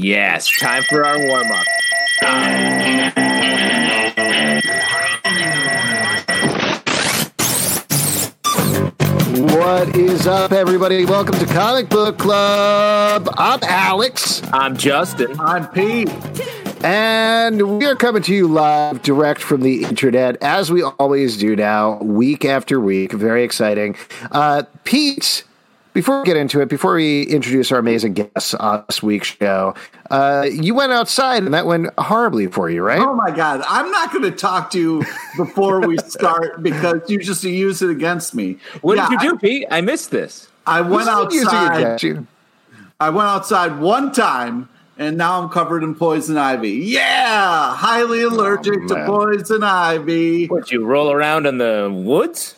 Yes, 0.00 0.48
time 0.60 0.84
for 0.84 1.04
our 1.04 1.18
warm 1.26 1.50
up. 1.50 1.66
What 9.56 9.96
is 9.96 10.28
up, 10.28 10.52
everybody? 10.52 11.04
Welcome 11.04 11.36
to 11.40 11.46
Comic 11.46 11.88
Book 11.88 12.16
Club. 12.16 13.28
I'm 13.36 13.58
Alex, 13.64 14.40
I'm 14.52 14.76
Justin. 14.76 15.34
I'm 15.40 15.66
Pete. 15.66 16.08
and 16.84 17.78
we 17.78 17.84
are 17.84 17.96
coming 17.96 18.22
to 18.22 18.32
you 18.32 18.46
live 18.46 19.02
direct 19.02 19.40
from 19.40 19.62
the 19.62 19.82
internet, 19.82 20.40
as 20.40 20.70
we 20.70 20.84
always 20.84 21.36
do 21.36 21.56
now, 21.56 21.98
week 21.98 22.44
after 22.44 22.78
week. 22.78 23.10
Very 23.10 23.42
exciting. 23.42 23.96
Uh, 24.30 24.62
Pete, 24.84 25.42
before 25.98 26.20
we 26.20 26.24
get 26.26 26.36
into 26.36 26.60
it, 26.60 26.68
before 26.68 26.94
we 26.94 27.24
introduce 27.24 27.72
our 27.72 27.78
amazing 27.80 28.14
guests 28.14 28.54
on 28.54 28.84
this 28.86 29.02
week's 29.02 29.26
show, 29.26 29.74
uh, 30.12 30.46
you 30.48 30.72
went 30.72 30.92
outside 30.92 31.42
and 31.42 31.52
that 31.54 31.66
went 31.66 31.88
horribly 31.98 32.46
for 32.46 32.70
you, 32.70 32.82
right? 32.84 33.00
Oh 33.00 33.14
my 33.14 33.32
God. 33.32 33.64
I'm 33.68 33.90
not 33.90 34.12
going 34.12 34.22
to 34.22 34.30
talk 34.30 34.70
to 34.70 34.78
you 34.78 35.04
before 35.36 35.80
we 35.84 35.98
start 35.98 36.62
because 36.62 37.00
you 37.10 37.18
just 37.18 37.42
use 37.42 37.82
it 37.82 37.90
against 37.90 38.32
me. 38.32 38.58
What 38.80 38.96
Yeah, 38.96 39.08
did 39.08 39.22
you 39.22 39.30
do, 39.32 39.38
Pete? 39.38 39.66
I 39.72 39.80
missed 39.80 40.12
this. 40.12 40.46
I, 40.68 40.78
I 40.78 40.80
went 40.82 41.06
This 41.06 41.08
isn't 41.16 41.32
using 41.32 41.48
outside. 41.58 42.02
you. 42.04 42.26
I 43.00 43.10
went 43.10 43.28
outside 43.28 43.80
one 43.80 44.12
time 44.12 44.68
and 44.98 45.16
now 45.18 45.42
I'm 45.42 45.48
covered 45.48 45.82
in 45.82 45.96
poison 45.96 46.36
ivy. 46.36 46.70
Yeah. 46.74 47.74
Highly 47.74 48.22
allergic 48.22 48.86
to 48.86 49.04
poison 49.04 49.64
ivy. 49.64 50.46
What, 50.46 50.70
you 50.70 50.84
roll 50.84 51.10
around 51.10 51.46
in 51.46 51.58
the 51.58 51.90
woods? 51.92 52.54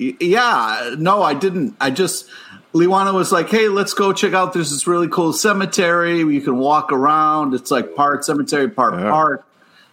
Y- 0.00 0.16
Yeah. 0.20 0.94
No, 0.98 1.22
I 1.22 1.34
didn't. 1.34 1.76
I 1.80 1.90
just. 1.90 2.26
Liwana 2.74 3.14
was 3.14 3.32
like, 3.32 3.48
"Hey, 3.48 3.68
let's 3.68 3.94
go 3.94 4.12
check 4.12 4.34
out. 4.34 4.52
There's 4.52 4.70
this 4.70 4.86
really 4.86 5.08
cool 5.08 5.32
cemetery. 5.32 6.18
You 6.20 6.40
can 6.40 6.58
walk 6.58 6.92
around. 6.92 7.54
It's 7.54 7.70
like 7.70 7.94
part 7.94 8.24
cemetery, 8.24 8.68
part 8.68 8.94
Yeah. 8.94 9.10
park." 9.10 9.44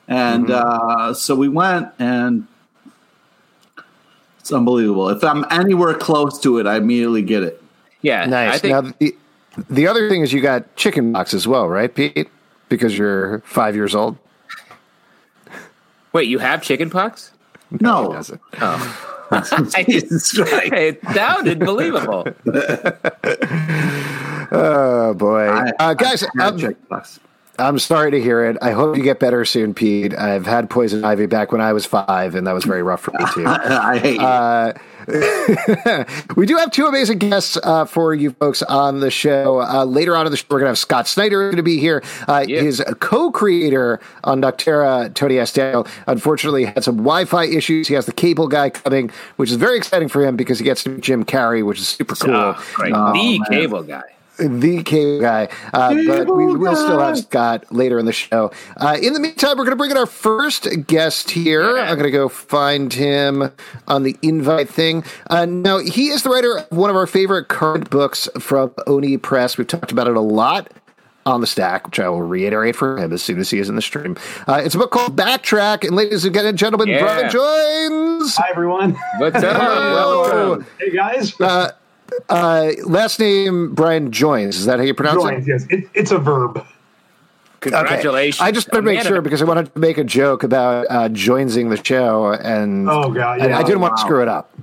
And 0.08 0.52
uh, 0.52 1.14
so 1.14 1.36
we 1.36 1.48
went, 1.48 1.88
and 1.98 2.46
it's 4.40 4.52
unbelievable. 4.52 5.10
If 5.10 5.24
I'm 5.24 5.46
anywhere 5.50 5.94
close 5.96 6.40
to 6.42 6.60
it, 6.60 6.68
I 6.68 6.76
immediately 6.78 7.24
get 7.24 7.42
it. 7.42 7.62
Yeah, 8.02 8.26
Nice. 8.26 8.54
I 8.54 8.58
think, 8.60 8.72
now, 8.72 8.94
the, 9.00 9.16
the 9.68 9.88
other 9.88 10.08
thing 10.10 10.22
is 10.22 10.32
you 10.32 10.42
got 10.42 10.76
chicken 10.76 11.12
pox 11.14 11.34
as 11.34 11.48
well, 11.48 11.68
right, 11.68 11.94
Pete? 11.94 12.30
Because 12.70 12.96
you're 12.96 13.40
five 13.40 13.74
years 13.76 13.96
old. 13.96 14.18
wait, 16.14 16.28
you 16.28 16.38
have 16.38 16.62
chicken 16.62 16.92
pox? 16.92 17.32
No, 17.80 18.12
Does 18.14 18.30
it? 18.30 18.40
I 18.54 18.78
just, 18.78 19.06
it 19.78 21.00
sounded 21.14 21.60
believable. 21.60 22.26
Oh 24.52 25.14
boy, 25.16 25.50
I- 25.50 25.74
uh, 25.80 25.94
guys! 25.96 26.24
I 26.24 26.28
had 26.44 26.64
I'm. 26.64 26.76
I'm 27.58 27.80
sorry 27.80 28.12
to 28.12 28.22
hear 28.22 28.46
it. 28.46 28.58
I 28.62 28.72
hope 28.72 28.96
you 28.98 29.04
get 29.04 29.20
better 29.20 29.44
soon, 29.46 29.74
Pete. 29.74 30.14
I've 30.16 30.46
had 30.46 30.70
poison 30.70 31.04
ivy 31.04 31.26
back 31.26 31.52
when 31.52 31.62
I 31.62 31.74
was 31.74 31.86
five, 31.86 32.36
and 32.36 32.46
that 32.48 32.54
was 32.54 32.64
very 32.66 32.84
rough 32.84 33.02
for 33.02 33.12
me 33.12 33.26
too. 33.34 33.46
I 33.48 33.98
hate 33.98 34.20
it. 34.22 34.82
we 36.36 36.46
do 36.46 36.58
have 36.58 36.72
two 36.72 36.86
amazing 36.86 37.20
guests 37.20 37.58
uh, 37.64 37.86
for 37.86 38.14
you 38.14 38.32
folks 38.32 38.62
on 38.64 39.00
the 39.00 39.12
show. 39.12 39.62
Uh, 39.62 39.86
later 39.86 40.16
on 40.16 40.26
in 40.26 40.32
the 40.32 40.38
show, 40.38 40.46
we're 40.50 40.60
going 40.60 40.66
to 40.66 40.70
have 40.72 40.78
Scott 40.78 41.08
Snyder 41.08 41.48
going 41.50 41.58
to 41.58 41.64
be 41.64 41.80
here. 41.80 42.04
Uh, 42.28 42.44
Yeah. 42.48 42.62
His 42.62 42.84
co-creator 43.00 44.00
on 44.24 44.42
Nocterra, 44.42 45.14
Tony 45.14 45.40
S. 45.40 45.52
Daniel, 45.54 45.88
unfortunately 46.08 46.66
had 46.66 46.84
some 46.84 46.98
Wi-Fi 46.98 47.46
issues. 47.46 47.88
He 47.88 47.94
has 47.94 48.06
the 48.06 48.14
cable 48.14 48.48
guy 48.48 48.70
coming, 48.70 49.12
which 49.38 49.50
is 49.52 49.58
very 49.58 49.78
exciting 49.78 50.08
for 50.10 50.24
him 50.26 50.36
because 50.36 50.60
he 50.60 50.66
gets 50.66 50.84
to 50.84 50.90
meet 50.90 51.02
Jim 51.02 51.24
Carrey, 51.26 51.66
which 51.66 51.80
is 51.80 51.88
super 51.88 52.16
cool. 52.16 52.34
Oh. 52.36 52.66
Oh, 52.94 53.14
the 53.14 53.40
cable 53.50 53.84
guy. 53.84 54.02
The 54.38 54.84
cable 54.84 55.22
guy. 55.22 55.48
Uh, 55.74 55.90
but 55.90 55.96
we 55.96 56.06
Cable 56.08 56.58
will 56.58 56.76
still 56.76 57.00
have. 57.00 57.18
Scott 57.18 57.66
later 57.72 58.00
in 58.00 58.06
the 58.06 58.14
show. 58.14 58.52
Uh, 58.78 58.98
in 59.02 59.14
the 59.14 59.20
meantime, 59.20 59.58
we're 59.58 59.64
going 59.66 59.72
to 59.72 59.76
bring 59.76 59.92
in 59.92 59.98
our 59.98 60.06
first 60.06 60.68
guest 60.88 61.32
here. 61.32 61.78
Yeah. 61.78 61.84
I'm 61.84 61.96
going 61.98 62.04
to 62.04 62.12
go 62.12 62.28
find 62.30 62.92
him 62.92 63.52
on 63.88 64.04
the 64.04 64.18
invite 64.22 64.70
thing. 64.70 65.04
Uh, 65.30 65.46
now, 65.46 65.80
he 65.80 66.10
is 66.10 66.24
the 66.24 66.30
writer 66.30 66.58
of 66.60 66.78
one 66.78 66.90
of 66.90 66.96
our 66.96 67.08
favorite 67.08 67.48
current 67.48 67.90
books 67.90 68.28
from 68.40 68.74
Oni 68.88 69.18
Press. 69.18 69.58
We've 69.58 69.68
talked 69.68 69.92
about 69.92 70.08
it 70.08 70.16
a 70.18 70.22
lot. 70.22 70.72
On 71.28 71.42
the 71.42 71.48
stack, 71.48 71.88
which 71.88 72.00
I 72.00 72.08
will 72.08 72.22
reiterate 72.22 72.76
for 72.76 73.00
him 73.00 73.12
as 73.12 73.24
soon 73.24 73.40
as 73.40 73.50
he 73.50 73.58
is 73.58 73.68
in 73.68 73.76
the 73.76 73.82
stream. 73.82 74.16
Uh, 74.48 74.62
it's 74.64 74.76
a 74.76 74.78
book 74.78 74.92
called 74.92 75.16
Backtrack, 75.18 75.84
and 75.84 75.96
ladies 75.96 76.24
and 76.24 76.56
gentlemen, 76.56 76.88
Yeah. 76.88 77.00
Brian 77.00 77.32
Joines. 77.32 78.36
Hi 78.38 78.50
everyone. 78.52 78.96
What's 79.18 79.38
up? 79.38 79.60
Hello. 79.60 80.64
Hey 80.80 80.92
guys. 80.92 81.34
Uh, 81.42 81.72
uh, 82.30 82.72
last 82.86 83.20
name 83.20 83.74
Brian 83.74 84.12
Joines. 84.12 84.50
Is 84.50 84.66
that 84.66 84.80
how 84.80 84.86
you 84.86 84.94
pronounce 84.94 85.26
it? 85.26 85.48
Yes. 85.48 85.66
It, 85.70 85.90
it's 85.94 86.12
a 86.12 86.18
verb. 86.18 86.66
Congratulations. 87.62 88.42
I 88.42 88.52
just 88.52 88.72
wanted 88.72 88.82
to 88.82 88.94
make 88.94 89.02
sure 89.02 89.22
because 89.22 89.42
I 89.42 89.46
wanted 89.46 89.74
to 89.74 89.80
make 89.80 89.98
a 89.98 90.04
joke 90.04 90.44
about 90.44 90.86
uh, 90.90 91.10
joining 91.10 91.70
the 91.70 91.82
show, 91.84 92.32
and 92.34 92.88
Oh 92.90 93.12
god, 93.12 93.42
I, 93.42 93.48
yeah. 93.48 93.58
I 93.58 93.64
didn't 93.64 93.82
want 93.82 93.98
to 93.98 94.02
screw 94.02 94.22
it 94.22 94.28
up. 94.28 94.54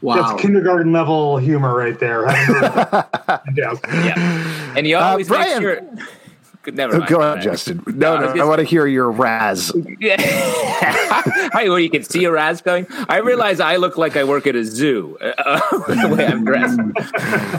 Wow. 0.00 0.16
That's 0.16 0.40
kindergarten 0.42 0.92
level 0.92 1.38
humor 1.38 1.76
right 1.76 1.98
there. 1.98 2.26
yeah. 2.26 3.04
Yeah. 4.04 4.74
And 4.76 4.86
you 4.86 4.96
always 4.96 5.28
make 5.28 5.38
Brian- 5.38 5.60
sure. 5.60 5.80
Never 6.66 6.98
mind. 6.98 7.08
Go 7.10 7.20
on, 7.20 7.34
Right. 7.36 7.42
Justin. 7.44 7.82
No, 7.86 8.14
I 8.14 8.20
no, 8.20 8.22
was 8.26 8.30
I 8.32 8.36
just- 8.36 8.48
want 8.48 8.58
to 8.60 8.64
hear 8.64 8.86
your 8.86 9.10
Raz. 9.10 9.72
Yeah. 10.00 10.16
Hi, 10.20 11.68
where 11.68 11.78
you 11.78 11.90
can 11.90 12.02
see 12.02 12.24
a 12.24 12.30
Raz 12.32 12.60
going. 12.62 12.86
I 13.08 13.18
realize 13.18 13.60
I 13.60 13.76
look 13.76 13.98
like 13.98 14.16
I 14.16 14.24
work 14.24 14.46
at 14.46 14.56
a 14.56 14.64
zoo 14.64 15.16
uh, 15.20 15.60
the 15.88 16.14
way 16.16 16.26
I'm 16.26 16.44
dressed. 16.44 16.78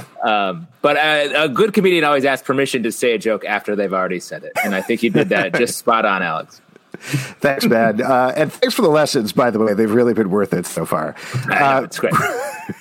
Um, 0.23 0.67
but 0.81 0.95
a, 0.95 1.43
a 1.43 1.49
good 1.49 1.73
comedian 1.73 2.05
always 2.05 2.23
asks 2.23 2.47
permission 2.47 2.83
to 2.83 2.93
say 2.93 3.13
a 3.13 3.17
joke 3.17 3.43
after 3.43 3.75
they've 3.75 3.91
already 3.93 4.21
said 4.21 4.45
it, 4.45 4.53
and 4.63 4.73
I 4.73 4.81
think 4.81 5.03
you 5.03 5.09
did 5.09 5.27
that 5.29 5.53
just 5.53 5.77
spot 5.77 6.05
on, 6.05 6.23
Alex. 6.23 6.61
Thanks, 7.41 7.65
man, 7.65 8.01
uh, 8.01 8.33
and 8.35 8.53
thanks 8.53 8.75
for 8.75 8.83
the 8.83 8.89
lessons. 8.89 9.33
By 9.33 9.49
the 9.49 9.59
way, 9.59 9.73
they've 9.73 9.91
really 9.91 10.13
been 10.13 10.29
worth 10.29 10.53
it 10.53 10.65
so 10.65 10.85
far. 10.85 11.15
Uh, 11.49 11.81
it's 11.83 11.99
great. 11.99 12.13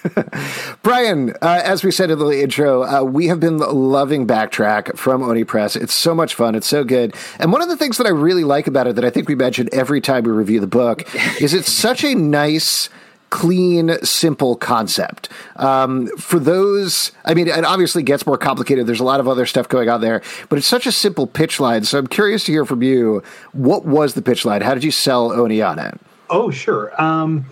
Brian, 0.82 1.30
uh, 1.42 1.60
as 1.64 1.82
we 1.82 1.90
said 1.90 2.10
in 2.10 2.18
the 2.18 2.42
intro, 2.42 2.82
uh, 2.82 3.02
we 3.02 3.28
have 3.28 3.40
been 3.40 3.58
loving 3.58 4.26
Backtrack 4.26 4.96
from 4.96 5.22
Oni 5.22 5.44
Press. 5.44 5.76
It's 5.76 5.94
so 5.94 6.14
much 6.14 6.34
fun. 6.34 6.54
It's 6.54 6.66
so 6.66 6.84
good. 6.84 7.14
And 7.38 7.52
one 7.52 7.62
of 7.62 7.68
the 7.68 7.76
things 7.76 7.96
that 7.96 8.06
I 8.06 8.10
really 8.10 8.44
like 8.44 8.66
about 8.66 8.86
it 8.86 8.96
that 8.96 9.04
I 9.04 9.10
think 9.10 9.28
we 9.28 9.34
mention 9.34 9.68
every 9.72 10.00
time 10.00 10.24
we 10.24 10.30
review 10.30 10.60
the 10.60 10.66
book 10.66 11.02
is 11.40 11.54
it's 11.54 11.72
such 11.72 12.04
a 12.04 12.14
nice, 12.14 12.90
clean, 13.32 13.96
simple 14.04 14.54
concept. 14.56 15.30
Um, 15.56 16.06
for 16.18 16.38
those, 16.38 17.12
I 17.24 17.32
mean, 17.32 17.48
it 17.48 17.64
obviously 17.64 18.02
gets 18.02 18.26
more 18.26 18.36
complicated. 18.36 18.86
There's 18.86 19.00
a 19.00 19.04
lot 19.04 19.20
of 19.20 19.26
other 19.26 19.46
stuff 19.46 19.70
going 19.70 19.88
on 19.88 20.02
there, 20.02 20.20
but 20.50 20.58
it's 20.58 20.66
such 20.66 20.86
a 20.86 20.92
simple 20.92 21.26
pitch 21.26 21.58
line. 21.58 21.84
So 21.84 21.98
I'm 21.98 22.06
curious 22.06 22.44
to 22.44 22.52
hear 22.52 22.66
from 22.66 22.82
you. 22.82 23.22
What 23.52 23.86
was 23.86 24.12
the 24.12 24.20
pitch 24.20 24.44
line? 24.44 24.60
How 24.60 24.74
did 24.74 24.84
you 24.84 24.90
sell 24.90 25.32
Oni 25.32 25.62
on 25.62 25.78
it? 25.78 25.98
Oh 26.28 26.50
sure. 26.50 26.92
Um, 27.02 27.46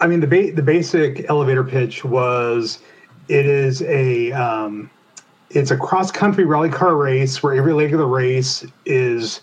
I 0.00 0.06
mean 0.06 0.20
the 0.20 0.26
ba- 0.26 0.52
the 0.52 0.62
basic 0.62 1.28
elevator 1.28 1.64
pitch 1.64 2.02
was 2.02 2.78
it 3.28 3.44
is 3.44 3.82
a 3.82 4.32
um, 4.32 4.90
it's 5.50 5.70
a 5.70 5.76
cross 5.76 6.10
country 6.10 6.46
rally 6.46 6.70
car 6.70 6.96
race 6.96 7.42
where 7.42 7.52
every 7.52 7.74
leg 7.74 7.92
of 7.92 7.98
the 7.98 8.06
race 8.06 8.64
is 8.86 9.42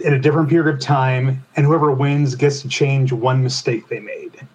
in 0.00 0.14
a 0.14 0.18
different 0.18 0.48
period 0.48 0.72
of 0.74 0.80
time, 0.80 1.42
and 1.56 1.64
whoever 1.66 1.92
wins 1.92 2.34
gets 2.34 2.62
to 2.62 2.68
change 2.68 3.12
one 3.12 3.42
mistake 3.42 3.88
they 3.88 4.00
made. 4.00 4.46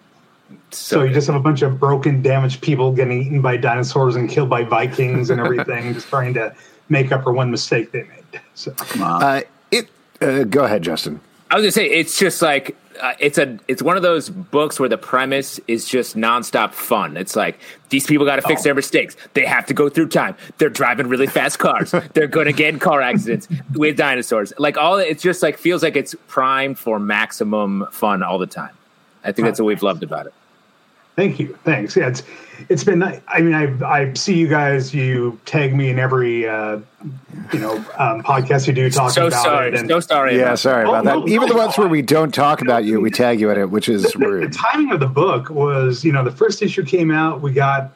So 0.70 1.02
you 1.02 1.12
just 1.12 1.26
have 1.26 1.36
a 1.36 1.40
bunch 1.40 1.62
of 1.62 1.80
broken, 1.80 2.22
damaged 2.22 2.60
people 2.60 2.92
getting 2.92 3.22
eaten 3.22 3.42
by 3.42 3.56
dinosaurs 3.56 4.16
and 4.16 4.28
killed 4.28 4.48
by 4.48 4.62
Vikings 4.62 5.30
and 5.30 5.40
everything, 5.40 5.94
just 5.94 6.08
trying 6.08 6.34
to 6.34 6.54
make 6.88 7.10
up 7.10 7.24
for 7.24 7.32
one 7.32 7.50
mistake 7.50 7.90
they 7.92 8.02
made. 8.02 8.40
So 8.54 8.74
Uh, 9.00 9.42
it. 9.70 9.88
Uh, 10.20 10.44
go 10.44 10.64
ahead, 10.64 10.82
Justin. 10.82 11.20
I 11.50 11.56
was 11.56 11.64
gonna 11.64 11.72
say 11.72 11.86
it's 11.90 12.18
just 12.18 12.42
like 12.42 12.76
uh, 13.00 13.14
it's 13.18 13.38
a 13.38 13.58
it's 13.66 13.82
one 13.82 13.96
of 13.96 14.02
those 14.02 14.30
books 14.30 14.78
where 14.78 14.88
the 14.88 14.98
premise 14.98 15.58
is 15.66 15.88
just 15.88 16.16
nonstop 16.16 16.72
fun. 16.72 17.16
It's 17.16 17.34
like 17.34 17.58
these 17.88 18.06
people 18.06 18.24
got 18.24 18.36
to 18.36 18.42
fix 18.42 18.62
their 18.62 18.74
mistakes. 18.74 19.16
They 19.34 19.44
have 19.44 19.66
to 19.66 19.74
go 19.74 19.88
through 19.88 20.08
time. 20.08 20.36
They're 20.58 20.70
driving 20.70 21.08
really 21.08 21.26
fast 21.26 21.58
cars. 21.58 21.92
They're 22.14 22.28
gonna 22.28 22.52
get 22.52 22.74
in 22.74 22.80
car 22.80 23.00
accidents 23.00 23.48
with 23.74 23.96
dinosaurs. 23.96 24.52
Like 24.58 24.76
all 24.76 24.98
it's 24.98 25.22
just 25.22 25.42
like 25.42 25.58
feels 25.58 25.82
like 25.82 25.96
it's 25.96 26.14
primed 26.28 26.78
for 26.78 27.00
maximum 27.00 27.86
fun 27.90 28.22
all 28.22 28.38
the 28.38 28.46
time. 28.46 28.76
I 29.24 29.32
think 29.32 29.46
that's 29.46 29.60
what 29.60 29.66
we've 29.66 29.82
loved 29.82 30.02
about 30.02 30.26
it. 30.26 30.34
Thank 31.16 31.38
you. 31.38 31.58
Thanks. 31.64 31.96
Yeah, 31.96 32.08
it's 32.08 32.22
it's 32.68 32.84
been. 32.84 33.02
I 33.02 33.40
mean, 33.40 33.54
I 33.54 33.84
I 33.86 34.12
see 34.14 34.34
you 34.38 34.48
guys. 34.48 34.94
You 34.94 35.38
tag 35.44 35.74
me 35.74 35.90
in 35.90 35.98
every 35.98 36.48
uh, 36.48 36.78
you 37.52 37.58
know 37.58 37.76
um, 37.98 38.22
podcast 38.22 38.66
you 38.66 38.72
do 38.72 38.88
talking 38.90 39.10
So 39.14 39.26
about 39.26 39.42
sorry, 39.42 39.68
it. 39.68 39.74
And 39.74 39.88
so 39.88 40.00
sorry. 40.00 40.36
Yeah, 40.36 40.42
about 40.42 40.58
sorry 40.60 40.84
Oh, 40.86 40.90
about 40.94 41.04
no, 41.04 41.20
that. 41.20 41.28
Even 41.28 41.48
no, 41.48 41.54
the 41.54 41.58
ones 41.58 41.76
no, 41.76 41.82
where 41.82 41.90
we 41.90 42.00
don't 42.02 42.32
talk 42.32 42.62
about 42.62 42.84
you, 42.84 43.00
we 43.00 43.10
tag 43.10 43.40
you 43.40 43.50
in 43.50 43.58
it, 43.58 43.70
which 43.70 43.88
is 43.88 44.04
the, 44.04 44.18
the 44.18 44.48
timing 44.52 44.92
of 44.92 45.00
the 45.00 45.06
book 45.08 45.50
was, 45.50 46.04
you 46.04 46.12
know, 46.12 46.24
the 46.24 46.30
first 46.30 46.62
issue 46.62 46.84
came 46.84 47.10
out. 47.10 47.40
We 47.42 47.52
got 47.52 47.90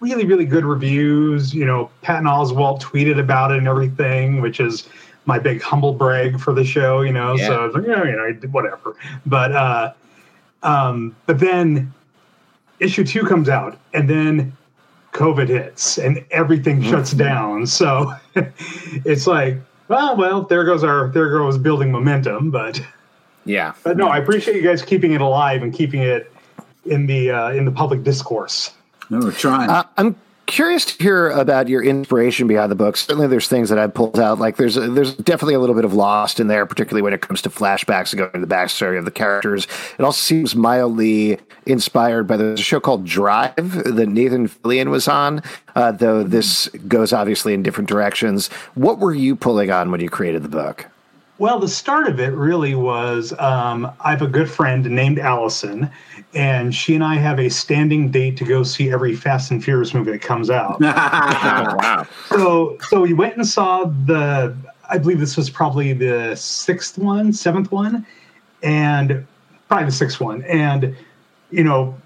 really, 0.00 0.26
really 0.26 0.44
good 0.44 0.64
reviews. 0.64 1.54
You 1.54 1.64
know, 1.64 1.90
Patton 2.02 2.26
Oswalt 2.26 2.82
tweeted 2.82 3.18
about 3.18 3.52
it 3.52 3.58
and 3.58 3.68
everything, 3.68 4.40
which 4.42 4.58
is 4.60 4.88
my 5.26 5.38
big 5.38 5.62
humble 5.62 5.94
brag 5.94 6.40
for 6.40 6.52
the 6.52 6.64
show. 6.64 7.00
You 7.02 7.12
know, 7.12 7.34
Yeah. 7.34 7.46
so 7.46 7.62
I 7.62 7.66
was 7.66 7.74
like, 7.76 7.86
yeah, 7.86 8.04
you 8.04 8.16
know, 8.16 8.24
I 8.24 8.32
did 8.32 8.52
whatever. 8.52 8.96
But 9.24 9.52
uh, 9.52 9.92
um, 10.64 11.14
but 11.26 11.38
then 11.38 11.92
issue 12.82 13.04
two 13.04 13.24
comes 13.24 13.48
out, 13.48 13.78
and 13.94 14.08
then 14.08 14.56
COVID 15.12 15.48
hits 15.48 15.98
and 15.98 16.24
everything 16.30 16.80
Mm-hmm. 16.80 16.90
shuts 16.90 17.12
down. 17.12 17.66
So 17.66 18.12
it's 19.04 19.26
like, 19.26 19.56
well, 19.88 20.16
well, 20.16 20.42
there 20.42 20.64
goes 20.64 20.82
our 20.84 21.08
there 21.08 21.30
goes 21.30 21.58
building 21.58 21.90
momentum. 21.92 22.50
But 22.50 22.80
Yeah. 23.44 23.74
but 23.84 23.96
no, 23.96 24.08
I 24.08 24.18
appreciate 24.18 24.56
you 24.56 24.62
guys 24.62 24.82
keeping 24.82 25.12
it 25.12 25.20
alive 25.20 25.62
and 25.62 25.72
keeping 25.72 26.00
it 26.02 26.32
in 26.86 27.06
the 27.06 27.30
uh, 27.30 27.50
in 27.52 27.64
the 27.64 27.72
public 27.72 28.02
discourse. 28.02 28.72
No, 29.10 29.18
we're 29.20 29.32
trying. 29.32 29.68
Uh, 29.68 29.84
I'm 29.98 30.16
curious 30.52 30.84
to 30.84 31.02
hear 31.02 31.30
about 31.30 31.68
your 31.68 31.82
inspiration 31.82 32.46
behind 32.46 32.70
the 32.70 32.76
book. 32.76 32.96
Certainly, 32.96 33.28
there's 33.28 33.48
things 33.48 33.70
that 33.70 33.78
I 33.78 33.86
pulled 33.86 34.18
out. 34.18 34.38
Like 34.38 34.56
there's 34.56 34.74
there's 34.74 35.14
definitely 35.14 35.54
a 35.54 35.58
little 35.58 35.74
bit 35.74 35.86
of 35.86 35.94
Lost 35.94 36.40
in 36.40 36.46
there, 36.46 36.66
particularly 36.66 37.02
when 37.02 37.14
it 37.14 37.22
comes 37.22 37.40
to 37.42 37.50
flashbacks 37.50 38.12
and 38.12 38.18
going 38.18 38.32
to 38.32 38.40
the 38.40 38.54
backstory 38.54 38.98
of 38.98 39.06
the 39.06 39.10
characters. 39.10 39.66
It 39.98 40.02
also 40.02 40.18
seems 40.18 40.54
mildly 40.54 41.38
inspired 41.64 42.26
by 42.26 42.36
the 42.36 42.56
show 42.56 42.80
called 42.80 43.06
Drive 43.06 43.56
that 43.56 44.08
Nathan 44.08 44.48
Fillion 44.48 44.90
was 44.90 45.08
on. 45.08 45.42
Uh, 45.74 45.92
though 45.92 46.22
this 46.22 46.68
goes 46.86 47.12
obviously 47.12 47.54
in 47.54 47.62
different 47.62 47.88
directions. 47.88 48.48
What 48.74 48.98
were 48.98 49.14
you 49.14 49.34
pulling 49.34 49.70
on 49.70 49.90
when 49.90 50.00
you 50.00 50.10
created 50.10 50.42
the 50.42 50.50
book? 50.50 50.86
Well, 51.42 51.58
the 51.58 51.66
start 51.66 52.06
of 52.06 52.20
it 52.20 52.32
really 52.34 52.76
was 52.76 53.32
um, 53.40 53.90
I 53.98 54.10
have 54.10 54.22
a 54.22 54.28
good 54.28 54.48
friend 54.48 54.88
named 54.88 55.18
Allison, 55.18 55.90
and 56.34 56.72
she 56.72 56.94
and 56.94 57.02
I 57.02 57.16
have 57.16 57.40
a 57.40 57.48
standing 57.48 58.12
date 58.12 58.36
to 58.36 58.44
go 58.44 58.62
see 58.62 58.92
every 58.92 59.16
Fast 59.16 59.50
and 59.50 59.62
Furious 59.62 59.92
movie 59.92 60.12
that 60.12 60.22
comes 60.22 60.50
out. 60.50 60.76
Oh, 60.80 60.84
wow. 61.80 62.06
so, 62.28 62.78
so 62.82 63.00
we 63.00 63.12
went 63.12 63.34
and 63.34 63.44
saw 63.44 63.86
the. 64.06 64.56
I 64.88 64.98
believe 64.98 65.18
this 65.18 65.36
was 65.36 65.50
probably 65.50 65.92
the 65.92 66.36
sixth 66.36 66.96
one, 66.96 67.32
seventh 67.32 67.72
one, 67.72 68.06
and 68.62 69.26
probably 69.66 69.86
the 69.86 69.90
sixth 69.90 70.20
one. 70.20 70.44
And 70.44 70.96
you 71.50 71.64
know, 71.64 72.00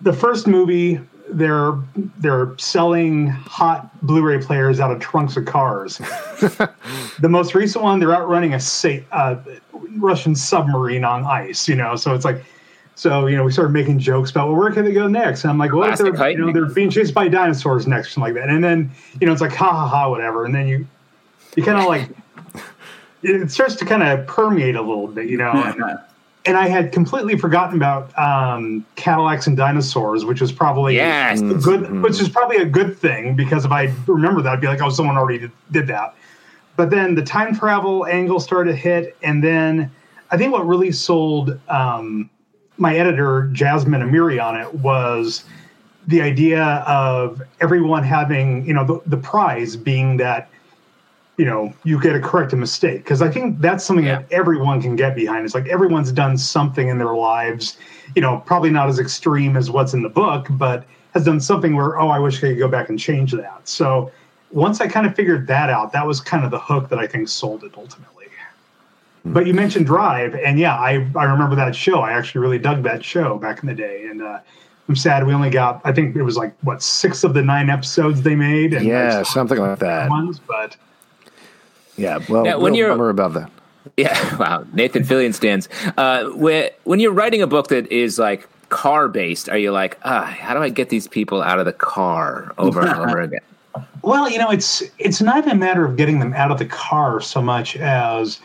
the 0.00 0.14
first 0.14 0.46
movie 0.46 1.02
they're 1.34 1.72
they're 2.18 2.56
selling 2.58 3.28
hot 3.28 3.90
Blu-ray 4.06 4.42
players 4.42 4.80
out 4.80 4.90
of 4.90 5.00
trunks 5.00 5.36
of 5.36 5.44
cars. 5.44 5.98
the 7.18 7.28
most 7.28 7.54
recent 7.54 7.82
one, 7.82 7.98
they're 7.98 8.14
outrunning 8.14 8.54
a 8.54 8.60
sa- 8.60 8.98
uh, 9.12 9.36
Russian 9.96 10.34
submarine 10.34 11.04
on 11.04 11.24
ice. 11.24 11.68
You 11.68 11.74
know, 11.74 11.96
so 11.96 12.14
it's 12.14 12.24
like, 12.24 12.44
so 12.94 13.26
you 13.26 13.36
know, 13.36 13.44
we 13.44 13.52
started 13.52 13.72
making 13.72 13.98
jokes 13.98 14.30
about, 14.30 14.48
well, 14.48 14.56
where 14.56 14.70
can 14.70 14.84
they 14.84 14.92
go 14.92 15.08
next? 15.08 15.44
And 15.44 15.50
I'm 15.50 15.58
like, 15.58 15.72
well, 15.72 15.92
if 15.92 15.98
they're 15.98 16.30
you 16.30 16.38
know 16.38 16.52
they're 16.52 16.72
being 16.72 16.90
chased 16.90 17.14
by 17.14 17.28
dinosaurs 17.28 17.86
next, 17.86 18.14
something 18.14 18.34
like 18.34 18.42
that. 18.42 18.48
And 18.48 18.62
then 18.62 18.90
you 19.20 19.26
know, 19.26 19.32
it's 19.32 19.42
like 19.42 19.52
ha 19.52 19.70
ha 19.72 19.88
ha, 19.88 20.08
whatever. 20.08 20.44
And 20.44 20.54
then 20.54 20.68
you 20.68 20.86
you 21.56 21.64
kind 21.64 21.78
of 21.78 21.86
like 21.86 22.10
it 23.22 23.50
starts 23.50 23.74
to 23.76 23.84
kind 23.84 24.02
of 24.02 24.26
permeate 24.26 24.76
a 24.76 24.82
little 24.82 25.08
bit, 25.08 25.28
you 25.28 25.38
know. 25.38 25.50
And, 25.52 25.98
and 26.46 26.56
I 26.56 26.68
had 26.68 26.92
completely 26.92 27.38
forgotten 27.38 27.76
about 27.76 28.16
um, 28.18 28.84
Cadillacs 28.96 29.46
and 29.46 29.56
dinosaurs, 29.56 30.24
which 30.24 30.40
was 30.40 30.52
probably 30.52 30.96
Yes. 30.96 31.40
a 31.40 31.54
good, 31.54 32.02
which 32.02 32.20
is 32.20 32.28
probably 32.28 32.58
a 32.58 32.66
good 32.66 32.98
thing 32.98 33.34
because 33.34 33.64
if 33.64 33.72
I 33.72 33.92
remember 34.06 34.42
that, 34.42 34.52
I'd 34.52 34.60
be 34.60 34.66
like, 34.66 34.82
oh, 34.82 34.90
someone 34.90 35.16
already 35.16 35.38
did, 35.38 35.52
did 35.70 35.86
that. 35.86 36.14
But 36.76 36.90
then 36.90 37.14
the 37.14 37.22
time 37.22 37.54
travel 37.54 38.06
angle 38.06 38.40
started 38.40 38.72
to 38.72 38.76
hit, 38.76 39.16
and 39.22 39.42
then 39.42 39.90
I 40.30 40.36
think 40.36 40.52
what 40.52 40.66
really 40.66 40.92
sold 40.92 41.58
um, 41.68 42.28
my 42.76 42.96
editor 42.96 43.48
Jasmine 43.52 44.02
Amiri 44.02 44.42
on 44.42 44.60
it 44.60 44.74
was 44.74 45.44
the 46.08 46.20
idea 46.20 46.62
of 46.86 47.40
everyone 47.60 48.02
having, 48.02 48.66
you 48.66 48.74
know, 48.74 48.84
the, 48.84 49.00
the 49.06 49.16
prize 49.16 49.76
being 49.76 50.16
that 50.18 50.50
you 51.36 51.44
know 51.44 51.72
you 51.84 52.00
get 52.00 52.12
to 52.12 52.20
correct 52.20 52.52
a 52.52 52.56
mistake 52.56 52.98
because 52.98 53.20
i 53.20 53.30
think 53.30 53.60
that's 53.60 53.84
something 53.84 54.04
that 54.04 54.30
everyone 54.30 54.80
can 54.80 54.94
get 54.94 55.14
behind 55.14 55.44
it's 55.44 55.54
like 55.54 55.66
everyone's 55.66 56.12
done 56.12 56.36
something 56.38 56.88
in 56.88 56.98
their 56.98 57.14
lives 57.14 57.76
you 58.14 58.22
know 58.22 58.38
probably 58.46 58.70
not 58.70 58.88
as 58.88 58.98
extreme 58.98 59.56
as 59.56 59.70
what's 59.70 59.94
in 59.94 60.02
the 60.02 60.08
book 60.08 60.46
but 60.50 60.84
has 61.12 61.24
done 61.24 61.40
something 61.40 61.74
where 61.74 61.98
oh 61.98 62.08
i 62.08 62.18
wish 62.18 62.38
i 62.38 62.48
could 62.48 62.58
go 62.58 62.68
back 62.68 62.88
and 62.88 62.98
change 62.98 63.32
that 63.32 63.60
so 63.64 64.10
once 64.50 64.80
i 64.80 64.86
kind 64.86 65.06
of 65.06 65.14
figured 65.14 65.46
that 65.46 65.70
out 65.70 65.92
that 65.92 66.06
was 66.06 66.20
kind 66.20 66.44
of 66.44 66.50
the 66.50 66.60
hook 66.60 66.88
that 66.88 66.98
i 66.98 67.06
think 67.06 67.28
sold 67.28 67.64
it 67.64 67.72
ultimately 67.76 68.26
but 69.26 69.46
you 69.46 69.54
mentioned 69.54 69.86
drive 69.86 70.34
and 70.34 70.58
yeah 70.58 70.76
i 70.76 71.10
i 71.16 71.24
remember 71.24 71.56
that 71.56 71.74
show 71.74 72.00
i 72.00 72.12
actually 72.12 72.40
really 72.40 72.58
dug 72.58 72.82
that 72.82 73.02
show 73.02 73.38
back 73.38 73.62
in 73.62 73.66
the 73.66 73.74
day 73.74 74.06
and 74.06 74.22
uh 74.22 74.38
I'm 74.86 74.96
sad 74.96 75.26
we 75.26 75.32
only 75.32 75.48
got. 75.48 75.80
I 75.84 75.92
think 75.92 76.14
it 76.14 76.22
was 76.22 76.36
like 76.36 76.54
what 76.60 76.82
six 76.82 77.24
of 77.24 77.32
the 77.32 77.40
nine 77.40 77.70
episodes 77.70 78.20
they 78.20 78.34
made, 78.34 78.74
and 78.74 78.84
Yeah, 78.84 79.22
something 79.22 79.58
like 79.58 79.78
that. 79.78 80.10
ones. 80.10 80.38
But 80.38 80.76
Yeah, 81.96 82.18
well, 82.28 82.44
Now, 82.44 82.58
when 82.58 82.72
real 82.72 82.78
you're- 82.78 82.90
bummer 82.90 83.08
about 83.08 83.34
that. 83.34 83.50
Yeah, 83.96 84.36
wow. 84.38 84.64
Nathan 84.72 85.04
Fillion 85.04 85.34
stands. 85.34 85.68
Uh, 85.96 86.24
when, 86.30 86.70
when 86.84 87.00
you're 87.00 87.12
writing 87.12 87.42
a 87.42 87.46
book 87.46 87.68
that 87.68 87.90
is 87.92 88.18
like 88.18 88.48
car 88.70 89.08
based, 89.08 89.48
are 89.48 89.58
you 89.58 89.70
like, 89.72 89.98
ah, 90.04 90.24
how 90.24 90.54
do 90.54 90.60
I 90.60 90.70
get 90.70 90.88
these 90.88 91.06
people 91.06 91.42
out 91.42 91.58
of 91.58 91.66
the 91.66 91.72
car 91.72 92.54
over 92.58 92.80
and 92.80 92.88
over 92.98 93.20
again? 93.28 93.40
Well, 94.02 94.30
you 94.30 94.38
know, 94.38 94.50
it's 94.50 94.82
it's 94.98 95.20
not 95.20 95.50
a 95.50 95.54
matter 95.54 95.84
of 95.84 95.96
getting 95.96 96.18
them 96.18 96.32
out 96.34 96.50
of 96.50 96.58
the 96.58 96.64
car 96.66 97.20
so 97.20 97.42
much 97.42 97.76
as 97.76 98.40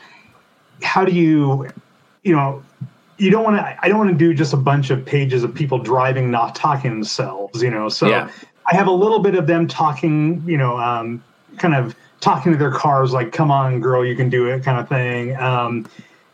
how 0.83 1.05
do 1.05 1.11
you, 1.13 1.67
you 2.23 2.35
know, 2.35 2.63
you 3.17 3.29
don't 3.31 3.43
want 3.43 3.57
to. 3.57 3.77
I 3.81 3.87
don't 3.89 3.97
want 3.97 4.09
to 4.11 4.17
do 4.17 4.33
just 4.33 4.53
a 4.53 4.57
bunch 4.57 4.89
of 4.89 5.05
pages 5.05 5.43
of 5.43 5.53
people 5.53 5.77
driving, 5.79 6.31
not 6.31 6.55
talking 6.55 6.89
themselves. 6.91 7.61
You 7.61 7.69
know, 7.69 7.89
so 7.89 8.07
Yeah. 8.07 8.29
I 8.71 8.75
have 8.75 8.87
a 8.87 8.91
little 8.91 9.19
bit 9.19 9.35
of 9.35 9.47
them 9.47 9.67
talking. 9.67 10.43
You 10.45 10.57
know, 10.57 10.77
um, 10.77 11.23
kind 11.57 11.75
of 11.75 11.95
talking 12.19 12.51
to 12.51 12.57
their 12.57 12.71
cars, 12.71 13.13
like 13.13 13.31
"Come 13.31 13.51
on, 13.51 13.79
girl, 13.81 14.05
you 14.05 14.15
can 14.15 14.29
do 14.29 14.47
it," 14.47 14.63
kind 14.63 14.79
of 14.79 14.87
thing. 14.87 15.35
Um, 15.37 15.87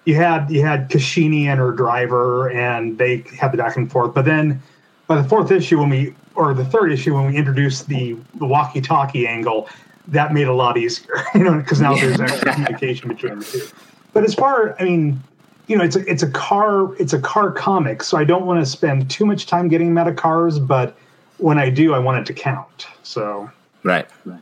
you 0.05 0.15
had 0.15 0.49
you 0.49 0.61
had 0.61 0.89
Kashini 0.89 1.45
and 1.45 1.59
her 1.59 1.71
driver, 1.71 2.49
and 2.49 2.97
they 2.97 3.25
had 3.39 3.51
the 3.51 3.57
back 3.57 3.75
and 3.75 3.91
forth. 3.91 4.13
But 4.13 4.25
then 4.25 4.61
by 5.07 5.21
the 5.21 5.27
fourth 5.27 5.51
issue, 5.51 5.79
when 5.79 5.89
we 5.89 6.15
or 6.35 6.53
the 6.53 6.65
third 6.65 6.91
issue, 6.91 7.15
when 7.15 7.27
we 7.27 7.35
introduced 7.35 7.87
the, 7.87 8.17
the 8.39 8.45
walkie-talkie 8.45 9.25
angle, 9.25 9.69
that 10.09 10.33
made 10.33 10.41
it 10.41 10.49
a 10.49 10.53
lot 10.53 10.77
easier, 10.77 11.23
you 11.35 11.43
know, 11.43 11.57
because 11.57 11.79
now 11.79 11.95
there's 11.95 12.19
extra 12.19 12.53
communication 12.53 13.07
between 13.07 13.39
the 13.39 13.45
two. 13.45 13.67
But 14.13 14.23
as 14.23 14.35
far, 14.35 14.75
I 14.79 14.83
mean, 14.83 15.21
you 15.67 15.77
know, 15.77 15.83
it's 15.83 15.95
a 15.95 16.09
it's 16.09 16.23
a 16.23 16.29
car 16.29 16.93
it's 16.95 17.13
a 17.13 17.19
car 17.19 17.51
comic, 17.51 18.03
so 18.03 18.17
I 18.17 18.23
don't 18.23 18.45
want 18.45 18.63
to 18.63 18.65
spend 18.69 19.09
too 19.09 19.25
much 19.25 19.47
time 19.47 19.67
getting 19.67 19.87
them 19.87 19.97
out 19.97 20.07
of 20.07 20.15
cars, 20.15 20.59
but 20.59 20.95
when 21.37 21.57
I 21.57 21.69
do, 21.69 21.93
I 21.93 21.99
want 21.99 22.19
it 22.19 22.25
to 22.27 22.33
count. 22.33 22.87
So 23.03 23.49
Right. 24.25 24.41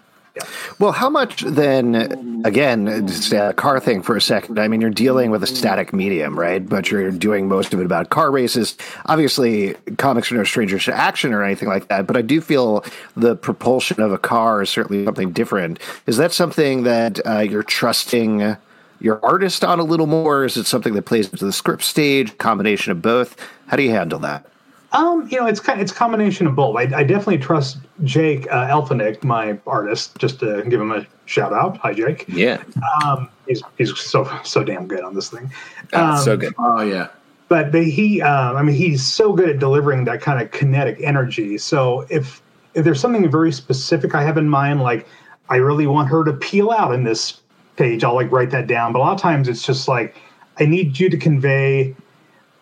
Well, 0.79 0.91
how 0.91 1.09
much 1.09 1.41
then, 1.41 2.41
again, 2.43 3.07
a 3.31 3.53
car 3.53 3.79
thing 3.79 4.01
for 4.01 4.15
a 4.15 4.21
second. 4.21 4.59
I 4.59 4.67
mean, 4.67 4.81
you're 4.81 4.89
dealing 4.89 5.29
with 5.29 5.43
a 5.43 5.47
static 5.47 5.93
medium, 5.93 6.37
right? 6.37 6.67
But 6.67 6.89
you're 6.89 7.11
doing 7.11 7.47
most 7.47 7.73
of 7.73 7.79
it 7.79 7.85
about 7.85 8.09
car 8.09 8.31
races. 8.31 8.75
Obviously, 9.05 9.75
comics 9.97 10.31
are 10.31 10.35
no 10.35 10.43
strangers 10.43 10.85
to 10.85 10.93
action 10.93 11.33
or 11.33 11.43
anything 11.43 11.69
like 11.69 11.87
that, 11.89 12.07
but 12.07 12.17
I 12.17 12.23
do 12.23 12.41
feel 12.41 12.83
the 13.15 13.35
propulsion 13.35 14.01
of 14.01 14.11
a 14.11 14.17
car 14.17 14.63
is 14.63 14.69
certainly 14.71 15.05
something 15.05 15.31
different. 15.31 15.79
Is 16.07 16.17
that 16.17 16.33
something 16.33 16.83
that 16.83 17.25
uh, 17.25 17.39
you're 17.39 17.63
trusting 17.63 18.57
your 18.99 19.23
artist 19.23 19.63
on 19.63 19.79
a 19.79 19.83
little 19.83 20.07
more? 20.07 20.45
Is 20.45 20.57
it 20.57 20.65
something 20.65 20.93
that 20.93 21.03
plays 21.03 21.29
into 21.29 21.45
the 21.45 21.53
script 21.53 21.83
stage, 21.83 22.37
combination 22.39 22.91
of 22.91 23.01
both? 23.01 23.35
How 23.67 23.77
do 23.77 23.83
you 23.83 23.91
handle 23.91 24.19
that? 24.19 24.47
Um, 24.93 25.27
you 25.31 25.39
know, 25.39 25.47
it's 25.47 25.59
kind 25.59 25.81
it's 25.81 25.91
a 25.91 25.95
combination 25.95 26.45
of 26.47 26.55
both. 26.55 26.75
I, 26.77 26.81
I 26.83 27.03
definitely 27.03 27.39
trust 27.39 27.79
Jake 28.03 28.45
uh, 28.51 28.67
Elphick, 28.67 29.23
my 29.23 29.57
artist, 29.65 30.17
just 30.19 30.39
to 30.41 30.63
give 30.69 30.79
him 30.79 30.91
a 30.91 31.05
shout 31.25 31.51
out. 31.51 31.77
Hi, 31.77 31.93
Jake. 31.93 32.25
Yeah. 32.27 32.61
Um, 33.03 33.27
he's 33.47 33.63
he's 33.77 33.97
so 33.99 34.29
so 34.43 34.63
damn 34.63 34.87
good 34.87 35.03
on 35.03 35.15
this 35.15 35.29
thing. 35.29 35.51
Oh, 35.93 36.23
so 36.23 36.33
Um, 36.33 36.39
good. 36.39 36.53
Oh 36.59 36.81
yeah. 36.81 37.07
but 37.49 37.71
they, 37.71 37.85
he 37.89 38.21
um, 38.21 38.55
i 38.55 38.61
mean 38.63 38.75
he's 38.75 39.03
so 39.05 39.33
good 39.33 39.49
at 39.49 39.59
delivering 39.59 40.05
that 40.05 40.21
kind 40.21 40.41
of 40.41 40.49
kinetic 40.51 40.97
energy 41.01 41.57
so 41.57 42.05
if 42.09 42.41
if 42.73 42.83
there's 42.85 42.99
something 43.01 43.29
very 43.29 43.51
specific 43.51 44.15
i 44.15 44.23
have 44.23 44.37
in 44.37 44.47
mind 44.49 44.81
like 44.81 45.05
i 45.49 45.57
really 45.57 45.85
want 45.85 46.07
her 46.07 46.23
to 46.23 46.33
peel 46.33 46.71
out 46.71 46.93
in 46.95 47.03
this 47.03 47.41
page 47.75 48.03
i'll 48.03 48.15
like 48.15 48.31
write 48.31 48.49
that 48.49 48.65
down 48.65 48.93
but 48.93 48.99
a 48.99 49.03
lot 49.03 49.13
of 49.13 49.19
times 49.21 49.47
it's 49.49 49.63
just 49.65 49.87
like 49.87 50.15
i 50.59 50.65
need 50.65 50.97
you 50.99 51.09
to 51.09 51.17
convey 51.17 51.93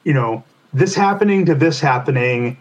you 0.03 0.13
know 0.13 0.43
this 0.73 0.95
happening 0.95 1.45
to 1.45 1.55
this 1.55 1.79
happening 1.79 2.57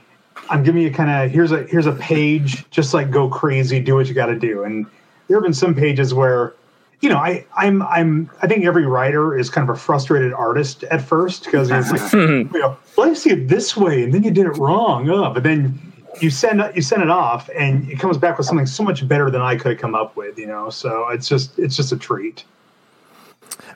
i'm 0.48 0.62
giving 0.62 0.82
you 0.82 0.90
kind 0.90 1.10
of 1.10 1.30
here's 1.30 1.52
a 1.52 1.64
here's 1.64 1.86
a 1.86 1.92
page 1.92 2.68
just 2.70 2.94
like 2.94 3.10
go 3.10 3.28
crazy 3.28 3.80
do 3.80 3.94
what 3.94 4.06
you 4.06 4.14
got 4.14 4.26
to 4.26 4.38
do 4.38 4.64
and 4.64 4.86
there 5.28 5.36
have 5.36 5.44
been 5.44 5.54
some 5.54 5.74
pages 5.74 6.12
where 6.12 6.54
you 7.00 7.08
know, 7.08 7.16
I, 7.16 7.46
I'm, 7.56 7.82
I'm, 7.82 8.30
I 8.42 8.46
think 8.46 8.64
every 8.64 8.84
writer 8.84 9.36
is 9.36 9.48
kind 9.48 9.68
of 9.68 9.74
a 9.74 9.78
frustrated 9.78 10.32
artist 10.34 10.84
at 10.84 11.00
first 11.00 11.44
because 11.44 11.70
it's 11.70 11.90
like, 11.90 12.12
you 12.12 12.44
know, 12.52 12.76
well, 12.96 13.10
I 13.10 13.14
see 13.14 13.30
it 13.30 13.48
this 13.48 13.76
way, 13.76 14.04
and 14.04 14.12
then 14.12 14.22
you 14.22 14.30
did 14.30 14.46
it 14.46 14.56
wrong. 14.58 15.08
Oh, 15.08 15.32
but 15.32 15.42
then 15.42 15.80
you 16.20 16.28
send, 16.28 16.62
you 16.74 16.82
send 16.82 17.02
it 17.02 17.10
off, 17.10 17.48
and 17.56 17.88
it 17.88 17.98
comes 17.98 18.18
back 18.18 18.36
with 18.36 18.46
something 18.46 18.66
so 18.66 18.82
much 18.82 19.08
better 19.08 19.30
than 19.30 19.40
I 19.40 19.56
could 19.56 19.72
have 19.72 19.80
come 19.80 19.94
up 19.94 20.14
with. 20.14 20.38
You 20.38 20.46
know, 20.46 20.68
so 20.68 21.08
it's 21.08 21.26
just, 21.26 21.58
it's 21.58 21.74
just 21.74 21.90
a 21.90 21.96
treat. 21.96 22.44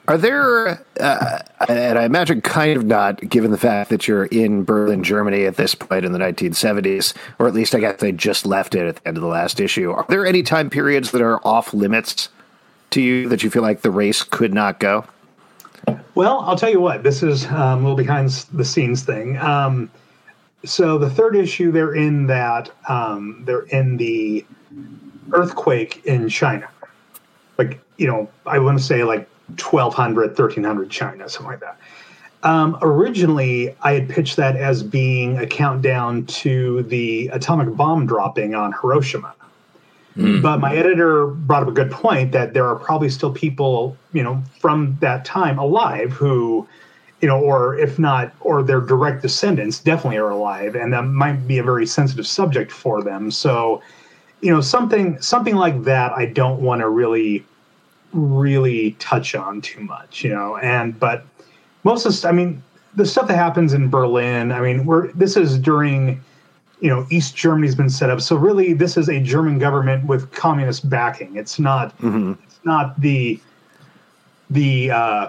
Are 0.06 0.18
there, 0.18 0.84
uh, 1.00 1.38
and 1.66 1.98
I 1.98 2.04
imagine 2.04 2.42
kind 2.42 2.76
of 2.76 2.84
not, 2.84 3.20
given 3.28 3.50
the 3.50 3.58
fact 3.58 3.88
that 3.88 4.06
you're 4.06 4.26
in 4.26 4.64
Berlin, 4.64 5.02
Germany 5.02 5.46
at 5.46 5.56
this 5.56 5.74
point 5.74 6.04
in 6.04 6.12
the 6.12 6.18
1970s, 6.18 7.14
or 7.38 7.48
at 7.48 7.54
least 7.54 7.74
I 7.74 7.80
guess 7.80 8.00
they 8.00 8.12
just 8.12 8.44
left 8.44 8.74
it 8.74 8.86
at 8.86 8.96
the 8.96 9.08
end 9.08 9.16
of 9.16 9.22
the 9.22 9.28
last 9.28 9.60
issue. 9.60 9.90
Are 9.90 10.04
there 10.10 10.26
any 10.26 10.42
time 10.42 10.68
periods 10.68 11.10
that 11.12 11.22
are 11.22 11.40
off 11.46 11.72
limits 11.72 12.28
to 12.90 13.00
you 13.00 13.28
that 13.30 13.42
you 13.42 13.48
feel 13.48 13.62
like 13.62 13.80
the 13.80 13.90
race 13.90 14.22
could 14.22 14.52
not 14.52 14.78
go? 14.78 15.06
Well, 16.14 16.40
I'll 16.40 16.56
tell 16.56 16.70
you 16.70 16.80
what. 16.80 17.02
This 17.02 17.22
is 17.22 17.46
um, 17.46 17.54
a 17.54 17.76
little 17.76 17.96
behind 17.96 18.28
the 18.52 18.64
scenes 18.64 19.02
thing. 19.02 19.38
Um, 19.38 19.90
so 20.64 20.98
the 20.98 21.10
third 21.10 21.34
issue, 21.34 21.72
they're 21.72 21.94
in 21.94 22.26
that 22.26 22.70
um, 22.88 23.42
they're 23.46 23.66
in 23.66 23.96
the 23.96 24.44
earthquake 25.32 26.04
in 26.04 26.28
China, 26.28 26.68
like 27.58 27.80
you 27.96 28.06
know, 28.06 28.28
I 28.46 28.58
want 28.58 28.78
to 28.78 28.84
say 28.84 29.04
like 29.04 29.28
1200, 29.48 30.28
1300 30.28 30.90
China, 30.90 31.28
something 31.28 31.50
like 31.50 31.60
that. 31.60 31.78
Um, 32.42 32.76
originally, 32.82 33.74
I 33.82 33.92
had 33.92 34.08
pitched 34.08 34.36
that 34.36 34.56
as 34.56 34.82
being 34.82 35.38
a 35.38 35.46
countdown 35.46 36.26
to 36.26 36.82
the 36.84 37.28
atomic 37.28 37.74
bomb 37.74 38.06
dropping 38.06 38.54
on 38.54 38.72
Hiroshima. 38.72 39.34
But 40.42 40.58
my 40.60 40.76
editor 40.76 41.26
brought 41.26 41.62
up 41.62 41.68
a 41.68 41.72
good 41.72 41.90
point 41.90 42.30
that 42.32 42.54
there 42.54 42.68
are 42.68 42.76
probably 42.76 43.08
still 43.08 43.32
people, 43.32 43.96
you 44.12 44.22
know, 44.22 44.42
from 44.60 44.96
that 45.00 45.24
time 45.24 45.58
alive 45.58 46.12
who, 46.12 46.68
you 47.20 47.26
know, 47.26 47.40
or 47.40 47.76
if 47.76 47.98
not, 47.98 48.32
or 48.40 48.62
their 48.62 48.80
direct 48.80 49.22
descendants 49.22 49.80
definitely 49.80 50.18
are 50.18 50.30
alive, 50.30 50.76
and 50.76 50.92
that 50.92 51.02
might 51.02 51.48
be 51.48 51.58
a 51.58 51.64
very 51.64 51.86
sensitive 51.86 52.28
subject 52.28 52.70
for 52.70 53.02
them. 53.02 53.30
So, 53.32 53.82
you 54.40 54.52
know, 54.52 54.60
something 54.60 55.20
something 55.20 55.56
like 55.56 55.82
that, 55.84 56.12
I 56.12 56.26
don't 56.26 56.60
want 56.60 56.80
to 56.82 56.88
really, 56.88 57.44
really 58.14 58.92
touch 58.92 59.34
on 59.34 59.60
too 59.60 59.80
much, 59.80 60.24
you 60.24 60.30
know. 60.30 60.56
And 60.58 60.98
but 60.98 61.26
most 61.82 62.06
of, 62.06 62.20
the, 62.20 62.28
I 62.28 62.32
mean, 62.32 62.62
the 62.94 63.04
stuff 63.04 63.28
that 63.28 63.36
happens 63.36 63.72
in 63.72 63.90
Berlin, 63.90 64.52
I 64.52 64.60
mean, 64.60 64.86
we're 64.86 65.12
this 65.12 65.36
is 65.36 65.58
during 65.58 66.20
you 66.80 66.88
know 66.88 67.06
East 67.10 67.36
Germany's 67.36 67.74
been 67.74 67.90
set 67.90 68.10
up. 68.10 68.20
So 68.20 68.36
really, 68.36 68.72
this 68.72 68.96
is 68.96 69.08
a 69.08 69.20
German 69.20 69.58
government 69.58 70.06
with 70.06 70.32
communist 70.32 70.88
backing. 70.88 71.36
It's 71.36 71.58
not. 71.58 71.94
It's 72.44 72.60
not 72.64 73.00
the 73.00 73.40
the 74.50 74.90
uh, 74.90 75.28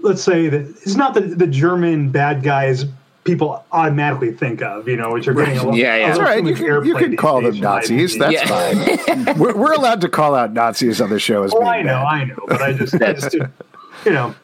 let's 0.00 0.22
say 0.22 0.48
that 0.48 0.60
it's 0.60 0.96
not 0.96 1.14
the 1.14 1.20
the 1.20 1.46
German 1.46 2.10
bad 2.10 2.42
guys 2.42 2.84
people 3.24 3.64
automatically 3.72 4.32
think 4.32 4.62
of. 4.62 4.86
You 4.88 4.96
know, 4.96 5.12
which 5.12 5.26
are 5.28 5.34
getting 5.34 5.58
a 5.58 5.64
lot. 5.64 5.74
Yeah, 5.76 5.96
yeah. 5.96 6.06
That's 6.06 6.18
lot 6.18 6.24
right. 6.24 6.42
too 6.42 6.48
You 6.50 6.54
can, 6.56 6.84
you 6.86 6.94
can 6.94 7.16
call 7.16 7.42
them 7.42 7.52
days, 7.52 7.56
in 7.56 7.64
my 7.64 7.74
Nazis. 7.76 8.18
That's 8.18 8.32
Yeah. 8.32 8.46
fine. 9.26 9.38
we're, 9.38 9.56
we're 9.56 9.72
allowed 9.72 10.00
to 10.02 10.08
call 10.08 10.34
out 10.34 10.52
Nazis 10.52 11.00
on 11.00 11.10
the 11.10 11.18
show 11.18 11.42
as 11.42 11.52
Oh, 11.54 11.64
I 11.64 11.82
know, 11.82 11.94
bad. 11.94 12.06
I 12.06 12.24
know, 12.24 12.38
but 12.46 12.62
I 12.62 12.72
just, 12.72 12.94
I 12.94 13.12
just 13.14 13.34
you 14.04 14.12
know, 14.12 14.34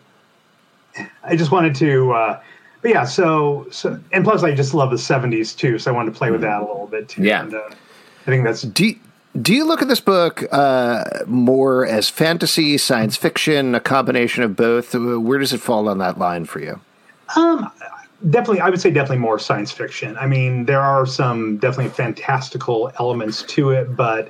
I 1.23 1.37
just 1.37 1.51
wanted 1.53 1.75
to, 1.77 2.13
uh, 2.13 2.41
but 2.83 2.91
yeah. 2.91 3.05
So, 3.05 3.67
so, 3.71 3.99
and 4.13 4.25
plus, 4.25 4.43
I 4.43 4.55
just 4.55 4.75
love 4.75 4.91
the 4.91 4.97
'70s 4.97 5.57
too, 5.57 5.79
so 5.79 5.91
I 5.91 5.95
wanted 5.95 6.13
to 6.13 6.19
play 6.19 6.31
with 6.31 6.41
that 6.41 6.63
a 6.63 6.65
little 6.65 6.87
bit 6.87 7.09
too. 7.09 7.23
Yeah. 7.23 7.43
and, 7.43 7.55
uh, 7.55 7.61
I 8.23 8.25
think 8.25 8.45
that's 8.45 8.63
Do 8.63 8.87
you, 8.87 8.97
do 9.41 9.55
you 9.55 9.65
look 9.65 9.81
at 9.83 9.89
this 9.89 10.01
book 10.01 10.45
uh, 10.53 11.05
more 11.27 11.87
as 11.87 12.09
fantasy, 12.11 12.77
science 12.79 13.17
fiction, 13.17 13.75
a 13.75 13.81
combination 13.81 14.43
of 14.43 14.57
both? 14.57 14.95
Uh, 14.95 15.21
Where 15.21 15.39
does 15.39 15.53
it 15.53 15.61
fall 15.61 15.89
on 15.89 15.99
that 15.99 16.19
line 16.19 16.45
for 16.47 16.61
you? 16.61 16.81
Definitely. 18.29 18.61
I 18.61 18.69
would 18.71 18.81
say 18.81 18.91
definitely 18.91 19.19
more 19.19 19.39
science 19.39 19.71
fiction. 19.73 20.17
I 20.19 20.27
mean, 20.27 20.67
there 20.67 20.81
are 20.81 21.07
some 21.07 21.57
definitely 21.59 21.91
fantastical 21.93 22.91
elements 22.99 23.43
to 23.45 23.71
it, 23.71 23.97
but 23.97 24.29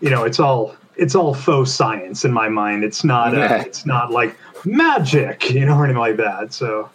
you 0.00 0.10
know, 0.10 0.24
it's 0.24 0.38
all 0.38 0.76
it's 0.96 1.14
all 1.14 1.34
faux 1.34 1.70
science 1.70 2.24
in 2.24 2.32
my 2.32 2.48
mind. 2.48 2.84
It's 2.84 3.04
not. 3.04 3.32
Yeah. 3.34 3.62
it's 3.62 3.86
not 3.86 4.10
like 4.10 4.36
magic, 4.64 5.50
you 5.50 5.64
know, 5.66 5.76
or 5.76 5.84
anything 5.84 6.00
like 6.00 6.16
that. 6.16 6.52
So. 6.52 6.90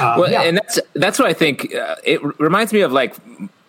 Um, 0.00 0.18
Well, 0.20 0.30
yeah. 0.30 0.42
and 0.42 0.56
that's 0.56 0.78
that's 0.94 1.18
what 1.18 1.28
I 1.28 1.32
think. 1.32 1.72
Uh, 1.74 1.94
it 2.04 2.22
r- 2.22 2.34
reminds 2.38 2.72
me 2.72 2.80
of 2.80 2.90
like 2.92 3.14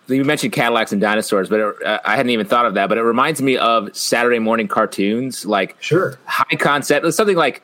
you 0.06 0.24
mentioned 0.24 0.52
Cadillacs 0.52 0.92
and 0.92 1.00
dinosaurs, 1.00 1.48
but 1.48 1.60
it, 1.60 1.82
uh, 1.86 1.98
I 2.04 2.16
hadn't 2.16 2.30
even 2.30 2.46
thought 2.46 2.66
of 2.66 2.74
that. 2.74 2.88
But 2.88 2.98
it 2.98 3.02
reminds 3.02 3.40
me 3.40 3.56
of 3.56 3.96
Saturday 3.96 4.38
morning 4.40 4.68
cartoons, 4.68 5.46
like 5.46 5.76
Sure. 5.80 6.18
high 6.26 6.56
concept. 6.56 7.10
Something 7.14 7.36
like 7.36 7.62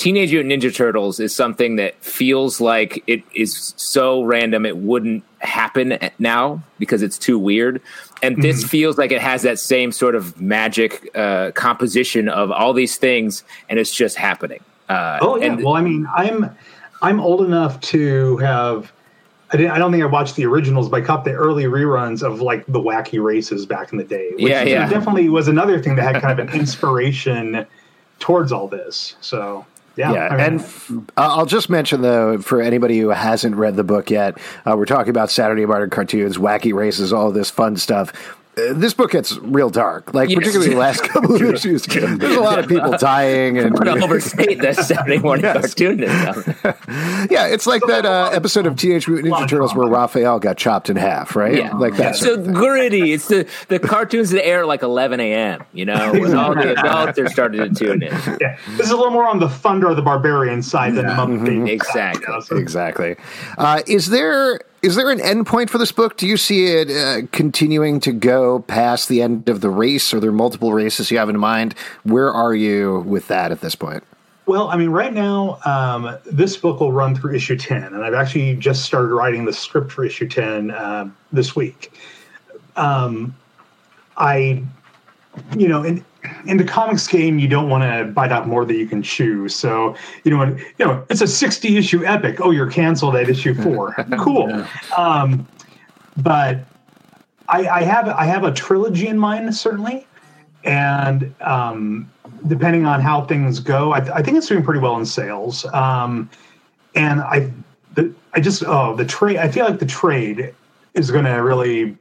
Teenage 0.00 0.32
Mutant 0.32 0.50
Ninja 0.62 0.74
Turtles 0.74 1.20
is 1.20 1.34
something 1.34 1.76
that 1.76 1.94
feels 2.02 2.58
like 2.58 3.04
it 3.06 3.22
is 3.34 3.74
so 3.76 4.22
random 4.22 4.64
it 4.64 4.78
wouldn't 4.78 5.22
happen 5.40 5.98
now 6.18 6.62
because 6.78 7.02
it's 7.02 7.18
too 7.18 7.38
weird. 7.38 7.82
And 8.22 8.36
Mm-hmm. 8.36 8.42
this 8.42 8.64
feels 8.64 8.96
like 8.96 9.12
it 9.12 9.20
has 9.20 9.42
that 9.42 9.58
same 9.58 9.92
sort 9.92 10.14
of 10.14 10.40
magic 10.40 11.10
uh, 11.14 11.50
composition 11.52 12.30
of 12.30 12.50
all 12.50 12.72
these 12.72 12.96
things, 12.96 13.44
and 13.68 13.78
it's 13.78 13.94
just 13.94 14.16
happening. 14.16 14.60
Uh, 14.88 15.18
Oh 15.20 15.36
yeah. 15.36 15.44
and- 15.52 15.62
well, 15.64 15.74
I 15.74 15.82
mean, 15.82 16.08
I'm 16.16 16.50
I'm 17.02 17.20
old 17.20 17.42
enough 17.42 17.78
to 17.92 18.38
have. 18.38 18.92
I, 19.52 19.56
didn't, 19.58 19.72
I 19.72 19.78
don't 19.78 19.90
think 19.92 20.02
I 20.02 20.06
watched 20.06 20.36
the 20.36 20.46
originals, 20.46 20.88
but 20.88 21.02
I 21.02 21.04
caught 21.04 21.24
the 21.24 21.32
early 21.32 21.64
reruns 21.64 22.22
of 22.22 22.40
like 22.40 22.64
the 22.66 22.78
wacky 22.80 23.22
races 23.22 23.66
back 23.66 23.92
in 23.92 23.98
the 23.98 24.04
day. 24.04 24.30
Which 24.32 24.48
Yeah, 24.48 24.62
yeah. 24.62 24.88
definitely 24.88 25.28
was 25.28 25.46
another 25.48 25.78
thing 25.82 25.96
that 25.96 26.02
had 26.14 26.22
kind 26.22 26.38
of 26.40 26.48
an 26.48 26.54
inspiration 26.60 27.66
towards 28.20 28.52
all 28.52 28.68
this. 28.68 29.16
So 29.20 29.66
yeah, 29.96 30.12
Yeah, 30.12 30.36
and 30.36 30.60
f- 30.60 30.92
I'll 31.16 31.46
just 31.46 31.68
mention 31.70 32.00
though, 32.02 32.38
for 32.38 32.60
anybody 32.60 32.98
who 32.98 33.08
hasn't 33.08 33.56
read 33.56 33.76
the 33.76 33.84
book 33.84 34.10
yet, 34.10 34.38
uh, 34.66 34.74
we're 34.76 34.84
talking 34.86 35.10
about 35.10 35.30
Saturday 35.30 35.66
morning 35.66 35.90
cartoons, 35.90 36.38
wacky 36.38 36.72
races, 36.72 37.12
all 37.12 37.30
this 37.32 37.50
fun 37.50 37.76
stuff. 37.76 38.12
Uh, 38.58 38.72
this 38.74 38.92
book 38.92 39.12
gets 39.12 39.36
real 39.38 39.70
dark, 39.70 40.12
like 40.12 40.28
Yes. 40.28 40.38
particularly 40.38 40.72
the 40.74 40.78
last 40.80 41.04
couple 41.04 41.36
of 41.36 41.40
issues. 41.54 41.84
There's 41.86 42.36
a 42.36 42.40
lot 42.40 42.58
of 42.58 42.66
people 42.68 42.90
dying, 42.98 43.56
and 43.58 43.68
I'm 43.68 43.72
gonna 43.74 44.04
overstate 44.04 44.60
that 44.60 44.74
Saturday 44.76 45.18
morning 45.18 45.44
Yes. 45.44 45.72
cartoon. 45.72 45.98
Now. 46.00 46.34
yeah, 47.30 47.46
it's 47.46 47.66
like 47.68 47.80
that 47.86 48.04
uh, 48.04 48.30
episode 48.32 48.66
of 48.66 48.74
Teenage 48.74 49.06
Mutant 49.06 49.32
Ninja 49.32 49.48
Turtles 49.48 49.72
where 49.74 49.86
Raphael 49.86 50.40
got 50.40 50.56
chopped 50.56 50.90
in 50.90 50.96
half, 50.96 51.36
right? 51.36 51.54
Yeah, 51.58 51.74
like 51.76 51.94
that. 51.96 52.10
It's 52.10 52.20
sort 52.20 52.38
so 52.40 52.44
thing. 52.44 52.52
gritty. 52.52 53.12
It's 53.12 53.28
the 53.28 53.48
the 53.68 53.78
cartoons 53.78 54.30
that 54.30 54.44
air 54.44 54.60
at 54.62 54.66
like 54.66 54.82
11 54.82 55.20
a.m. 55.20 55.62
You 55.72 55.84
know, 55.84 56.10
when 56.12 56.36
all 56.36 56.52
the 56.54 56.72
adults 56.72 57.20
are 57.20 57.28
starting 57.28 57.60
to 57.60 57.72
tune 57.72 58.02
in. 58.02 58.12
yeah, 58.40 58.58
this 58.76 58.86
is 58.86 58.90
a 58.90 58.96
little 58.96 59.12
more 59.12 59.28
on 59.28 59.38
the 59.38 59.46
Thundarr 59.48 59.90
of 59.90 59.96
the 59.96 60.02
Barbarian 60.02 60.60
side 60.62 60.96
than 60.96 61.06
the 61.06 61.12
Muppet 61.12 61.44
Babies 61.44 61.86
side, 61.86 62.16
Exactly. 62.16 62.24
you 62.26 62.34
know, 62.34 62.40
so- 62.40 62.56
Exactly. 62.56 63.16
Uh, 63.58 63.80
is 63.86 64.08
there 64.10 64.60
is 64.82 64.96
there 64.96 65.10
an 65.10 65.20
end 65.20 65.46
point 65.46 65.70
for 65.70 65.78
this 65.78 65.92
book? 65.92 66.16
Do 66.16 66.26
you 66.26 66.36
see 66.36 66.66
it 66.66 66.90
uh, 66.90 67.26
continuing 67.32 68.00
to 68.00 68.12
go 68.12 68.60
past 68.60 69.08
the 69.08 69.22
end 69.22 69.48
of 69.48 69.60
the 69.60 69.70
race? 69.70 70.14
Are 70.14 70.20
there 70.20 70.32
multiple 70.32 70.72
races 70.72 71.10
you 71.10 71.18
have 71.18 71.28
in 71.28 71.38
mind? 71.38 71.74
Where 72.04 72.32
are 72.32 72.54
you 72.54 73.00
with 73.00 73.28
that 73.28 73.52
at 73.52 73.60
this 73.60 73.74
point? 73.74 74.02
Well, 74.46 74.68
I 74.68 74.76
mean, 74.76 74.90
right 74.90 75.12
now, 75.12 75.58
um, 75.64 76.18
this 76.26 76.56
book 76.56 76.80
will 76.80 76.92
run 76.92 77.14
through 77.14 77.34
issue 77.36 77.56
10, 77.56 77.84
and 77.84 78.02
I've 78.02 78.14
actually 78.14 78.56
just 78.56 78.84
started 78.84 79.14
writing 79.14 79.44
the 79.44 79.52
script 79.52 79.92
for 79.92 80.04
issue 80.04 80.28
10 80.28 80.70
uh, 80.70 81.10
this 81.32 81.54
week. 81.54 81.92
Um, 82.74 83.36
I, 84.16 84.64
you 85.56 85.68
know, 85.68 85.84
in, 85.84 86.04
in 86.46 86.56
the 86.56 86.64
comics 86.64 87.06
game, 87.06 87.38
you 87.38 87.48
don't 87.48 87.68
want 87.68 87.82
to 87.82 88.12
bite 88.12 88.32
off 88.32 88.46
more 88.46 88.64
than 88.64 88.76
you 88.76 88.86
can 88.86 89.02
chew. 89.02 89.48
So, 89.48 89.94
you 90.24 90.30
know, 90.30 90.44
you 90.78 90.84
know, 90.86 91.04
it's 91.08 91.20
a 91.20 91.26
60 91.26 91.76
issue 91.76 92.04
epic. 92.04 92.40
Oh, 92.40 92.50
you're 92.50 92.70
canceled 92.70 93.16
at 93.16 93.28
issue 93.28 93.54
four. 93.54 93.94
cool. 94.18 94.66
Um, 94.96 95.46
but 96.18 96.60
I, 97.48 97.68
I 97.68 97.82
have 97.82 98.08
I 98.08 98.24
have 98.24 98.44
a 98.44 98.52
trilogy 98.52 99.08
in 99.08 99.18
mind, 99.18 99.54
certainly, 99.54 100.06
and 100.64 101.34
um, 101.40 102.10
depending 102.46 102.86
on 102.86 103.00
how 103.00 103.24
things 103.24 103.60
go, 103.60 103.92
I, 103.92 103.98
I 104.16 104.22
think 104.22 104.36
it's 104.36 104.46
doing 104.46 104.62
pretty 104.62 104.80
well 104.80 104.96
in 104.96 105.06
sales. 105.06 105.64
Um, 105.66 106.30
and 106.94 107.20
I, 107.20 107.50
the, 107.94 108.12
I 108.34 108.40
just 108.40 108.62
oh 108.66 108.94
the 108.96 109.04
trade. 109.04 109.38
I 109.38 109.48
feel 109.48 109.64
like 109.64 109.78
the 109.78 109.86
trade 109.86 110.54
is 110.94 111.10
going 111.10 111.24
to 111.24 111.36
really. 111.36 111.96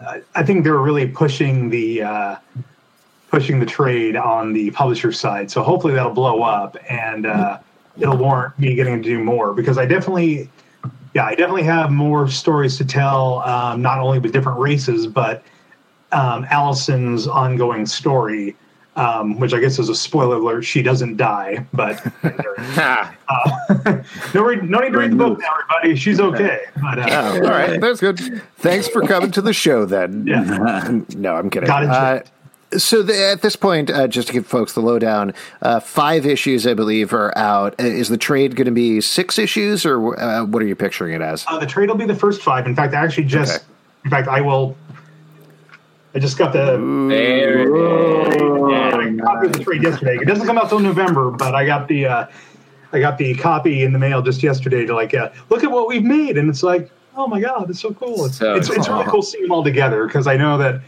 Uh, 0.00 0.20
I 0.34 0.42
think 0.42 0.64
they're 0.64 0.78
really 0.78 1.06
pushing 1.06 1.68
the 1.68 2.02
uh, 2.02 2.36
pushing 3.30 3.60
the 3.60 3.66
trade 3.66 4.16
on 4.16 4.52
the 4.52 4.70
publisher 4.72 5.12
side. 5.12 5.50
So 5.50 5.62
hopefully 5.62 5.94
that'll 5.94 6.12
blow 6.12 6.42
up 6.42 6.76
and 6.88 7.26
uh, 7.26 7.58
it'll 7.98 8.16
warrant 8.16 8.58
me 8.58 8.74
getting 8.74 9.02
to 9.02 9.08
do 9.08 9.22
more 9.22 9.54
because 9.54 9.78
I 9.78 9.86
definitely, 9.86 10.50
yeah, 11.14 11.26
I 11.26 11.34
definitely 11.34 11.62
have 11.62 11.90
more 11.90 12.28
stories 12.28 12.76
to 12.78 12.84
tell. 12.84 13.40
Um, 13.40 13.80
not 13.82 14.00
only 14.00 14.18
with 14.18 14.32
different 14.32 14.58
races, 14.58 15.06
but 15.06 15.44
um, 16.10 16.44
Allison's 16.50 17.28
ongoing 17.28 17.86
story, 17.86 18.56
um, 18.96 19.38
which 19.38 19.54
I 19.54 19.60
guess 19.60 19.78
is 19.78 19.88
a 19.88 19.94
spoiler 19.94 20.36
alert. 20.36 20.62
She 20.62 20.82
doesn't 20.82 21.16
die, 21.16 21.64
but 21.72 22.00
Ha. 22.58 23.14
no, 24.34 24.42
read, 24.42 24.68
no 24.68 24.78
need 24.78 24.92
to 24.92 24.98
read 24.98 25.12
the 25.12 25.16
book 25.16 25.38
now, 25.38 25.54
everybody. 25.54 25.94
She's 25.96 26.18
okay. 26.18 26.62
But, 26.82 26.98
uh, 26.98 27.06
Oh, 27.08 27.34
all 27.36 27.50
right, 27.50 27.80
that's 27.80 28.00
good. 28.00 28.42
Thanks 28.56 28.88
for 28.88 29.02
coming 29.02 29.30
to 29.32 29.40
the 29.40 29.52
show. 29.52 29.84
Then, 29.84 30.26
yeah. 30.26 30.90
no, 31.16 31.36
I'm 31.36 31.48
kidding. 31.48 31.68
Got 31.68 32.16
it. 32.16 32.30
So 32.78 33.02
the, 33.02 33.28
at 33.30 33.42
this 33.42 33.56
point, 33.56 33.90
uh, 33.90 34.06
just 34.06 34.28
to 34.28 34.34
give 34.34 34.46
folks 34.46 34.74
the 34.74 34.80
lowdown, 34.80 35.34
uh, 35.60 35.80
five 35.80 36.24
issues 36.24 36.66
I 36.66 36.74
believe 36.74 37.12
are 37.12 37.36
out. 37.36 37.74
Uh, 37.80 37.84
Is 37.84 38.08
the 38.08 38.16
trade 38.16 38.54
going 38.54 38.66
to 38.66 38.70
be 38.70 39.00
six 39.00 39.38
issues, 39.40 39.84
or 39.84 40.18
uh, 40.20 40.44
what 40.44 40.62
are 40.62 40.66
you 40.66 40.76
picturing 40.76 41.14
it 41.14 41.20
as? 41.20 41.44
Uh, 41.48 41.58
the 41.58 41.66
trade 41.66 41.88
will 41.88 41.96
be 41.96 42.06
the 42.06 42.14
first 42.14 42.42
five. 42.42 42.66
In 42.66 42.76
fact, 42.76 42.94
I 42.94 42.98
actually 43.04 43.24
just, 43.24 43.56
Okay. 43.56 43.64
in 44.04 44.10
fact, 44.10 44.28
I 44.28 44.40
will. 44.40 44.76
I 46.14 46.18
just 46.18 46.38
got 46.38 46.52
the 46.52 46.76
There 47.08 47.60
it 47.60 48.36
is. 48.36 48.40
yeah, 48.70 48.96
I 48.96 49.16
copied 49.24 49.52
the 49.54 49.64
trade 49.64 49.82
yesterday. 49.82 50.16
It 50.20 50.26
doesn't 50.26 50.46
come 50.46 50.58
out 50.58 50.68
till 50.68 50.80
November, 50.80 51.30
but 51.30 51.54
I 51.54 51.64
got 51.66 51.86
the 51.88 52.06
uh, 52.06 52.26
I 52.92 52.98
got 53.00 53.16
the 53.18 53.34
copy 53.36 53.84
in 53.84 53.92
the 53.92 53.98
mail 53.98 54.20
just 54.22 54.42
yesterday 54.42 54.84
to 54.86 54.94
like 54.94 55.14
uh, 55.14 55.30
look 55.50 55.62
at 55.62 55.70
what 55.70 55.86
we've 55.88 56.02
made, 56.04 56.36
and 56.36 56.48
it's 56.50 56.62
like, 56.64 56.90
oh 57.16 57.28
my 57.28 57.40
god, 57.40 57.70
it's 57.70 57.78
so 57.80 57.92
cool. 57.94 58.26
It's 58.26 58.38
So 58.38 58.54
it's, 58.54 58.68
it's 58.70 58.88
really 58.88 59.04
cool. 59.04 59.12
cool 59.12 59.22
seeing 59.22 59.44
them 59.44 59.52
all 59.52 59.62
together 59.64 60.04
because 60.06 60.26
I 60.26 60.36
know 60.36 60.58
that 60.58 60.80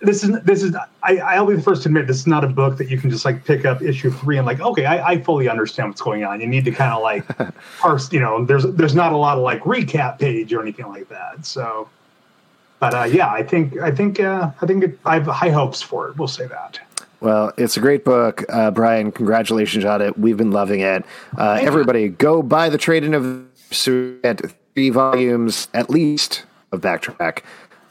this 0.00 0.22
is 0.22 0.38
this 0.42 0.62
is 0.62 0.76
I, 1.02 1.18
I'll 1.18 1.46
be 1.46 1.56
the 1.56 1.62
first 1.62 1.82
to 1.82 1.88
admit 1.88 2.06
this 2.06 2.18
is 2.18 2.26
not 2.26 2.44
a 2.44 2.48
book 2.48 2.76
that 2.78 2.90
you 2.90 2.98
can 2.98 3.10
just 3.10 3.24
like 3.24 3.44
pick 3.44 3.64
up 3.64 3.80
issue 3.80 4.10
three 4.10 4.36
and 4.36 4.46
like 4.46 4.60
okay 4.60 4.84
I, 4.84 5.12
I 5.12 5.22
fully 5.22 5.48
understand 5.48 5.88
what's 5.88 6.02
going 6.02 6.24
on. 6.24 6.40
You 6.40 6.46
need 6.46 6.64
to 6.66 6.70
kind 6.70 6.92
of 6.92 7.02
like 7.02 7.24
parse. 7.80 8.12
You 8.12 8.20
know, 8.20 8.44
there's 8.44 8.64
there's 8.64 8.94
not 8.94 9.12
a 9.12 9.16
lot 9.16 9.38
of 9.38 9.42
like 9.42 9.62
recap 9.62 10.18
page 10.18 10.52
or 10.52 10.60
anything 10.60 10.86
like 10.88 11.08
that. 11.08 11.46
So, 11.46 11.88
but 12.78 12.94
uh, 12.94 13.04
yeah, 13.04 13.30
I 13.30 13.42
think 13.42 13.78
I 13.78 13.90
think 13.90 14.20
uh, 14.20 14.50
I 14.60 14.66
think 14.66 14.84
it, 14.84 14.98
I 15.04 15.14
have 15.14 15.26
high 15.26 15.50
hopes 15.50 15.80
for 15.80 16.08
it. 16.08 16.16
We'll 16.18 16.28
say 16.28 16.46
that. 16.46 16.78
Well, 17.20 17.52
it's 17.56 17.78
a 17.78 17.80
great 17.80 18.04
book, 18.04 18.44
uh, 18.50 18.70
Brian. 18.70 19.10
Congratulations 19.10 19.86
on 19.86 20.02
it. 20.02 20.18
We've 20.18 20.36
been 20.36 20.50
loving 20.50 20.80
it. 20.80 21.02
Uh, 21.36 21.58
everybody, 21.60 22.10
go 22.10 22.42
buy 22.42 22.68
the 22.68 22.76
trade-in 22.76 23.14
of 23.14 23.46
three 23.70 24.90
volumes 24.90 25.68
at 25.72 25.88
least 25.88 26.44
of 26.72 26.82
Backtrack. 26.82 27.38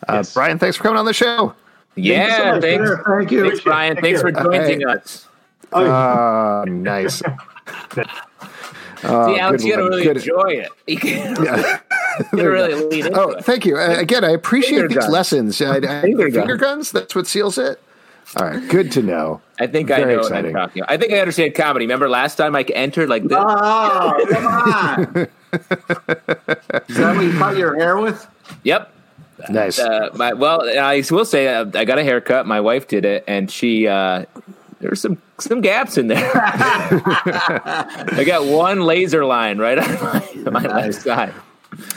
Uh, 0.08 0.14
Yes. 0.18 0.36
Brian, 0.36 0.60
thanks 0.60 0.78
for 0.78 0.84
coming 0.84 1.00
on 1.00 1.06
the 1.06 1.14
show. 1.14 1.56
Yeah, 1.96 2.56
so 2.56 2.62
thanks, 2.62 2.66
Peter. 2.90 3.04
Thank 3.08 3.32
you. 3.32 3.44
thanks, 3.50 3.64
Brian. 3.64 3.96
Take 3.96 4.04
Thanks 4.04 4.22
care. 4.22 4.32
for 4.34 4.44
joining 4.44 4.84
Okay. 4.86 5.00
us. 5.00 5.28
Oh, 5.74 5.86
Uh, 5.86 6.66
nice. 6.68 7.22
Oh, 9.04 9.28
See, 9.34 9.40
Alex, 9.40 9.64
good 9.64 9.68
you 9.68 9.76
gotta 9.76 9.84
really 9.90 10.04
Good- 10.04 10.18
enjoy 10.18 10.50
it. 10.50 10.70
You 10.88 10.98
gotta 11.00 11.82
Yeah. 12.34 12.44
really 12.44 12.74
lean 12.76 13.08
into 13.08 13.20
Oh, 13.20 13.32
it. 13.32 13.44
thank 13.46 13.66
you. 13.66 13.78
Uh, 13.78 13.96
again, 13.98 14.24
I 14.24 14.30
appreciate 14.32 14.78
Finger 14.80 14.88
these 14.88 14.98
guns. 15.00 15.12
lessons. 15.12 15.62
I, 15.62 15.76
I, 15.78 16.02
Finger 16.02 16.30
finger, 16.32 16.56
guns. 16.58 16.62
guns. 16.62 16.92
That's 16.92 17.14
what 17.16 17.28
seals 17.28 17.58
it. 17.58 17.80
All 18.38 18.48
right, 18.48 18.68
good 18.70 18.92
to 18.94 19.02
know. 19.04 19.42
I 19.60 19.68
think 19.68 19.92
I 19.92 20.00
know 20.00 20.20
exciting. 20.20 20.54
what 20.54 20.62
I'm 20.62 20.68
talking 20.70 20.82
about. 20.82 20.92
I 20.92 20.98
think 20.98 21.14
I 21.14 21.20
understand 21.20 21.54
comedy. 21.56 21.86
Remember 21.86 22.10
last 22.10 22.36
time 22.36 22.56
I 22.56 22.62
entered 22.64 23.08
like 23.10 23.24
this? 23.24 23.38
Oh, 23.40 24.26
come 24.30 24.48
on. 24.48 25.28
Is 26.88 26.98
that 26.98 27.16
what 27.16 27.24
you 27.24 27.38
cut 27.38 27.56
your 27.58 27.76
hair 27.76 27.98
with? 27.98 28.28
Yep. 28.64 28.92
Nice. 29.50 29.80
Uh, 29.80 30.10
my 30.14 30.34
well, 30.34 30.62
I 30.62 31.04
will 31.12 31.26
say 31.26 31.48
uh, 31.48 31.66
I 31.76 31.86
got 31.86 32.00
a 32.00 32.04
haircut. 32.04 32.48
My 32.48 32.62
wife 32.62 32.88
did 32.88 33.06
it, 33.06 33.24
and 33.28 33.52
she 33.52 33.88
uh, 33.88 34.26
there's 34.80 35.02
some 35.02 35.22
some 35.40 35.62
gaps 35.62 35.98
in 35.98 36.08
there. 36.08 36.32
I 36.36 38.24
got 38.26 38.46
one 38.46 38.82
laser 38.82 39.26
line 39.26 39.58
right 39.58 39.78
on 40.38 40.44
my, 40.44 40.52
my 40.52 40.68
left 40.68 41.02
side. 41.02 41.34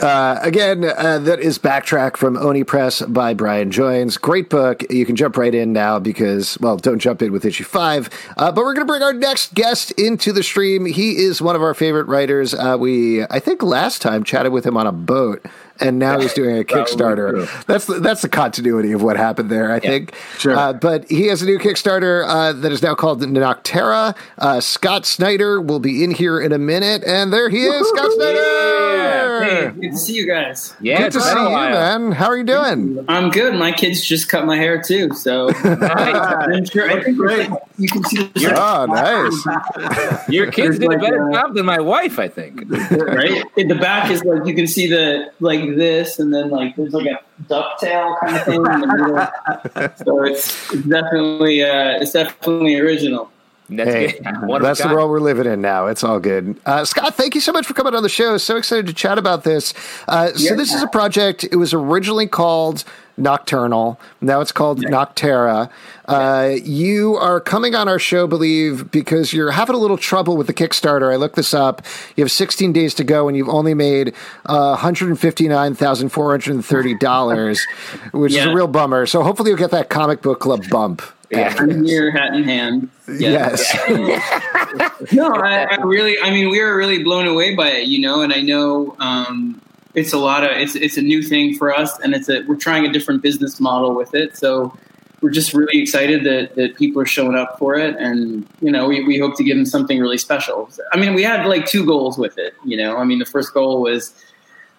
Uh, 0.01 0.39
again, 0.41 0.83
uh, 0.83 1.19
that 1.19 1.39
is 1.39 1.57
Backtrack 1.57 2.17
from 2.17 2.37
Oni 2.37 2.63
Press 2.63 3.01
by 3.01 3.33
Brian 3.33 3.71
Joines. 3.71 4.19
Great 4.19 4.49
book. 4.49 4.83
You 4.91 5.05
can 5.05 5.15
jump 5.15 5.37
right 5.37 5.53
in 5.53 5.73
now 5.73 5.99
because, 5.99 6.57
well, 6.59 6.77
don't 6.77 6.99
jump 6.99 7.21
in 7.21 7.31
with 7.31 7.45
issue 7.45 7.63
five. 7.63 8.09
Uh, 8.37 8.51
but 8.51 8.63
we're 8.63 8.73
going 8.73 8.85
to 8.85 8.91
bring 8.91 9.03
our 9.03 9.13
next 9.13 9.53
guest 9.53 9.91
into 9.91 10.33
the 10.33 10.43
stream. 10.43 10.85
He 10.85 11.17
is 11.17 11.41
one 11.41 11.55
of 11.55 11.61
our 11.61 11.73
favorite 11.73 12.07
writers. 12.07 12.53
Uh, 12.53 12.77
we, 12.79 13.23
I 13.23 13.39
think, 13.39 13.63
last 13.63 14.01
time 14.01 14.23
chatted 14.23 14.51
with 14.51 14.65
him 14.65 14.77
on 14.77 14.87
a 14.87 14.91
boat. 14.91 15.45
And 15.81 15.97
now 15.99 16.19
he's 16.19 16.33
doing 16.33 16.57
a 16.59 16.63
Kickstarter. 16.65 17.29
true. 17.31 17.47
That's 17.67 17.85
the, 17.85 17.99
that's 17.99 18.21
the 18.21 18.29
continuity 18.29 18.91
of 18.91 19.01
what 19.01 19.15
happened 19.17 19.49
there, 19.49 19.71
I 19.71 19.79
think. 19.79 20.13
Sure. 20.37 20.55
Uh, 20.55 20.73
but 20.73 21.09
he 21.09 21.27
has 21.27 21.41
a 21.41 21.45
new 21.45 21.57
Kickstarter 21.57 22.25
uh, 22.27 22.53
that 22.53 22.71
is 22.71 22.81
now 22.83 22.95
called 22.95 23.21
Nocterra. 23.21 24.15
Uh, 24.37 24.59
Scott 24.59 25.05
Snyder 25.05 25.61
will 25.61 25.79
be 25.79 26.03
in 26.03 26.11
here 26.11 26.39
in 26.39 26.51
a 26.51 26.57
minute, 26.57 27.03
and 27.05 27.31
there 27.31 27.49
he 27.49 27.63
is, 27.65 27.87
Scott 27.89 28.11
Snyder. 28.11 29.43
Hey, 29.45 29.71
Good 29.81 29.91
to 29.91 29.97
see 29.97 30.13
you 30.15 30.27
guys. 30.27 30.75
Yeah, 30.81 30.97
Good 31.03 31.13
to 31.13 31.21
see 31.21 31.29
you, 31.29 31.49
man. 31.49 32.11
How 32.11 32.25
are 32.27 32.37
you 32.37 32.43
doing? 32.43 33.05
I'm 33.07 33.29
good. 33.29 33.55
My 33.55 33.71
kids 33.71 34.03
just 34.03 34.27
cut 34.29 34.45
my 34.45 34.57
hair 34.57 34.81
too, 34.81 35.13
so 35.13 35.49
I'm 35.63 36.65
sure. 36.65 36.89
I 36.89 37.01
think 37.03 37.17
Great. 37.17 37.49
you 37.77 37.87
can 37.87 38.03
see 38.03 38.17
the 38.23 38.53
Oh, 38.57 38.85
nice. 38.85 40.27
Your 40.29 40.51
kids 40.51 40.77
There's 40.77 40.79
did 40.79 40.93
a 40.93 40.97
better 40.97 41.29
uh, 41.29 41.33
job 41.33 41.55
than 41.55 41.65
my 41.65 41.79
wife, 41.79 42.19
I 42.19 42.27
think. 42.27 42.63
right. 42.69 43.43
In 43.57 43.67
the 43.69 43.75
back 43.75 44.11
is 44.11 44.23
like 44.25 44.45
you 44.45 44.53
can 44.53 44.67
see 44.67 44.87
the 44.87 45.31
like 45.39 45.61
this, 45.77 46.19
and 46.19 46.33
then 46.33 46.49
like 46.49 46.75
there's 46.75 46.93
like 46.93 47.07
a 47.07 47.19
ducktail 47.43 48.19
kind 48.19 48.35
of 48.35 48.43
thing 48.43 48.55
in 48.55 48.79
the 48.81 48.87
middle. 48.87 49.93
So 50.05 50.23
it's, 50.23 50.73
it's 50.73 50.83
definitely 50.83 51.63
uh, 51.63 52.01
it's 52.01 52.11
definitely 52.11 52.79
original. 52.79 53.31
That's 53.69 53.89
Hey, 53.91 54.11
good. 54.13 54.25
One 54.47 54.57
of 54.57 54.63
a 54.63 54.67
that's 54.67 54.81
the 54.81 54.87
world 54.89 55.09
we're 55.09 55.19
living 55.19 55.45
in 55.45 55.61
now. 55.61 55.87
It's 55.87 56.03
all 56.03 56.19
good. 56.19 56.57
Uh, 56.65 56.83
Scott, 56.85 57.15
thank 57.15 57.35
you 57.35 57.41
so 57.41 57.51
much 57.51 57.65
for 57.67 57.73
coming 57.73 57.93
on 57.95 58.03
the 58.03 58.09
show. 58.09 58.37
So 58.37 58.55
excited 58.57 58.87
to 58.87 58.93
chat 58.93 59.17
about 59.17 59.43
this. 59.43 59.73
Uh, 60.07 60.31
so 60.33 60.51
Yeah. 60.51 60.55
this 60.55 60.73
is 60.73 60.81
a 60.81 60.87
project. 60.87 61.43
It 61.43 61.57
was 61.57 61.73
originally 61.73 62.27
called 62.27 62.83
Nocturnal. 63.17 63.99
Now 64.21 64.39
it's 64.41 64.51
called 64.53 64.79
Noctera. 64.81 65.69
Uh, 66.07 66.55
you 66.63 67.15
are 67.17 67.39
coming 67.41 67.75
on 67.75 67.87
our 67.87 67.99
show, 67.99 68.25
believe, 68.27 68.89
because 68.91 69.31
you're 69.33 69.51
having 69.51 69.75
a 69.75 69.79
little 69.79 69.97
trouble 69.97 70.35
with 70.37 70.47
the 70.47 70.53
Kickstarter. 70.53 71.11
I 71.13 71.17
looked 71.17 71.35
this 71.35 71.53
up. 71.53 71.81
You 72.15 72.23
have 72.23 72.31
16 72.31 72.71
days 72.73 72.93
to 72.95 73.03
go, 73.03 73.27
and 73.27 73.35
you've 73.37 73.49
only 73.49 73.73
made 73.75 74.13
uh, 74.47 74.75
$159,430, 74.77 77.59
which 78.13 78.33
is 78.33 78.45
a 78.45 78.53
real 78.53 78.67
bummer. 78.67 79.05
So 79.05 79.21
hopefully 79.23 79.49
you'll 79.51 79.59
get 79.59 79.71
that 79.71 79.89
comic 79.89 80.21
book 80.21 80.39
club 80.39 80.63
bump. 80.69 81.01
Yeah. 81.31 81.55
I'm 81.57 81.85
here, 81.85 82.11
hat 82.11 82.33
in 82.33 82.43
hand. 82.43 82.89
Yeah. 83.07 83.51
Yes. 83.51 83.75
no, 85.13 85.31
I, 85.35 85.67
I 85.69 85.81
really, 85.83 86.17
I 86.21 86.31
mean, 86.31 86.49
we 86.49 86.61
were 86.61 86.75
really 86.75 87.03
blown 87.03 87.27
away 87.27 87.55
by 87.55 87.69
it, 87.69 87.87
you 87.87 87.99
know, 87.99 88.21
and 88.21 88.33
I 88.33 88.41
know 88.41 88.95
um, 88.99 89.61
it's 89.93 90.13
a 90.13 90.17
lot 90.17 90.43
of, 90.43 90.51
it's 90.51 90.75
it's 90.75 90.97
a 90.97 91.01
new 91.01 91.21
thing 91.21 91.55
for 91.55 91.73
us, 91.73 91.97
and 91.99 92.13
it's 92.13 92.29
a 92.29 92.41
we're 92.47 92.55
trying 92.55 92.85
a 92.85 92.91
different 92.91 93.21
business 93.21 93.59
model 93.59 93.95
with 93.95 94.15
it, 94.15 94.37
so 94.37 94.75
we're 95.21 95.29
just 95.29 95.53
really 95.53 95.81
excited 95.81 96.23
that 96.23 96.55
that 96.55 96.75
people 96.75 97.01
are 97.01 97.05
showing 97.05 97.35
up 97.35 97.57
for 97.59 97.75
it, 97.75 97.95
and 97.97 98.47
you 98.61 98.71
know, 98.71 98.87
we 98.87 99.03
we 99.03 99.17
hope 99.17 99.35
to 99.37 99.43
give 99.43 99.57
them 99.57 99.65
something 99.65 99.99
really 99.99 100.17
special. 100.17 100.69
I 100.93 100.97
mean, 100.97 101.13
we 101.13 101.23
had 101.23 101.45
like 101.45 101.65
two 101.65 101.85
goals 101.85 102.17
with 102.17 102.37
it, 102.37 102.55
you 102.63 102.77
know. 102.77 102.97
I 102.97 103.03
mean, 103.03 103.19
the 103.19 103.25
first 103.25 103.53
goal 103.53 103.81
was 103.81 104.13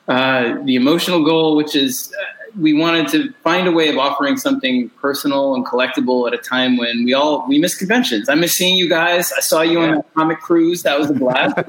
uh, 0.09 0.57
the 0.65 0.77
emotional 0.77 1.25
goal, 1.25 1.57
which 1.57 1.77
is 1.77 2.13
uh, 2.21 2.40
we 2.59 2.73
wanted 2.73 3.09
to 3.09 3.33
find 3.43 3.67
a 3.69 3.73
way 3.73 3.89
of 3.89 3.99
offering 3.99 4.37
something 4.37 4.89
personal 5.01 5.55
and 5.55 5.67
collectible 5.67 6.27
at 6.27 6.35
a 6.35 6.39
time 6.39 6.77
when 6.77 7.05
we 7.05 7.15
all 7.15 7.47
we 7.49 7.59
miss 7.59 7.75
conventions. 7.75 8.29
I 8.29 8.35
miss 8.35 8.53
seeing 8.53 8.77
you 8.77 8.89
guys. 8.89 9.33
I 9.33 9.41
saw 9.41 9.63
you 9.63 9.81
on 9.81 9.95
that 9.97 10.15
comic 10.15 10.41
cruise. 10.41 10.83
That 10.83 10.99
was 10.99 11.11
a 11.11 11.15
blast. 11.15 11.57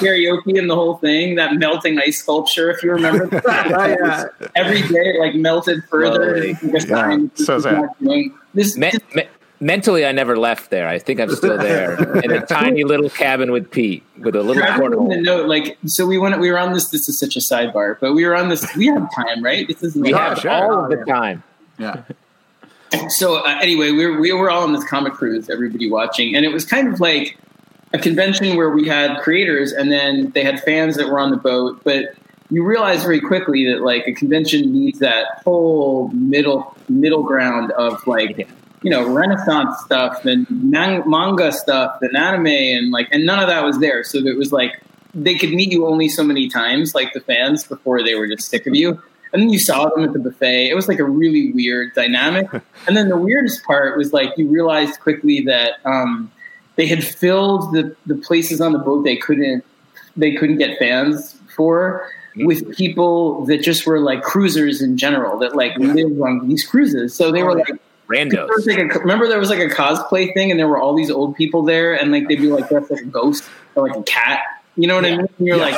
Karaoke 0.00 0.58
and 0.58 0.68
the 0.68 0.74
whole 0.74 0.96
thing. 0.98 1.34
That 1.36 1.54
melting 1.54 1.98
ice 1.98 2.18
sculpture, 2.18 2.70
if 2.70 2.82
you 2.82 2.90
remember. 2.92 3.28
yeah. 3.46 4.24
Every 4.54 4.82
day, 4.82 5.14
it 5.14 5.20
like 5.20 5.34
melted 5.34 5.84
further. 5.84 6.54
Slowly. 6.54 6.76
Yeah, 6.80 7.26
so 7.34 7.58
sad. 7.60 7.88
This, 8.54 8.76
Me- 8.76 8.92
me- 9.14 9.28
mentally, 9.60 10.04
I 10.06 10.12
never 10.12 10.36
left 10.36 10.70
there. 10.70 10.88
I 10.88 10.98
think 10.98 11.20
I'm 11.20 11.30
still 11.34 11.58
there 11.70 12.18
in 12.20 12.30
a 12.30 12.44
tiny 12.44 12.84
little 12.84 13.10
cabin 13.10 13.52
with 13.52 13.70
Pete 13.70 14.02
with 14.18 14.36
a 14.36 14.42
little 14.42 14.62
For 14.62 14.68
everyone 14.68 14.90
to 14.92 14.96
porthole. 14.98 15.22
know, 15.22 15.44
like, 15.44 15.78
so 15.86 16.06
we 16.06 16.18
went. 16.18 16.38
We 16.40 16.50
were 16.50 16.58
on 16.58 16.72
this. 16.72 16.88
This 16.88 17.08
is 17.08 17.18
such 17.18 17.36
a 17.36 17.40
sidebar, 17.40 17.98
but 18.00 18.14
we 18.14 18.24
were 18.24 18.34
on 18.36 18.48
this. 18.48 18.74
We 18.76 18.86
have 18.86 19.08
time, 19.14 19.42
right? 19.42 19.66
This 19.66 19.82
is 19.82 19.94
We 19.94 20.12
have 20.12 20.38
sure. 20.38 20.50
all 20.50 20.84
of 20.84 20.90
the 20.90 21.04
time. 21.04 21.42
Yeah. 21.78 22.02
so 23.08 23.44
uh, 23.44 23.58
anyway, 23.60 23.90
we 23.90 24.06
were, 24.06 24.20
we 24.20 24.32
were 24.32 24.50
all 24.50 24.62
on 24.62 24.72
this 24.72 24.84
comic 24.84 25.12
cruise, 25.14 25.50
everybody 25.50 25.90
watching, 25.90 26.34
and 26.36 26.44
it 26.44 26.52
was 26.52 26.64
kind 26.64 26.92
of 26.92 27.00
like 27.00 27.38
a 27.92 27.98
convention 27.98 28.56
where 28.56 28.70
we 28.70 28.86
had 28.86 29.20
creators, 29.20 29.72
and 29.72 29.90
then 29.90 30.30
they 30.30 30.44
had 30.44 30.60
fans 30.62 30.96
that 30.96 31.08
were 31.08 31.18
on 31.18 31.30
the 31.30 31.36
boat. 31.36 31.80
But 31.84 32.14
you 32.50 32.64
realize 32.64 33.02
very 33.02 33.20
quickly 33.20 33.66
that 33.70 33.82
like 33.82 34.06
a 34.06 34.12
convention 34.12 34.72
needs 34.72 35.00
that 35.00 35.42
whole 35.44 36.08
middle 36.08 36.76
middle 36.88 37.22
ground 37.24 37.72
of 37.72 38.06
like 38.06 38.48
you 38.86 38.90
know 38.90 39.04
Renaissance 39.04 39.76
stuff 39.84 40.24
and 40.24 40.48
man- 40.48 41.02
manga 41.10 41.50
stuff 41.50 41.98
and 42.02 42.16
anime 42.16 42.46
and 42.46 42.92
like 42.92 43.08
and 43.10 43.26
none 43.26 43.40
of 43.40 43.48
that 43.48 43.64
was 43.64 43.80
there. 43.80 44.04
So 44.04 44.18
it 44.18 44.36
was 44.36 44.52
like 44.52 44.80
they 45.12 45.34
could 45.34 45.50
meet 45.50 45.72
you 45.72 45.88
only 45.88 46.08
so 46.08 46.22
many 46.22 46.48
times, 46.48 46.94
like 46.94 47.12
the 47.12 47.18
fans, 47.18 47.64
before 47.64 48.04
they 48.04 48.14
were 48.14 48.28
just 48.28 48.48
sick 48.48 48.64
of 48.64 48.76
you. 48.76 48.90
And 49.32 49.42
then 49.42 49.50
you 49.50 49.58
saw 49.58 49.88
them 49.88 50.04
at 50.04 50.12
the 50.12 50.20
buffet. 50.20 50.70
It 50.70 50.76
was 50.76 50.86
like 50.86 51.00
a 51.00 51.04
really 51.04 51.50
weird 51.50 51.94
dynamic. 51.94 52.48
And 52.86 52.96
then 52.96 53.08
the 53.08 53.16
weirdest 53.16 53.64
part 53.64 53.98
was 53.98 54.12
like 54.12 54.30
you 54.36 54.46
realized 54.46 55.00
quickly 55.00 55.40
that 55.46 55.84
um, 55.84 56.30
they 56.76 56.86
had 56.86 57.02
filled 57.02 57.74
the, 57.74 57.96
the 58.06 58.14
places 58.14 58.60
on 58.60 58.72
the 58.72 58.78
boat 58.78 59.02
they 59.02 59.16
couldn't 59.16 59.64
they 60.16 60.32
couldn't 60.36 60.58
get 60.58 60.78
fans 60.78 61.36
for 61.56 62.08
with 62.36 62.76
people 62.76 63.44
that 63.46 63.62
just 63.62 63.84
were 63.84 63.98
like 63.98 64.22
cruisers 64.22 64.80
in 64.80 64.96
general 64.96 65.36
that 65.40 65.56
like 65.56 65.76
lived 65.78 66.20
on 66.20 66.46
these 66.46 66.64
cruises. 66.64 67.16
So 67.16 67.32
they 67.32 67.42
were 67.42 67.56
like 67.56 67.80
Randos. 68.08 68.48
there 68.64 68.76
like 68.76 68.94
a, 68.94 68.98
remember 69.00 69.26
there 69.26 69.38
was 69.38 69.50
like 69.50 69.58
a 69.58 69.68
cosplay 69.68 70.32
thing 70.32 70.50
and 70.50 70.60
there 70.60 70.68
were 70.68 70.78
all 70.78 70.94
these 70.94 71.10
old 71.10 71.36
people 71.36 71.62
there 71.62 71.94
and 71.94 72.12
like 72.12 72.28
they'd 72.28 72.36
be 72.36 72.48
like 72.48 72.68
dressed 72.68 72.90
like 72.90 73.00
a 73.00 73.06
ghost 73.06 73.44
or 73.74 73.88
like 73.88 73.96
a 73.96 74.02
cat. 74.04 74.40
You 74.76 74.86
know 74.86 74.94
what 74.94 75.06
I 75.06 75.16
mean? 75.16 75.28
And 75.38 75.46
you're 75.46 75.56
like, 75.56 75.74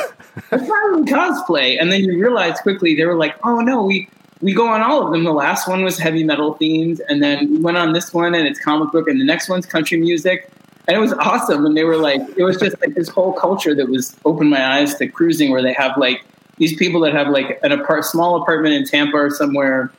that's 0.51 0.67
not 0.67 0.93
even 0.93 1.07
cosplay. 1.07 1.81
And 1.81 1.91
then 1.91 2.05
you 2.05 2.21
realize 2.21 2.61
quickly 2.61 2.95
they 2.95 3.05
were 3.05 3.17
like, 3.17 3.37
oh 3.45 3.61
no, 3.61 3.85
we 3.85 4.09
we 4.41 4.55
go 4.55 4.69
on 4.69 4.83
all 4.83 5.05
of 5.05 5.13
them. 5.13 5.25
The 5.25 5.33
last 5.33 5.69
one 5.69 5.83
was 5.83 5.99
heavy 5.99 6.23
metal 6.23 6.57
themed, 6.57 7.01
and 7.09 7.23
then 7.23 7.51
we 7.51 7.59
went 7.59 7.77
on 7.77 7.93
this 7.93 8.15
one 8.15 8.35
and 8.35 8.47
it's 8.47 8.61
comic 8.61 8.93
book, 8.93 9.09
and 9.09 9.21
the 9.21 9.25
next 9.25 9.49
one's 9.49 9.67
country 9.67 9.99
music. 9.99 10.51
And 10.87 10.97
it 10.97 11.01
was 11.01 11.13
awesome. 11.15 11.67
And 11.67 11.77
they 11.77 11.85
were 11.85 11.97
like, 11.97 12.21
it 12.37 12.45
was 12.45 12.57
just 12.57 12.81
like 12.81 12.95
this 12.95 13.09
whole 13.09 13.35
culture 13.35 13.75
that 13.75 13.89
was 13.89 14.17
opened 14.25 14.49
my 14.49 14.79
eyes 14.79 14.95
to 14.97 15.09
cruising 15.09 15.51
where 15.51 15.61
they 15.61 15.75
have 15.75 15.99
like 15.99 16.25
these 16.57 16.75
people 16.77 17.01
that 17.03 17.13
have 17.13 17.29
like 17.29 17.61
an 17.63 17.73
apart 17.73 18.05
small 18.05 18.41
apartment 18.41 18.75
in 18.75 18.87
Tampa 18.87 19.17
or 19.17 19.31
somewhere 19.31 19.93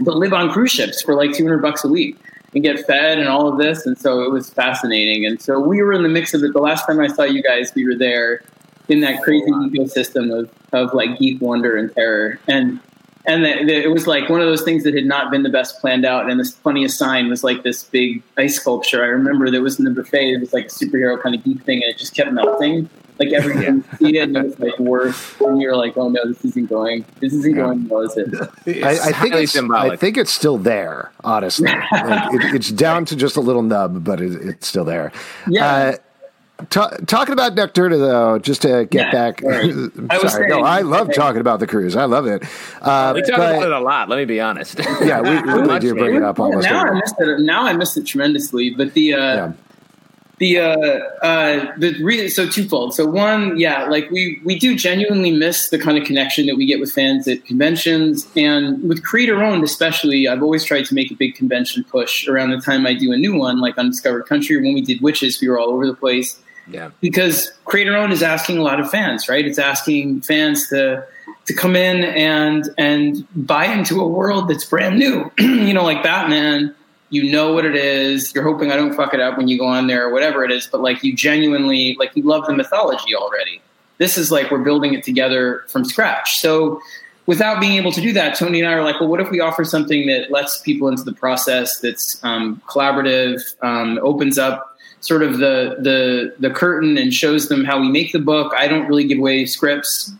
but 0.00 0.16
live 0.16 0.32
on 0.32 0.50
cruise 0.50 0.70
ships 0.70 1.02
for 1.02 1.14
like 1.14 1.32
200 1.32 1.58
bucks 1.58 1.84
a 1.84 1.88
week 1.88 2.16
and 2.54 2.62
get 2.62 2.84
fed 2.86 3.18
and 3.18 3.28
all 3.28 3.48
of 3.48 3.58
this. 3.58 3.86
And 3.86 3.98
so 3.98 4.22
it 4.22 4.30
was 4.30 4.50
fascinating. 4.50 5.26
And 5.26 5.40
so 5.40 5.60
we 5.60 5.82
were 5.82 5.92
in 5.92 6.02
the 6.02 6.08
mix 6.08 6.34
of 6.34 6.42
it. 6.42 6.52
The 6.52 6.60
last 6.60 6.86
time 6.86 7.00
I 7.00 7.08
saw 7.08 7.24
you 7.24 7.42
guys, 7.42 7.74
we 7.74 7.86
were 7.86 7.94
there 7.94 8.42
in 8.88 9.00
that 9.00 9.22
crazy 9.22 9.50
ecosystem 9.50 10.36
of, 10.36 10.50
of 10.72 10.94
like 10.94 11.18
geek 11.18 11.40
wonder 11.40 11.76
and 11.76 11.94
terror. 11.94 12.38
And 12.48 12.80
and 13.26 13.44
the, 13.44 13.62
the, 13.64 13.74
it 13.74 13.90
was 13.90 14.06
like 14.06 14.30
one 14.30 14.40
of 14.40 14.46
those 14.46 14.62
things 14.62 14.84
that 14.84 14.94
had 14.94 15.04
not 15.04 15.30
been 15.30 15.42
the 15.42 15.50
best 15.50 15.80
planned 15.80 16.06
out. 16.06 16.30
And 16.30 16.40
the 16.40 16.44
funniest 16.44 16.96
sign 16.96 17.28
was 17.28 17.44
like 17.44 17.62
this 17.62 17.84
big 17.84 18.22
ice 18.38 18.56
sculpture. 18.56 19.04
I 19.04 19.08
remember 19.08 19.50
that 19.50 19.60
was 19.60 19.78
in 19.78 19.84
the 19.84 19.90
buffet. 19.90 20.32
It 20.32 20.40
was 20.40 20.54
like 20.54 20.66
a 20.66 20.68
superhero 20.68 21.22
kind 21.22 21.34
of 21.34 21.44
geek 21.44 21.62
thing, 21.64 21.82
and 21.82 21.92
it 21.92 21.98
just 21.98 22.14
kept 22.14 22.32
melting. 22.32 22.88
Like 23.18 23.32
every 23.32 23.54
time 23.54 23.84
you 23.98 23.98
see 23.98 24.18
it, 24.18 24.28
and 24.28 24.36
it 24.36 24.44
was 24.44 24.58
like 24.58 24.78
worse. 24.78 25.40
And 25.40 25.60
you're 25.60 25.76
like, 25.76 25.96
oh 25.96 26.08
no, 26.08 26.26
this 26.26 26.44
isn't 26.44 26.68
going. 26.68 27.04
This 27.20 27.32
isn't 27.32 27.54
going 27.54 27.88
well, 27.88 28.02
is 28.02 28.16
it? 28.16 28.84
I, 28.84 29.08
I 29.08 29.12
think 29.12 29.34
it's 29.34 29.52
symbolic. 29.52 29.92
I 29.92 29.96
think 29.96 30.16
it's 30.16 30.32
still 30.32 30.58
there. 30.58 31.10
Honestly, 31.24 31.70
like 31.70 32.34
it, 32.34 32.54
it's 32.54 32.70
down 32.72 33.04
to 33.06 33.16
just 33.16 33.36
a 33.36 33.40
little 33.40 33.62
nub, 33.62 34.04
but 34.04 34.20
it, 34.20 34.32
it's 34.34 34.66
still 34.68 34.84
there. 34.84 35.12
Yeah. 35.48 35.64
Uh, 35.64 35.96
talking 36.70 37.32
about 37.32 37.54
Nocterra, 37.54 37.98
though, 37.98 38.38
just 38.38 38.62
to 38.62 38.86
get 38.86 39.06
yeah, 39.06 39.12
back. 39.12 39.40
Sorry, 39.40 39.70
I 40.10 40.18
sorry. 40.18 40.28
Saying, 40.28 40.48
no, 40.48 40.60
I 40.60 40.80
love 40.80 41.12
talking 41.14 41.40
about 41.40 41.60
the 41.60 41.66
cruise. 41.66 41.96
I 41.96 42.04
love 42.04 42.26
it. 42.26 42.42
Uh, 42.80 43.12
we 43.14 43.22
talk 43.22 43.38
but, 43.38 43.54
about 43.54 43.62
it 43.62 43.72
a 43.72 43.80
lot. 43.80 44.08
Let 44.08 44.16
me 44.16 44.24
be 44.24 44.40
honest. 44.40 44.78
yeah, 45.00 45.20
we 45.20 45.30
really 45.50 45.78
do 45.80 45.94
bring 45.94 46.16
it 46.16 46.22
up 46.22 46.40
almost. 46.40 46.68
Now 46.68 46.84
I 46.84 46.94
miss 46.94 47.14
it. 47.18 47.40
Now 47.40 47.64
I 47.64 47.72
miss 47.74 47.96
it 47.96 48.06
tremendously. 48.06 48.70
But 48.70 48.94
the 48.94 49.14
uh, 49.14 49.18
yeah. 49.18 49.52
The 50.38 50.58
uh, 50.58 51.24
uh, 51.24 51.72
the 51.78 52.28
so 52.28 52.48
twofold. 52.48 52.94
So 52.94 53.06
one, 53.06 53.58
yeah, 53.58 53.84
like 53.84 54.10
we 54.10 54.40
we 54.44 54.58
do 54.58 54.76
genuinely 54.76 55.30
miss 55.30 55.70
the 55.70 55.78
kind 55.78 55.98
of 55.98 56.04
connection 56.04 56.46
that 56.46 56.56
we 56.56 56.66
get 56.66 56.80
with 56.80 56.92
fans 56.92 57.26
at 57.28 57.44
conventions, 57.44 58.26
and 58.36 58.82
with 58.88 59.04
creator 59.04 59.42
owned 59.42 59.64
especially. 59.64 60.28
I've 60.28 60.42
always 60.42 60.64
tried 60.64 60.84
to 60.86 60.94
make 60.94 61.10
a 61.10 61.14
big 61.14 61.34
convention 61.34 61.84
push 61.84 62.26
around 62.28 62.50
the 62.50 62.60
time 62.60 62.86
I 62.86 62.94
do 62.94 63.12
a 63.12 63.16
new 63.16 63.36
one, 63.36 63.60
like 63.60 63.76
Undiscovered 63.78 64.26
Country. 64.26 64.56
When 64.56 64.74
we 64.74 64.80
did 64.80 65.00
Witches, 65.00 65.40
we 65.40 65.48
were 65.48 65.58
all 65.58 65.70
over 65.70 65.86
the 65.86 65.94
place 65.94 66.40
yeah. 66.70 66.90
Because 67.00 67.50
creator 67.64 67.96
owned 67.96 68.12
is 68.12 68.22
asking 68.22 68.58
a 68.58 68.62
lot 68.62 68.80
of 68.80 68.90
fans, 68.90 69.28
right? 69.28 69.44
It's 69.44 69.58
asking 69.58 70.22
fans 70.22 70.68
to 70.68 71.04
to 71.46 71.54
come 71.54 71.76
in 71.76 72.04
and 72.04 72.68
and 72.76 73.26
buy 73.34 73.66
into 73.66 74.00
a 74.00 74.06
world 74.06 74.48
that's 74.48 74.64
brand 74.64 74.98
new. 74.98 75.30
you 75.38 75.72
know, 75.72 75.84
like 75.84 76.02
Batman, 76.02 76.74
you 77.10 77.30
know 77.30 77.52
what 77.52 77.64
it 77.64 77.76
is. 77.76 78.34
You're 78.34 78.44
hoping 78.44 78.70
I 78.70 78.76
don't 78.76 78.94
fuck 78.94 79.14
it 79.14 79.20
up 79.20 79.36
when 79.36 79.48
you 79.48 79.58
go 79.58 79.66
on 79.66 79.86
there 79.86 80.06
or 80.06 80.12
whatever 80.12 80.44
it 80.44 80.50
is, 80.50 80.66
but 80.66 80.80
like 80.80 81.02
you 81.02 81.14
genuinely 81.14 81.96
like 81.98 82.14
you 82.14 82.22
love 82.22 82.46
the 82.46 82.54
mythology 82.54 83.14
already. 83.14 83.60
This 83.98 84.16
is 84.18 84.30
like 84.30 84.50
we're 84.50 84.58
building 84.58 84.94
it 84.94 85.02
together 85.02 85.64
from 85.68 85.84
scratch. 85.84 86.38
So 86.38 86.80
without 87.26 87.60
being 87.60 87.72
able 87.72 87.92
to 87.92 88.00
do 88.00 88.12
that, 88.12 88.36
Tony 88.36 88.60
and 88.60 88.68
I 88.68 88.72
are 88.72 88.82
like, 88.82 89.00
well, 89.00 89.08
what 89.08 89.20
if 89.20 89.30
we 89.30 89.40
offer 89.40 89.64
something 89.64 90.06
that 90.06 90.30
lets 90.30 90.60
people 90.62 90.88
into 90.88 91.02
the 91.02 91.12
process 91.12 91.80
that's 91.80 92.22
um, 92.24 92.62
collaborative, 92.66 93.40
um, 93.62 93.98
opens 94.02 94.38
up 94.38 94.76
sort 95.00 95.22
of 95.22 95.38
the 95.38 95.76
the 95.78 96.34
the 96.40 96.50
curtain 96.50 96.98
and 96.98 97.14
shows 97.14 97.48
them 97.48 97.64
how 97.64 97.80
we 97.80 97.88
make 97.88 98.12
the 98.12 98.18
book. 98.18 98.52
I 98.56 98.68
don't 98.68 98.86
really 98.86 99.04
give 99.04 99.18
away 99.18 99.46
scripts 99.46 100.12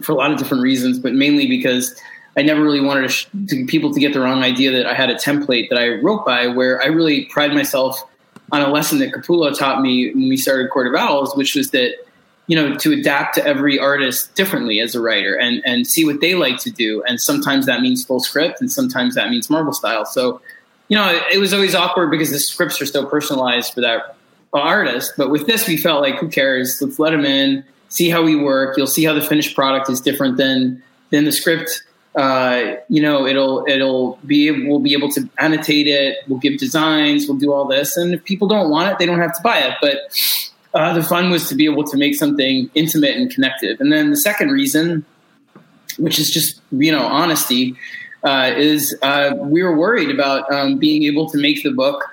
for 0.00 0.12
a 0.12 0.14
lot 0.14 0.32
of 0.32 0.38
different 0.38 0.62
reasons, 0.62 0.98
but 0.98 1.12
mainly 1.12 1.46
because 1.46 1.94
I 2.36 2.42
never 2.42 2.62
really 2.62 2.80
wanted 2.80 3.02
to, 3.02 3.08
sh- 3.08 3.26
to 3.48 3.66
people 3.66 3.92
to 3.92 4.00
get 4.00 4.12
the 4.12 4.20
wrong 4.20 4.42
idea 4.42 4.72
that 4.72 4.86
I 4.86 4.94
had 4.94 5.10
a 5.10 5.14
template 5.14 5.68
that 5.68 5.78
I 5.78 6.00
wrote 6.00 6.24
by, 6.24 6.46
where 6.46 6.82
I 6.82 6.86
really 6.86 7.26
pride 7.26 7.52
myself 7.52 8.02
on 8.50 8.62
a 8.62 8.68
lesson 8.68 8.98
that 9.00 9.12
Capullo 9.12 9.56
taught 9.56 9.82
me 9.82 10.12
when 10.12 10.28
we 10.28 10.36
started 10.36 10.70
Court 10.70 10.86
of 10.86 10.94
Owls, 10.94 11.36
which 11.36 11.54
was 11.54 11.70
that 11.70 11.94
you 12.46 12.56
know 12.56 12.76
to 12.76 12.92
adapt 12.92 13.34
to 13.36 13.46
every 13.46 13.78
artist 13.78 14.34
differently 14.34 14.80
as 14.80 14.94
a 14.94 15.00
writer 15.00 15.38
and 15.38 15.62
and 15.64 15.86
see 15.86 16.04
what 16.04 16.20
they 16.20 16.34
like 16.34 16.58
to 16.60 16.70
do, 16.70 17.02
and 17.04 17.20
sometimes 17.20 17.66
that 17.66 17.80
means 17.80 18.04
full 18.04 18.20
script, 18.20 18.60
and 18.60 18.70
sometimes 18.70 19.14
that 19.14 19.30
means 19.30 19.48
Marvel 19.50 19.72
style. 19.72 20.04
So 20.04 20.40
you 20.88 20.96
know, 20.96 21.08
it, 21.08 21.22
it 21.34 21.38
was 21.38 21.54
always 21.54 21.74
awkward 21.74 22.10
because 22.10 22.30
the 22.30 22.38
scripts 22.38 22.80
are 22.82 22.86
so 22.86 23.06
personalized 23.06 23.72
for 23.72 23.80
that 23.80 24.16
artist. 24.52 25.14
But 25.16 25.30
with 25.30 25.46
this, 25.46 25.66
we 25.66 25.76
felt 25.76 26.02
like, 26.02 26.18
who 26.18 26.28
cares? 26.28 26.80
Let's 26.82 26.98
let 26.98 27.14
him 27.14 27.24
in, 27.24 27.64
see 27.88 28.10
how 28.10 28.22
we 28.22 28.36
work. 28.36 28.76
You'll 28.76 28.86
see 28.86 29.04
how 29.04 29.14
the 29.14 29.22
finished 29.22 29.54
product 29.54 29.88
is 29.88 30.00
different 30.00 30.36
than 30.36 30.82
than 31.10 31.24
the 31.24 31.32
script. 31.32 31.82
Uh, 32.14 32.74
you 32.88 33.00
know, 33.00 33.26
it'll 33.26 33.64
it'll 33.66 34.18
be 34.26 34.50
we'll 34.66 34.80
be 34.80 34.92
able 34.92 35.10
to 35.10 35.28
annotate 35.38 35.86
it. 35.86 36.18
We'll 36.28 36.38
give 36.38 36.58
designs. 36.58 37.26
We'll 37.26 37.38
do 37.38 37.52
all 37.52 37.66
this. 37.66 37.96
And 37.96 38.14
if 38.14 38.22
people 38.24 38.48
don't 38.48 38.70
want 38.70 38.90
it, 38.90 38.98
they 38.98 39.06
don't 39.06 39.20
have 39.20 39.34
to 39.34 39.42
buy 39.42 39.58
it. 39.58 39.76
But 39.80 39.98
uh, 40.74 40.92
the 40.92 41.02
fun 41.02 41.30
was 41.30 41.48
to 41.48 41.54
be 41.54 41.64
able 41.64 41.84
to 41.84 41.96
make 41.96 42.14
something 42.14 42.70
intimate 42.74 43.16
and 43.16 43.30
connective. 43.30 43.80
And 43.80 43.90
then 43.90 44.10
the 44.10 44.16
second 44.16 44.50
reason, 44.50 45.04
which 45.98 46.18
is 46.18 46.30
just 46.30 46.60
you 46.70 46.92
know 46.92 47.02
honesty, 47.02 47.76
uh, 48.24 48.52
is 48.56 48.96
uh, 49.02 49.32
we 49.38 49.62
were 49.62 49.76
worried 49.76 50.10
about 50.10 50.50
um, 50.52 50.78
being 50.78 51.04
able 51.04 51.30
to 51.30 51.38
make 51.38 51.62
the 51.62 51.70
book 51.70 52.04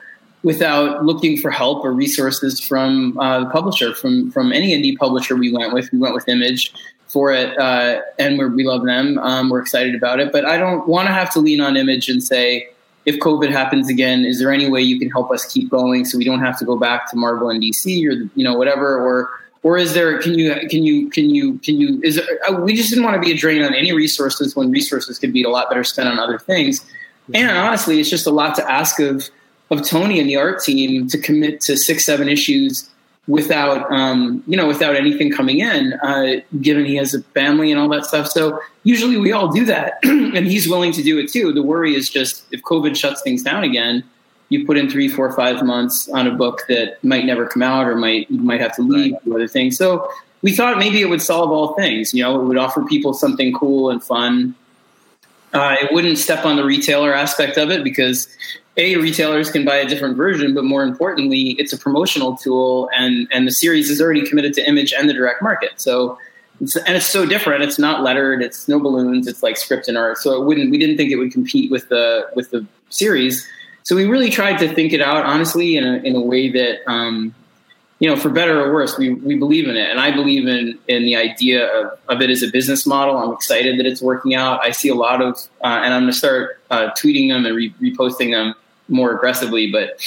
without 0.44 1.04
looking 1.04 1.38
for 1.38 1.52
help 1.52 1.84
or 1.84 1.92
resources 1.92 2.62
from 2.62 3.20
uh, 3.20 3.42
the 3.42 3.50
publisher, 3.50 3.94
from 3.94 4.32
from 4.32 4.54
any 4.54 4.72
indie 4.72 4.98
publisher 4.98 5.36
we 5.36 5.52
went 5.52 5.74
with. 5.74 5.92
We 5.92 6.00
went 6.00 6.16
with 6.16 6.30
Image 6.30 6.74
for 7.10 7.32
it, 7.32 7.58
uh, 7.58 8.02
and 8.18 8.38
we 8.56 8.64
love 8.64 8.86
them. 8.86 9.18
Um, 9.20 9.50
we're 9.50 9.62
excited 9.62 9.96
about 9.96 10.20
it, 10.20 10.32
but 10.32 10.46
I 10.46 10.58
don't 10.58 10.88
want 10.88 11.08
to 11.08 11.14
have 11.14 11.32
to 11.34 11.40
lean 11.40 11.60
on 11.60 11.76
Image 11.76 12.08
and 12.08 12.24
say, 12.24 12.70
if 13.06 13.20
COVID 13.20 13.50
happens 13.50 13.90
again, 13.90 14.26
is 14.26 14.40
there 14.40 14.52
any 14.52 14.70
way 14.70 14.82
you 14.82 15.00
can 15.00 15.10
help 15.10 15.32
us 15.32 15.52
keep 15.52 15.70
going 15.70 16.06
so 16.06 16.18
we 16.18 16.24
don't 16.24 16.42
have 16.42 16.60
to 16.60 16.66
go 16.66 16.78
back 16.78 17.10
to 17.10 17.18
Marvel 17.18 17.50
and 17.50 17.62
DC 17.62 17.86
or 18.08 18.30
you 18.36 18.44
know 18.44 18.56
whatever? 18.56 19.00
Or 19.00 19.30
or 19.64 19.78
is 19.78 19.94
there 19.94 20.22
can 20.22 20.38
you 20.38 20.56
can 20.70 20.84
you 20.84 21.10
can 21.10 21.30
you 21.30 21.58
can 21.60 21.80
you 21.80 22.00
is 22.04 22.20
uh, 22.20 22.54
we 22.54 22.76
just 22.76 22.90
didn't 22.90 23.04
want 23.04 23.16
to 23.16 23.22
be 23.22 23.32
a 23.32 23.36
drain 23.38 23.64
on 23.64 23.74
any 23.74 23.92
resources 23.92 24.56
when 24.56 24.72
resources 24.72 25.18
could 25.18 25.34
be 25.34 25.44
a 25.44 25.50
lot 25.50 25.70
better 25.70 25.84
spent 25.84 26.08
on 26.08 26.20
other 26.20 26.38
things. 26.40 26.86
And 27.34 27.50
honestly 27.50 28.00
it's 28.00 28.10
just 28.10 28.28
a 28.28 28.32
lot 28.32 28.56
to 28.56 28.72
ask 28.72 29.00
of 29.00 29.30
of 29.72 29.86
tony 29.86 30.20
and 30.20 30.28
the 30.28 30.36
art 30.36 30.64
team 30.64 31.08
to 31.08 31.18
commit 31.18 31.62
to 31.62 31.78
six 31.78 32.06
seven 32.06 32.28
issues 32.28 32.90
without 33.30 33.90
um, 33.92 34.44
you 34.46 34.58
know 34.58 34.68
without 34.68 34.96
anything 34.96 35.32
coming 35.32 35.60
in 35.60 35.94
uh, 36.04 36.42
given 36.60 36.84
he 36.84 36.96
has 36.96 37.14
a 37.14 37.22
family 37.22 37.72
and 37.72 37.80
all 37.80 37.88
that 37.88 38.06
stuff 38.06 38.28
so 38.28 38.60
usually 38.84 39.16
we 39.16 39.32
all 39.32 39.48
do 39.48 39.64
that 39.64 40.00
and 40.04 40.48
he's 40.48 40.68
willing 40.68 40.92
to 40.92 41.02
do 41.02 41.18
it 41.18 41.32
too 41.32 41.54
the 41.54 41.64
worry 41.64 41.96
is 41.96 42.10
just 42.10 42.44
if 42.52 42.62
covid 42.64 42.98
shuts 42.98 43.22
things 43.22 43.44
down 43.44 43.64
again 43.64 44.04
you 44.50 44.66
put 44.66 44.78
in 44.78 44.90
three, 44.90 45.08
four, 45.08 45.32
five 45.32 45.64
months 45.64 46.10
on 46.10 46.28
a 46.28 46.32
book 46.32 46.64
that 46.68 47.02
might 47.04 47.26
never 47.26 47.46
come 47.46 47.62
out 47.62 47.88
or 47.88 47.96
might 47.96 48.30
you 48.30 48.40
might 48.40 48.60
have 48.60 48.76
to 48.76 48.82
leave 48.82 49.14
right. 49.14 49.36
other 49.36 49.48
things. 49.48 49.78
So 49.78 50.12
we 50.42 50.56
thought 50.56 50.78
maybe 50.78 51.02
it 51.02 51.10
would 51.10 51.22
solve 51.22 51.52
all 51.52 51.76
things. 51.76 52.14
You 52.14 52.24
know, 52.24 52.42
it 52.42 52.46
would 52.46 52.58
offer 52.58 52.84
people 52.86 53.14
something 53.14 53.54
cool 53.54 53.90
and 53.90 54.04
fun. 54.04 54.56
Uh, 55.54 55.76
it 55.82 55.94
wouldn't 55.94 56.18
step 56.18 56.46
on 56.46 56.56
the 56.58 56.66
retailer 56.66 57.14
aspect 57.14 57.58
of 57.58 57.72
it 57.72 57.84
because 57.84 58.28
a 58.80 58.96
retailers 58.96 59.52
can 59.52 59.66
buy 59.66 59.76
a 59.76 59.88
different 59.88 60.18
version, 60.18 60.54
but 60.54 60.64
more 60.64 60.84
importantly, 60.84 61.52
it's 61.60 61.74
a 61.74 61.78
promotional 61.78 62.36
tool, 62.36 62.90
and 62.96 63.28
and 63.32 63.48
the 63.48 63.52
series 63.52 63.90
is 63.90 64.02
already 64.02 64.28
committed 64.28 64.54
to 64.56 64.68
image 64.68 64.94
and 64.94 65.10
the 65.10 65.14
direct 65.14 65.42
market. 65.42 65.72
So. 65.78 66.18
It's, 66.62 66.76
and 66.76 66.98
it's 66.98 67.06
so 67.06 67.26
different. 67.26 67.64
It's 67.64 67.80
not 67.80 68.04
lettered. 68.04 68.42
It's 68.42 68.68
no 68.68 68.82
balloons. 68.82 69.28
It's 69.28 69.42
like 69.42 69.56
script 69.56 69.88
and 69.88 69.98
art. 69.98 70.18
So 70.18 70.34
it 70.34 70.46
wouldn't. 70.46 70.72
We 70.72 70.78
didn't 70.78 70.98
think 70.98 71.10
it 71.10 71.16
would 71.16 71.32
compete 71.32 71.72
with 71.72 71.88
the 71.88 72.30
with 72.36 72.52
the 72.52 72.68
series 72.90 73.48
so 73.84 73.96
we 73.96 74.06
really 74.06 74.30
tried 74.30 74.58
to 74.60 74.72
think 74.72 74.94
it 74.94 75.02
out 75.02 75.26
honestly 75.26 75.76
in 75.76 75.84
a, 75.84 75.98
in 75.98 76.16
a 76.16 76.22
way 76.22 76.50
that 76.52 76.88
um, 76.88 77.34
you 78.00 78.08
know 78.08 78.16
for 78.16 78.30
better 78.30 78.64
or 78.64 78.72
worse 78.72 78.98
we, 79.00 79.16
we 79.16 79.36
believe 79.36 79.68
in 79.68 79.76
it 79.76 79.90
and 79.90 80.00
i 80.00 80.12
believe 80.12 80.48
in 80.48 80.78
in 80.88 81.04
the 81.04 81.16
idea 81.16 81.68
of, 81.68 82.00
of 82.08 82.22
it 82.22 82.30
as 82.30 82.44
a 82.44 82.48
business 82.50 82.86
model 82.86 83.18
i'm 83.18 83.34
excited 83.34 83.80
that 83.80 83.86
it's 83.86 84.02
working 84.02 84.36
out 84.36 84.64
i 84.64 84.72
see 84.72 84.90
a 84.90 84.96
lot 84.96 85.22
of 85.22 85.36
uh, 85.64 85.82
and 85.84 85.94
i'm 85.94 86.04
going 86.04 86.12
to 86.12 86.18
start 86.18 86.62
uh, 86.70 86.90
tweeting 86.92 87.30
them 87.30 87.46
and 87.46 87.56
re- 87.56 87.74
reposting 87.82 88.32
them 88.32 88.54
more 88.90 89.12
aggressively 89.12 89.72
but 89.72 90.00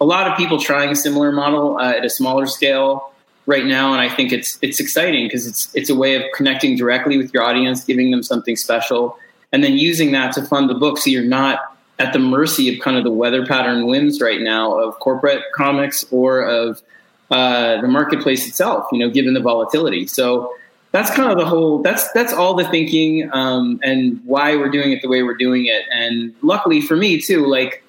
a 0.00 0.04
lot 0.04 0.30
of 0.30 0.36
people 0.36 0.58
trying 0.58 0.90
a 0.90 0.96
similar 0.96 1.32
model 1.32 1.78
uh, 1.78 1.92
at 1.92 2.04
a 2.04 2.10
smaller 2.10 2.46
scale 2.46 3.12
right 3.46 3.66
now 3.66 3.92
and 3.92 4.00
i 4.00 4.08
think 4.08 4.32
it's 4.32 4.58
it's 4.62 4.80
exciting 4.80 5.26
because 5.26 5.46
it's 5.46 5.74
it's 5.74 5.90
a 5.90 5.94
way 5.94 6.14
of 6.14 6.22
connecting 6.34 6.76
directly 6.76 7.16
with 7.16 7.32
your 7.32 7.42
audience 7.42 7.84
giving 7.84 8.10
them 8.10 8.22
something 8.22 8.56
special 8.56 9.18
and 9.52 9.62
then 9.62 9.74
using 9.74 10.12
that 10.12 10.32
to 10.32 10.42
fund 10.42 10.68
the 10.68 10.74
book 10.74 10.98
so 10.98 11.10
you're 11.10 11.24
not 11.24 11.76
at 11.98 12.12
the 12.12 12.18
mercy 12.18 12.74
of 12.74 12.82
kind 12.82 12.96
of 12.96 13.04
the 13.04 13.10
weather 13.10 13.46
pattern 13.46 13.86
whims 13.86 14.20
right 14.20 14.40
now 14.40 14.78
of 14.78 14.98
corporate 14.98 15.42
comics 15.54 16.04
or 16.10 16.42
of 16.42 16.82
uh, 17.30 17.80
the 17.80 17.88
marketplace 17.88 18.46
itself. 18.46 18.86
You 18.92 18.98
know, 18.98 19.10
given 19.10 19.34
the 19.34 19.40
volatility. 19.40 20.06
So 20.06 20.54
that's 20.92 21.10
kind 21.10 21.30
of 21.30 21.38
the 21.38 21.46
whole. 21.46 21.82
That's 21.82 22.10
that's 22.12 22.32
all 22.32 22.54
the 22.54 22.68
thinking 22.68 23.30
um, 23.32 23.80
and 23.82 24.20
why 24.24 24.56
we're 24.56 24.70
doing 24.70 24.92
it 24.92 25.02
the 25.02 25.08
way 25.08 25.22
we're 25.22 25.36
doing 25.36 25.66
it. 25.66 25.82
And 25.92 26.34
luckily 26.42 26.80
for 26.80 26.96
me 26.96 27.20
too, 27.20 27.46
like. 27.46 27.84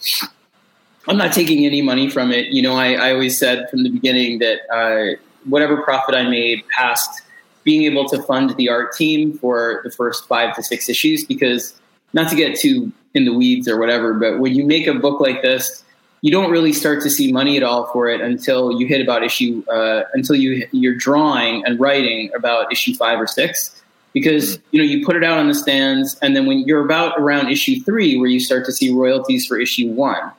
I'm 1.07 1.17
not 1.17 1.31
taking 1.31 1.65
any 1.65 1.81
money 1.81 2.09
from 2.09 2.31
it. 2.31 2.47
You 2.47 2.61
know, 2.61 2.75
I, 2.75 2.93
I 2.93 3.13
always 3.13 3.39
said 3.39 3.69
from 3.69 3.83
the 3.83 3.89
beginning 3.89 4.39
that 4.39 4.59
uh, 4.69 5.17
whatever 5.45 5.81
profit 5.81 6.15
I 6.15 6.29
made 6.29 6.63
past 6.69 7.21
being 7.63 7.83
able 7.83 8.07
to 8.09 8.21
fund 8.23 8.55
the 8.57 8.69
art 8.69 8.93
team 8.93 9.37
for 9.37 9.81
the 9.83 9.91
first 9.91 10.27
five 10.27 10.55
to 10.55 10.63
six 10.63 10.89
issues 10.89 11.25
because 11.25 11.79
not 12.13 12.29
to 12.29 12.35
get 12.35 12.57
too 12.57 12.91
in 13.13 13.25
the 13.25 13.33
weeds 13.33 13.67
or 13.67 13.79
whatever, 13.79 14.13
but 14.13 14.39
when 14.39 14.55
you 14.55 14.65
make 14.65 14.87
a 14.87 14.93
book 14.93 15.19
like 15.19 15.41
this, 15.41 15.83
you 16.21 16.31
don't 16.31 16.51
really 16.51 16.73
start 16.73 17.01
to 17.03 17.09
see 17.09 17.31
money 17.31 17.57
at 17.57 17.63
all 17.63 17.85
for 17.91 18.07
it 18.07 18.21
until 18.21 18.79
you 18.79 18.87
hit 18.87 19.01
about 19.01 19.23
issue 19.23 19.63
uh, 19.69 20.03
until 20.13 20.35
you 20.35 20.67
you're 20.71 20.95
drawing 20.95 21.63
and 21.65 21.79
writing 21.79 22.31
about 22.35 22.71
issue 22.71 22.93
five 22.95 23.19
or 23.19 23.27
six 23.27 23.81
because 24.13 24.59
you 24.71 24.79
know 24.79 24.83
you 24.83 25.05
put 25.05 25.15
it 25.15 25.23
out 25.23 25.37
on 25.37 25.47
the 25.47 25.53
stands 25.53 26.17
and 26.21 26.35
then 26.35 26.45
when 26.47 26.59
you're 26.59 26.83
about 26.83 27.13
around 27.19 27.49
issue 27.49 27.79
three 27.81 28.17
where 28.17 28.29
you 28.29 28.39
start 28.39 28.65
to 28.65 28.71
see 28.71 28.91
royalties 28.91 29.45
for 29.45 29.59
issue 29.59 29.87
one 29.89 30.31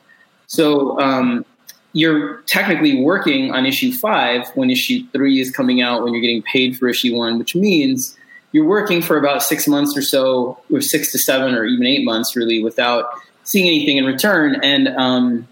so 0.49 0.99
um, 1.01 1.45
you're 1.93 2.43
technically 2.43 3.03
working 3.03 3.53
on 3.53 3.65
issue 3.65 3.93
five 3.93 4.49
when 4.57 4.69
issue 4.69 5.07
three 5.13 5.41
is 5.41 5.51
coming 5.51 5.81
out 5.81 6.03
when 6.03 6.13
you're 6.13 6.21
getting 6.21 6.43
paid 6.43 6.77
for 6.77 6.89
issue 6.89 7.17
one 7.17 7.39
which 7.39 7.55
means 7.55 8.19
you're 8.53 8.67
working 8.67 9.03
for 9.03 9.17
about 9.17 9.43
six 9.43 9.69
months 9.69 9.97
or 9.97 10.03
so, 10.03 10.59
or 10.71 10.81
six 10.81 11.13
to 11.13 11.19
seven 11.19 11.55
or 11.55 11.65
even 11.65 11.87
eight 11.87 12.05
months, 12.05 12.35
really, 12.35 12.63
without 12.63 13.11
seeing 13.45 13.67
anything 13.67 13.99
in 13.99 14.05
return. 14.05 14.61
And 14.63 14.89
um, 14.89 15.49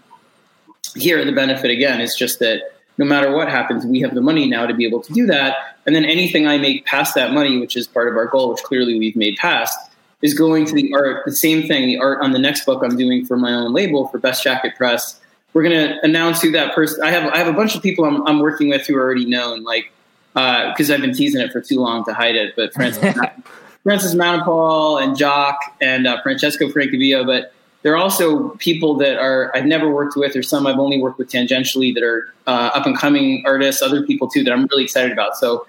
here, 0.95 1.23
the 1.23 1.31
benefit 1.31 1.69
again 1.69 2.01
is 2.01 2.15
just 2.15 2.39
that 2.39 2.61
no 2.97 3.05
matter 3.05 3.31
what 3.31 3.49
happens, 3.49 3.85
we 3.85 3.99
have 4.01 4.15
the 4.15 4.21
money 4.21 4.47
now 4.47 4.65
to 4.65 4.73
be 4.73 4.85
able 4.85 5.01
to 5.01 5.13
do 5.13 5.27
that. 5.27 5.77
And 5.85 5.95
then 5.95 6.05
anything 6.05 6.47
I 6.47 6.57
make 6.57 6.85
past 6.85 7.13
that 7.13 7.31
money, 7.31 7.59
which 7.59 7.77
is 7.77 7.87
part 7.87 8.07
of 8.07 8.15
our 8.15 8.25
goal, 8.25 8.49
which 8.49 8.63
clearly 8.63 8.97
we've 8.97 9.15
made 9.15 9.37
past, 9.37 9.77
is 10.21 10.33
going 10.33 10.65
to 10.65 10.73
the 10.73 10.93
art. 10.93 11.23
The 11.25 11.31
same 11.31 11.67
thing, 11.67 11.87
the 11.87 11.97
art 11.97 12.21
on 12.21 12.31
the 12.31 12.39
next 12.39 12.65
book 12.65 12.83
I'm 12.83 12.97
doing 12.97 13.25
for 13.25 13.37
my 13.37 13.53
own 13.53 13.73
label 13.73 14.07
for 14.07 14.17
Best 14.17 14.43
Jacket 14.43 14.75
Press. 14.75 15.19
We're 15.53 15.63
going 15.63 15.89
to 15.89 15.99
announce 16.03 16.41
who 16.41 16.51
that 16.51 16.75
person. 16.75 17.01
I 17.03 17.11
have 17.11 17.31
I 17.31 17.37
have 17.37 17.47
a 17.47 17.53
bunch 17.53 17.75
of 17.75 17.81
people 17.81 18.05
I'm, 18.05 18.25
I'm 18.27 18.39
working 18.39 18.69
with 18.69 18.85
who 18.85 18.95
are 18.95 19.01
already 19.01 19.25
known, 19.25 19.63
like 19.63 19.91
because 20.33 20.91
uh, 20.91 20.93
I've 20.93 21.01
been 21.01 21.13
teasing 21.13 21.41
it 21.41 21.51
for 21.51 21.61
too 21.61 21.79
long 21.79 22.05
to 22.05 22.13
hide 22.13 22.35
it. 22.35 22.55
But 22.55 22.73
Francis, 22.73 23.15
Francis 23.83 24.13
Manapul 24.13 25.01
and 25.01 25.17
Jock 25.17 25.59
and 25.81 26.05
uh, 26.05 26.21
Francesco 26.21 26.67
Francavilla, 26.67 27.25
but 27.25 27.53
there 27.81 27.93
are 27.93 27.97
also 27.97 28.49
people 28.57 28.95
that 28.95 29.17
are 29.17 29.51
I've 29.55 29.65
never 29.65 29.89
worked 29.89 30.15
with, 30.15 30.35
or 30.35 30.43
some 30.43 30.67
I've 30.67 30.79
only 30.79 31.01
worked 31.01 31.17
with 31.17 31.31
tangentially 31.31 31.93
that 31.93 32.03
are 32.03 32.31
uh, 32.45 32.71
up 32.73 32.85
and 32.85 32.97
coming 32.97 33.43
artists. 33.45 33.81
Other 33.81 34.03
people 34.03 34.27
too 34.27 34.43
that 34.43 34.51
I'm 34.51 34.67
really 34.67 34.83
excited 34.83 35.11
about. 35.11 35.37
So. 35.37 35.67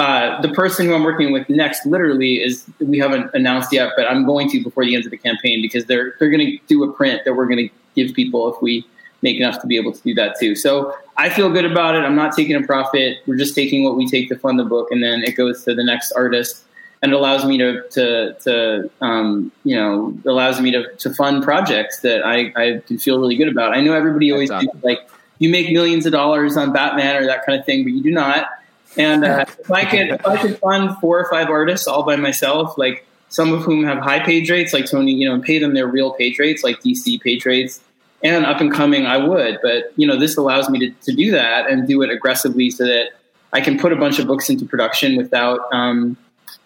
Uh, 0.00 0.40
the 0.40 0.48
person 0.48 0.86
who 0.86 0.94
I'm 0.94 1.04
working 1.04 1.30
with 1.30 1.46
next, 1.50 1.84
literally, 1.84 2.42
is 2.42 2.64
we 2.78 2.98
haven't 2.98 3.30
announced 3.34 3.70
yet, 3.70 3.92
but 3.98 4.10
I'm 4.10 4.24
going 4.24 4.48
to 4.48 4.64
before 4.64 4.82
the 4.82 4.94
end 4.94 5.04
of 5.04 5.10
the 5.10 5.18
campaign 5.18 5.60
because 5.60 5.84
they're 5.84 6.14
they're 6.18 6.30
going 6.30 6.46
to 6.46 6.58
do 6.68 6.82
a 6.84 6.90
print 6.90 7.20
that 7.26 7.34
we're 7.34 7.44
going 7.44 7.68
to 7.68 7.74
give 7.94 8.14
people 8.14 8.50
if 8.50 8.62
we 8.62 8.86
make 9.20 9.36
enough 9.36 9.60
to 9.60 9.66
be 9.66 9.76
able 9.76 9.92
to 9.92 10.00
do 10.02 10.14
that 10.14 10.40
too. 10.40 10.56
So 10.56 10.96
I 11.18 11.28
feel 11.28 11.50
good 11.50 11.66
about 11.66 11.96
it. 11.96 11.98
I'm 11.98 12.14
not 12.14 12.34
taking 12.34 12.56
a 12.56 12.62
profit. 12.62 13.18
We're 13.26 13.36
just 13.36 13.54
taking 13.54 13.84
what 13.84 13.94
we 13.94 14.08
take 14.08 14.30
to 14.30 14.38
fund 14.38 14.58
the 14.58 14.64
book, 14.64 14.90
and 14.90 15.02
then 15.02 15.22
it 15.22 15.36
goes 15.36 15.64
to 15.64 15.74
the 15.74 15.84
next 15.84 16.12
artist, 16.12 16.64
and 17.02 17.12
it 17.12 17.14
allows 17.14 17.44
me 17.44 17.58
to 17.58 17.86
to 17.90 18.32
to 18.44 18.90
um, 19.02 19.52
you 19.64 19.76
know 19.76 20.16
allows 20.24 20.62
me 20.62 20.70
to 20.70 20.94
to 20.94 21.12
fund 21.12 21.44
projects 21.44 22.00
that 22.00 22.24
I 22.24 22.54
I 22.56 22.80
can 22.86 22.96
feel 22.96 23.20
really 23.20 23.36
good 23.36 23.48
about. 23.48 23.76
I 23.76 23.82
know 23.82 23.92
everybody 23.92 24.32
always 24.32 24.50
awesome. 24.50 24.80
like 24.82 25.06
you 25.40 25.50
make 25.50 25.70
millions 25.70 26.06
of 26.06 26.12
dollars 26.12 26.56
on 26.56 26.72
Batman 26.72 27.16
or 27.16 27.26
that 27.26 27.44
kind 27.44 27.60
of 27.60 27.66
thing, 27.66 27.84
but 27.84 27.92
you 27.92 28.02
do 28.02 28.10
not. 28.10 28.48
And 28.96 29.24
uh, 29.24 29.44
if 29.60 29.70
I 29.70 29.84
could 29.84 30.08
if 30.08 30.26
I 30.26 30.36
could 30.36 30.58
fund 30.58 30.96
four 30.98 31.18
or 31.18 31.30
five 31.30 31.48
artists 31.48 31.86
all 31.86 32.02
by 32.02 32.16
myself, 32.16 32.76
like 32.76 33.06
some 33.28 33.52
of 33.52 33.62
whom 33.62 33.84
have 33.84 33.98
high 33.98 34.20
page 34.20 34.50
rates, 34.50 34.72
like 34.72 34.90
Tony, 34.90 35.12
you 35.12 35.28
know, 35.28 35.34
and 35.34 35.42
pay 35.42 35.58
them 35.58 35.74
their 35.74 35.86
real 35.86 36.12
page 36.12 36.38
rates, 36.38 36.64
like 36.64 36.80
DC 36.80 37.20
page 37.20 37.46
rates 37.46 37.80
and 38.22 38.44
up 38.44 38.60
and 38.60 38.72
coming, 38.72 39.06
I 39.06 39.16
would. 39.16 39.58
But 39.62 39.92
you 39.96 40.06
know, 40.06 40.18
this 40.18 40.36
allows 40.36 40.68
me 40.68 40.78
to, 40.80 40.90
to 40.90 41.12
do 41.12 41.30
that 41.30 41.70
and 41.70 41.86
do 41.86 42.02
it 42.02 42.10
aggressively 42.10 42.70
so 42.70 42.84
that 42.84 43.10
I 43.52 43.60
can 43.60 43.78
put 43.78 43.92
a 43.92 43.96
bunch 43.96 44.18
of 44.18 44.26
books 44.26 44.50
into 44.50 44.64
production 44.64 45.16
without 45.16 45.60
um, 45.72 46.16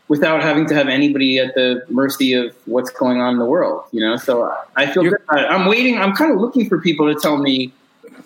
without 0.08 0.42
having 0.42 0.66
to 0.66 0.74
have 0.74 0.88
anybody 0.88 1.38
at 1.38 1.54
the 1.54 1.84
mercy 1.88 2.34
of 2.34 2.54
what's 2.66 2.90
going 2.90 3.20
on 3.20 3.34
in 3.34 3.38
the 3.38 3.46
world. 3.46 3.84
You 3.92 4.00
know, 4.00 4.16
so 4.16 4.52
I 4.76 4.86
feel 4.86 5.02
good. 5.02 5.20
I'm 5.28 5.66
waiting. 5.66 5.98
I'm 5.98 6.14
kind 6.14 6.32
of 6.32 6.38
looking 6.38 6.68
for 6.68 6.80
people 6.80 7.12
to 7.12 7.18
tell 7.20 7.38
me 7.38 7.72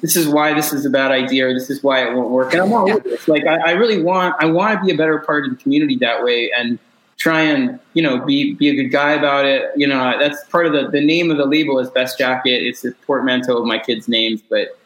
this 0.01 0.17
is 0.17 0.29
why 0.29 0.55
this 0.55 0.73
is 0.73 0.87
a 0.87 0.91
bad 0.91 1.11
idea 1.11 1.49
or 1.49 1.55
this 1.55 1.71
is 1.71 1.83
why 1.83 2.07
it 2.07 2.15
won't 2.15 2.31
work. 2.31 2.53
And 2.53 2.63
I'm 2.63 2.71
with 2.85 3.05
this. 3.05 3.29
Like 3.29 3.47
I, 3.47 3.57
I 3.57 3.71
really 3.73 4.03
want 4.03 4.35
I 4.39 4.47
want 4.47 4.79
to 4.79 4.85
be 4.85 4.93
a 4.93 4.97
better 4.97 5.19
part 5.21 5.45
of 5.45 5.51
the 5.51 5.57
community 5.57 5.97
that 5.97 6.23
way 6.23 6.51
and 6.57 6.79
try 7.17 7.41
and 7.41 7.81
you 7.95 8.03
know 8.03 8.25
be 8.25 8.55
be 8.55 8.69
a 8.69 8.75
good 8.75 8.89
guy 8.89 9.13
about 9.13 9.45
it. 9.45 9.71
You 9.77 9.87
know, 9.87 10.15
that's 10.19 10.43
part 10.49 10.67
of 10.67 10.73
the 10.73 10.89
the 10.89 11.05
name 11.05 11.31
of 11.31 11.37
the 11.37 11.47
label 11.47 11.79
is 11.79 11.91
Best 11.91 12.19
Jacket. 12.19 12.63
It's 12.63 12.85
a 12.85 12.93
portmanteau 13.07 13.59
of 13.59 13.67
my 13.67 13.79
kids' 13.79 14.09
names, 14.09 14.41
but 14.49 14.78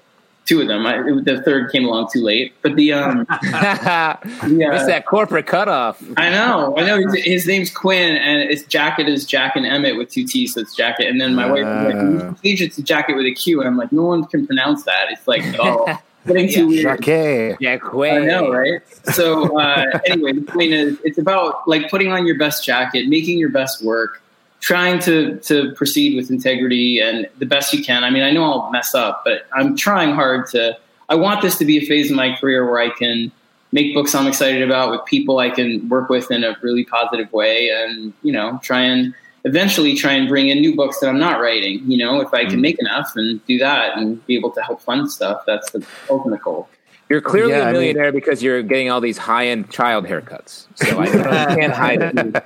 two 0.47 0.61
of 0.61 0.69
them. 0.69 0.87
I, 0.87 0.99
the 0.99 1.43
third 1.45 1.71
came 1.71 1.85
along 1.85 2.09
too 2.13 2.23
late. 2.23 2.55
But 2.63 2.77
the 2.77 2.93
um, 2.93 3.27
yeah, 3.43 4.17
it's 4.25 4.87
that 4.87 5.07
corporate 5.07 5.47
cutoff. 5.47 6.03
I 6.17 6.31
know, 6.31 6.77
I 6.77 6.85
know. 6.85 6.99
His, 6.99 7.25
his, 7.25 7.47
name's 7.47 7.71
Quinn, 7.71 8.17
and 8.17 8.51
his 8.51 8.65
jacket 8.65 9.09
is 9.09 9.25
Jack 9.25 9.57
and 9.57 9.67
Emmett 9.67 9.97
with 9.97 10.11
two 10.11 10.25
T's, 10.25 10.55
so 10.55 10.61
it's 10.61 10.75
jacket. 10.75 11.09
And 11.09 11.21
then 11.21 11.35
my 11.35 11.45
uh, 11.45 11.53
wife 11.53 11.65
was 11.65 12.23
like, 12.23 12.43
"Change 12.43 12.63
it 12.63 12.73
to 12.75 12.83
jacket 12.83 13.15
with 13.15 13.27
a 13.27 13.35
Q," 13.35 13.61
and 13.61 13.69
I'm 13.69 13.77
like, 13.77 13.93
"No 13.93 14.03
one 14.03 14.25
can 14.25 14.47
pronounce 14.47 14.85
that." 14.85 15.07
It's 15.11 15.27
like, 15.29 15.43
oh 15.59 15.99
getting 16.27 16.49
too 16.49 16.71
yeah. 16.71 16.97
weird. 16.97 17.57
Yeah, 17.61 17.77
Quinn. 17.79 18.23
I 18.23 18.27
know, 18.27 18.51
right? 18.51 18.81
So 19.13 19.59
uh, 19.59 20.01
anyway, 20.07 20.33
the 20.33 20.43
point 20.43 20.73
is, 20.73 20.99
it's 21.05 21.19
about 21.19 21.67
like 21.67 21.91
putting 21.91 22.13
on 22.13 22.27
your 22.27 22.39
best 22.39 22.65
jacket, 22.65 23.09
making 23.09 23.39
your 23.39 23.51
best 23.51 23.85
work, 23.85 24.22
trying 24.63 24.99
to 25.01 25.39
to 25.41 25.73
proceed 25.73 26.17
with 26.17 26.31
integrity 26.31 27.01
and 27.01 27.29
the 27.39 27.47
best 27.47 27.75
you 27.75 27.85
can. 27.85 28.05
I 28.05 28.11
mean, 28.11 28.23
I 28.23 28.31
know 28.31 28.45
I'll 28.45 28.71
mess 28.71 28.95
up, 28.95 29.23
but 29.25 29.47
I'm 29.53 29.77
trying 29.77 30.15
hard 30.15 30.47
to. 30.51 30.79
I 31.09 31.17
want 31.17 31.43
this 31.43 31.59
to 31.59 31.67
be 31.67 31.77
a 31.79 31.85
phase 31.87 32.09
in 32.09 32.17
my 32.17 32.35
career 32.37 32.65
where 32.65 32.81
I 32.81 32.89
can 32.89 33.31
make 33.73 33.93
books 33.93 34.15
I'm 34.15 34.27
excited 34.27 34.63
about 34.63 34.91
with 34.91 35.05
people 35.05 35.39
I 35.39 35.51
can 35.51 35.87
work 35.89 36.09
with 36.09 36.31
in 36.31 36.45
a 36.45 36.57
really 36.63 36.85
positive 36.85 37.31
way, 37.33 37.69
and 37.69 38.15
you 38.23 38.33
know, 38.33 38.59
try 38.63 38.81
and 38.81 39.15
eventually 39.45 39.97
try 39.97 40.13
and 40.13 40.29
bring 40.29 40.49
in 40.49 40.61
new 40.61 40.77
books 40.77 41.01
that 41.01 41.09
I'm 41.09 41.19
not 41.19 41.41
writing. 41.41 41.83
You 41.91 41.99
know, 41.99 42.21
if 42.21 42.33
I 42.33 42.45
can 42.45 42.59
mm. 42.59 42.63
make 42.63 42.79
enough 42.79 43.17
and 43.17 43.45
do 43.47 43.59
that 43.59 43.99
and 43.99 44.25
be 44.27 44.37
able 44.37 44.53
to 44.53 44.63
help 44.63 44.81
fund 44.81 45.11
stuff, 45.11 45.43
that's 45.47 45.71
the 45.73 45.85
ultimate 46.09 46.43
goal. 46.43 46.69
You're 47.13 47.21
clearly 47.21 47.53
yeah, 47.53 47.69
a 47.69 47.73
millionaire 47.73 48.05
I 48.05 48.07
mean, 48.07 48.15
because 48.15 48.43
you're 48.43 48.63
getting 48.63 48.91
all 48.91 49.03
these 49.03 49.19
high 49.19 49.49
end 49.49 49.71
child 49.71 50.07
haircuts. 50.07 50.65
So 50.77 50.99
I 50.99 51.55
can't 51.55 51.75
hide 51.75 52.01
it. 52.01 52.45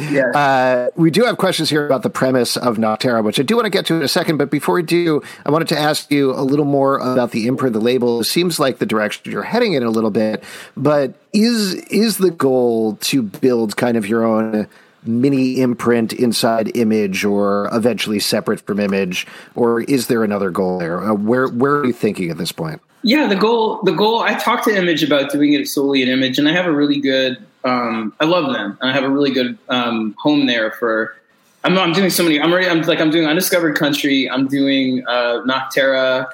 yeah. 0.12 0.30
Uh, 0.36 0.90
we 0.96 1.12
do 1.12 1.22
have 1.22 1.38
questions 1.38 1.70
here 1.70 1.86
about 1.86 2.02
the 2.02 2.10
premise 2.10 2.56
of 2.56 2.76
Nocterra, 2.76 3.22
which 3.22 3.38
I 3.38 3.44
do 3.44 3.54
want 3.54 3.66
to 3.66 3.70
get 3.70 3.86
to 3.86 3.94
in 3.94 4.02
a 4.02 4.08
second. 4.08 4.36
But 4.36 4.50
before 4.50 4.74
we 4.74 4.82
do, 4.82 5.22
I 5.46 5.52
wanted 5.52 5.68
to 5.68 5.78
ask 5.78 6.10
you 6.10 6.32
a 6.32 6.42
little 6.42 6.64
more 6.64 6.98
about 6.98 7.30
the 7.30 7.46
imprint, 7.46 7.72
the 7.72 7.80
label. 7.80 8.22
It 8.22 8.24
seems 8.24 8.58
like 8.58 8.78
the 8.78 8.86
direction 8.86 9.30
you're 9.30 9.44
heading 9.44 9.74
in 9.74 9.84
a 9.84 9.90
little 9.90 10.10
bit, 10.10 10.42
but 10.76 11.14
is 11.32 11.74
is 11.74 12.18
the 12.18 12.32
goal 12.32 12.96
to 13.02 13.22
build 13.22 13.76
kind 13.76 13.96
of 13.96 14.08
your 14.08 14.26
own 14.26 14.66
mini 15.04 15.60
imprint 15.60 16.12
inside 16.12 16.76
image 16.76 17.24
or 17.24 17.70
eventually 17.72 18.18
separate 18.18 18.60
from 18.60 18.80
image 18.80 19.24
or 19.54 19.82
is 19.82 20.08
there 20.08 20.24
another 20.24 20.50
goal 20.50 20.80
there 20.80 21.00
uh, 21.00 21.14
where 21.14 21.46
where 21.46 21.76
are 21.76 21.86
you 21.86 21.92
thinking 21.92 22.30
at 22.30 22.36
this 22.36 22.50
point 22.50 22.82
yeah 23.02 23.26
the 23.26 23.36
goal 23.36 23.80
the 23.82 23.92
goal 23.92 24.20
i 24.20 24.34
talked 24.34 24.64
to 24.64 24.76
image 24.76 25.02
about 25.02 25.30
doing 25.30 25.52
it 25.52 25.66
solely 25.68 26.02
in 26.02 26.08
image 26.08 26.38
and 26.38 26.48
i 26.48 26.52
have 26.52 26.66
a 26.66 26.72
really 26.72 27.00
good 27.00 27.38
um, 27.64 28.12
i 28.20 28.24
love 28.24 28.52
them 28.52 28.78
i 28.82 28.92
have 28.92 29.04
a 29.04 29.10
really 29.10 29.30
good 29.30 29.58
um, 29.68 30.14
home 30.18 30.46
there 30.46 30.72
for 30.72 31.16
I'm, 31.64 31.76
I'm 31.76 31.92
doing 31.92 32.10
so 32.10 32.22
many 32.22 32.40
i'm 32.40 32.52
already 32.52 32.68
i'm 32.68 32.82
like 32.82 33.00
i'm 33.00 33.10
doing 33.10 33.26
undiscovered 33.26 33.76
country 33.76 34.30
i'm 34.30 34.46
doing 34.48 35.04
uh, 35.06 35.42
nocterra 35.46 36.28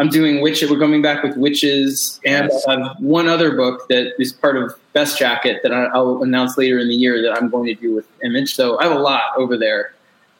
I'm 0.00 0.08
doing 0.08 0.40
witch. 0.40 0.62
We're 0.62 0.78
coming 0.78 1.02
back 1.02 1.22
with 1.22 1.36
witches, 1.36 2.18
and. 2.24 2.50
I 2.66 2.78
have 2.78 2.96
one 3.00 3.28
other 3.28 3.54
book 3.54 3.86
that 3.88 4.14
is 4.18 4.32
part 4.32 4.56
of 4.56 4.74
Best 4.94 5.18
Jacket 5.18 5.60
that 5.62 5.72
I'll 5.72 6.22
announce 6.22 6.56
later 6.56 6.78
in 6.78 6.88
the 6.88 6.94
year 6.94 7.20
that 7.20 7.36
I'm 7.36 7.50
going 7.50 7.66
to 7.66 7.74
do 7.74 7.94
with 7.94 8.06
Image. 8.24 8.54
So 8.54 8.80
I 8.80 8.84
have 8.84 8.96
a 8.96 8.98
lot 8.98 9.24
over 9.36 9.58
there. 9.58 9.92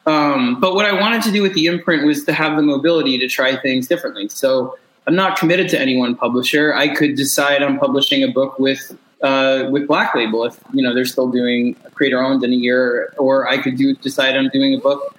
Um, 0.06 0.58
but 0.60 0.74
what 0.74 0.86
I 0.86 0.98
wanted 0.98 1.22
to 1.24 1.30
do 1.30 1.42
with 1.42 1.52
the 1.52 1.66
imprint 1.66 2.06
was 2.06 2.24
to 2.24 2.32
have 2.32 2.56
the 2.56 2.62
mobility 2.62 3.18
to 3.18 3.28
try 3.28 3.54
things 3.54 3.86
differently. 3.86 4.30
So 4.30 4.78
I'm 5.10 5.16
not 5.16 5.36
committed 5.36 5.68
to 5.70 5.80
any 5.80 5.96
one 5.96 6.14
publisher. 6.14 6.72
I 6.72 6.86
could 6.86 7.16
decide 7.16 7.64
on 7.64 7.80
publishing 7.80 8.22
a 8.22 8.28
book 8.28 8.60
with 8.60 8.96
uh, 9.22 9.66
with 9.68 9.88
Black 9.88 10.14
Label 10.14 10.44
if 10.44 10.56
you 10.72 10.84
know 10.84 10.94
they're 10.94 11.04
still 11.04 11.28
doing 11.28 11.74
creator 11.94 12.22
owned 12.22 12.44
in 12.44 12.52
a 12.52 12.54
year, 12.54 13.12
or 13.18 13.48
I 13.48 13.58
could 13.58 13.76
do 13.76 13.96
decide 13.96 14.36
on 14.36 14.50
doing 14.50 14.72
a 14.72 14.78
book 14.78 15.16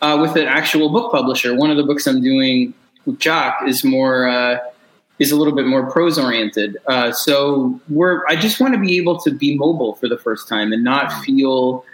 uh, 0.00 0.16
with 0.20 0.36
an 0.36 0.46
actual 0.46 0.90
book 0.90 1.10
publisher. 1.10 1.56
One 1.56 1.72
of 1.72 1.76
the 1.76 1.82
books 1.82 2.06
I'm 2.06 2.22
doing 2.22 2.72
with 3.04 3.18
Jock 3.18 3.56
is 3.66 3.82
more 3.82 4.28
uh, 4.28 4.58
is 5.18 5.32
a 5.32 5.36
little 5.36 5.56
bit 5.56 5.66
more 5.66 5.90
prose 5.90 6.20
oriented. 6.20 6.76
Uh, 6.86 7.10
so 7.10 7.80
we're 7.88 8.24
I 8.28 8.36
just 8.36 8.60
want 8.60 8.74
to 8.74 8.80
be 8.80 8.96
able 8.96 9.18
to 9.22 9.32
be 9.32 9.58
mobile 9.58 9.96
for 9.96 10.08
the 10.08 10.18
first 10.18 10.46
time 10.48 10.72
and 10.72 10.84
not 10.84 11.12
feel 11.24 11.84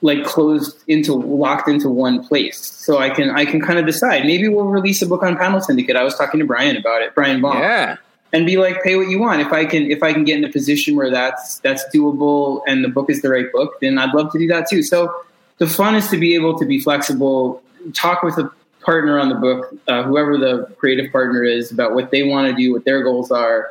like 0.00 0.24
closed 0.24 0.78
into 0.86 1.14
locked 1.14 1.68
into 1.68 1.88
one 1.88 2.26
place. 2.26 2.60
So 2.60 2.98
I 2.98 3.10
can 3.10 3.30
I 3.30 3.44
can 3.44 3.60
kind 3.60 3.78
of 3.78 3.86
decide. 3.86 4.24
Maybe 4.24 4.48
we'll 4.48 4.66
release 4.66 5.02
a 5.02 5.06
book 5.06 5.22
on 5.22 5.36
Panel 5.36 5.60
Syndicate. 5.60 5.96
I 5.96 6.04
was 6.04 6.14
talking 6.16 6.40
to 6.40 6.46
Brian 6.46 6.76
about 6.76 7.02
it, 7.02 7.14
Brian 7.14 7.40
Vaughan. 7.40 7.60
Yeah. 7.60 7.96
And 8.30 8.44
be 8.44 8.58
like, 8.58 8.82
pay 8.82 8.96
what 8.96 9.08
you 9.08 9.18
want. 9.18 9.40
If 9.40 9.52
I 9.54 9.64
can, 9.64 9.90
if 9.90 10.02
I 10.02 10.12
can 10.12 10.22
get 10.24 10.36
in 10.36 10.44
a 10.44 10.52
position 10.52 10.96
where 10.96 11.10
that's 11.10 11.60
that's 11.60 11.84
doable, 11.94 12.60
and 12.66 12.84
the 12.84 12.88
book 12.88 13.08
is 13.08 13.22
the 13.22 13.30
right 13.30 13.50
book, 13.52 13.80
then 13.80 13.96
I'd 13.96 14.14
love 14.14 14.30
to 14.32 14.38
do 14.38 14.46
that 14.48 14.68
too. 14.68 14.82
So 14.82 15.14
the 15.56 15.66
fun 15.66 15.94
is 15.94 16.08
to 16.08 16.18
be 16.18 16.34
able 16.34 16.58
to 16.58 16.66
be 16.66 16.78
flexible, 16.78 17.62
talk 17.94 18.22
with 18.22 18.36
a 18.36 18.50
partner 18.80 19.18
on 19.18 19.30
the 19.30 19.34
book, 19.34 19.74
uh, 19.88 20.02
whoever 20.02 20.36
the 20.36 20.66
creative 20.76 21.10
partner 21.10 21.42
is, 21.42 21.72
about 21.72 21.94
what 21.94 22.10
they 22.10 22.22
want 22.22 22.50
to 22.50 22.54
do, 22.54 22.72
what 22.72 22.84
their 22.84 23.02
goals 23.02 23.30
are, 23.30 23.68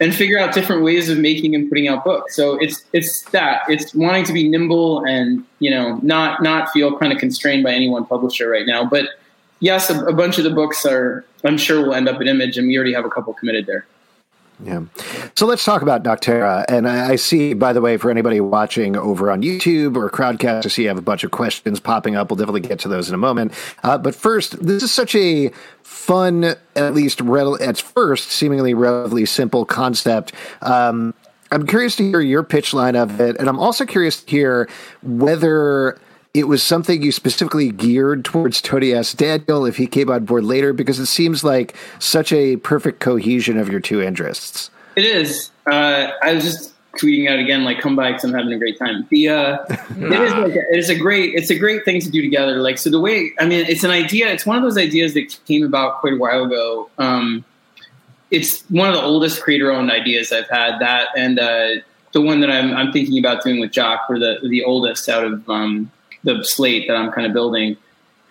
and 0.00 0.14
figure 0.14 0.38
out 0.38 0.52
different 0.52 0.82
ways 0.82 1.08
of 1.08 1.18
making 1.18 1.54
and 1.54 1.68
putting 1.68 1.88
out 1.88 2.04
books. 2.04 2.36
So 2.36 2.56
it's 2.56 2.84
it's 2.92 3.22
that 3.30 3.62
it's 3.68 3.94
wanting 3.94 4.24
to 4.24 4.32
be 4.32 4.48
nimble 4.48 5.04
and 5.04 5.44
you 5.58 5.70
know 5.70 5.98
not 6.02 6.42
not 6.42 6.70
feel 6.70 6.96
kind 6.98 7.12
of 7.12 7.18
constrained 7.18 7.64
by 7.64 7.72
any 7.72 7.88
one 7.88 8.06
publisher 8.06 8.48
right 8.48 8.66
now. 8.66 8.84
But 8.84 9.06
yes, 9.60 9.90
a, 9.90 10.04
a 10.04 10.12
bunch 10.12 10.38
of 10.38 10.44
the 10.44 10.50
books 10.50 10.84
are 10.84 11.24
I'm 11.44 11.58
sure 11.58 11.84
will 11.84 11.94
end 11.94 12.08
up 12.08 12.20
in 12.20 12.28
Image, 12.28 12.58
and 12.58 12.68
we 12.68 12.76
already 12.76 12.92
have 12.92 13.04
a 13.04 13.10
couple 13.10 13.32
committed 13.34 13.66
there. 13.66 13.86
Yeah. 14.62 14.82
So 15.34 15.46
let's 15.46 15.64
talk 15.64 15.82
about 15.82 16.02
Nocterra. 16.02 16.64
And 16.68 16.88
I 16.88 17.16
see, 17.16 17.52
by 17.52 17.72
the 17.72 17.80
way, 17.80 17.98
for 17.98 18.10
anybody 18.10 18.40
watching 18.40 18.96
over 18.96 19.30
on 19.30 19.42
YouTube 19.42 19.96
or 19.96 20.08
Crowdcast, 20.08 20.64
I 20.64 20.68
see 20.68 20.82
you 20.82 20.88
have 20.88 20.96
a 20.96 21.02
bunch 21.02 21.24
of 21.24 21.30
questions 21.30 21.78
popping 21.78 22.16
up. 22.16 22.30
We'll 22.30 22.36
definitely 22.36 22.62
get 22.62 22.78
to 22.80 22.88
those 22.88 23.08
in 23.08 23.14
a 23.14 23.18
moment. 23.18 23.52
Uh, 23.82 23.98
but 23.98 24.14
first, 24.14 24.64
this 24.64 24.82
is 24.82 24.90
such 24.92 25.14
a 25.14 25.50
fun, 25.82 26.56
at 26.74 26.94
least 26.94 27.20
rel- 27.20 27.62
at 27.62 27.78
first, 27.78 28.30
seemingly 28.30 28.72
relatively 28.72 29.26
simple 29.26 29.66
concept. 29.66 30.32
Um, 30.62 31.12
I'm 31.52 31.66
curious 31.66 31.96
to 31.96 32.08
hear 32.08 32.20
your 32.20 32.42
pitch 32.42 32.72
line 32.74 32.96
of 32.96 33.20
it, 33.20 33.36
and 33.38 33.48
I'm 33.48 33.60
also 33.60 33.84
curious 33.84 34.22
to 34.22 34.30
hear 34.30 34.68
whether 35.02 35.98
it 36.36 36.48
was 36.48 36.62
something 36.62 37.02
you 37.02 37.12
specifically 37.12 37.70
geared 37.70 38.22
towards 38.22 38.60
Tony 38.60 38.92
S. 38.92 39.14
Daniel 39.14 39.64
if 39.64 39.78
he 39.78 39.86
came 39.86 40.10
on 40.10 40.26
board 40.26 40.44
later, 40.44 40.74
because 40.74 40.98
it 40.98 41.06
seems 41.06 41.42
like 41.42 41.74
such 41.98 42.30
a 42.30 42.56
perfect 42.58 43.00
cohesion 43.00 43.56
of 43.56 43.70
your 43.70 43.80
two 43.80 44.02
interests. 44.02 44.70
It 44.96 45.06
is. 45.06 45.50
Uh, 45.66 46.10
I 46.22 46.34
was 46.34 46.44
just 46.44 46.74
tweeting 46.98 47.30
out 47.30 47.38
again, 47.38 47.64
like, 47.64 47.80
come 47.80 47.96
by 47.96 48.08
because 48.08 48.24
I'm 48.24 48.34
having 48.34 48.52
a 48.52 48.58
great 48.58 48.78
time. 48.78 49.06
The 49.08 49.28
uh, 49.30 49.58
it 49.70 50.20
is 50.20 50.32
like 50.34 50.52
a, 50.52 50.72
it 50.72 50.78
is 50.78 50.90
a 50.90 50.94
great 50.94 51.34
it's 51.34 51.48
a 51.48 51.58
great 51.58 51.86
thing 51.86 52.00
to 52.02 52.10
do 52.10 52.20
together. 52.20 52.58
Like, 52.58 52.76
so 52.76 52.90
the 52.90 53.00
way 53.00 53.32
I 53.40 53.46
mean, 53.46 53.64
it's 53.66 53.82
an 53.82 53.90
idea. 53.90 54.30
It's 54.30 54.44
one 54.44 54.58
of 54.58 54.62
those 54.62 54.76
ideas 54.76 55.14
that 55.14 55.38
came 55.46 55.64
about 55.64 56.00
quite 56.00 56.12
a 56.12 56.16
while 56.16 56.44
ago. 56.44 56.90
Um, 56.98 57.46
it's 58.30 58.60
one 58.68 58.90
of 58.90 58.94
the 58.94 59.02
oldest 59.02 59.42
creator 59.42 59.72
owned 59.72 59.90
ideas 59.90 60.32
I've 60.32 60.50
had. 60.50 60.80
That 60.80 61.08
and 61.16 61.38
uh, 61.38 61.68
the 62.12 62.20
one 62.20 62.40
that 62.40 62.50
I'm, 62.50 62.74
I'm 62.74 62.92
thinking 62.92 63.18
about 63.18 63.42
doing 63.42 63.58
with 63.58 63.72
Jock 63.72 64.08
were 64.10 64.18
the 64.18 64.38
the 64.42 64.64
oldest 64.64 65.08
out 65.08 65.24
of 65.24 65.48
um, 65.48 65.90
the 66.26 66.44
slate 66.44 66.86
that 66.88 66.96
I'm 66.96 67.10
kind 67.12 67.26
of 67.26 67.32
building. 67.32 67.76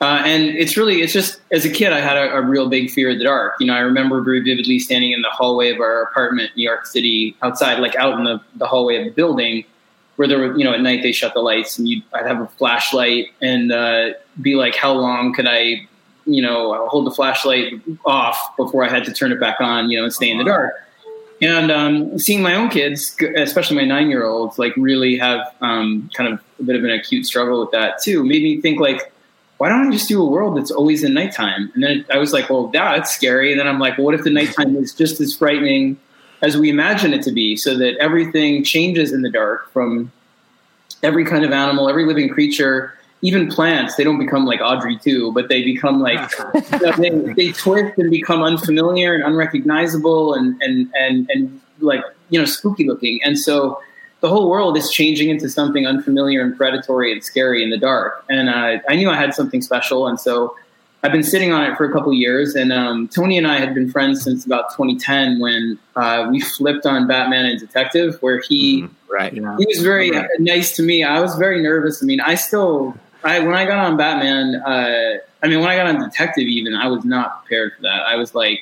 Uh, 0.02 0.22
and 0.26 0.44
it's 0.44 0.76
really, 0.76 1.02
it's 1.02 1.14
just 1.14 1.40
as 1.52 1.64
a 1.64 1.70
kid, 1.70 1.94
I 1.94 2.02
had 2.02 2.18
a, 2.18 2.36
a, 2.36 2.42
real 2.42 2.68
big 2.68 2.92
fear 2.92 3.12
of 3.12 3.18
the 3.18 3.24
dark. 3.24 3.56
You 3.62 3.68
know, 3.68 3.74
I 3.74 3.80
remember 3.80 4.22
very 4.22 4.42
vividly 4.42 4.78
standing 4.78 5.14
in 5.14 5.22
the 5.22 5.30
hallway 5.30 5.72
of 5.72 5.80
our 5.80 6.04
apartment 6.04 6.52
in 6.52 6.58
New 6.58 6.64
York 6.64 6.86
City, 6.86 7.36
outside, 7.42 7.80
like 7.80 7.96
out 7.96 8.18
in 8.18 8.26
the, 8.26 8.42
the 8.56 8.68
hallway 8.68 8.98
of 8.98 9.06
the 9.06 9.12
building, 9.12 9.64
where 10.18 10.28
there 10.28 10.38
were, 10.38 10.58
you 10.58 10.66
know, 10.66 10.74
at 10.74 10.82
night 10.82 11.02
they 11.02 11.14
shut 11.14 11.34
the 11.34 11.40
lights, 11.40 11.80
and 11.80 11.88
I'd 12.14 12.28
have 12.28 12.42
a 12.42 12.48
flashlight 12.58 13.28
and 13.42 13.72
uh, 13.72 14.10
be 14.42 14.56
like, 14.56 14.76
how 14.76 14.92
long 14.92 15.34
could 15.34 15.48
I, 15.48 15.88
you 16.26 16.42
know, 16.42 16.88
hold 16.90 17.08
the 17.08 17.12
flashlight 17.12 17.82
off 18.06 18.58
before 18.58 18.84
I 18.84 18.90
had 18.90 19.06
to 19.06 19.14
turn 19.14 19.32
it 19.32 19.40
back 19.40 19.62
on, 19.62 19.90
you 19.90 19.98
know, 19.98 20.04
and 20.04 20.14
stay 20.14 20.30
in 20.30 20.38
the 20.38 20.44
dark. 20.44 20.74
And 21.42 21.72
um, 21.72 22.18
seeing 22.18 22.42
my 22.42 22.56
own 22.56 22.70
kids, 22.70 23.16
especially 23.36 23.76
my 23.76 23.86
nine 23.86 24.10
year 24.10 24.26
olds, 24.26 24.58
like 24.58 24.74
really 24.78 25.18
have 25.18 25.54
um, 25.62 26.10
kind 26.14 26.34
of 26.34 26.40
a 26.60 26.64
bit 26.64 26.76
of 26.76 26.84
an 26.84 26.92
acute 26.92 27.26
struggle 27.26 27.60
with 27.60 27.72
that 27.72 28.02
too, 28.02 28.24
made 28.24 28.42
me 28.42 28.62
think 28.62 28.80
like 28.80 29.12
why 29.58 29.70
don't 29.70 29.88
I 29.88 29.92
just 29.92 30.08
do 30.08 30.22
a 30.22 30.26
world 30.26 30.58
that's 30.58 30.72
always 30.72 31.04
in 31.04 31.14
nighttime? 31.14 31.72
And 31.74 31.84
then 31.84 32.06
I 32.12 32.18
was 32.18 32.34
like, 32.34 32.50
well, 32.50 32.68
that's 32.68 33.14
scary. 33.14 33.52
And 33.52 33.60
then 33.60 33.68
I'm 33.68 33.80
like, 33.80 33.98
well, 33.98 34.06
what 34.06 34.16
if 34.16 34.24
the 34.24 34.30
nighttime 34.30 34.76
is 34.76 34.94
just 34.94 35.22
as 35.22 35.36
frightening 35.36 35.98
as 36.42 36.58
we 36.58 36.70
imagine 36.70 37.14
it 37.14 37.24
to 37.24 37.32
be, 37.32 37.56
so 37.56 37.78
that 37.78 37.96
everything 37.98 38.64
changes 38.64 39.14
in 39.14 39.22
the 39.22 39.30
dark 39.30 39.72
from 39.72 40.12
every 41.02 41.24
kind 41.24 41.46
of 41.46 41.52
animal, 41.52 41.90
every 41.90 42.06
living 42.06 42.28
creature, 42.30 42.94
even 43.26 43.48
plants. 43.48 43.96
They 43.96 44.04
don't 44.04 44.20
become 44.20 44.46
like 44.46 44.62
Audrey 44.62 45.00
II, 45.06 45.32
but 45.32 45.50
they 45.50 45.64
become 45.64 46.00
like 46.00 46.32
you 46.54 46.80
know, 46.80 46.92
they, 46.94 47.34
they 47.34 47.52
twist 47.52 47.98
and 47.98 48.12
become 48.12 48.44
unfamiliar 48.44 49.14
and 49.14 49.24
unrecognizable 49.24 50.34
and 50.34 50.62
and 50.62 50.92
and 51.00 51.30
and 51.32 51.62
like 51.80 52.04
you 52.30 52.40
know 52.40 52.46
spooky 52.46 52.88
looking. 52.88 53.20
And 53.24 53.38
so 53.38 53.82
the 54.22 54.30
whole 54.30 54.50
world 54.50 54.78
is 54.78 54.90
changing 54.90 55.30
into 55.30 55.50
something 55.50 55.86
unfamiliar 55.86 56.42
and 56.42 56.56
predatory 56.56 57.12
and 57.12 57.24
scary 57.24 57.64
in 57.64 57.70
the 57.70 57.78
dark. 57.78 58.24
And 58.30 58.50
uh, 58.50 58.80
I 58.88 58.96
knew 58.96 59.10
I 59.10 59.16
had 59.16 59.34
something 59.34 59.62
special, 59.62 60.08
and 60.08 60.20
so 60.20 60.56
I've 61.06 61.12
been 61.12 61.24
sitting 61.24 61.54
on 61.54 61.64
it 61.70 61.78
for 61.78 61.86
a 61.86 61.94
couple 61.94 62.12
years. 62.14 62.56
And 62.56 62.74
um, 62.74 63.08
Tony 63.08 63.38
and 63.38 63.46
I 63.46 63.60
had 63.60 63.76
been 63.76 63.92
friends 63.92 64.24
since 64.24 64.44
about 64.44 64.72
2010 64.72 65.40
when 65.40 65.78
uh, 65.96 66.28
we 66.32 66.42
flipped 66.42 66.88
on 66.88 67.08
Batman 67.08 67.46
and 67.46 67.60
Detective, 67.60 68.18
where 68.22 68.40
he 68.40 68.82
mm-hmm. 68.82 69.14
right 69.14 69.32
he 69.32 69.40
was 69.40 69.84
very 69.84 70.10
right. 70.10 70.28
nice 70.40 70.76
to 70.78 70.84
me. 70.84 71.04
I 71.04 71.20
was 71.20 71.36
very 71.36 71.62
nervous. 71.62 72.02
I 72.02 72.08
mean, 72.08 72.22
I 72.22 72.34
still 72.34 72.98
I 73.26 73.40
when 73.40 73.56
I 73.56 73.66
got 73.66 73.80
on 73.80 73.98
Batman, 73.98 74.56
uh, 74.56 75.18
I 75.44 75.48
mean 75.48 75.60
when 75.60 75.70
I 75.70 75.76
got 75.76 75.88
on 75.88 76.00
Detective, 76.00 76.48
even 76.48 76.76
I 76.76 76.88
was 76.88 77.04
not 77.04 77.42
prepared 77.42 77.74
for 77.76 77.82
that. 77.84 78.04
I 78.04 78.16
was 78.16 78.34
like 78.34 78.62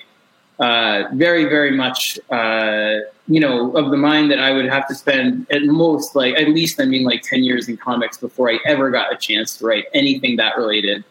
uh, 0.60 1.10
very, 1.14 1.46
very 1.46 1.72
much, 1.72 2.20
uh, 2.30 3.00
you 3.28 3.40
know, 3.40 3.76
of 3.76 3.92
the 3.92 3.98
mind 3.98 4.32
that 4.32 4.40
I 4.40 4.52
would 4.52 4.66
have 4.66 4.88
to 4.88 4.96
spend 4.96 5.48
at 5.52 5.64
most, 5.64 6.16
like, 6.16 6.36
at 6.36 6.50
least, 6.50 6.80
I 6.80 6.86
mean, 6.86 7.04
like 7.04 7.24
10 7.24 7.44
years 7.44 7.68
in 7.68 7.78
comics 7.78 8.18
before 8.18 8.52
I 8.52 8.60
ever 8.66 8.92
got 8.92 9.12
a 9.12 9.18
chance 9.18 9.58
to 9.58 9.66
write 9.66 9.86
anything 9.94 10.38
that 10.38 10.56
related. 10.56 11.04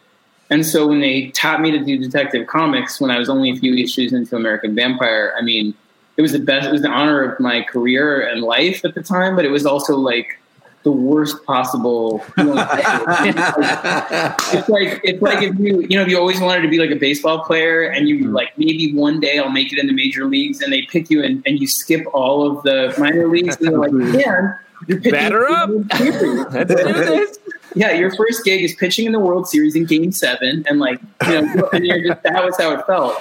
And 0.49 0.65
so 0.65 0.87
when 0.87 1.01
they 1.01 1.29
tapped 1.31 1.61
me 1.61 1.71
to 1.71 1.83
do 1.83 1.97
Detective 1.97 2.47
Comics 2.47 3.01
when 3.01 3.11
I 3.11 3.17
was 3.17 3.29
only 3.29 3.49
a 3.49 3.55
few 3.55 3.75
issues 3.75 4.13
into 4.13 4.35
American 4.35 4.75
Vampire, 4.75 5.33
I 5.37 5.41
mean, 5.41 5.73
it 6.15 6.21
was 6.21 6.31
the 6.31 6.39
best, 6.39 6.67
it 6.67 6.71
was 6.71 6.81
the 6.81 6.89
honor 6.89 7.23
of 7.23 7.39
my 7.39 7.63
career 7.63 8.27
and 8.27 8.41
life 8.41 8.85
at 8.85 8.93
the 8.93 9.03
time, 9.03 9.35
but 9.35 9.45
it 9.45 9.51
was 9.51 9.65
also 9.65 9.95
like, 9.97 10.39
the 10.83 10.91
worst 10.91 11.43
possible. 11.45 12.23
You 12.37 12.43
know, 12.53 12.67
it's 14.53 14.69
like 14.69 15.01
it's 15.03 15.21
like 15.21 15.41
if 15.41 15.57
you 15.57 15.81
you 15.81 15.97
know 15.97 16.03
if 16.03 16.09
you 16.09 16.17
always 16.17 16.39
wanted 16.39 16.61
to 16.61 16.67
be 16.67 16.77
like 16.77 16.91
a 16.91 16.95
baseball 16.95 17.43
player 17.43 17.83
and 17.83 18.07
you 18.07 18.19
mm-hmm. 18.19 18.33
like 18.33 18.57
maybe 18.57 18.93
one 18.93 19.19
day 19.19 19.39
I'll 19.39 19.49
make 19.49 19.73
it 19.73 19.79
in 19.79 19.87
the 19.87 19.93
major 19.93 20.25
leagues 20.25 20.61
and 20.61 20.71
they 20.71 20.83
pick 20.83 21.09
you 21.09 21.23
and, 21.23 21.41
and 21.45 21.59
you 21.59 21.67
skip 21.67 22.05
all 22.13 22.49
of 22.49 22.63
the 22.63 22.93
minor 22.97 23.27
leagues 23.27 23.57
and 23.57 23.67
they're 23.67 23.77
like, 23.77 23.91
yeah, 24.13 24.57
you're 24.87 24.99
pitching. 24.99 25.11
Batter 25.11 25.49
up. 25.49 25.69
yeah, 27.75 27.91
your 27.91 28.15
first 28.15 28.43
gig 28.43 28.63
is 28.63 28.75
pitching 28.75 29.05
in 29.05 29.11
the 29.11 29.19
World 29.19 29.47
Series 29.47 29.75
in 29.75 29.85
Game 29.85 30.11
Seven, 30.11 30.65
and 30.67 30.79
like 30.79 30.99
you 31.25 31.41
know, 31.41 31.69
and 31.71 31.85
just, 31.85 32.23
that 32.23 32.43
was 32.43 32.57
how 32.57 32.73
it 32.73 32.85
felt. 32.85 33.15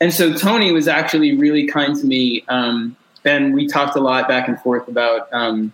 And 0.00 0.12
so 0.12 0.32
Tony 0.32 0.70
was 0.70 0.86
actually 0.86 1.36
really 1.36 1.66
kind 1.66 1.96
to 1.96 2.06
me, 2.06 2.44
um, 2.48 2.96
and 3.24 3.54
we 3.54 3.66
talked 3.66 3.96
a 3.96 4.00
lot 4.00 4.28
back 4.28 4.48
and 4.48 4.60
forth 4.60 4.88
about. 4.88 5.32
Um, 5.32 5.72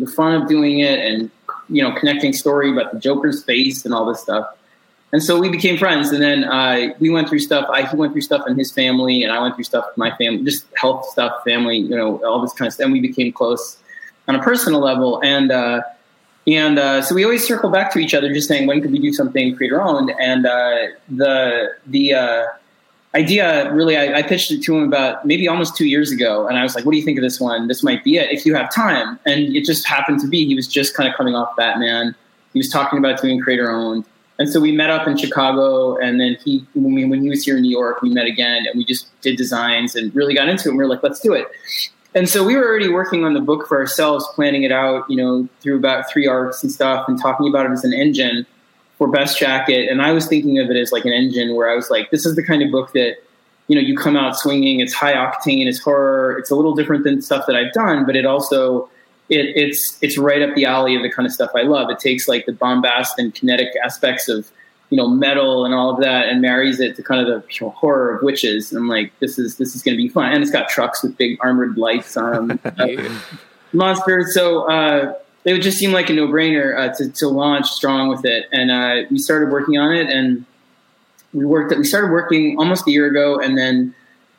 the 0.00 0.06
fun 0.06 0.40
of 0.40 0.48
doing 0.48 0.80
it 0.80 0.98
and 0.98 1.30
you 1.68 1.82
know 1.82 1.92
connecting 1.92 2.32
story 2.32 2.70
about 2.70 2.92
the 2.92 2.98
Joker's 2.98 3.44
face 3.44 3.84
and 3.84 3.94
all 3.94 4.06
this 4.06 4.20
stuff. 4.20 4.46
And 5.12 5.22
so 5.22 5.40
we 5.40 5.48
became 5.48 5.76
friends, 5.76 6.10
and 6.10 6.22
then 6.22 6.44
uh, 6.44 6.94
we 7.00 7.10
went 7.10 7.28
through 7.28 7.40
stuff. 7.40 7.68
I 7.68 7.84
he 7.84 7.96
went 7.96 8.12
through 8.12 8.20
stuff 8.20 8.46
in 8.46 8.56
his 8.56 8.70
family, 8.70 9.24
and 9.24 9.32
I 9.32 9.40
went 9.40 9.56
through 9.56 9.64
stuff 9.64 9.86
with 9.88 9.96
my 9.96 10.16
family, 10.16 10.44
just 10.44 10.66
health 10.76 11.04
stuff, 11.06 11.42
family, 11.44 11.78
you 11.78 11.96
know, 11.96 12.24
all 12.24 12.40
this 12.40 12.52
kind 12.52 12.68
of 12.68 12.74
stuff. 12.74 12.84
And 12.84 12.92
we 12.92 13.00
became 13.00 13.32
close 13.32 13.78
on 14.28 14.36
a 14.36 14.42
personal 14.42 14.80
level, 14.80 15.20
and 15.24 15.50
uh, 15.50 15.82
and 16.46 16.78
uh, 16.78 17.02
so 17.02 17.14
we 17.14 17.24
always 17.24 17.44
circle 17.44 17.70
back 17.70 17.92
to 17.92 17.98
each 17.98 18.14
other, 18.14 18.32
just 18.32 18.46
saying 18.46 18.68
when 18.68 18.80
could 18.80 18.92
we 18.92 19.00
do 19.00 19.12
something 19.12 19.56
creator 19.56 19.82
owned. 19.82 20.12
And 20.20 20.46
uh, 20.46 20.76
the 21.08 21.72
the 21.88 22.14
uh, 22.14 22.44
idea 23.14 23.72
really 23.72 23.96
I, 23.96 24.18
I, 24.18 24.22
pitched 24.22 24.50
it 24.52 24.62
to 24.62 24.76
him 24.76 24.84
about 24.84 25.26
maybe 25.26 25.48
almost 25.48 25.76
two 25.76 25.86
years 25.86 26.12
ago 26.12 26.46
and 26.46 26.56
i 26.56 26.62
was 26.62 26.76
like 26.76 26.84
what 26.84 26.92
do 26.92 26.98
you 26.98 27.04
think 27.04 27.18
of 27.18 27.22
this 27.22 27.40
one? 27.40 27.66
This 27.66 27.82
might 27.82 28.04
be 28.04 28.16
it 28.16 28.30
if 28.30 28.46
you 28.46 28.54
have 28.54 28.72
time. 28.72 29.18
And 29.26 29.56
it 29.56 29.64
just 29.64 29.86
happened 29.86 30.20
to 30.20 30.28
be 30.28 30.46
he 30.46 30.54
was 30.54 30.68
just 30.68 30.94
kind 30.94 31.08
of 31.08 31.16
coming 31.16 31.34
off 31.34 31.56
batman. 31.56 32.14
He 32.52 32.58
was 32.58 32.68
talking 32.68 32.98
about 32.98 33.20
doing 33.20 33.40
creator 33.40 33.70
owned 33.70 34.04
and 34.38 34.48
so 34.48 34.60
we 34.60 34.72
met 34.72 34.90
up 34.90 35.06
in 35.06 35.16
chicago 35.16 35.96
and 35.96 36.20
then 36.20 36.36
he 36.44 36.64
when, 36.74 36.94
we, 36.94 37.04
when 37.04 37.20
he 37.20 37.28
was 37.28 37.44
here 37.44 37.56
in 37.56 37.62
new 37.62 37.70
york 37.70 38.00
we 38.00 38.10
met 38.10 38.26
again 38.26 38.64
and 38.66 38.76
we 38.76 38.84
just 38.84 39.08
did 39.22 39.36
designs 39.36 39.94
and 39.96 40.14
really 40.14 40.34
got 40.34 40.48
into 40.48 40.68
it 40.68 40.70
and 40.70 40.78
we 40.78 40.84
were 40.84 40.90
like 40.90 41.02
let's 41.02 41.20
do 41.20 41.32
it. 41.32 41.46
And 42.12 42.28
so 42.28 42.42
we 42.44 42.56
were 42.56 42.64
already 42.64 42.88
working 42.88 43.24
on 43.24 43.34
the 43.34 43.40
book 43.40 43.68
for 43.68 43.78
ourselves 43.78 44.26
planning 44.34 44.62
it 44.62 44.72
out 44.72 45.08
you 45.10 45.16
know 45.16 45.48
through 45.60 45.76
about 45.76 46.08
three 46.10 46.28
arcs 46.28 46.62
and 46.62 46.70
stuff 46.70 47.08
and 47.08 47.20
talking 47.20 47.48
about 47.48 47.66
it 47.66 47.72
as 47.72 47.84
an 47.84 47.92
engine 47.92 48.46
for 49.00 49.08
Best 49.08 49.40
Jackett, 49.40 49.90
and 49.90 50.02
I 50.02 50.12
was 50.12 50.26
thinking 50.26 50.58
of 50.58 50.70
it 50.70 50.76
as 50.76 50.92
like 50.92 51.06
an 51.06 51.12
engine 51.14 51.54
where 51.54 51.70
I 51.70 51.74
was 51.74 51.88
like, 51.88 52.10
this 52.10 52.26
is 52.26 52.36
the 52.36 52.42
kind 52.42 52.62
of 52.62 52.70
book 52.70 52.92
that 52.92 53.16
you 53.66 53.74
know 53.74 53.80
you 53.80 53.96
come 53.96 54.14
out 54.14 54.36
swinging. 54.36 54.80
It's 54.80 54.92
high 54.92 55.14
octane, 55.14 55.66
it's 55.66 55.78
horror. 55.78 56.36
It's 56.38 56.50
a 56.50 56.54
little 56.54 56.74
different 56.74 57.04
than 57.04 57.22
stuff 57.22 57.46
that 57.46 57.56
I've 57.56 57.72
done, 57.72 58.04
but 58.04 58.14
it 58.14 58.26
also 58.26 58.90
it, 59.30 59.56
it's 59.56 59.96
it's 60.02 60.18
right 60.18 60.42
up 60.42 60.54
the 60.54 60.66
alley 60.66 60.96
of 60.96 61.02
the 61.02 61.10
kind 61.10 61.24
of 61.24 61.32
stuff 61.32 61.50
I 61.56 61.62
love. 61.62 61.88
It 61.88 61.98
takes 61.98 62.28
like 62.28 62.44
the 62.44 62.52
bombast 62.52 63.18
and 63.18 63.34
kinetic 63.34 63.68
aspects 63.82 64.28
of 64.28 64.50
you 64.90 64.98
know 64.98 65.08
metal 65.08 65.64
and 65.64 65.72
all 65.72 65.88
of 65.88 66.02
that, 66.02 66.28
and 66.28 66.42
marries 66.42 66.78
it 66.78 66.94
to 66.96 67.02
kind 67.02 67.26
of 67.26 67.42
the 67.42 67.68
horror 67.70 68.14
of 68.14 68.22
Wytches. 68.22 68.70
And 68.70 68.80
I'm 68.80 68.88
like, 68.88 69.18
this 69.20 69.38
is 69.38 69.56
this 69.56 69.74
is 69.74 69.82
going 69.82 69.96
to 69.96 70.02
be 70.02 70.10
fun, 70.10 70.30
and 70.30 70.42
it's 70.42 70.52
got 70.52 70.68
trucks 70.68 71.02
with 71.02 71.16
big 71.16 71.38
armored 71.40 71.78
lights 71.78 72.18
on 72.18 72.48
them, 72.48 72.60
uh, 72.78 73.18
monsters. 73.72 74.34
So. 74.34 74.70
Uh, 74.70 75.14
it 75.44 75.52
would 75.52 75.62
just 75.62 75.78
seem 75.78 75.92
like 75.92 76.10
a 76.10 76.12
no 76.12 76.28
brainer 76.28 76.76
uh, 76.78 76.94
to, 76.96 77.10
to 77.10 77.28
launch 77.28 77.66
strong 77.70 78.08
with 78.08 78.24
it. 78.24 78.46
And 78.52 78.70
uh, 78.70 79.08
we 79.10 79.18
started 79.18 79.50
working 79.50 79.78
on 79.78 79.94
it, 79.94 80.08
and 80.08 80.44
we 81.32 81.44
worked. 81.44 81.76
We 81.76 81.84
started 81.84 82.10
working 82.10 82.58
almost 82.58 82.86
a 82.86 82.90
year 82.90 83.06
ago, 83.06 83.38
and 83.38 83.56
then 83.56 83.94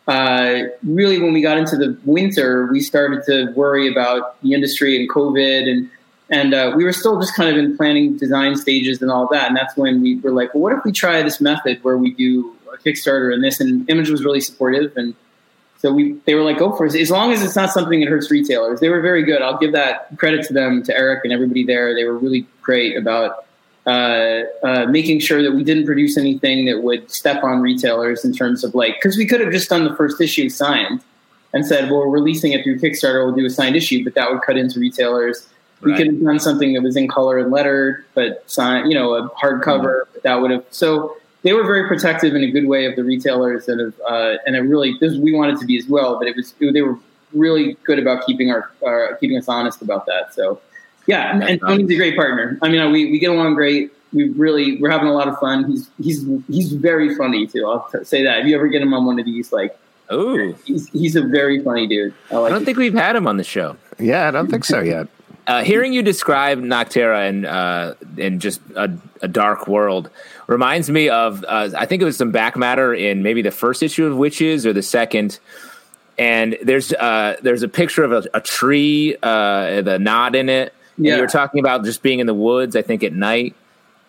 uh, 0.08 0.64
really 0.84 1.20
when 1.20 1.34
we 1.34 1.42
got 1.42 1.58
into 1.58 1.76
the 1.78 1.98
winter, 2.06 2.68
we 2.72 2.82
started 2.82 3.24
to 3.26 3.52
worry 3.54 3.92
about 3.92 4.42
the 4.42 4.54
industry 4.54 5.00
and 5.00 5.10
COVID, 5.10 5.70
and 5.70 5.90
and 6.30 6.54
uh, 6.54 6.74
we 6.76 6.84
were 6.84 6.94
still 6.94 7.20
just 7.20 7.36
kind 7.36 7.50
of 7.50 7.58
in 7.58 7.76
planning 7.76 8.18
design 8.18 8.56
stages 8.56 9.02
and 9.02 9.12
all 9.12 9.28
that. 9.32 9.48
And 9.50 9.58
that's 9.58 9.76
when 9.76 10.02
we 10.02 10.16
were 10.20 10.32
like, 10.32 10.54
well, 10.54 10.62
what 10.62 10.74
if 10.74 10.84
we 10.86 10.92
try 10.94 11.22
this 11.22 11.42
method 11.42 11.84
where 11.84 11.98
we 11.98 12.14
do 12.14 12.56
a 12.74 12.78
Kickstarter 12.78 13.34
and 13.34 13.44
this? 13.44 13.60
And 13.60 13.90
Image 13.90 14.10
was 14.10 14.24
really 14.24 14.40
supportive 14.40 14.96
and 14.96 15.14
so 15.82 15.92
we 15.92 16.14
they 16.26 16.36
were 16.36 16.44
like, 16.44 16.60
go 16.60 16.76
for 16.76 16.86
it. 16.86 16.94
As 16.94 17.10
long 17.10 17.34
as 17.34 17.42
it's 17.42 17.56
not 17.56 17.72
something 17.72 18.00
that 18.02 18.08
hurts 18.08 18.30
retailers. 18.30 18.80
They 18.80 18.90
were 18.90 19.02
very 19.02 19.24
good. 19.24 19.42
I'll 19.42 19.58
give 19.58 19.72
that 19.72 20.16
credit 20.18 20.46
to 20.48 20.54
them, 20.54 20.84
to 20.84 20.96
Eric 20.96 21.22
and 21.24 21.34
everybody 21.34 21.66
there. 21.66 21.96
They 21.96 22.04
were 22.04 22.18
really 22.18 22.46
great 22.62 22.96
about 22.96 23.46
uh, 23.88 24.44
uh, 24.64 24.86
making 24.86 25.22
sure 25.22 25.42
that 25.42 25.54
we 25.54 25.64
didn't 25.64 25.88
produce 25.88 26.18
anything 26.18 26.66
that 26.66 26.84
would 26.84 27.10
step 27.10 27.44
on 27.44 27.62
retailers 27.62 28.24
in 28.24 28.32
terms 28.32 28.64
of 28.64 28.76
like, 28.76 28.94
because 29.02 29.18
we 29.18 29.26
could 29.26 29.42
have 29.42 29.52
just 29.52 29.70
done 29.70 29.86
the 29.86 29.96
first 29.96 30.22
issue 30.22 30.50
signed 30.50 31.02
and 31.52 31.66
said, 31.66 31.90
well, 31.90 32.02
we're 32.02 32.10
releasing 32.10 32.52
it 32.52 32.64
through 32.64 32.78
Kickstarter, 32.78 33.26
we'll 33.26 33.36
do 33.36 33.44
a 33.44 33.50
signed 33.50 33.76
issue, 33.76 34.04
but 34.04 34.14
that 34.14 34.32
would 34.32 34.44
cut 34.44 34.56
into 34.56 34.80
retailers. 34.80 35.50
We 35.82 35.96
could 35.96 36.06
have 36.06 36.24
done 36.24 36.40
something 36.40 36.74
that 36.74 36.84
was 36.84 36.96
in 36.96 37.08
color 37.08 37.40
and 37.40 37.52
lettered, 37.52 38.06
but 38.14 38.44
sign, 38.46 38.92
you 38.92 38.94
know, 38.94 39.16
a 39.16 39.30
hardcover. 39.32 40.02
Mm-hmm. 40.02 40.20
That 40.22 40.36
would 40.42 40.52
have 40.52 40.66
so 40.70 41.18
they 41.44 41.54
were 41.54 41.64
very 41.64 41.88
protective 41.88 42.36
in 42.36 42.44
a 42.44 42.52
good 42.52 42.68
way 42.68 42.86
of 42.86 42.96
the 42.96 43.04
retailers 43.04 43.66
that 43.66 43.80
have, 43.80 43.94
uh, 44.08 44.38
and 44.46 44.56
it 44.56 44.62
really 44.62 44.96
this, 45.00 45.18
we 45.18 45.34
wanted 45.34 45.60
to 45.60 45.66
be 45.66 45.78
as 45.78 45.88
well. 45.88 46.18
But 46.20 46.28
it 46.28 46.36
was 46.36 46.54
it, 46.60 46.74
they 46.74 46.82
were 46.82 46.98
really 47.34 47.78
good 47.84 48.00
about 48.00 48.26
keeping 48.26 48.52
our 48.52 48.72
uh, 48.86 49.16
keeping 49.18 49.38
us 49.38 49.48
honest 49.48 49.82
about 49.82 50.06
that. 50.06 50.34
So 50.34 50.62
yeah, 51.08 51.34
and, 51.34 51.44
and 51.44 51.60
Tony's 51.62 51.90
a 51.90 51.96
great 51.96 52.16
partner. 52.16 52.60
I 52.62 52.70
mean, 52.70 52.92
we 52.92 53.12
we 53.12 53.20
get 53.20 53.32
along 53.32 53.56
great. 53.56 53.92
We 54.14 54.30
really 54.30 54.80
we're 54.82 54.92
having 54.92 55.08
a 55.08 55.14
lot 55.14 55.28
of 55.28 55.38
fun. 55.40 55.66
He's 55.72 55.90
he's 56.02 56.26
he's 56.48 56.74
very 56.74 57.16
funny 57.16 57.48
too. 57.48 57.66
I'll 57.68 57.88
t- 57.92 58.04
say 58.04 58.24
that. 58.24 58.40
If 58.40 58.48
you 58.48 58.56
ever 58.56 58.68
get 58.68 58.82
him 58.82 58.94
on 58.94 59.06
one 59.06 59.20
of 59.20 59.26
these, 59.26 59.52
like, 59.52 59.78
Ooh, 60.12 60.56
he's 60.66 60.90
he's 60.90 61.16
a 61.16 61.22
very 61.22 61.64
funny 61.64 61.88
dude. 61.88 62.14
I, 62.30 62.36
like 62.38 62.52
I 62.52 62.54
don't 62.54 62.62
it. 62.62 62.66
think 62.66 62.78
we've 62.78 62.94
had 62.94 63.16
him 63.16 63.28
on 63.28 63.38
the 63.38 63.44
show. 63.44 63.78
Yeah, 63.98 64.28
I 64.28 64.32
don't 64.32 64.50
think 64.50 64.66
so 64.66 64.82
yet. 64.82 65.08
Uh, 65.48 65.64
hearing 65.64 65.92
you 65.92 66.04
describe 66.04 66.60
Nocterra 66.60 67.28
and 67.28 67.48
uh, 67.48 67.96
and 68.20 68.40
just 68.40 68.62
a, 68.76 68.96
a 69.24 69.28
dark 69.28 69.68
world 69.68 70.10
reminds 70.52 70.90
me 70.90 71.08
of 71.08 71.46
uh, 71.48 71.70
I 71.78 71.86
think 71.86 72.02
it 72.02 72.06
was 72.06 72.18
some 72.18 72.32
back 72.32 72.58
matter 72.58 72.94
in 72.94 73.24
maybe 73.24 73.42
the 73.42 73.52
first 73.52 73.82
issue 73.82 74.06
of 74.06 74.18
Wytches 74.18 74.66
or 74.66 74.74
the 74.74 74.82
second. 74.82 75.40
And 76.18 76.58
there's 76.62 76.92
uh, 76.92 77.38
there's 77.42 77.64
a 77.64 77.70
picture 77.70 78.04
of 78.04 78.12
a, 78.12 78.24
a 78.34 78.42
tree, 78.42 79.16
uh, 79.24 79.82
the 79.82 79.98
knot 79.98 80.36
in 80.36 80.50
it. 80.50 80.74
Yeah. 80.98 81.16
you 81.16 81.22
were 81.22 81.28
talking 81.28 81.62
about 81.62 81.86
just 81.86 82.04
being 82.04 82.20
in 82.20 82.28
the 82.28 82.34
woods. 82.34 82.76
I 82.76 82.82
think 82.82 83.02
at 83.04 83.14
night. 83.14 83.56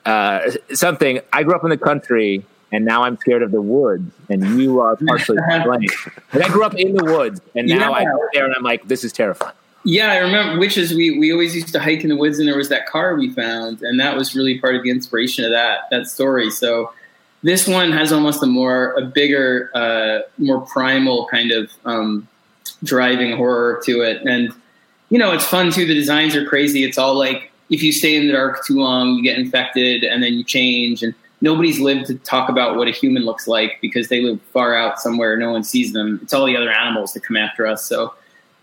Uh, 0.04 0.50
something 0.72 1.20
I 1.32 1.44
grew 1.44 1.54
up 1.54 1.62
in 1.62 1.70
the 1.70 1.78
country, 1.78 2.44
and 2.72 2.84
now 2.84 3.04
I'm 3.04 3.16
scared 3.18 3.42
of 3.42 3.52
the 3.52 3.62
woods. 3.62 4.12
And 4.28 4.60
you 4.60 4.80
are 4.80 4.96
partially 4.96 5.38
blame. 5.64 5.88
But 6.32 6.44
I 6.44 6.48
grew 6.48 6.64
up 6.64 6.74
in 6.74 6.92
the 6.96 7.04
woods, 7.04 7.40
and 7.54 7.68
now 7.68 7.92
I 7.92 8.04
go 8.04 8.18
there 8.32 8.44
and 8.44 8.54
I'm 8.54 8.64
like, 8.64 8.88
this 8.88 9.04
is 9.04 9.12
terrifying. 9.12 9.54
Yeah, 9.84 10.12
I 10.12 10.18
remember 10.18 10.64
Wytches. 10.64 10.94
We 10.94 11.18
we 11.18 11.32
always 11.32 11.54
used 11.54 11.72
to 11.72 11.80
hike 11.80 12.02
in 12.02 12.08
the 12.08 12.16
woods, 12.16 12.38
and 12.38 12.46
there 12.46 12.56
was 12.56 12.68
that 12.68 12.86
car 12.86 13.16
we 13.16 13.30
found, 13.30 13.82
and 13.82 13.98
that 13.98 14.16
was 14.16 14.34
really 14.34 14.58
part 14.60 14.76
of 14.76 14.82
the 14.82 14.90
inspiration 14.90 15.44
of 15.44 15.50
that 15.50 15.88
that 15.90 16.06
story. 16.06 16.50
So 16.50 16.92
this 17.42 17.66
one 17.66 17.90
has 17.90 18.12
almost 18.12 18.42
a 18.42 18.46
more 18.46 18.92
a 18.92 19.02
bigger, 19.02 19.70
uh, 19.74 20.20
more 20.38 20.60
primal 20.60 21.26
kind 21.28 21.50
of 21.50 21.70
um, 21.84 22.28
driving 22.84 23.36
horror 23.36 23.80
to 23.84 24.02
it, 24.02 24.22
and 24.22 24.52
you 25.10 25.18
know 25.18 25.32
it's 25.32 25.46
fun 25.46 25.72
too. 25.72 25.84
The 25.84 25.94
designs 25.94 26.36
are 26.36 26.46
crazy. 26.46 26.84
It's 26.84 26.98
all 26.98 27.14
like 27.14 27.50
if 27.68 27.82
you 27.82 27.90
stay 27.90 28.14
in 28.16 28.28
the 28.28 28.32
dark 28.34 28.64
too 28.64 28.78
long, 28.78 29.14
you 29.16 29.22
get 29.22 29.36
infected, 29.36 30.04
and 30.04 30.22
then 30.22 30.34
you 30.34 30.44
change. 30.44 31.02
And 31.02 31.12
nobody's 31.40 31.80
lived 31.80 32.06
to 32.06 32.14
talk 32.18 32.48
about 32.48 32.76
what 32.76 32.86
a 32.86 32.92
human 32.92 33.24
looks 33.24 33.48
like 33.48 33.78
because 33.80 34.08
they 34.08 34.20
live 34.20 34.40
far 34.52 34.76
out 34.76 35.00
somewhere. 35.00 35.36
No 35.36 35.50
one 35.50 35.64
sees 35.64 35.92
them. 35.92 36.20
It's 36.22 36.32
all 36.32 36.46
the 36.46 36.56
other 36.56 36.70
animals 36.70 37.14
that 37.14 37.24
come 37.24 37.36
after 37.36 37.66
us. 37.66 37.84
So 37.84 38.14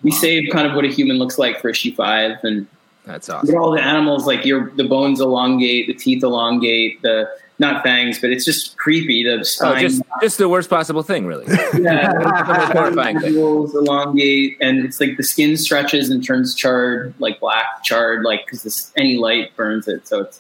we 0.04 0.12
save 0.12 0.50
kind 0.52 0.68
of 0.68 0.76
what 0.76 0.86
a 0.86 0.90
human 0.90 1.18
looks 1.18 1.38
like 1.38 1.60
for 1.62 1.70
issue 1.70 1.94
five, 1.96 2.38
and 2.44 2.68
That's 3.06 3.30
awesome. 3.30 3.56
all 3.58 3.72
the 3.72 3.82
animals 3.82 4.26
like 4.28 4.46
your 4.46 4.72
the 4.72 4.84
bones 4.86 5.20
elongate, 5.20 5.88
the 5.88 5.94
teeth 5.94 6.24
elongate, 6.24 7.02
the 7.02 7.30
not 7.62 7.84
fangs, 7.84 8.20
but 8.22 8.30
it's 8.30 8.46
just 8.46 8.78
creepy. 8.78 9.22
The 9.24 9.40
Oh, 9.40 9.44
spine, 9.44 9.82
just 9.82 10.02
just 10.22 10.38
the 10.38 10.48
worst 10.48 10.70
possible 10.70 11.04
thing, 11.04 11.26
really. 11.26 11.46
yeah, 11.80 12.14
horrifying 12.74 13.20
thing. 13.20 13.36
elongate, 13.36 14.58
and 14.62 14.86
it's 14.86 15.00
like 15.02 15.18
the 15.18 15.24
skin 15.24 15.58
stretches 15.58 16.10
and 16.10 16.24
turns 16.26 16.56
charred, 16.56 17.14
like 17.20 17.40
black 17.40 17.84
charred, 17.84 18.24
like 18.24 18.46
because 18.46 18.92
any 18.98 19.18
light 19.18 19.56
burns 19.58 19.88
it. 19.90 20.08
So 20.08 20.22
it's 20.22 20.40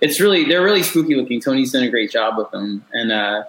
it's 0.00 0.20
really 0.20 0.44
they're 0.44 0.62
really 0.62 0.82
spooky 0.84 1.14
looking. 1.16 1.40
Tony's 1.40 1.72
done 1.72 1.82
a 1.82 1.90
great 1.90 2.10
job 2.12 2.38
with 2.38 2.50
them, 2.52 2.84
and 2.92 3.10
uh, 3.10 3.42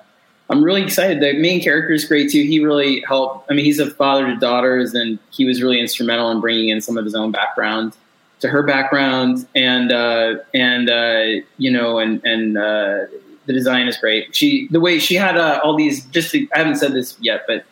I'm 0.51 0.63
really 0.63 0.83
excited. 0.83 1.21
The 1.21 1.33
main 1.39 1.61
character 1.61 1.93
is 1.93 2.03
great 2.03 2.29
too. 2.29 2.43
He 2.43 2.63
really 2.63 3.01
helped. 3.07 3.49
I 3.49 3.53
mean, 3.53 3.63
he's 3.63 3.79
a 3.79 3.89
father 3.89 4.27
to 4.27 4.35
daughters, 4.35 4.93
and 4.93 5.17
he 5.31 5.45
was 5.45 5.61
really 5.61 5.79
instrumental 5.79 6.29
in 6.29 6.41
bringing 6.41 6.69
in 6.69 6.81
some 6.81 6.97
of 6.97 7.05
his 7.05 7.15
own 7.15 7.31
background 7.31 7.95
to 8.41 8.49
her 8.49 8.61
background, 8.61 9.47
and 9.55 9.91
uh, 9.91 10.35
and 10.53 10.89
uh, 10.89 11.43
you 11.57 11.71
know, 11.71 11.99
and 11.99 12.23
and 12.25 12.57
uh, 12.57 13.05
the 13.45 13.53
design 13.53 13.87
is 13.87 13.97
great. 13.97 14.35
She 14.35 14.67
the 14.69 14.81
way 14.81 14.99
she 14.99 15.15
had 15.15 15.37
uh, 15.37 15.61
all 15.63 15.75
these. 15.75 16.05
Just 16.07 16.35
I 16.35 16.57
haven't 16.57 16.75
said 16.75 16.93
this 16.93 17.17
yet, 17.21 17.45
but 17.47 17.65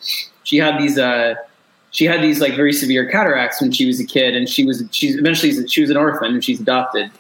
she 0.44 0.58
had 0.58 0.80
these. 0.80 0.98
Uh, 0.98 1.36
she 1.92 2.06
had 2.06 2.22
these 2.22 2.40
like 2.40 2.56
very 2.56 2.72
severe 2.72 3.10
cataracts 3.10 3.60
when 3.60 3.72
she 3.72 3.86
was 3.86 4.00
a 4.00 4.06
kid, 4.06 4.36
and 4.36 4.48
she 4.48 4.64
was 4.64 4.84
she's 4.92 5.18
eventually 5.18 5.68
she 5.68 5.82
was 5.82 5.90
an 5.90 5.98
orphan 5.98 6.34
and 6.34 6.44
she's 6.44 6.62
adopted. 6.62 7.12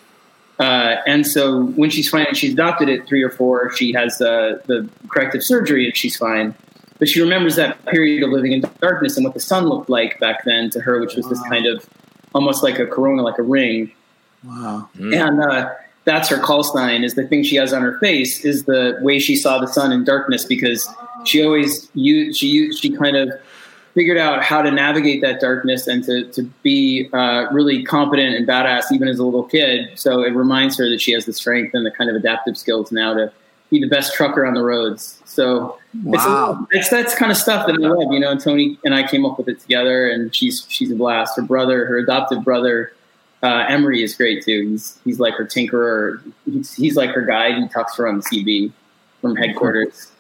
Uh, 0.60 0.98
and 1.08 1.26
so 1.26 1.64
when 1.68 1.90
she's 1.90 2.10
fine, 2.10 2.34
she's 2.34 2.54
adopted 2.54 2.90
at 2.90 3.08
three 3.08 3.24
or 3.24 3.30
four. 3.30 3.72
She 3.76 3.94
has 3.94 4.22
uh, 4.22 4.60
the 4.66 4.90
corrective 5.08 5.44
surgery 5.44 5.86
and 5.86 5.96
she's 5.96 6.18
fine. 6.18 6.54
But 6.98 7.08
she 7.08 7.22
remembers 7.22 7.56
that 7.56 7.84
period 7.86 8.24
of 8.24 8.32
living 8.32 8.52
in 8.52 8.64
darkness 8.82 9.16
and 9.16 9.24
what 9.24 9.34
the 9.34 9.40
sun 9.40 9.68
looked 9.68 9.90
like 9.90 10.20
back 10.20 10.44
then 10.44 10.70
to 10.72 10.82
her, 10.82 11.00
which 11.00 11.16
was 11.16 11.30
this 11.30 11.42
kind 11.44 11.66
of 11.66 11.88
almost 12.36 12.62
like 12.62 12.78
a 12.78 12.86
corona, 12.86 13.22
like 13.22 13.38
a 13.38 13.44
ring. 13.44 13.92
Wow. 14.44 14.90
And 14.98 15.42
uh, 15.42 15.74
that's 16.04 16.28
her 16.28 16.40
call 16.40 16.64
sign. 16.64 17.06
Is 17.06 17.16
the 17.16 17.26
thing 17.26 17.44
she 17.44 17.56
has 17.56 17.72
on 17.72 17.82
her 17.82 17.98
face 18.00 18.44
is 18.44 18.66
the 18.66 18.98
way 19.02 19.18
she 19.18 19.38
saw 19.38 19.60
the 19.60 19.68
sun 19.68 19.94
in 19.94 20.04
darkness 20.04 20.44
because 20.44 20.90
she 21.26 21.44
always 21.44 21.90
used 21.94 22.38
she 22.38 22.48
used 22.48 22.82
she 22.82 22.96
kind 22.96 23.16
of 23.16 23.32
figured 23.94 24.18
out 24.18 24.44
how 24.44 24.62
to 24.62 24.72
navigate 24.72 25.22
that 25.22 25.40
darkness 25.40 25.88
and 25.88 26.04
to 26.06 26.26
to 26.32 26.44
be 26.64 27.10
uh, 27.14 27.48
really 27.52 27.84
competent 27.84 28.36
and 28.36 28.48
badass 28.48 28.92
even 28.92 29.08
as 29.08 29.20
a 29.20 29.24
little 29.26 29.44
kid. 29.44 29.90
So 29.96 30.22
it 30.24 30.36
reminds 30.36 30.78
her 30.78 30.90
that 30.90 31.02
she 31.02 31.12
has 31.14 31.26
the 31.26 31.34
strength 31.34 31.74
and 31.74 31.86
the 31.86 31.92
kind 31.92 32.10
of 32.10 32.16
adaptive 32.16 32.58
skills 32.58 32.92
now 32.92 33.14
to 33.14 33.32
be 33.70 33.80
the 33.80 33.88
best 33.88 34.14
trucker 34.16 34.46
on 34.46 34.54
the 34.56 34.64
roads. 34.64 35.22
So 35.26 35.78
Wow. 36.04 36.68
it's, 36.72 36.88
it's 36.88 36.90
that's 36.90 37.16
kind 37.16 37.32
of 37.32 37.38
stuff 37.38 37.68
that 37.68 37.74
I 37.74 37.78
love, 37.78 38.12
you 38.12 38.20
know. 38.20 38.32
And 38.32 38.40
Tony 38.42 38.78
and 38.84 38.94
I 38.96 39.08
came 39.08 39.26
up 39.26 39.38
with 39.38 39.48
it 39.48 39.60
together, 39.60 40.10
and 40.10 40.36
she's 40.36 40.66
she's 40.70 40.92
a 40.92 40.96
blast. 40.96 41.36
Her 41.36 41.42
brother, 41.44 41.86
her 41.86 41.98
adoptive 41.98 42.44
brother, 42.44 42.92
uh, 43.44 43.66
Emery 43.68 44.04
is 44.04 44.16
great 44.16 44.44
too. 44.44 44.68
He's 44.70 45.00
he's 45.04 45.20
like 45.20 45.34
her 45.36 45.46
tinkerer. 45.46 46.22
He's, 46.46 46.74
he's 46.74 46.96
like 46.96 47.10
her 47.12 47.22
guide. 47.22 47.56
He 47.56 47.68
talks 47.70 47.96
to 47.96 48.04
her 48.04 48.08
on 48.08 48.18
the 48.18 48.24
CB 48.24 48.72
from 49.22 49.36
headquarters. 49.36 50.12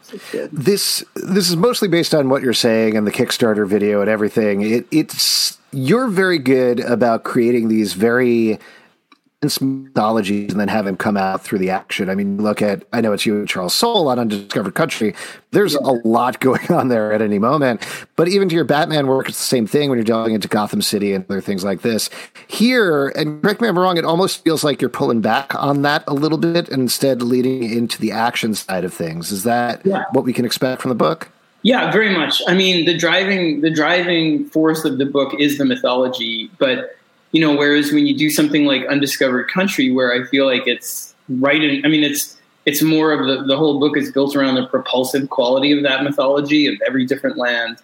This 0.51 1.03
this 1.15 1.49
is 1.49 1.55
mostly 1.55 1.87
based 1.87 2.13
on 2.13 2.29
what 2.29 2.41
you're 2.41 2.53
saying 2.53 2.97
and 2.97 3.05
the 3.05 3.11
Kickstarter 3.11 3.67
video 3.67 4.01
and 4.01 4.09
everything. 4.09 4.61
It, 4.61 4.87
it's 4.91 5.57
you're 5.71 6.07
very 6.07 6.39
good 6.39 6.79
about 6.79 7.23
creating 7.23 7.67
these 7.67 7.93
very 7.93 8.59
mythologies 9.41 10.51
and 10.51 10.59
then 10.59 10.67
have 10.67 10.85
him 10.85 10.97
come 10.97 11.15
out 11.15 11.41
through 11.43 11.59
the 11.59 11.69
action. 11.69 12.09
I 12.09 12.15
mean, 12.15 12.41
look 12.41 12.61
at 12.61 12.83
I 12.91 12.99
know 12.99 13.13
it's 13.13 13.25
you 13.25 13.37
and 13.39 13.47
Charles 13.47 13.73
Soule 13.73 14.09
on 14.09 14.19
Undiscovered 14.19 14.75
Country. 14.75 15.15
There's 15.51 15.75
a 15.75 15.79
lot 16.03 16.39
going 16.41 16.69
on 16.71 16.89
there 16.89 17.13
at 17.13 17.21
any 17.21 17.39
moment. 17.39 17.85
But 18.17 18.27
even 18.27 18.49
to 18.49 18.55
your 18.55 18.65
Batman 18.65 19.07
work, 19.07 19.29
it's 19.29 19.37
the 19.37 19.43
same 19.45 19.65
thing 19.65 19.89
when 19.89 19.97
you're 19.97 20.03
delving 20.03 20.33
into 20.35 20.47
Gotham 20.49 20.81
City 20.81 21.13
and 21.13 21.23
other 21.29 21.39
things 21.41 21.63
like 21.63 21.81
this. 21.81 22.09
Here, 22.47 23.09
and 23.09 23.41
correct 23.41 23.61
me 23.61 23.67
if 23.67 23.71
I'm 23.71 23.79
wrong, 23.79 23.97
it 23.97 24.03
almost 24.05 24.43
feels 24.43 24.63
like 24.63 24.81
you're 24.81 24.89
pulling 24.89 25.21
back 25.21 25.55
on 25.55 25.83
that 25.83 26.03
a 26.07 26.13
little 26.13 26.37
bit 26.37 26.67
and 26.69 26.81
instead 26.81 27.21
leading 27.21 27.63
into 27.63 27.99
the 27.99 28.11
action 28.11 28.53
side 28.53 28.83
of 28.83 28.93
things. 28.93 29.31
Is 29.31 29.43
that 29.43 29.81
Yeah. 29.85 30.03
what 30.11 30.25
we 30.25 30.33
can 30.33 30.43
expect 30.45 30.81
from 30.81 30.89
the 30.89 30.95
book? 30.95 31.29
Yeah, 31.61 31.91
very 31.91 32.13
much. 32.13 32.41
I 32.47 32.53
mean, 32.53 32.85
the 32.85 32.97
driving 32.97 33.61
the 33.61 33.69
driving 33.69 34.45
force 34.45 34.83
of 34.85 34.97
the 34.97 35.05
book 35.05 35.33
is 35.39 35.57
the 35.57 35.65
mythology, 35.65 36.49
but 36.57 36.95
you 37.31 37.41
know, 37.41 37.55
whereas 37.55 37.91
when 37.91 38.07
you 38.07 38.17
do 38.17 38.29
something 38.29 38.65
like 38.65 38.85
Undiscovered 38.87 39.49
Country, 39.49 39.91
where 39.91 40.13
I 40.13 40.25
feel 40.27 40.45
like 40.45 40.65
it's 40.65 41.13
right 41.27 41.61
in, 41.61 41.85
I 41.85 41.89
mean, 41.89 42.03
it's 42.03 42.37
it's 42.65 42.81
more 42.81 43.11
of 43.11 43.27
the 43.27 43.43
the 43.43 43.57
whole 43.57 43.79
book 43.79 43.97
is 43.97 44.11
built 44.11 44.35
around 44.35 44.55
the 44.55 44.65
propulsive 44.65 45.29
quality 45.29 45.71
of 45.71 45.83
that 45.83 46.03
mythology 46.03 46.67
of 46.67 46.75
every 46.85 47.05
different 47.05 47.37
land. 47.37 47.77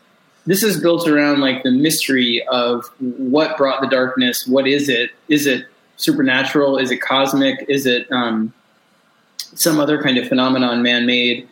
This 0.47 0.63
is 0.63 0.79
built 0.79 1.07
around 1.07 1.41
like 1.41 1.63
the 1.63 1.71
mystery 1.71 2.45
of 2.47 2.85
what 2.99 3.57
brought 3.57 3.81
the 3.81 3.87
darkness. 3.87 4.45
What 4.45 4.67
is 4.67 4.89
it? 4.89 5.11
Is 5.27 5.47
it 5.47 5.65
supernatural? 5.97 6.77
Is 6.77 6.91
it 6.91 6.97
cosmic? 6.97 7.65
Is 7.67 7.85
it 7.85 8.11
um, 8.11 8.53
some 9.37 9.79
other 9.79 10.01
kind 10.01 10.17
of 10.17 10.27
phenomenon, 10.27 10.81
man 10.81 11.05
made? 11.05 11.47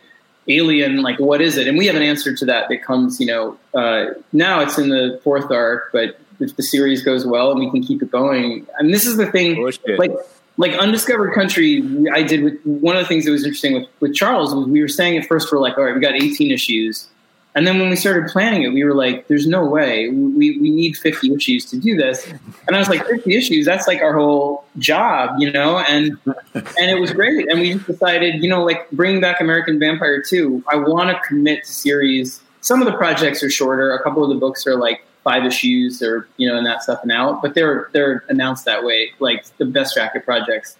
alien 0.48 1.00
like 1.00 1.18
what 1.18 1.40
is 1.40 1.56
it 1.56 1.66
and 1.66 1.78
we 1.78 1.86
have 1.86 1.96
an 1.96 2.02
answer 2.02 2.34
to 2.36 2.44
that 2.44 2.68
that 2.68 2.82
comes 2.82 3.18
you 3.18 3.26
know 3.26 3.56
uh, 3.74 4.06
now 4.32 4.60
it's 4.60 4.76
in 4.76 4.90
the 4.90 5.18
fourth 5.24 5.50
arc 5.50 5.90
but 5.90 6.20
if 6.40 6.56
the 6.56 6.62
series 6.62 7.02
goes 7.02 7.26
well 7.26 7.50
and 7.50 7.60
we 7.60 7.70
can 7.70 7.82
keep 7.82 8.02
it 8.02 8.10
going 8.10 8.66
and 8.78 8.92
this 8.92 9.06
is 9.06 9.16
the 9.16 9.30
thing 9.30 9.54
Bullshit. 9.54 9.98
like 9.98 10.12
like 10.56 10.72
undiscovered 10.78 11.34
country 11.34 11.82
i 12.12 12.22
did 12.22 12.42
with 12.42 12.60
one 12.64 12.96
of 12.96 13.02
the 13.02 13.08
things 13.08 13.24
that 13.24 13.30
was 13.30 13.44
interesting 13.44 13.74
with 13.74 13.88
with 14.00 14.14
charles 14.14 14.54
was 14.54 14.66
we 14.66 14.80
were 14.80 14.88
saying 14.88 15.16
at 15.16 15.26
first 15.26 15.52
we're 15.52 15.60
like 15.60 15.76
all 15.78 15.84
right 15.84 15.94
we 15.94 16.00
got 16.00 16.14
18 16.14 16.50
issues 16.50 17.08
and 17.54 17.66
then 17.66 17.78
when 17.78 17.88
we 17.88 17.96
started 17.96 18.28
planning 18.30 18.62
it 18.62 18.68
we 18.68 18.84
were 18.84 18.94
like 18.94 19.26
there's 19.28 19.46
no 19.46 19.64
way 19.64 20.08
we, 20.08 20.58
we 20.58 20.70
need 20.70 20.96
50 20.96 21.34
issues 21.34 21.64
to 21.66 21.78
do 21.78 21.96
this 21.96 22.26
and 22.66 22.76
i 22.76 22.78
was 22.78 22.88
like 22.88 23.06
50 23.06 23.36
issues 23.36 23.64
that's 23.64 23.86
like 23.86 24.00
our 24.00 24.14
whole 24.14 24.64
job 24.78 25.36
you 25.38 25.50
know 25.52 25.78
and 25.78 26.18
and 26.54 26.90
it 26.90 27.00
was 27.00 27.12
great. 27.12 27.50
And 27.50 27.60
we 27.60 27.74
just 27.74 27.86
decided, 27.86 28.42
you 28.42 28.48
know, 28.48 28.64
like 28.64 28.90
bringing 28.90 29.20
back 29.20 29.40
American 29.40 29.78
Vampire 29.78 30.22
2, 30.22 30.64
I 30.68 30.76
want 30.76 31.10
to 31.10 31.20
commit 31.26 31.64
to 31.64 31.72
series. 31.72 32.40
Some 32.60 32.80
of 32.80 32.86
the 32.86 32.96
projects 32.96 33.42
are 33.42 33.50
shorter. 33.50 33.92
A 33.94 34.02
couple 34.02 34.22
of 34.22 34.30
the 34.30 34.36
books 34.36 34.66
are 34.66 34.76
like 34.76 35.04
five 35.24 35.44
issues 35.44 36.02
or, 36.02 36.28
you 36.36 36.46
know, 36.46 36.56
and 36.56 36.66
that 36.66 36.82
stuff 36.82 37.00
and 37.02 37.10
out, 37.10 37.42
but 37.42 37.54
they're, 37.54 37.88
they're 37.92 38.22
announced 38.28 38.66
that 38.66 38.84
way, 38.84 39.10
like 39.18 39.44
the 39.56 39.64
Best 39.64 39.96
Jackett 39.96 40.24
projects. 40.24 40.76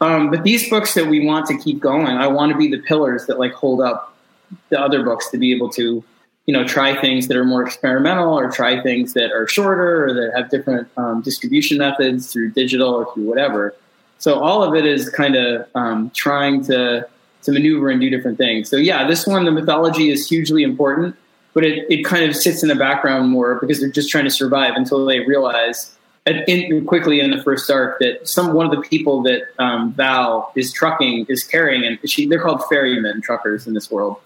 Um, 0.00 0.30
but 0.30 0.42
these 0.42 0.68
books 0.68 0.94
that 0.94 1.06
we 1.06 1.24
want 1.24 1.46
to 1.46 1.58
keep 1.58 1.78
going, 1.80 2.08
I 2.08 2.26
want 2.26 2.50
to 2.50 2.58
be 2.58 2.68
the 2.68 2.82
pillars 2.82 3.26
that 3.26 3.38
like 3.38 3.52
hold 3.52 3.80
up 3.80 4.16
the 4.70 4.80
other 4.80 5.04
books 5.04 5.30
to 5.30 5.38
be 5.38 5.54
able 5.54 5.68
to, 5.70 6.02
you 6.46 6.52
know, 6.52 6.66
try 6.66 7.00
things 7.00 7.28
that 7.28 7.36
are 7.36 7.44
more 7.44 7.64
experimental 7.64 8.36
or 8.38 8.50
try 8.50 8.82
things 8.82 9.12
that 9.14 9.30
are 9.32 9.46
shorter 9.46 10.04
or 10.06 10.14
that 10.14 10.32
have 10.36 10.50
different 10.50 10.88
um, 10.96 11.22
distribution 11.22 11.78
methods 11.78 12.32
through 12.32 12.50
digital 12.50 12.92
or 12.92 13.12
through 13.14 13.24
whatever. 13.24 13.74
So 14.18 14.40
all 14.40 14.62
of 14.62 14.74
it 14.74 14.84
is 14.84 15.08
kind 15.10 15.36
of 15.36 15.66
um, 15.74 16.10
trying 16.14 16.64
to 16.64 17.06
to 17.42 17.52
maneuver 17.52 17.90
and 17.90 18.00
do 18.00 18.08
different 18.08 18.38
things. 18.38 18.70
So 18.70 18.76
yeah, 18.76 19.06
this 19.06 19.26
one, 19.26 19.44
the 19.44 19.50
mythology 19.50 20.10
is 20.10 20.26
hugely 20.26 20.62
important. 20.62 21.14
But 21.54 21.64
it, 21.64 21.86
it 21.88 22.04
kind 22.04 22.28
of 22.28 22.36
sits 22.36 22.62
in 22.62 22.68
the 22.68 22.74
background 22.74 23.30
more 23.30 23.58
because 23.60 23.80
they're 23.80 23.88
just 23.88 24.10
trying 24.10 24.24
to 24.24 24.30
survive 24.30 24.74
until 24.76 25.06
they 25.06 25.20
realize 25.20 25.94
in, 26.26 26.84
quickly 26.86 27.20
in 27.20 27.30
the 27.30 27.42
first 27.42 27.70
arc 27.70 27.98
that 28.00 28.26
some 28.28 28.54
one 28.54 28.66
of 28.66 28.72
the 28.72 28.80
people 28.80 29.22
that 29.22 29.42
um, 29.58 29.92
Val 29.92 30.52
is 30.54 30.72
trucking 30.72 31.26
is 31.28 31.44
carrying, 31.44 31.84
and 31.84 31.98
she 32.08 32.26
they're 32.26 32.40
called 32.40 32.62
ferrymen 32.68 33.20
truckers 33.20 33.66
in 33.66 33.74
this 33.74 33.90
world, 33.90 34.16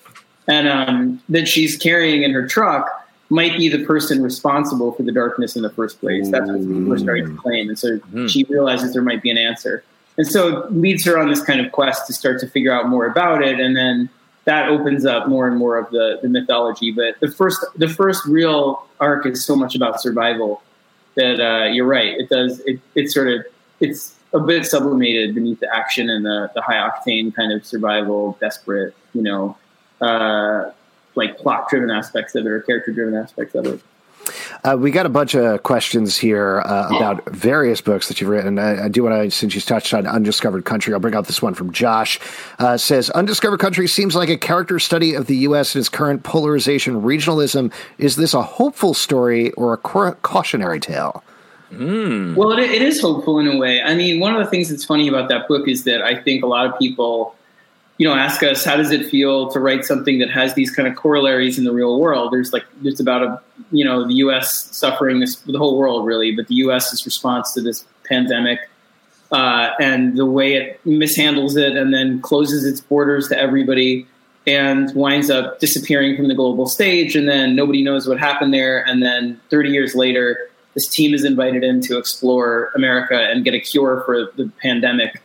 and 0.46 0.68
um, 0.68 1.22
that 1.28 1.48
she's 1.48 1.76
carrying 1.76 2.22
in 2.22 2.32
her 2.32 2.46
truck 2.46 2.88
might 3.30 3.56
be 3.58 3.68
the 3.68 3.84
person 3.84 4.22
responsible 4.22 4.92
for 4.92 5.02
the 5.02 5.12
darkness 5.12 5.54
in 5.54 5.62
the 5.62 5.70
first 5.70 6.00
place. 6.00 6.30
That's 6.30 6.48
what 6.48 6.60
people 6.60 6.92
are 6.92 6.98
starting 6.98 7.26
to 7.26 7.36
claim, 7.36 7.68
and 7.68 7.78
so 7.78 7.98
mm-hmm. 7.98 8.26
she 8.28 8.44
realizes 8.44 8.92
there 8.92 9.02
might 9.02 9.22
be 9.22 9.30
an 9.30 9.38
answer, 9.38 9.82
and 10.16 10.26
so 10.26 10.64
it 10.64 10.72
leads 10.72 11.04
her 11.04 11.18
on 11.18 11.28
this 11.28 11.42
kind 11.42 11.60
of 11.60 11.72
quest 11.72 12.06
to 12.06 12.12
start 12.12 12.40
to 12.40 12.46
figure 12.46 12.72
out 12.72 12.88
more 12.88 13.06
about 13.06 13.42
it, 13.42 13.58
and 13.58 13.76
then 13.76 14.08
that 14.48 14.70
opens 14.70 15.04
up 15.04 15.28
more 15.28 15.46
and 15.46 15.58
more 15.58 15.76
of 15.76 15.90
the, 15.90 16.18
the 16.22 16.28
mythology. 16.28 16.90
But 16.90 17.20
the 17.20 17.30
first 17.30 17.62
the 17.76 17.86
first 17.86 18.24
real 18.24 18.86
arc 18.98 19.26
is 19.26 19.44
so 19.44 19.54
much 19.54 19.76
about 19.76 20.00
survival 20.00 20.62
that 21.16 21.38
uh, 21.38 21.66
you're 21.66 21.86
right. 21.86 22.18
It 22.18 22.30
does. 22.30 22.60
It, 22.60 22.80
it's 22.94 23.12
sort 23.12 23.28
of 23.28 23.44
it's 23.80 24.16
a 24.32 24.40
bit 24.40 24.64
sublimated 24.64 25.34
beneath 25.34 25.60
the 25.60 25.74
action 25.74 26.08
and 26.08 26.24
the, 26.24 26.50
the 26.54 26.62
high 26.62 26.76
octane 26.76 27.34
kind 27.34 27.52
of 27.52 27.66
survival, 27.66 28.38
desperate, 28.40 28.94
you 29.12 29.22
know, 29.22 29.56
uh, 30.00 30.70
like 31.14 31.36
plot 31.38 31.68
driven 31.68 31.90
aspects 31.90 32.34
of 32.34 32.46
it 32.46 32.48
or 32.48 32.60
character 32.62 32.90
driven 32.90 33.14
aspects 33.14 33.54
of 33.54 33.66
it. 33.66 33.80
Uh, 34.64 34.76
we 34.78 34.90
got 34.90 35.06
a 35.06 35.08
bunch 35.08 35.34
of 35.34 35.62
questions 35.62 36.16
here 36.16 36.60
uh, 36.60 36.88
about 36.94 37.24
various 37.30 37.80
books 37.80 38.08
that 38.08 38.20
you've 38.20 38.30
written. 38.30 38.58
I, 38.58 38.84
I 38.84 38.88
do 38.88 39.04
want 39.04 39.22
to, 39.22 39.30
since 39.30 39.54
you 39.54 39.60
touched 39.60 39.94
on 39.94 40.06
Undiscovered 40.06 40.64
Country, 40.64 40.94
I'll 40.94 41.00
bring 41.00 41.14
out 41.14 41.26
this 41.26 41.42
one 41.42 41.54
from 41.54 41.72
Josh. 41.72 42.18
Uh, 42.58 42.76
says 42.76 43.10
Undiscovered 43.10 43.60
Country 43.60 43.86
seems 43.86 44.14
like 44.14 44.28
a 44.28 44.36
character 44.36 44.78
study 44.78 45.14
of 45.14 45.26
the 45.26 45.36
U.S. 45.38 45.74
and 45.74 45.80
its 45.80 45.88
current 45.88 46.22
polarization, 46.22 47.02
regionalism. 47.02 47.72
Is 47.98 48.16
this 48.16 48.34
a 48.34 48.42
hopeful 48.42 48.94
story 48.94 49.52
or 49.52 49.72
a 49.72 49.76
cautionary 49.78 50.80
tale? 50.80 51.22
Mm. 51.72 52.34
Well, 52.34 52.52
it, 52.52 52.70
it 52.70 52.82
is 52.82 53.00
hopeful 53.00 53.38
in 53.38 53.46
a 53.46 53.56
way. 53.56 53.82
I 53.82 53.94
mean, 53.94 54.20
one 54.20 54.34
of 54.34 54.42
the 54.42 54.50
things 54.50 54.70
that's 54.70 54.84
funny 54.84 55.08
about 55.08 55.28
that 55.28 55.48
book 55.48 55.68
is 55.68 55.84
that 55.84 56.02
I 56.02 56.16
think 56.16 56.42
a 56.42 56.46
lot 56.46 56.66
of 56.66 56.78
people 56.78 57.34
you 57.98 58.08
know, 58.08 58.14
ask 58.14 58.42
us 58.42 58.64
how 58.64 58.76
does 58.76 58.90
it 58.90 59.06
feel 59.06 59.50
to 59.50 59.60
write 59.60 59.84
something 59.84 60.18
that 60.20 60.30
has 60.30 60.54
these 60.54 60.70
kind 60.70 60.88
of 60.88 60.96
corollaries 60.96 61.58
in 61.58 61.64
the 61.64 61.72
real 61.72 61.98
world. 61.98 62.32
There's 62.32 62.52
like 62.52 62.64
it's 62.82 63.00
about 63.00 63.22
a 63.22 63.40
you 63.70 63.84
know 63.84 64.06
the 64.06 64.14
U.S. 64.14 64.74
suffering 64.76 65.20
this 65.20 65.36
the 65.36 65.58
whole 65.58 65.76
world 65.76 66.06
really, 66.06 66.34
but 66.34 66.46
the 66.46 66.54
U.S.'s 66.56 67.04
response 67.04 67.52
to 67.54 67.60
this 67.60 67.84
pandemic 68.04 68.60
uh, 69.32 69.70
and 69.80 70.16
the 70.16 70.26
way 70.26 70.54
it 70.54 70.80
mishandles 70.84 71.56
it 71.56 71.76
and 71.76 71.92
then 71.92 72.20
closes 72.22 72.64
its 72.64 72.80
borders 72.80 73.28
to 73.28 73.38
everybody 73.38 74.06
and 74.46 74.94
winds 74.94 75.28
up 75.28 75.58
disappearing 75.60 76.16
from 76.16 76.28
the 76.28 76.34
global 76.34 76.66
stage 76.66 77.14
and 77.14 77.28
then 77.28 77.54
nobody 77.54 77.82
knows 77.82 78.08
what 78.08 78.18
happened 78.18 78.54
there 78.54 78.86
and 78.86 79.02
then 79.02 79.38
30 79.50 79.70
years 79.70 79.94
later 79.94 80.48
this 80.74 80.86
team 80.86 81.12
is 81.12 81.24
invited 81.24 81.64
in 81.64 81.80
to 81.82 81.98
explore 81.98 82.70
America 82.74 83.18
and 83.18 83.44
get 83.44 83.52
a 83.52 83.60
cure 83.60 84.02
for 84.06 84.30
the 84.36 84.50
pandemic. 84.62 85.20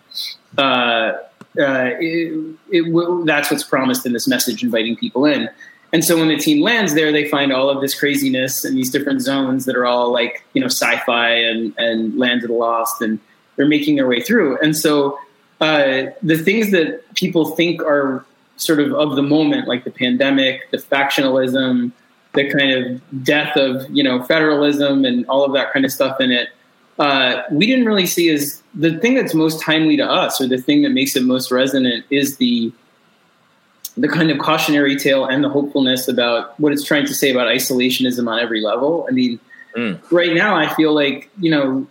Uh, 0.57 1.13
uh, 1.59 1.91
it, 1.99 2.55
it 2.71 3.25
that's 3.25 3.51
what's 3.51 3.63
promised 3.63 4.05
in 4.05 4.13
this 4.13 4.27
message, 4.27 4.63
inviting 4.63 4.95
people 4.95 5.25
in. 5.25 5.49
And 5.91 6.03
so 6.03 6.17
when 6.17 6.27
the 6.27 6.37
team 6.37 6.63
lands 6.63 6.95
there, 6.95 7.11
they 7.11 7.29
find 7.29 7.53
all 7.53 7.69
of 7.69 7.79
this 7.79 7.97
craziness 7.97 8.65
and 8.65 8.75
these 8.75 8.89
different 8.89 9.21
zones 9.21 9.65
that 9.65 9.75
are 9.75 9.85
all 9.85 10.11
like 10.11 10.43
you 10.53 10.61
know 10.61 10.67
sci-fi 10.67 11.29
and 11.29 11.73
and 11.77 12.17
Land 12.17 12.43
of 12.43 12.49
the 12.49 12.55
Lost, 12.55 13.01
and 13.01 13.19
they're 13.55 13.67
making 13.67 13.95
their 13.95 14.07
way 14.07 14.19
through. 14.19 14.57
And 14.59 14.75
so 14.75 15.19
uh, 15.61 16.07
the 16.23 16.37
things 16.37 16.71
that 16.71 17.01
people 17.13 17.51
think 17.51 17.81
are 17.83 18.25
sort 18.57 18.79
of 18.79 18.91
of 18.93 19.15
the 19.15 19.21
moment, 19.21 19.67
like 19.67 19.83
the 19.83 19.91
pandemic, 19.91 20.69
the 20.71 20.77
factionalism, 20.77 21.91
the 22.33 22.49
kind 22.49 22.71
of 22.71 23.23
death 23.23 23.55
of 23.55 23.87
you 23.91 24.03
know 24.03 24.23
federalism, 24.23 25.05
and 25.05 25.27
all 25.27 25.45
of 25.45 25.53
that 25.53 25.71
kind 25.71 25.85
of 25.85 25.91
stuff 25.91 26.19
in 26.19 26.31
it, 26.31 26.49
uh, 26.99 27.41
we 27.51 27.65
didn't 27.65 27.85
really 27.85 28.05
see 28.05 28.29
as 28.29 28.61
the 28.73 28.97
thing 28.99 29.15
that's 29.15 29.33
most 29.33 29.61
timely 29.61 29.97
to 29.97 30.05
us, 30.05 30.39
or 30.39 30.47
the 30.47 30.57
thing 30.57 30.83
that 30.83 30.89
makes 30.89 31.15
it 31.15 31.23
most 31.23 31.51
resonant, 31.51 32.05
is 32.09 32.37
the 32.37 32.71
the 33.95 34.07
kind 34.07 34.31
of 34.31 34.39
cautionary 34.39 34.95
tale 34.95 35.25
and 35.25 35.43
the 35.43 35.49
hopefulness 35.49 36.07
about 36.07 36.59
what 36.59 36.73
it's 36.73 36.83
trying 36.83 37.05
to 37.05 37.13
say 37.13 37.29
about 37.29 37.47
isolationism 37.47 38.27
on 38.27 38.39
every 38.39 38.59
level. 38.61 39.05
I 39.07 39.11
mean, 39.11 39.39
mm. 39.77 39.99
right 40.11 40.33
now 40.33 40.55
I 40.55 40.73
feel 40.73 40.93
like 40.93 41.29
you 41.39 41.51
know 41.51 41.87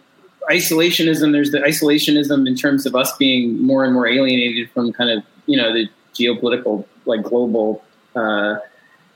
isolationism. 0.51 1.33
There's 1.33 1.51
the 1.51 1.59
isolationism 1.59 2.47
in 2.47 2.55
terms 2.57 2.87
of 2.87 2.95
us 2.95 3.17
being 3.17 3.61
more 3.63 3.85
and 3.85 3.95
more 3.95 4.07
alienated 4.07 4.71
from 4.71 4.93
kind 4.93 5.11
of 5.11 5.25
you 5.47 5.57
know 5.57 5.73
the 5.73 5.89
geopolitical 6.15 6.87
like 7.07 7.23
global 7.23 7.83
uh, 8.15 8.57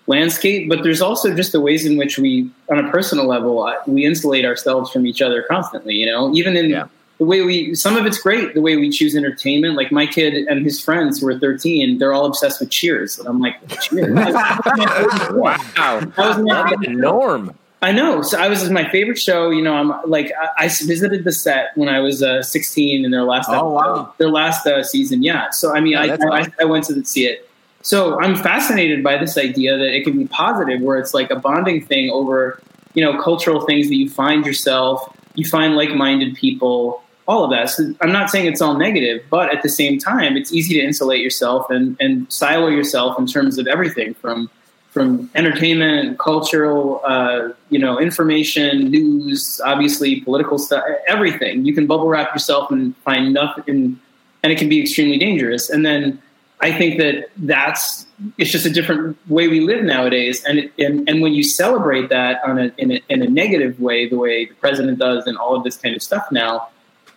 landscape, 0.07 0.69
but 0.69 0.83
there's 0.83 1.01
also 1.01 1.35
just 1.35 1.53
the 1.53 1.61
ways 1.61 1.85
in 1.85 1.97
which 1.97 2.19
we, 2.19 2.51
on 2.71 2.79
a 2.79 2.91
personal 2.91 3.27
level, 3.27 3.73
we 3.87 4.05
insulate 4.05 4.45
ourselves 4.45 4.91
from 4.91 5.07
each 5.07 5.21
other 5.21 5.43
constantly. 5.43 5.95
You 5.95 6.07
know, 6.07 6.35
even 6.35 6.57
in 6.57 6.71
yeah. 6.71 6.87
the 7.19 7.25
way 7.25 7.43
we, 7.43 7.75
some 7.75 7.97
of 7.97 8.07
it's 8.07 8.19
great 8.19 8.55
the 8.55 8.61
way 8.61 8.77
we 8.77 8.91
choose 8.91 9.17
entertainment. 9.17 9.75
Like 9.75 9.91
my 9.91 10.07
kid 10.07 10.35
and 10.35 10.65
his 10.65 10.83
friends 10.83 11.21
who 11.21 11.29
are 11.29 11.39
13, 11.39 11.99
they're 11.99 12.13
all 12.13 12.27
obsessed 12.27 12.61
with 12.61 12.71
Cheers, 12.71 13.19
and 13.19 13.29
I'm 13.29 13.41
like, 13.41 13.57
Cheers! 13.81 14.15
wow, 14.15 15.57
that 15.77 16.17
was 16.17 16.39
my 16.39 16.75
norm. 16.89 17.57
I 17.83 17.93
know. 17.93 18.23
So 18.23 18.39
I 18.39 18.49
was 18.49 18.69
my 18.71 18.89
favorite 18.91 19.19
show. 19.19 19.51
You 19.51 19.63
know, 19.63 19.75
I'm 19.75 20.11
like 20.11 20.33
I, 20.41 20.65
I 20.65 20.69
visited 20.69 21.25
the 21.25 21.33
set 21.33 21.77
when 21.77 21.89
I 21.89 22.01
was 22.01 22.23
uh, 22.23 22.43
16 22.43 23.05
in 23.05 23.11
their 23.11 23.23
last. 23.23 23.49
Oh 23.51 23.53
episode, 23.53 23.75
wow! 23.75 24.15
Their 24.19 24.31
last 24.31 24.67
uh, 24.67 24.83
season, 24.83 25.23
yeah. 25.23 25.51
So 25.51 25.75
I 25.75 25.81
mean, 25.81 25.93
yeah, 25.93 26.17
I, 26.33 26.41
I, 26.41 26.47
I 26.61 26.65
went 26.65 26.85
to 26.85 27.05
see 27.05 27.27
it 27.27 27.49
so 27.87 28.19
I'm 28.21 28.35
fascinated 28.35 29.05
by 29.05 29.17
this 29.17 29.39
idea 29.39 29.79
that 29.79 29.95
it 29.95 30.03
can 30.03 30.19
be 30.19 30.27
positive, 30.27 30.81
where 30.81 30.99
it's 30.99 31.15
like 31.15 31.31
a 31.31 31.37
bonding 31.37 31.87
thing 31.87 32.11
over, 32.11 32.61
you 32.95 33.05
know, 33.05 33.23
cultural 33.23 33.61
things 33.61 33.87
that 33.87 33.95
you 33.95 34.11
find 34.11 34.45
yourself, 34.45 35.17
you 35.37 35.45
find 35.49 35.77
like-minded 35.77 36.35
people, 36.35 37.01
all 37.29 37.45
of 37.45 37.51
that. 37.53 37.71
So 37.71 37.95
I'm 38.01 38.11
not 38.11 38.29
saying 38.29 38.47
it's 38.47 38.61
all 38.61 38.77
negative, 38.77 39.23
but 39.31 39.55
at 39.55 39.63
the 39.63 39.69
same 39.69 40.01
time, 40.01 40.37
it's 40.37 40.53
easy 40.53 40.75
to 40.75 40.85
insulate 40.85 41.21
yourself 41.21 41.71
and, 41.71 41.97
and 42.01 42.27
silo 42.33 42.67
yourself 42.67 43.21
in 43.21 43.27
terms 43.29 43.57
of 43.57 43.69
everything 43.69 44.15
from 44.15 44.51
from 44.91 45.31
entertainment, 45.37 46.19
cultural, 46.19 47.03
uh, 47.05 47.51
you 47.71 47.79
know, 47.79 48.01
information, 48.01 48.91
news, 48.91 49.61
obviously 49.65 50.23
political 50.23 50.59
stuff, 50.59 50.83
everything. 51.07 51.65
You 51.65 51.73
can 51.73 51.87
bubble 51.87 52.09
wrap 52.09 52.35
yourself 52.35 52.73
and 52.73 52.97
find 53.05 53.33
nothing, 53.33 54.01
and 54.43 54.53
it 54.53 54.59
can 54.59 54.69
be 54.69 54.81
extremely 54.81 55.19
dangerous. 55.19 55.71
And 55.71 55.87
then 55.87 56.21
I 56.61 56.73
think 56.73 56.99
that 56.99 57.29
that's 57.37 58.07
it's 58.39 58.51
just 58.51 58.65
a 58.65 58.71
different 58.71 59.17
way 59.29 59.47
we 59.49 59.61
live 59.61 59.85
nowadays, 59.85 60.43
and 60.45 60.59
it, 60.59 60.73
and 60.79 61.09
and 61.09 61.21
when 61.21 61.35
you 61.35 61.43
celebrate 61.43 62.09
that 62.09 62.43
on 62.45 62.59
a 62.59 62.73
in, 62.79 62.93
a 62.93 63.01
in 63.09 63.23
a 63.23 63.29
negative 63.29 63.79
way, 63.79 64.09
the 64.09 64.17
way 64.17 64.47
the 64.47 64.55
president 64.55 64.99
does, 64.99 65.27
and 65.27 65.37
all 65.37 65.55
of 65.55 65.65
this 65.65 65.77
kind 65.77 65.95
of 65.95 66.03
stuff 66.03 66.27
now, 66.33 66.69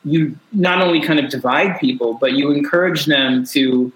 you 0.03 0.37
not 0.51 0.81
only 0.81 1.01
kind 1.01 1.19
of 1.19 1.29
divide 1.29 1.79
people, 1.79 2.15
but 2.15 2.33
you 2.33 2.51
encourage 2.51 3.05
them 3.05 3.45
to 3.45 3.91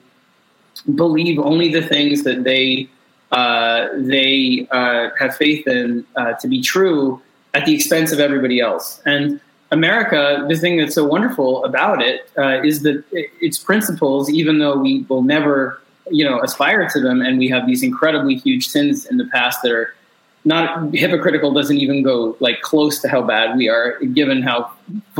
believe 0.95 1.39
only 1.39 1.71
the 1.71 1.81
things 1.81 2.23
that 2.23 2.45
they 2.45 2.87
uh, 3.33 3.87
they 3.97 4.65
uh, 4.71 5.09
have 5.19 5.35
faith 5.35 5.67
in 5.67 6.05
uh, 6.15 6.33
to 6.33 6.47
be 6.47 6.61
true 6.61 7.21
at 7.53 7.65
the 7.65 7.75
expense 7.75 8.13
of 8.13 8.19
everybody 8.19 8.61
else, 8.61 9.01
and 9.05 9.41
America, 9.74 10.45
the 10.47 10.55
thing 10.55 10.78
that's 10.78 10.93
so 10.93 11.03
wonderful 11.03 11.65
about 11.65 11.99
it 12.01 12.30
uh, 12.38 12.61
is 12.61 12.84
that 12.84 13.03
its 13.11 13.57
principles, 13.57 14.30
even 14.30 14.59
though 14.59 14.78
we 14.78 15.01
will 15.09 15.24
never, 15.24 15.82
you 16.11 16.24
know, 16.24 16.39
aspire 16.41 16.88
to 16.89 16.99
them, 17.01 17.21
and 17.21 17.39
we 17.39 17.49
have 17.49 17.65
these 17.65 17.82
incredibly 17.82 18.36
huge 18.36 18.67
sins 18.67 19.07
in 19.07 19.17
the 19.17 19.26
past 19.26 19.63
that 19.63 19.71
are 19.71 19.95
not 20.45 20.93
hypocritical, 20.93 21.51
doesn't 21.51 21.78
even 21.78 22.03
go 22.03 22.38
like 22.39 22.61
close 22.61 23.01
to 23.01 23.07
how 23.09 23.24
bad 23.24 23.57
we 23.57 23.67
are, 23.67 23.99
given 24.13 24.43
how 24.43 24.71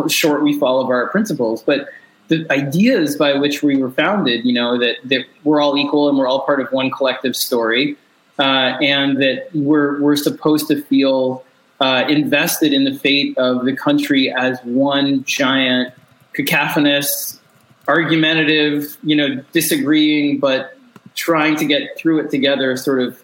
short 0.08 0.44
we 0.44 0.58
fall 0.60 0.80
of 0.80 0.90
our 0.90 1.10
principles. 1.10 1.64
But 1.64 1.90
the 2.28 2.46
ideas 2.52 3.16
by 3.16 3.34
which 3.34 3.64
we 3.64 3.78
were 3.78 3.90
founded, 3.92 4.46
you 4.46 4.54
know, 4.54 4.78
that 4.78 4.98
that 5.06 5.26
we're 5.44 5.62
all 5.62 5.76
equal 5.78 6.10
and 6.10 6.18
we're 6.18 6.28
all 6.28 6.46
part 6.46 6.60
of 6.60 6.72
one 6.72 6.92
collective 6.92 7.36
story, 7.36 7.98
uh, 8.38 8.78
and 8.82 9.18
that 9.18 9.48
we're 9.56 10.00
we're 10.00 10.16
supposed 10.16 10.68
to 10.68 10.82
feel 10.84 11.44
uh, 11.84 12.08
invested 12.08 12.72
in 12.72 12.86
the 12.86 12.98
fate 12.98 13.38
of 13.38 13.66
the 13.66 13.76
country 13.76 14.34
as 14.34 14.58
one 14.64 15.22
giant 15.26 15.94
cacophonous, 16.32 17.42
argumentative, 17.90 18.96
you 19.04 19.14
know, 19.14 19.36
disagreeing 19.52 20.40
but 20.40 20.78
trying 21.14 21.58
to 21.58 21.66
get 21.66 21.98
through 21.98 22.20
it 22.20 22.32
together 22.32 22.78
sort 22.78 23.02
of 23.02 23.22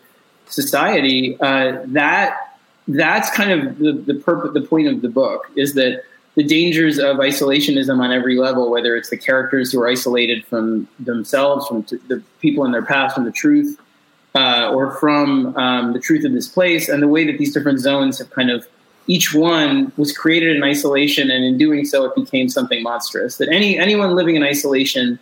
society. 0.48 1.38
Uh, 1.40 1.78
that 1.86 2.58
that's 2.90 3.30
kind 3.30 3.52
of 3.52 3.78
the 3.78 3.94
the, 3.94 4.16
purpose, 4.16 4.52
the 4.54 4.68
point 4.68 4.90
of 4.90 5.02
the 5.02 5.10
book 5.10 5.50
is 5.56 5.76
that 5.76 6.04
the 6.36 6.44
dangers 6.44 7.00
of 7.00 7.16
isolationism 7.16 8.02
on 8.02 8.12
every 8.12 8.38
level, 8.38 8.70
whether 8.70 8.98
it's 8.98 9.10
the 9.10 9.18
characters 9.18 9.72
who 9.72 9.80
are 9.80 9.88
isolated 9.88 10.46
from 10.46 10.86
themselves, 11.00 11.66
from 11.66 11.84
t- 11.84 11.98
the 12.10 12.22
people 12.42 12.66
in 12.66 12.74
their 12.74 12.86
past, 12.86 13.16
from 13.16 13.24
the 13.24 13.32
truth, 13.32 13.80
uh, 14.36 14.72
or 14.74 14.92
from 14.98 15.56
um, 15.58 15.94
the 15.94 16.00
truth 16.00 16.24
of 16.26 16.34
this 16.34 16.48
place, 16.48 16.90
and 16.90 17.02
the 17.02 17.08
way 17.08 17.26
that 17.26 17.38
these 17.38 17.54
different 17.54 17.80
zones 17.80 18.20
have 18.20 18.30
kind 18.32 18.50
of 18.50 18.68
each 19.08 19.34
one 19.34 19.92
was 19.98 20.16
created 20.16 20.56
in 20.56 20.64
isolation, 20.64 21.32
and 21.32 21.44
in 21.44 21.58
doing 21.58 21.86
so, 21.86 22.06
it 22.06 22.16
became 22.16 22.48
something 22.48 22.84
monstrous. 22.84 23.38
That 23.38 23.50
any 23.50 23.78
anyone 23.78 24.16
living 24.16 24.36
in 24.36 24.44
isolation, 24.44 25.20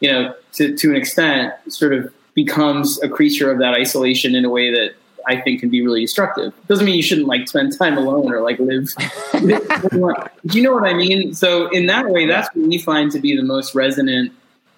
you 0.00 0.10
know, 0.10 0.34
to 0.54 0.74
to 0.76 0.90
an 0.90 0.96
extent, 0.96 1.52
sort 1.68 1.92
of 1.92 2.12
becomes 2.34 3.02
a 3.02 3.08
creature 3.08 3.50
of 3.50 3.58
that 3.58 3.74
isolation 3.74 4.34
in 4.34 4.44
a 4.44 4.50
way 4.50 4.70
that 4.70 4.94
I 5.26 5.40
think 5.40 5.60
can 5.60 5.70
be 5.70 5.82
really 5.82 6.02
destructive. 6.02 6.52
Doesn't 6.68 6.84
mean 6.84 6.94
you 6.94 7.02
shouldn't 7.02 7.26
like 7.26 7.48
spend 7.48 7.76
time 7.76 7.98
alone 7.98 8.32
or 8.32 8.42
like 8.42 8.58
live. 8.58 8.88
Do 9.32 10.58
you 10.58 10.62
know 10.62 10.72
what 10.72 10.84
I 10.84 10.94
mean? 10.94 11.34
So 11.34 11.68
in 11.70 11.86
that 11.86 12.08
way, 12.08 12.26
that's 12.26 12.54
what 12.54 12.68
we 12.68 12.78
find 12.78 13.10
to 13.12 13.18
be 13.18 13.36
the 13.36 13.42
most 13.42 13.74
resonant 13.74 14.32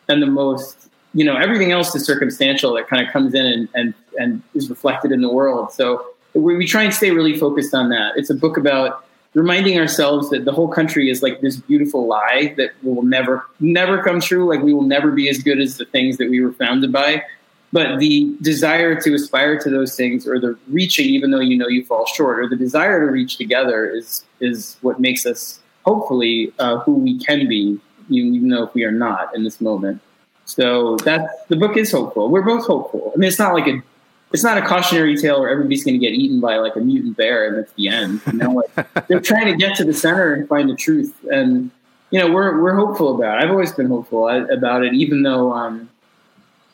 and 0.08 0.22
the 0.22 0.26
most, 0.26 0.87
you 1.14 1.24
know, 1.24 1.36
everything 1.36 1.72
else 1.72 1.94
is 1.94 2.04
circumstantial 2.04 2.74
that 2.74 2.88
kind 2.88 3.06
of 3.06 3.12
comes 3.12 3.34
in 3.34 3.46
and, 3.46 3.68
and, 3.74 3.94
and 4.18 4.42
is 4.54 4.68
reflected 4.70 5.12
in 5.12 5.20
the 5.20 5.32
world. 5.32 5.72
So 5.72 6.06
we, 6.34 6.56
we 6.56 6.66
try 6.66 6.82
and 6.84 6.94
stay 6.94 7.10
really 7.10 7.36
focused 7.36 7.74
on 7.74 7.88
that. 7.90 8.12
It's 8.16 8.30
a 8.30 8.34
book 8.34 8.56
about 8.56 9.04
reminding 9.34 9.78
ourselves 9.78 10.30
that 10.30 10.44
the 10.44 10.52
whole 10.52 10.68
country 10.68 11.10
is 11.10 11.22
like 11.22 11.40
this 11.40 11.56
beautiful 11.56 12.06
lie 12.06 12.54
that 12.56 12.70
will 12.82 13.02
never, 13.02 13.44
never 13.60 14.02
come 14.02 14.20
true. 14.20 14.48
Like 14.48 14.62
we 14.62 14.74
will 14.74 14.82
never 14.82 15.10
be 15.10 15.28
as 15.28 15.42
good 15.42 15.60
as 15.60 15.76
the 15.76 15.84
things 15.86 16.18
that 16.18 16.30
we 16.30 16.40
were 16.40 16.52
founded 16.52 16.92
by. 16.92 17.22
But 17.72 17.98
the 17.98 18.34
desire 18.40 18.98
to 18.98 19.14
aspire 19.14 19.58
to 19.58 19.68
those 19.68 19.94
things, 19.94 20.26
or 20.26 20.40
the 20.40 20.58
reaching, 20.68 21.06
even 21.06 21.30
though 21.30 21.40
you 21.40 21.54
know 21.54 21.68
you 21.68 21.84
fall 21.84 22.06
short, 22.06 22.38
or 22.38 22.48
the 22.48 22.56
desire 22.56 23.04
to 23.04 23.12
reach 23.12 23.36
together, 23.36 23.86
is 23.90 24.24
is 24.40 24.78
what 24.80 24.98
makes 25.00 25.26
us 25.26 25.60
hopefully 25.84 26.50
uh, 26.58 26.78
who 26.78 26.94
we 26.94 27.18
can 27.18 27.46
be, 27.46 27.78
even 28.08 28.48
though 28.48 28.70
we 28.72 28.84
are 28.84 28.90
not 28.90 29.34
in 29.36 29.44
this 29.44 29.60
moment. 29.60 30.00
So 30.48 30.96
that 31.04 31.46
the 31.48 31.56
book 31.56 31.76
is 31.76 31.92
hopeful. 31.92 32.30
We're 32.30 32.42
both 32.42 32.66
hopeful. 32.66 33.12
I 33.14 33.18
mean, 33.18 33.28
it's 33.28 33.38
not 33.38 33.52
like 33.52 33.66
a 33.66 33.82
it's 34.32 34.42
not 34.42 34.56
a 34.56 34.62
cautionary 34.62 35.14
tale 35.16 35.40
where 35.40 35.50
everybody's 35.50 35.84
going 35.84 36.00
to 36.00 36.04
get 36.04 36.14
eaten 36.14 36.40
by 36.40 36.56
like 36.56 36.74
a 36.74 36.80
mutant 36.80 37.18
bear 37.18 37.46
and 37.46 37.58
that's 37.58 37.72
the 37.74 37.88
end. 37.88 38.22
You 38.26 38.32
know, 38.32 38.50
like 38.52 39.06
they're 39.08 39.20
trying 39.20 39.46
to 39.46 39.56
get 39.56 39.76
to 39.76 39.84
the 39.84 39.92
center 39.92 40.32
and 40.32 40.48
find 40.48 40.70
the 40.70 40.74
truth. 40.74 41.14
And 41.30 41.70
you 42.10 42.18
know, 42.18 42.32
we're 42.32 42.62
we're 42.62 42.74
hopeful 42.74 43.14
about. 43.14 43.38
it. 43.38 43.44
I've 43.44 43.50
always 43.50 43.72
been 43.72 43.88
hopeful 43.88 44.26
about 44.26 44.84
it, 44.84 44.94
even 44.94 45.22
though 45.22 45.52
um, 45.52 45.90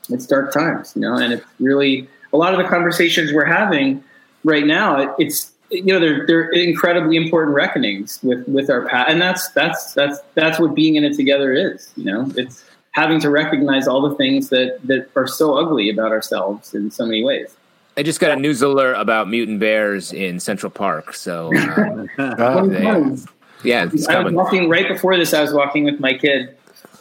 it's 0.08 0.24
dark 0.24 0.52
times. 0.52 0.92
You 0.94 1.02
know, 1.02 1.14
and 1.16 1.32
it's 1.32 1.44
really 1.58 2.08
a 2.32 2.36
lot 2.36 2.54
of 2.54 2.60
the 2.60 2.68
conversations 2.68 3.32
we're 3.32 3.44
having 3.44 4.04
right 4.44 4.66
now. 4.66 5.00
It, 5.00 5.10
it's 5.18 5.50
you 5.70 5.86
know 5.86 5.98
they're 5.98 6.24
they're 6.28 6.48
incredibly 6.50 7.16
important 7.16 7.56
reckonings 7.56 8.20
with 8.22 8.46
with 8.46 8.70
our 8.70 8.86
past, 8.86 9.10
and 9.10 9.20
that's 9.20 9.48
that's 9.48 9.94
that's 9.94 10.20
that's 10.34 10.60
what 10.60 10.76
being 10.76 10.94
in 10.94 11.02
it 11.02 11.16
together 11.16 11.52
is. 11.52 11.92
You 11.96 12.04
know, 12.04 12.30
it's 12.36 12.64
having 12.94 13.20
to 13.20 13.28
recognize 13.28 13.86
all 13.86 14.08
the 14.08 14.14
things 14.16 14.48
that 14.48 14.78
that 14.84 15.08
are 15.14 15.26
so 15.26 15.58
ugly 15.58 15.90
about 15.90 16.10
ourselves 16.10 16.74
in 16.74 16.90
so 16.90 17.04
many 17.04 17.22
ways. 17.22 17.54
I 17.96 18.02
just 18.02 18.18
got 18.18 18.36
a 18.36 18.40
news 18.40 18.62
alert 18.62 18.94
about 18.94 19.28
mutant 19.28 19.60
bears 19.60 20.12
in 20.12 20.40
Central 20.40 20.70
Park. 20.70 21.14
So, 21.14 21.54
uh, 22.18 22.66
they, 22.66 23.16
yeah, 23.62 23.84
it's 23.92 24.08
I 24.08 24.20
was 24.20 24.32
walking 24.32 24.68
right 24.68 24.88
before 24.88 25.16
this. 25.16 25.32
I 25.32 25.42
was 25.42 25.52
walking 25.52 25.84
with 25.84 26.00
my 26.00 26.14
kid 26.14 26.56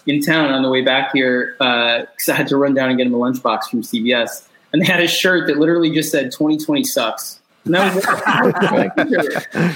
in 0.06 0.22
town 0.22 0.52
on 0.52 0.62
the 0.62 0.70
way 0.70 0.82
back 0.82 1.12
here 1.14 1.56
because 1.58 2.30
uh, 2.30 2.34
I 2.34 2.36
had 2.36 2.48
to 2.48 2.58
run 2.58 2.74
down 2.74 2.90
and 2.90 2.98
get 2.98 3.08
him 3.08 3.14
a 3.14 3.18
lunchbox 3.18 3.70
from 3.70 3.82
CVS, 3.82 4.48
and 4.72 4.82
they 4.82 4.86
had 4.86 5.02
a 5.02 5.08
shirt 5.08 5.48
that 5.48 5.58
literally 5.58 5.92
just 5.92 6.12
said 6.12 6.32
"2020 6.32 6.84
sucks." 6.84 7.40
And 7.66 7.76
that 7.76 7.96
was, 7.96 8.72
like, 8.72 8.96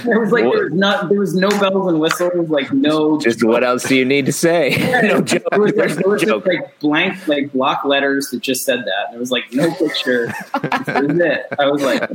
there 0.03 0.19
was 0.19 0.31
like 0.31 0.43
there 0.43 0.63
was 0.65 0.73
not 0.73 1.09
there 1.09 1.19
was 1.19 1.33
no 1.33 1.47
bells 1.49 1.87
and 1.87 1.99
whistles, 1.99 2.49
like 2.49 2.73
no. 2.73 3.17
Just 3.17 3.43
what 3.43 3.63
else 3.63 3.83
do 3.83 3.95
you 3.95 4.03
need 4.03 4.25
to 4.25 4.33
say? 4.33 4.75
no 5.03 5.21
joke. 5.21 5.43
There 5.51 5.61
was, 5.61 5.73
like, 5.73 5.95
there 5.95 6.09
was 6.09 6.21
just 6.21 6.45
like 6.45 6.79
blank 6.79 7.27
like 7.29 7.53
block 7.53 7.85
letters 7.85 8.29
that 8.31 8.41
just 8.41 8.65
said 8.65 8.79
that. 8.79 9.05
And 9.07 9.15
it 9.15 9.19
was 9.19 9.31
like 9.31 9.53
no 9.53 9.73
picture. 9.75 10.27
that 10.53 11.05
was 11.07 11.19
it. 11.19 11.47
I 11.57 11.71
was 11.71 11.81
like, 11.81 12.09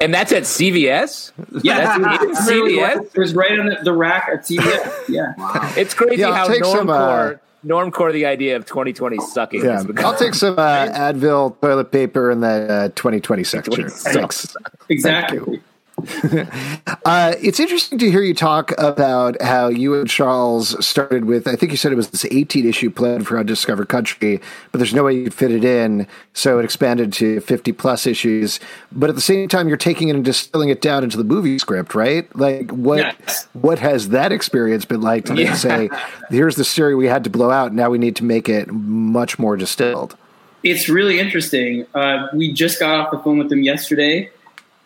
and 0.00 0.14
that's 0.14 0.32
at 0.32 0.44
CVS. 0.44 1.32
Yeah, 1.62 1.98
that's 1.98 2.48
CVS. 2.48 3.14
It 3.14 3.18
was 3.18 3.34
right 3.34 3.58
on 3.58 3.66
the, 3.66 3.78
the 3.82 3.92
rack 3.92 4.30
at 4.32 4.44
CVS. 4.44 5.08
Yeah, 5.10 5.34
wow. 5.36 5.72
it's 5.76 5.92
crazy 5.92 6.22
yeah, 6.22 6.34
how 6.34 6.48
normcore. 6.48 6.72
Some, 6.72 6.90
uh, 6.90 7.32
normcore 7.64 8.12
the 8.12 8.26
idea 8.26 8.56
of 8.56 8.66
2020 8.66 9.18
sucking. 9.18 9.64
Yeah, 9.64 9.82
I'll 9.98 10.16
take 10.16 10.34
some 10.34 10.58
uh, 10.58 10.86
Advil 10.88 11.60
toilet 11.60 11.90
paper 11.92 12.30
in 12.30 12.40
the 12.40 12.48
uh, 12.48 12.88
2020 12.88 13.44
section. 13.44 13.84
Exactly. 14.88 15.62
uh, 17.04 17.34
it's 17.40 17.60
interesting 17.60 17.98
to 17.98 18.10
hear 18.10 18.22
you 18.22 18.34
talk 18.34 18.72
about 18.78 19.40
how 19.40 19.68
you 19.68 19.94
and 19.94 20.08
Charles 20.08 20.84
started 20.84 21.24
with, 21.24 21.46
I 21.46 21.56
think 21.56 21.72
you 21.72 21.76
said 21.76 21.92
it 21.92 21.96
was 21.96 22.10
this 22.10 22.24
18 22.24 22.66
issue 22.66 22.90
plan 22.90 23.24
for 23.24 23.38
Undiscovered 23.38 23.88
Country, 23.88 24.40
but 24.70 24.78
there's 24.78 24.94
no 24.94 25.04
way 25.04 25.14
you 25.14 25.24
would 25.24 25.34
fit 25.34 25.50
it 25.50 25.64
in. 25.64 26.06
So 26.34 26.58
it 26.58 26.64
expanded 26.64 27.12
to 27.14 27.40
50 27.40 27.72
plus 27.72 28.06
issues. 28.06 28.60
But 28.90 29.10
at 29.10 29.16
the 29.16 29.22
same 29.22 29.48
time, 29.48 29.68
you're 29.68 29.76
taking 29.76 30.08
it 30.08 30.16
and 30.16 30.24
distilling 30.24 30.68
it 30.68 30.80
down 30.80 31.04
into 31.04 31.16
the 31.16 31.24
movie 31.24 31.58
script, 31.58 31.94
right? 31.94 32.34
Like, 32.36 32.70
what 32.70 32.98
yes. 32.98 33.46
what 33.52 33.78
has 33.78 34.10
that 34.10 34.32
experience 34.32 34.84
been 34.84 35.00
like 35.00 35.24
to 35.26 35.34
yeah. 35.34 35.54
say, 35.54 35.90
here's 36.30 36.56
the 36.56 36.64
story 36.64 36.94
we 36.94 37.06
had 37.06 37.24
to 37.24 37.30
blow 37.30 37.50
out, 37.50 37.72
now 37.72 37.90
we 37.90 37.98
need 37.98 38.16
to 38.16 38.24
make 38.24 38.48
it 38.48 38.70
much 38.70 39.38
more 39.38 39.56
distilled? 39.56 40.16
It's 40.62 40.88
really 40.88 41.18
interesting. 41.18 41.86
Uh, 41.94 42.28
we 42.32 42.52
just 42.52 42.78
got 42.78 42.94
off 43.00 43.10
the 43.10 43.18
phone 43.18 43.38
with 43.38 43.48
them 43.48 43.62
yesterday 43.62 44.30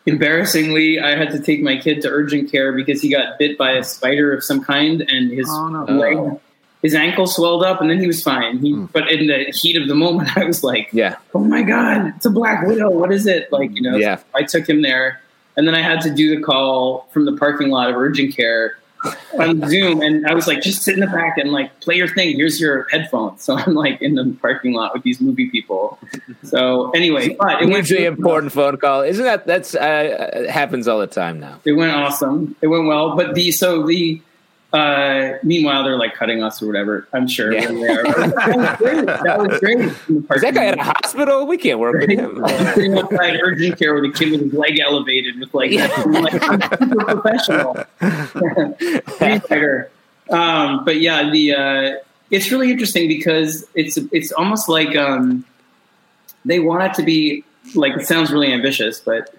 embarrassingly, 0.06 1.00
I 1.00 1.16
had 1.16 1.30
to 1.32 1.40
take 1.40 1.62
my 1.62 1.76
kid 1.76 2.00
to 2.02 2.08
urgent 2.08 2.50
care 2.50 2.72
because 2.72 3.02
he 3.02 3.10
got 3.10 3.38
bit 3.38 3.58
by 3.58 3.72
a 3.72 3.84
spider 3.84 4.32
of 4.32 4.42
some 4.42 4.62
kind, 4.62 5.02
and 5.02 5.30
his 5.30 5.48
oh, 5.50 5.68
no. 5.68 5.92
leg, 5.92 6.40
his 6.82 6.94
ankle 6.94 7.26
swelled 7.26 7.64
up, 7.64 7.80
and 7.80 7.90
then 7.90 8.00
he 8.00 8.06
was 8.06 8.22
fine. 8.22 8.58
He, 8.58 8.72
mm. 8.72 8.90
But 8.92 9.10
in 9.10 9.26
the 9.26 9.52
heat 9.52 9.76
of 9.76 9.88
the 9.88 9.94
moment, 9.94 10.36
I 10.36 10.44
was 10.44 10.64
like, 10.64 10.88
"Yeah, 10.92 11.16
oh 11.34 11.44
my 11.44 11.62
god, 11.62 12.14
it's 12.16 12.26
a 12.26 12.30
black 12.30 12.66
widow! 12.66 12.90
What 12.90 13.12
is 13.12 13.26
it?" 13.26 13.52
Like, 13.52 13.74
you 13.74 13.82
know, 13.82 13.96
yeah. 13.96 14.20
I 14.34 14.42
took 14.42 14.68
him 14.68 14.82
there, 14.82 15.20
and 15.56 15.66
then 15.66 15.74
I 15.74 15.82
had 15.82 16.00
to 16.02 16.10
do 16.10 16.34
the 16.34 16.42
call 16.42 17.08
from 17.10 17.24
the 17.24 17.36
parking 17.36 17.68
lot 17.68 17.90
of 17.90 17.96
urgent 17.96 18.34
care 18.34 18.78
on 19.38 19.68
Zoom, 19.68 20.02
and 20.02 20.26
I 20.26 20.34
was 20.34 20.46
like, 20.46 20.62
just 20.62 20.82
sit 20.82 20.94
in 20.94 21.00
the 21.00 21.06
back 21.06 21.38
and 21.38 21.52
like 21.52 21.80
play 21.80 21.96
your 21.96 22.08
thing. 22.08 22.36
Here's 22.36 22.60
your 22.60 22.86
headphones. 22.90 23.16
So 23.46 23.56
I'm 23.56 23.74
like 23.74 24.02
in 24.02 24.16
the 24.16 24.36
parking 24.40 24.72
lot 24.72 24.92
with 24.92 25.04
these 25.04 25.20
movie 25.20 25.48
people. 25.50 25.98
So 26.42 26.90
anyway, 26.90 27.36
but 27.38 27.62
it 27.62 27.68
was 27.68 27.88
the 27.88 28.04
important 28.04 28.52
phone 28.52 28.76
call. 28.76 29.02
Isn't 29.02 29.24
that 29.24 29.46
that's 29.46 29.74
uh, 29.74 30.46
happens 30.50 30.88
all 30.88 30.98
the 30.98 31.06
time 31.06 31.38
now? 31.38 31.60
It 31.64 31.72
went 31.72 31.92
awesome. 31.92 32.56
It 32.60 32.66
went 32.66 32.86
well, 32.86 33.14
but 33.14 33.34
the 33.34 33.52
so 33.52 33.86
the 33.86 34.20
uh, 34.72 35.38
meanwhile, 35.42 35.84
they're 35.84 35.98
like 35.98 36.14
cutting 36.14 36.42
us 36.42 36.60
or 36.60 36.66
whatever. 36.66 37.06
I'm 37.12 37.28
sure. 37.28 37.52
Yeah. 37.52 37.66
that 37.66 37.76
was 38.58 38.78
great. 38.78 39.06
That 39.06 39.38
was 39.38 39.60
great. 39.60 39.78
Is 40.36 40.42
that 40.42 40.54
guy 40.54 40.66
at 40.66 40.78
a 40.78 40.82
hospital? 40.82 41.46
We 41.46 41.56
can't 41.56 41.78
work 41.78 42.00
with 42.00 42.10
him. 42.10 42.44
Outside 42.98 43.40
urgent 43.42 43.78
care 43.78 43.94
with 43.94 44.04
a 44.04 44.12
kid 44.12 44.32
with 44.32 44.40
his 44.40 44.52
leg 44.52 44.80
elevated, 44.80 45.38
with 45.38 45.54
like, 45.54 45.70
yeah. 45.70 45.86
Like 46.06 46.32
super 46.32 47.04
professional. 47.04 47.76
um, 50.30 50.84
but 50.84 51.00
yeah, 51.00 51.30
the 51.30 51.54
uh, 51.54 51.94
it's 52.30 52.50
really 52.50 52.70
interesting 52.70 53.08
because 53.08 53.66
it's 53.74 53.96
it's 54.10 54.32
almost 54.32 54.68
like 54.68 54.96
um, 54.96 55.44
they 56.44 56.58
want 56.58 56.82
it 56.82 56.94
to 56.94 57.02
be 57.02 57.44
like 57.74 57.96
it 57.96 58.06
sounds 58.06 58.32
really 58.32 58.52
ambitious, 58.52 59.00
but 59.00 59.34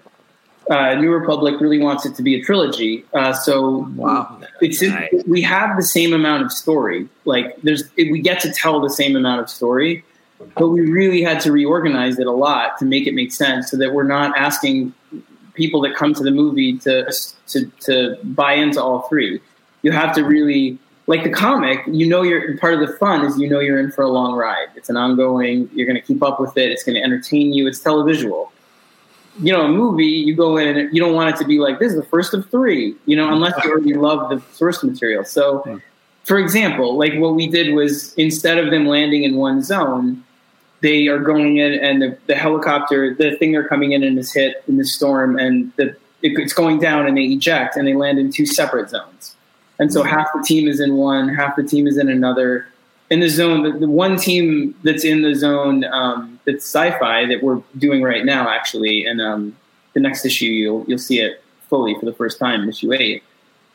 uh, 0.70 0.94
New 0.94 1.10
Republic 1.10 1.60
really 1.60 1.78
wants 1.78 2.04
it 2.04 2.14
to 2.16 2.22
be 2.22 2.34
a 2.34 2.42
trilogy. 2.42 3.04
Uh, 3.14 3.32
so 3.32 3.88
wow. 3.96 4.40
it's 4.60 4.82
nice. 4.82 5.10
we 5.26 5.40
have 5.42 5.76
the 5.76 5.82
same 5.82 6.12
amount 6.12 6.42
of 6.42 6.52
story. 6.52 7.08
Like 7.24 7.60
there's 7.62 7.84
we 7.96 8.20
get 8.20 8.40
to 8.40 8.52
tell 8.52 8.80
the 8.80 8.90
same 8.90 9.16
amount 9.16 9.40
of 9.40 9.48
story, 9.48 10.04
but 10.56 10.68
we 10.68 10.82
really 10.82 11.22
had 11.22 11.40
to 11.40 11.52
reorganize 11.52 12.18
it 12.18 12.26
a 12.26 12.32
lot 12.32 12.78
to 12.78 12.84
make 12.84 13.06
it 13.06 13.14
make 13.14 13.32
sense, 13.32 13.70
so 13.70 13.76
that 13.78 13.94
we're 13.94 14.04
not 14.04 14.36
asking 14.36 14.92
people 15.54 15.80
that 15.80 15.94
come 15.94 16.14
to 16.14 16.22
the 16.22 16.30
movie 16.30 16.78
to 16.78 17.10
to 17.48 17.66
to 17.80 18.16
buy 18.24 18.52
into 18.52 18.82
all 18.82 19.02
three. 19.08 19.40
You 19.82 19.92
have 19.92 20.14
to 20.16 20.24
really 20.24 20.78
like 21.06 21.24
the 21.24 21.30
comic. 21.30 21.80
You 21.86 22.06
know, 22.06 22.22
you're 22.22 22.58
part 22.58 22.74
of 22.74 22.80
the 22.80 22.94
fun 22.96 23.24
is 23.24 23.38
you 23.38 23.48
know 23.48 23.60
you're 23.60 23.80
in 23.80 23.90
for 23.90 24.02
a 24.02 24.08
long 24.08 24.34
ride. 24.34 24.68
It's 24.76 24.90
an 24.90 24.98
ongoing. 24.98 25.70
You're 25.72 25.86
going 25.86 26.00
to 26.00 26.06
keep 26.06 26.22
up 26.22 26.38
with 26.38 26.58
it. 26.58 26.70
It's 26.70 26.82
going 26.82 26.96
to 26.96 27.02
entertain 27.02 27.54
you. 27.54 27.66
It's 27.66 27.80
televisual 27.82 28.50
you 29.40 29.52
know, 29.52 29.62
a 29.62 29.68
movie, 29.68 30.04
you 30.04 30.34
go 30.34 30.56
in 30.56 30.76
and 30.76 30.94
you 30.94 31.00
don't 31.00 31.14
want 31.14 31.34
it 31.34 31.38
to 31.38 31.44
be 31.44 31.58
like 31.58 31.78
this 31.78 31.92
is 31.92 31.98
the 31.98 32.06
first 32.06 32.34
of 32.34 32.48
three, 32.50 32.96
you 33.06 33.16
know, 33.16 33.32
unless 33.32 33.52
you 33.64 33.70
already 33.70 33.94
love 33.94 34.30
the 34.30 34.42
source 34.54 34.82
material. 34.82 35.24
So, 35.24 35.80
for 36.24 36.38
example, 36.38 36.98
like 36.98 37.14
what 37.14 37.34
we 37.34 37.46
did 37.46 37.74
was 37.74 38.14
instead 38.14 38.58
of 38.58 38.70
them 38.70 38.86
landing 38.86 39.24
in 39.24 39.36
one 39.36 39.62
zone, 39.62 40.24
they 40.80 41.08
are 41.08 41.18
going 41.18 41.58
in 41.58 41.72
and 41.72 42.02
the, 42.02 42.18
the 42.26 42.34
helicopter, 42.34 43.14
the 43.14 43.36
thing 43.36 43.52
they're 43.52 43.68
coming 43.68 43.92
in 43.92 44.02
and 44.02 44.18
is 44.18 44.32
hit 44.32 44.62
in 44.68 44.76
the 44.76 44.84
storm, 44.84 45.38
and 45.38 45.72
the, 45.76 45.96
it, 46.22 46.38
it's 46.38 46.52
going 46.52 46.78
down 46.78 47.06
and 47.06 47.16
they 47.16 47.24
eject 47.24 47.76
and 47.76 47.86
they 47.86 47.94
land 47.94 48.18
in 48.18 48.30
two 48.30 48.46
separate 48.46 48.90
zones. 48.90 49.34
And 49.78 49.92
so 49.92 50.02
half 50.02 50.28
the 50.34 50.42
team 50.42 50.68
is 50.68 50.80
in 50.80 50.94
one, 50.94 51.28
half 51.28 51.56
the 51.56 51.62
team 51.62 51.86
is 51.86 51.96
in 51.98 52.08
another. 52.08 52.66
In 53.10 53.20
the 53.20 53.28
zone, 53.28 53.62
the, 53.62 53.78
the 53.78 53.88
one 53.88 54.16
team 54.18 54.74
that's 54.82 55.04
in 55.04 55.22
the 55.22 55.34
zone. 55.34 55.84
Um, 55.84 56.37
it's 56.48 56.64
sci-fi 56.64 57.26
that 57.26 57.42
we're 57.42 57.62
doing 57.76 58.02
right 58.02 58.24
now, 58.24 58.48
actually. 58.48 59.06
And 59.06 59.20
um, 59.20 59.56
the 59.92 60.00
next 60.00 60.24
issue, 60.24 60.46
you'll 60.46 60.84
you'll 60.88 60.98
see 60.98 61.20
it 61.20 61.42
fully 61.68 61.94
for 61.94 62.06
the 62.06 62.14
first 62.14 62.38
time, 62.38 62.68
issue 62.68 62.92
eight. 62.92 63.22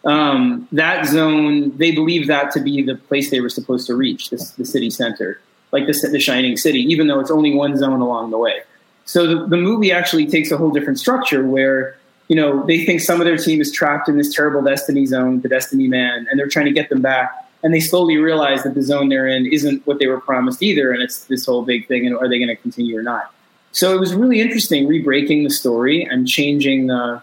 Um, 0.06 0.68
that 0.72 1.06
zone, 1.06 1.78
they 1.78 1.92
believe 1.92 2.28
that 2.28 2.52
to 2.52 2.60
be 2.60 2.82
the 2.82 2.96
place 2.96 3.32
they 3.32 3.40
were 3.40 3.50
supposed 3.50 3.88
to 3.88 3.96
reach, 3.96 4.32
this, 4.32 4.52
the 4.52 4.66
city 4.66 4.90
center, 4.90 5.40
like 5.72 5.88
the, 5.88 5.94
the 6.12 6.20
shining 6.20 6.58
city, 6.58 6.80
even 6.80 7.08
though 7.08 7.22
it's 7.22 7.32
only 7.32 7.54
one 7.54 7.78
zone 7.78 8.02
along 8.02 8.32
the 8.32 8.38
way. 8.38 8.64
So 9.06 9.26
the, 9.28 9.48
the 9.48 9.58
movie 9.58 9.94
actually 9.94 10.26
takes 10.26 10.52
a 10.52 10.58
whole 10.58 10.72
different 10.72 11.00
structure 11.00 11.46
where 11.46 11.98
you 12.28 12.36
know 12.36 12.66
they 12.66 12.86
think 12.86 13.02
some 13.02 13.22
of 13.22 13.26
their 13.26 13.38
team 13.38 13.62
is 13.62 13.72
trapped 13.72 14.10
in 14.10 14.18
this 14.18 14.34
terrible 14.34 14.62
destiny 14.62 15.06
zone, 15.06 15.42
the 15.42 15.50
destiny 15.50 15.88
man, 15.88 16.28
and 16.30 16.40
they're 16.40 16.48
trying 16.48 16.66
to 16.66 16.72
get 16.72 16.90
them 16.90 17.02
back 17.02 17.43
and 17.64 17.74
they 17.74 17.80
slowly 17.80 18.18
realize 18.18 18.64
that 18.64 18.76
the 18.76 18.84
zone 18.84 19.10
they're 19.10 19.28
in 19.28 19.46
isn't 19.46 19.86
what 19.88 20.00
they 20.00 20.08
were 20.08 20.20
promised 20.20 20.62
either, 20.62 20.92
and 20.92 21.02
it's 21.02 21.26
this 21.26 21.46
whole 21.46 21.64
big 21.64 21.88
thing. 21.88 22.06
And 22.06 22.16
are 22.16 22.28
they 22.28 22.38
going 22.38 22.50
to 22.50 22.56
continue 22.56 22.98
or 22.98 23.04
not? 23.04 23.34
so 23.74 23.94
it 23.94 24.00
was 24.00 24.14
really 24.14 24.40
interesting 24.40 24.88
rebreaking 24.88 25.44
the 25.44 25.50
story 25.50 26.04
and 26.04 26.28
changing 26.28 26.88
the 26.88 27.22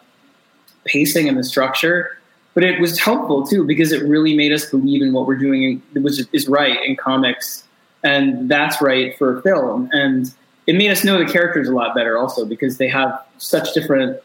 pacing 0.84 1.28
and 1.28 1.38
the 1.38 1.44
structure. 1.44 2.18
But 2.54 2.64
it 2.64 2.80
was 2.80 2.98
helpful 2.98 3.46
too 3.46 3.64
because 3.64 3.92
it 3.92 4.02
really 4.02 4.36
made 4.36 4.52
us 4.52 4.68
believe 4.68 5.00
in 5.00 5.12
what 5.12 5.26
we're 5.26 5.38
doing 5.38 5.80
was 5.94 6.26
is 6.32 6.48
right 6.48 6.76
in 6.84 6.96
comics, 6.96 7.64
and 8.02 8.50
that's 8.50 8.82
right 8.82 9.16
for 9.16 9.40
film. 9.42 9.88
And 9.92 10.34
it 10.66 10.74
made 10.74 10.90
us 10.90 11.04
know 11.04 11.24
the 11.24 11.32
characters 11.32 11.68
a 11.68 11.72
lot 11.72 11.94
better 11.94 12.18
also 12.18 12.44
because 12.44 12.78
they 12.78 12.88
have 12.88 13.24
such 13.38 13.72
different 13.72 14.20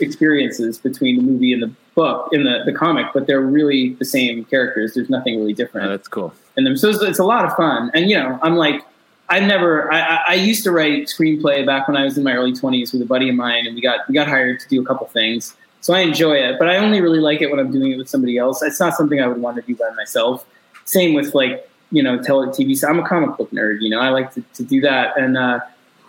experiences 0.00 0.78
between 0.78 1.16
the 1.16 1.22
movie 1.22 1.52
and 1.52 1.62
the 1.62 1.72
book 1.98 2.28
in 2.32 2.44
the, 2.44 2.62
the 2.64 2.72
comic, 2.72 3.06
but 3.12 3.26
they're 3.26 3.40
really 3.58 3.94
the 3.94 4.04
same 4.04 4.44
characters. 4.44 4.94
There's 4.94 5.10
nothing 5.10 5.36
really 5.40 5.52
different. 5.52 5.88
Oh, 5.88 5.90
that's 5.90 6.06
cool. 6.06 6.32
In 6.56 6.62
them, 6.64 6.76
so 6.76 6.88
it's, 6.90 7.02
it's 7.02 7.18
a 7.18 7.24
lot 7.24 7.44
of 7.44 7.52
fun. 7.54 7.90
And 7.92 8.08
you 8.08 8.16
know, 8.16 8.38
I'm 8.40 8.54
like 8.54 8.84
I 9.28 9.40
never. 9.40 9.92
I, 9.92 10.20
I, 10.28 10.34
used 10.34 10.64
to 10.64 10.70
write 10.70 11.08
screenplay 11.08 11.66
back 11.66 11.86
when 11.86 11.96
I 11.96 12.04
was 12.04 12.16
in 12.16 12.24
my 12.24 12.32
early 12.32 12.54
twenties 12.54 12.92
with 12.92 13.02
a 13.02 13.04
buddy 13.04 13.28
of 13.28 13.34
mine, 13.34 13.66
and 13.66 13.74
we 13.74 13.82
got 13.82 14.08
we 14.08 14.14
got 14.14 14.26
hired 14.26 14.60
to 14.60 14.68
do 14.68 14.80
a 14.80 14.84
couple 14.84 15.06
things. 15.08 15.54
So 15.80 15.92
I 15.92 16.00
enjoy 16.00 16.34
it, 16.34 16.58
but 16.58 16.68
I 16.68 16.76
only 16.76 17.00
really 17.00 17.20
like 17.20 17.42
it 17.42 17.50
when 17.50 17.60
I'm 17.60 17.70
doing 17.70 17.92
it 17.92 17.98
with 17.98 18.08
somebody 18.08 18.38
else. 18.38 18.62
It's 18.62 18.80
not 18.80 18.94
something 18.94 19.20
I 19.20 19.26
would 19.26 19.40
want 19.40 19.56
to 19.56 19.62
do 19.62 19.76
by 19.76 19.90
myself. 19.96 20.46
Same 20.86 21.14
with 21.14 21.34
like 21.34 21.68
you 21.90 22.02
know 22.02 22.22
tele 22.22 22.48
TV. 22.48 22.76
So 22.76 22.88
I'm 22.88 22.98
a 22.98 23.06
comic 23.06 23.36
book 23.36 23.50
nerd. 23.50 23.82
You 23.82 23.90
know, 23.90 24.00
I 24.00 24.08
like 24.08 24.32
to, 24.34 24.42
to 24.54 24.62
do 24.62 24.80
that. 24.80 25.18
And 25.18 25.36
uh, 25.36 25.60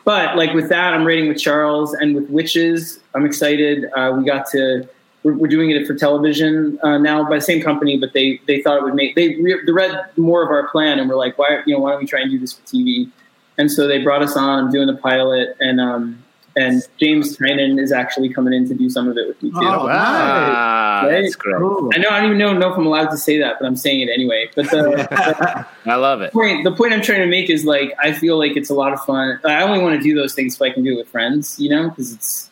but 0.05 0.37
like 0.37 0.53
with 0.53 0.69
that, 0.69 0.93
I'm 0.93 1.05
writing 1.05 1.27
with 1.27 1.39
Charles 1.39 1.93
and 1.93 2.15
with 2.15 2.29
Wytches. 2.31 2.99
I'm 3.13 3.25
excited. 3.25 3.85
Uh, 3.95 4.13
we 4.17 4.23
got 4.23 4.45
to. 4.51 4.87
We're, 5.23 5.33
we're, 5.33 5.47
doing 5.47 5.71
it 5.71 5.85
for 5.85 5.93
television 5.95 6.79
uh, 6.81 6.97
now 6.97 7.27
by 7.27 7.35
the 7.35 7.41
same 7.41 7.61
company, 7.61 7.97
but 7.97 8.13
they 8.13 8.39
they 8.47 8.61
thought 8.61 8.77
it 8.77 8.83
would 8.83 8.95
make 8.95 9.15
they, 9.15 9.35
re- 9.35 9.59
they 9.65 9.71
read 9.71 10.05
more 10.15 10.43
of 10.43 10.49
our 10.49 10.69
plan 10.69 10.97
and 10.97 11.09
we're 11.09 11.17
like, 11.17 11.37
why 11.37 11.61
you 11.65 11.73
know 11.73 11.81
why 11.81 11.91
don't 11.91 11.99
we 11.99 12.05
try 12.05 12.21
and 12.21 12.31
do 12.31 12.39
this 12.39 12.53
for 12.53 12.61
TV? 12.63 13.09
And 13.57 13.69
so 13.69 13.87
they 13.87 14.01
brought 14.01 14.21
us 14.23 14.37
on. 14.37 14.65
I'm 14.65 14.71
doing 14.71 14.87
the 14.87 14.95
pilot, 14.95 15.57
and 15.59 15.81
um, 15.81 16.23
and 16.55 16.81
James 16.97 17.37
Tynion 17.37 17.81
is 17.81 17.91
actually 17.91 18.29
coming 18.29 18.53
in 18.53 18.67
to 18.67 18.73
do 18.73 18.89
some 18.89 19.07
of 19.07 19.17
it 19.17 19.27
with 19.27 19.41
me 19.41 19.51
too. 19.51 19.57
Oh, 19.59 19.85
wow. 19.85 21.03
Right? 21.03 21.21
That's 21.21 21.35
great. 21.35 21.55
I 21.55 21.97
know 21.97 22.09
I 22.09 22.19
don't 22.19 22.25
even 22.25 22.37
know, 22.37 22.53
know 22.53 22.71
if 22.71 22.77
I'm 22.77 22.85
allowed 22.85 23.09
to 23.09 23.17
say 23.17 23.37
that, 23.39 23.57
but 23.59 23.65
I'm 23.65 23.75
saying 23.75 24.01
it 24.01 24.09
anyway. 24.13 24.49
But 24.55 24.69
the, 24.69 24.81
the 24.81 25.67
I 25.85 25.95
love 25.95 26.21
it. 26.21 26.33
Point, 26.33 26.63
the 26.63 26.71
point 26.71 26.93
I'm 26.93 27.01
trying 27.01 27.21
to 27.21 27.27
make 27.27 27.49
is 27.49 27.65
like 27.65 27.93
I 28.01 28.11
feel 28.11 28.37
like 28.37 28.57
it's 28.57 28.69
a 28.69 28.73
lot 28.73 28.93
of 28.93 28.99
fun. 29.05 29.39
I 29.45 29.61
only 29.61 29.81
want 29.81 29.95
to 29.95 30.01
do 30.01 30.15
those 30.15 30.33
things 30.33 30.55
if 30.55 30.61
I 30.61 30.71
can 30.71 30.83
do 30.83 30.93
it 30.93 30.97
with 30.97 31.07
friends, 31.07 31.59
you 31.59 31.69
know, 31.69 31.89
because 31.89 32.13
it's 32.13 32.48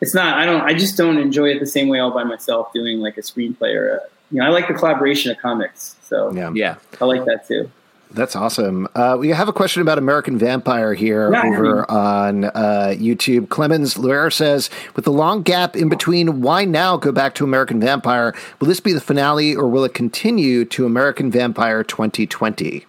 it's 0.00 0.14
not. 0.14 0.38
I 0.38 0.44
don't. 0.44 0.60
I 0.62 0.74
just 0.74 0.96
don't 0.96 1.18
enjoy 1.18 1.50
it 1.50 1.60
the 1.60 1.66
same 1.66 1.88
way 1.88 1.98
all 1.98 2.10
by 2.10 2.24
myself 2.24 2.72
doing 2.72 3.00
like 3.00 3.16
a 3.16 3.22
screenplay 3.22 3.74
or 3.74 3.88
a, 3.88 4.00
you 4.30 4.40
know. 4.40 4.46
I 4.46 4.50
like 4.50 4.68
the 4.68 4.74
collaboration 4.74 5.30
of 5.30 5.38
comics, 5.38 5.96
so 6.02 6.32
yeah, 6.32 6.50
yeah, 6.54 6.76
I 7.00 7.04
like 7.04 7.24
that 7.24 7.46
too. 7.46 7.70
That's 8.10 8.36
awesome. 8.36 8.88
Uh, 8.94 9.16
we 9.18 9.30
have 9.30 9.48
a 9.48 9.52
question 9.52 9.82
about 9.82 9.98
American 9.98 10.38
Vampire 10.38 10.94
here 10.94 11.32
yeah, 11.32 11.44
over 11.44 11.90
on 11.90 12.44
uh, 12.44 12.94
YouTube. 12.96 13.48
Clemens 13.48 13.98
Luer 13.98 14.30
says, 14.30 14.70
with 14.94 15.04
the 15.04 15.12
long 15.12 15.42
gap 15.42 15.76
in 15.76 15.88
between, 15.88 16.40
why 16.40 16.64
now 16.64 16.96
go 16.96 17.10
back 17.10 17.34
to 17.34 17.44
American 17.44 17.80
Vampire? 17.80 18.34
Will 18.60 18.68
this 18.68 18.80
be 18.80 18.92
the 18.92 19.00
finale 19.00 19.56
or 19.56 19.66
will 19.66 19.84
it 19.84 19.92
continue 19.92 20.64
to 20.66 20.86
American 20.86 21.30
Vampire 21.32 21.82
2020? 21.82 22.86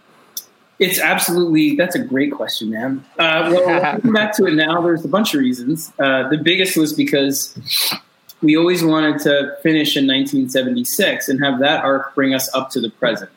It's 0.80 0.99
absolutely, 0.99 1.75
that's 1.75 1.95
a 1.95 1.99
great 1.99 2.32
question, 2.32 2.69
man. 2.69 3.03
Uh, 3.17 3.49
well, 3.51 3.99
come 4.01 4.13
back 4.13 4.36
to 4.38 4.45
it 4.45 4.53
now, 4.53 4.82
there's 4.82 5.03
a 5.03 5.07
bunch 5.07 5.34
of 5.34 5.39
reasons. 5.39 5.91
Uh, 5.97 6.30
the 6.30 6.38
biggest 6.38 6.78
was 6.78 6.93
because 6.93 7.57
we 8.41 8.55
always 8.55 8.84
wanted 8.84 9.19
to 9.21 9.57
finish 9.63 9.97
in 9.97 10.05
1976 10.05 11.30
and 11.30 11.43
have 11.43 11.59
that 11.59 11.84
arc 11.84 12.13
bring 12.13 12.34
us 12.36 12.53
up 12.53 12.69
to 12.71 12.80
the 12.80 12.89
present. 12.91 13.32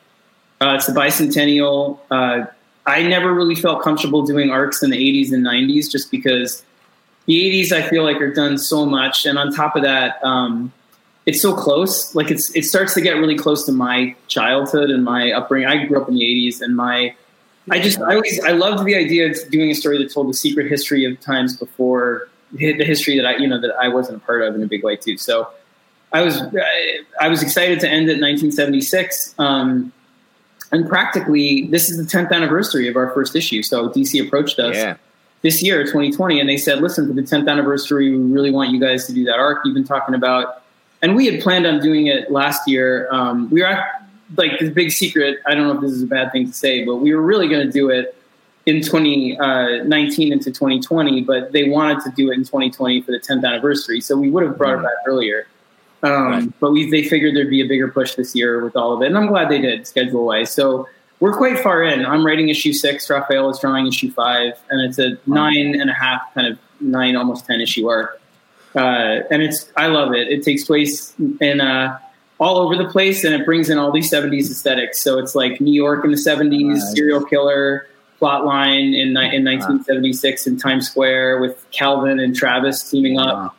Uh, 0.60 0.74
it's 0.76 0.86
the 0.86 0.92
bicentennial. 0.92 1.98
Uh, 2.10 2.44
I 2.86 3.02
never 3.02 3.32
really 3.32 3.54
felt 3.54 3.82
comfortable 3.82 4.22
doing 4.26 4.50
arcs 4.50 4.82
in 4.82 4.90
the 4.90 4.98
80s 4.98 5.32
and 5.32 5.44
90s 5.44 5.90
just 5.90 6.10
because 6.10 6.62
the 7.26 7.34
80s 7.34 7.72
I 7.72 7.88
feel 7.88 8.02
like 8.02 8.20
are 8.20 8.32
done 8.32 8.58
so 8.58 8.84
much, 8.84 9.24
and 9.24 9.38
on 9.38 9.52
top 9.52 9.76
of 9.76 9.82
that, 9.82 10.22
um, 10.24 10.72
it's 11.26 11.40
so 11.40 11.54
close. 11.54 12.14
Like 12.14 12.30
it's 12.30 12.54
it 12.56 12.64
starts 12.64 12.94
to 12.94 13.00
get 13.00 13.12
really 13.12 13.36
close 13.36 13.64
to 13.66 13.72
my 13.72 14.16
childhood 14.26 14.90
and 14.90 15.04
my 15.04 15.30
upbringing. 15.32 15.68
I 15.68 15.84
grew 15.84 16.00
up 16.00 16.08
in 16.08 16.14
the 16.14 16.22
80s, 16.22 16.60
and 16.60 16.76
my 16.76 17.14
I 17.70 17.80
just 17.80 18.00
I 18.00 18.14
always 18.14 18.42
I 18.44 18.52
loved 18.52 18.84
the 18.84 18.94
idea 18.94 19.30
of 19.30 19.36
doing 19.50 19.70
a 19.70 19.74
story 19.74 19.98
that 19.98 20.12
told 20.12 20.28
the 20.28 20.34
secret 20.34 20.68
history 20.68 21.04
of 21.04 21.20
times 21.20 21.56
before 21.56 22.28
the 22.52 22.84
history 22.84 23.16
that 23.16 23.26
I 23.26 23.36
you 23.36 23.46
know 23.46 23.60
that 23.60 23.74
I 23.80 23.88
wasn't 23.88 24.22
a 24.22 24.26
part 24.26 24.42
of 24.42 24.54
in 24.54 24.62
a 24.62 24.66
big 24.66 24.82
way 24.82 24.96
too. 24.96 25.16
So 25.16 25.48
I 26.12 26.22
was 26.22 26.40
I 27.20 27.28
was 27.28 27.42
excited 27.42 27.80
to 27.80 27.88
end 27.88 28.08
it 28.08 28.18
in 28.18 28.20
1976. 28.20 29.34
Um, 29.38 29.92
and 30.72 30.88
practically 30.88 31.66
this 31.66 31.90
is 31.90 31.96
the 31.96 32.04
10th 32.04 32.32
anniversary 32.32 32.88
of 32.88 32.96
our 32.96 33.10
first 33.10 33.34
issue 33.34 33.62
so 33.62 33.88
dc 33.88 34.26
approached 34.26 34.58
us 34.58 34.76
yeah. 34.76 34.96
this 35.42 35.62
year 35.62 35.84
2020 35.84 36.40
and 36.40 36.48
they 36.48 36.56
said 36.56 36.80
listen 36.80 37.06
for 37.06 37.12
the 37.12 37.22
10th 37.22 37.48
anniversary 37.48 38.10
we 38.10 38.32
really 38.32 38.50
want 38.50 38.70
you 38.70 38.80
guys 38.80 39.06
to 39.06 39.12
do 39.12 39.24
that 39.24 39.38
arc 39.38 39.64
you've 39.64 39.74
been 39.74 39.84
talking 39.84 40.14
about 40.14 40.62
and 41.02 41.16
we 41.16 41.26
had 41.26 41.40
planned 41.40 41.66
on 41.66 41.80
doing 41.80 42.06
it 42.06 42.30
last 42.30 42.68
year 42.68 43.08
um, 43.10 43.50
we 43.50 43.60
were 43.60 43.66
at, 43.66 44.02
like 44.36 44.58
this 44.58 44.70
big 44.70 44.90
secret 44.90 45.38
i 45.46 45.54
don't 45.54 45.66
know 45.66 45.74
if 45.74 45.80
this 45.80 45.92
is 45.92 46.02
a 46.02 46.06
bad 46.06 46.30
thing 46.32 46.46
to 46.46 46.52
say 46.52 46.84
but 46.84 46.96
we 46.96 47.14
were 47.14 47.22
really 47.22 47.48
going 47.48 47.64
to 47.64 47.72
do 47.72 47.88
it 47.90 48.16
in 48.66 48.82
2019 48.82 49.40
uh, 49.40 50.34
into 50.34 50.50
2020 50.50 51.22
but 51.22 51.52
they 51.52 51.68
wanted 51.68 52.00
to 52.00 52.10
do 52.10 52.30
it 52.30 52.34
in 52.34 52.44
2020 52.44 53.02
for 53.02 53.12
the 53.12 53.18
10th 53.18 53.44
anniversary 53.44 54.00
so 54.00 54.16
we 54.16 54.30
would 54.30 54.42
have 54.42 54.56
brought 54.56 54.76
mm-hmm. 54.76 54.84
it 54.84 54.88
back 54.88 54.94
earlier 55.06 55.46
um, 56.02 56.26
right. 56.26 56.60
But 56.60 56.72
we 56.72 56.90
they 56.90 57.04
figured 57.04 57.36
there'd 57.36 57.50
be 57.50 57.60
a 57.60 57.66
bigger 57.66 57.88
push 57.88 58.14
this 58.14 58.34
year 58.34 58.64
with 58.64 58.76
all 58.76 58.92
of 58.92 59.02
it, 59.02 59.06
and 59.06 59.18
I'm 59.18 59.26
glad 59.26 59.48
they 59.48 59.60
did 59.60 59.86
schedule 59.86 60.24
wise. 60.24 60.50
So 60.50 60.88
we're 61.20 61.36
quite 61.36 61.58
far 61.58 61.82
in. 61.82 62.06
I'm 62.06 62.24
writing 62.24 62.48
issue 62.48 62.72
six. 62.72 63.08
Rafael 63.10 63.50
is 63.50 63.58
drawing 63.58 63.86
issue 63.86 64.10
five, 64.10 64.54
and 64.70 64.80
it's 64.80 64.98
a 64.98 65.18
nine 65.26 65.78
and 65.78 65.90
a 65.90 65.92
half, 65.92 66.22
kind 66.34 66.46
of 66.46 66.58
nine, 66.80 67.16
almost 67.16 67.46
ten 67.46 67.60
issue 67.60 67.88
arc. 67.88 68.20
Uh, 68.74 69.20
and 69.30 69.42
it's 69.42 69.70
I 69.76 69.88
love 69.88 70.14
it. 70.14 70.28
It 70.28 70.42
takes 70.42 70.64
place 70.64 71.14
in 71.40 71.60
uh, 71.60 71.98
all 72.40 72.58
over 72.58 72.74
the 72.74 72.88
place, 72.88 73.22
and 73.22 73.32
it 73.32 73.44
brings 73.44 73.70
in 73.70 73.78
all 73.78 73.92
these 73.92 74.10
'70s 74.10 74.50
aesthetics. 74.50 75.00
So 75.00 75.18
it's 75.18 75.36
like 75.36 75.60
New 75.60 75.72
York 75.72 76.04
in 76.04 76.10
the 76.10 76.16
'70s, 76.16 76.64
nice. 76.64 76.92
serial 76.92 77.24
killer 77.24 77.86
plot 78.18 78.44
line 78.44 78.92
in 78.94 79.16
in 79.16 79.44
1976 79.44 80.46
in 80.46 80.58
Times 80.58 80.88
Square 80.90 81.40
with 81.40 81.64
Calvin 81.70 82.18
and 82.18 82.34
Travis 82.34 82.90
teaming 82.90 83.18
up. 83.18 83.34
Wow 83.34 83.52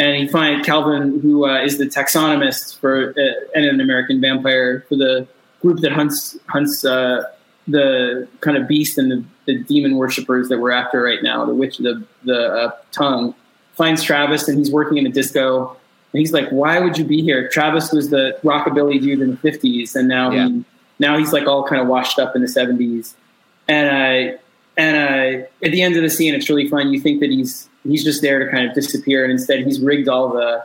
and 0.00 0.16
he 0.16 0.26
finds 0.26 0.66
Calvin, 0.66 1.20
who 1.20 1.46
uh, 1.46 1.62
is 1.62 1.76
the 1.76 1.84
taxonomist 1.84 2.78
for 2.80 3.10
uh, 3.10 3.22
and 3.54 3.66
an 3.66 3.80
American 3.80 4.18
vampire 4.18 4.80
for 4.88 4.96
the 4.96 5.28
group 5.60 5.80
that 5.80 5.92
hunts 5.92 6.38
hunts 6.46 6.84
uh, 6.86 7.22
the 7.68 8.26
kind 8.40 8.56
of 8.56 8.66
beast 8.66 8.96
and 8.96 9.12
the, 9.12 9.24
the, 9.44 9.62
demon 9.64 9.96
worshippers 9.96 10.48
that 10.48 10.58
we're 10.58 10.70
after 10.70 11.02
right 11.02 11.22
now, 11.22 11.44
the 11.44 11.54
witch, 11.54 11.76
the 11.78 12.02
the 12.24 12.46
uh, 12.46 12.70
tongue. 12.92 13.34
Finds 13.74 14.02
Travis, 14.02 14.48
and 14.48 14.58
he's 14.58 14.70
working 14.70 14.96
in 14.98 15.06
a 15.06 15.10
disco. 15.10 15.76
And 16.12 16.20
he's 16.20 16.32
like, 16.32 16.48
"Why 16.50 16.80
would 16.80 16.98
you 16.98 17.04
be 17.04 17.22
here?" 17.22 17.48
Travis 17.48 17.92
was 17.92 18.10
the 18.10 18.38
rockabilly 18.42 19.00
dude 19.00 19.20
in 19.20 19.30
the 19.30 19.36
'50s, 19.36 19.94
and 19.94 20.08
now 20.08 20.30
yeah. 20.30 20.48
he 20.48 20.64
now 20.98 21.18
he's 21.18 21.32
like 21.32 21.46
all 21.46 21.66
kind 21.66 21.80
of 21.80 21.88
washed 21.88 22.18
up 22.18 22.34
in 22.34 22.42
the 22.42 22.48
'70s. 22.48 23.14
And 23.68 23.90
I 23.90 24.38
and 24.76 24.96
I 24.96 25.48
at 25.64 25.72
the 25.72 25.82
end 25.82 25.96
of 25.96 26.02
the 26.02 26.10
scene, 26.10 26.34
it's 26.34 26.48
really 26.48 26.68
fun. 26.68 26.92
You 26.92 27.00
think 27.00 27.20
that 27.20 27.30
he's 27.30 27.68
he's 27.84 28.04
just 28.04 28.22
there 28.22 28.44
to 28.44 28.50
kind 28.50 28.68
of 28.68 28.74
disappear, 28.74 29.24
and 29.24 29.32
instead 29.32 29.64
he's 29.64 29.80
rigged 29.80 30.08
all 30.08 30.30
the 30.30 30.64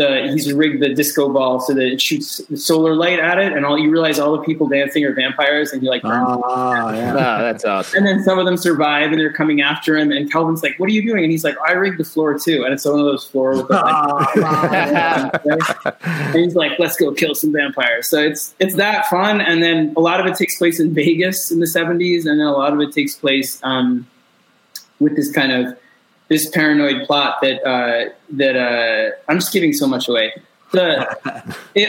the 0.00 0.32
he's 0.32 0.52
rigged 0.52 0.82
the 0.82 0.94
disco 0.94 1.28
ball 1.28 1.60
so 1.60 1.74
that 1.74 1.84
it 1.84 2.00
shoots 2.00 2.40
solar 2.54 2.94
light 2.94 3.20
at 3.20 3.38
it, 3.38 3.52
and 3.52 3.66
all 3.66 3.78
you 3.78 3.90
realize 3.90 4.18
all 4.18 4.32
the 4.32 4.42
people 4.42 4.66
dancing 4.66 5.04
are 5.04 5.12
vampires, 5.12 5.72
and 5.72 5.82
you're 5.82 5.92
like, 5.92 6.02
oh, 6.04 6.92
yeah. 6.92 7.12
oh, 7.12 7.42
that's 7.42 7.64
awesome. 7.64 7.98
And 7.98 8.06
then 8.06 8.22
some 8.24 8.38
of 8.38 8.46
them 8.46 8.56
survive, 8.56 9.10
and 9.12 9.20
they're 9.20 9.32
coming 9.32 9.60
after 9.60 9.96
him, 9.96 10.10
and 10.10 10.32
Calvin's 10.32 10.62
like, 10.62 10.78
"What 10.78 10.88
are 10.88 10.92
you 10.92 11.02
doing?" 11.02 11.22
And 11.22 11.30
he's 11.30 11.44
like, 11.44 11.56
"I 11.66 11.72
rigged 11.72 11.98
the 11.98 12.04
floor 12.04 12.38
too," 12.38 12.64
and 12.64 12.72
it's 12.72 12.86
one 12.86 12.98
of 12.98 13.04
those 13.04 13.26
floor 13.26 13.56
with 13.56 13.68
the 13.68 13.80
ah. 13.82 15.30
and 16.34 16.34
he's 16.34 16.54
like, 16.54 16.78
"Let's 16.78 16.96
go 16.96 17.12
kill 17.12 17.34
some 17.34 17.52
vampires." 17.52 18.08
So 18.08 18.20
it's 18.20 18.54
it's 18.58 18.76
that 18.76 19.06
fun, 19.06 19.40
and 19.40 19.62
then 19.62 19.92
a 19.96 20.00
lot 20.00 20.20
of 20.20 20.26
it 20.26 20.36
takes 20.36 20.56
place 20.56 20.80
in 20.80 20.94
Vegas 20.94 21.50
in 21.50 21.60
the 21.60 21.66
'70s, 21.66 22.26
and 22.26 22.40
then 22.40 22.46
a 22.46 22.52
lot 22.52 22.72
of 22.72 22.80
it 22.80 22.92
takes 22.92 23.16
place 23.16 23.60
um, 23.62 24.06
with 24.98 25.16
this 25.16 25.30
kind 25.30 25.52
of 25.52 25.76
this 26.30 26.48
paranoid 26.48 27.06
plot 27.06 27.38
that 27.42 27.62
uh, 27.68 28.10
that 28.30 28.56
uh, 28.56 29.10
I'm 29.28 29.38
just 29.38 29.52
giving 29.52 29.74
so 29.74 29.86
much 29.86 30.08
away. 30.08 30.32
The, 30.72 31.54
it, 31.74 31.88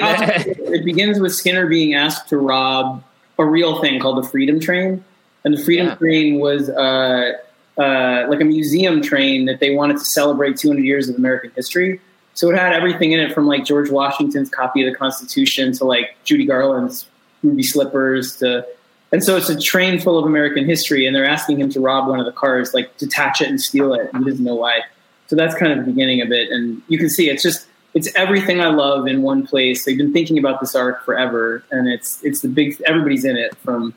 it, 0.57 0.83
begins 0.83 1.19
with 1.19 1.33
Skinner 1.33 1.67
being 1.67 1.93
asked 1.93 2.29
to 2.29 2.37
rob 2.37 3.03
a 3.37 3.45
real 3.45 3.79
thing 3.79 3.99
called 3.99 4.21
the 4.21 4.27
Freedom 4.27 4.59
Train, 4.59 5.05
and 5.45 5.57
the 5.57 5.63
Freedom 5.63 5.87
yeah. 5.87 5.95
Train 5.95 6.39
was 6.39 6.69
uh, 6.69 7.33
uh, 7.77 8.25
like 8.27 8.41
a 8.41 8.45
museum 8.45 9.01
train 9.01 9.45
that 9.45 9.59
they 9.59 9.75
wanted 9.75 9.97
to 9.97 10.05
celebrate 10.05 10.57
200 10.57 10.83
years 10.83 11.07
of 11.07 11.15
American 11.15 11.51
history. 11.55 12.01
So 12.33 12.49
it 12.49 12.57
had 12.57 12.73
everything 12.73 13.11
in 13.11 13.19
it 13.19 13.33
from 13.33 13.45
like 13.45 13.63
George 13.63 13.91
Washington's 13.91 14.49
copy 14.49 14.85
of 14.85 14.91
the 14.91 14.97
Constitution 14.97 15.71
to 15.73 15.85
like 15.85 16.15
Judy 16.23 16.45
Garland's 16.45 17.05
ruby 17.43 17.63
slippers 17.63 18.37
to 18.37 18.65
and 19.11 19.23
so 19.23 19.35
it's 19.35 19.49
a 19.49 19.59
train 19.59 19.99
full 19.99 20.17
of 20.17 20.25
American 20.25 20.65
history, 20.65 21.05
and 21.05 21.15
they're 21.15 21.29
asking 21.29 21.59
him 21.59 21.69
to 21.71 21.79
rob 21.79 22.07
one 22.07 22.19
of 22.19 22.25
the 22.25 22.31
cars, 22.31 22.73
like 22.73 22.97
detach 22.97 23.41
it 23.41 23.49
and 23.49 23.59
steal 23.59 23.93
it. 23.93 24.09
He 24.15 24.23
doesn't 24.23 24.43
know 24.43 24.55
why. 24.55 24.81
So 25.27 25.35
that's 25.35 25.55
kind 25.55 25.71
of 25.71 25.85
the 25.85 25.91
beginning 25.91 26.21
of 26.21 26.31
it, 26.31 26.51
and 26.51 26.81
you 26.87 26.97
can 26.97 27.09
see 27.09 27.29
it's 27.29 27.43
just 27.43 27.67
it's 27.93 28.13
everything 28.15 28.61
I 28.61 28.69
love 28.69 29.07
in 29.07 29.21
one 29.21 29.45
place. 29.45 29.85
They've 29.85 29.97
been 29.97 30.13
thinking 30.13 30.37
about 30.37 30.61
this 30.61 30.75
arc 30.75 31.03
forever, 31.03 31.63
and 31.71 31.87
it's 31.87 32.23
it's 32.23 32.41
the 32.41 32.47
big 32.47 32.81
everybody's 32.85 33.25
in 33.25 33.37
it 33.37 33.55
from 33.57 33.93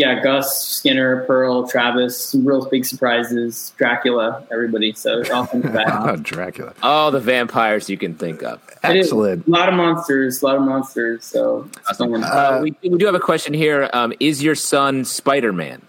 yeah, 0.00 0.18
Gus, 0.22 0.66
Skinner, 0.66 1.24
Pearl, 1.26 1.68
Travis, 1.68 2.16
some 2.16 2.46
real 2.46 2.64
big 2.64 2.86
surprises, 2.86 3.74
Dracula, 3.76 4.42
everybody. 4.50 4.94
So 4.94 5.22
all 5.30 5.46
comes 5.46 5.64
back. 5.74 5.88
Oh, 5.90 6.16
Dracula. 6.16 6.72
All 6.82 7.10
the 7.10 7.20
vampires 7.20 7.90
you 7.90 7.98
can 7.98 8.14
think 8.14 8.42
of. 8.42 8.62
Excellent. 8.82 9.46
A 9.46 9.50
lot 9.50 9.68
of 9.68 9.74
monsters, 9.74 10.40
a 10.40 10.46
lot 10.46 10.56
of 10.56 10.62
monsters. 10.62 11.26
So 11.26 11.68
it's 11.86 11.98
fun. 11.98 12.24
Uh, 12.24 12.60
we, 12.62 12.74
we 12.82 12.96
do 12.96 13.04
have 13.04 13.14
a 13.14 13.20
question 13.20 13.52
here. 13.52 13.90
Um, 13.92 14.14
is 14.20 14.42
your 14.42 14.54
son 14.54 15.04
Spider 15.04 15.52
Man? 15.52 15.82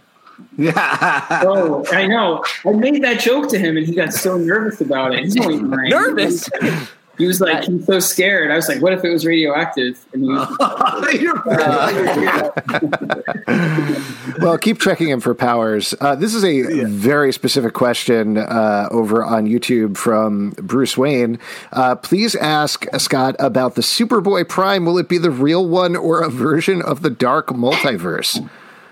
Yeah. 0.57 1.43
oh, 1.45 1.85
I 1.93 2.05
know. 2.05 2.43
I 2.65 2.71
made 2.71 3.01
that 3.03 3.21
joke 3.21 3.49
to 3.51 3.59
him, 3.59 3.77
and 3.77 3.87
he 3.87 3.95
got 3.95 4.11
so 4.11 4.37
nervous 4.37 4.81
about 4.81 5.13
it. 5.13 5.23
He's 5.23 5.39
only 5.39 5.61
nine. 5.61 5.89
Nervous? 5.89 6.49
He 7.21 7.27
was 7.27 7.39
like, 7.39 7.65
he's 7.65 7.85
so 7.85 7.99
scared. 7.99 8.49
I 8.49 8.55
was 8.55 8.67
like, 8.67 8.81
what 8.81 8.93
if 8.93 9.05
it 9.05 9.11
was 9.11 9.27
radioactive? 9.27 10.03
Was, 10.15 11.13
You're 11.21 11.35
Well, 14.39 14.57
keep 14.57 14.79
checking 14.79 15.07
him 15.09 15.19
for 15.19 15.35
powers. 15.35 15.93
Uh, 16.01 16.15
this 16.15 16.33
is 16.33 16.43
a 16.43 16.85
very 16.85 17.31
specific 17.31 17.73
question 17.73 18.39
uh, 18.39 18.87
over 18.89 19.23
on 19.23 19.45
YouTube 19.45 19.97
from 19.97 20.51
Bruce 20.57 20.97
Wayne. 20.97 21.37
Uh, 21.71 21.93
please 21.95 22.33
ask 22.35 22.87
Scott 22.97 23.35
about 23.37 23.75
the 23.75 23.83
Superboy 23.83 24.49
Prime. 24.49 24.83
Will 24.85 24.97
it 24.97 25.07
be 25.07 25.19
the 25.19 25.29
real 25.29 25.67
one 25.67 25.95
or 25.95 26.23
a 26.23 26.29
version 26.29 26.81
of 26.81 27.03
the 27.03 27.11
Dark 27.11 27.49
Multiverse? 27.49 28.43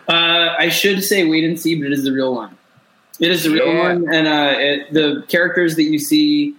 Uh, 0.07 0.53
I 0.59 0.69
should 0.69 1.03
say 1.03 1.25
wait 1.27 1.43
and 1.45 1.59
see, 1.59 1.79
but 1.81 1.87
it 1.87 1.93
is 1.93 2.03
the 2.03 2.11
real 2.11 2.35
one. 2.35 2.55
It 3.19 3.31
is 3.31 3.43
the 3.43 3.49
real 3.49 3.73
Yeah. 3.73 3.79
one, 3.79 4.13
and 4.13 4.27
uh, 4.27 4.53
it, 4.59 4.93
the 4.93 5.23
characters 5.29 5.77
that 5.77 5.83
you 5.83 5.97
see 5.97 6.53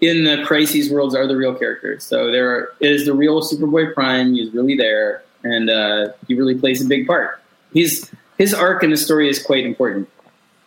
in 0.00 0.24
the 0.24 0.44
Crises 0.44 0.90
worlds 0.90 1.14
are 1.14 1.26
the 1.26 1.36
real 1.36 1.54
characters. 1.54 2.04
So 2.04 2.30
there 2.30 2.50
are, 2.50 2.72
it 2.80 2.90
is 2.90 3.06
the 3.06 3.14
real 3.14 3.42
Superboy 3.42 3.94
Prime. 3.94 4.34
He's 4.34 4.52
really 4.52 4.76
there, 4.76 5.22
and 5.42 5.70
uh, 5.70 6.12
he 6.26 6.34
really 6.34 6.56
plays 6.56 6.84
a 6.84 6.88
big 6.88 7.06
part. 7.06 7.40
He's 7.72 8.10
his 8.38 8.54
arc 8.54 8.82
in 8.82 8.90
the 8.90 8.96
story 8.96 9.28
is 9.28 9.42
quite 9.42 9.64
important. 9.64 10.08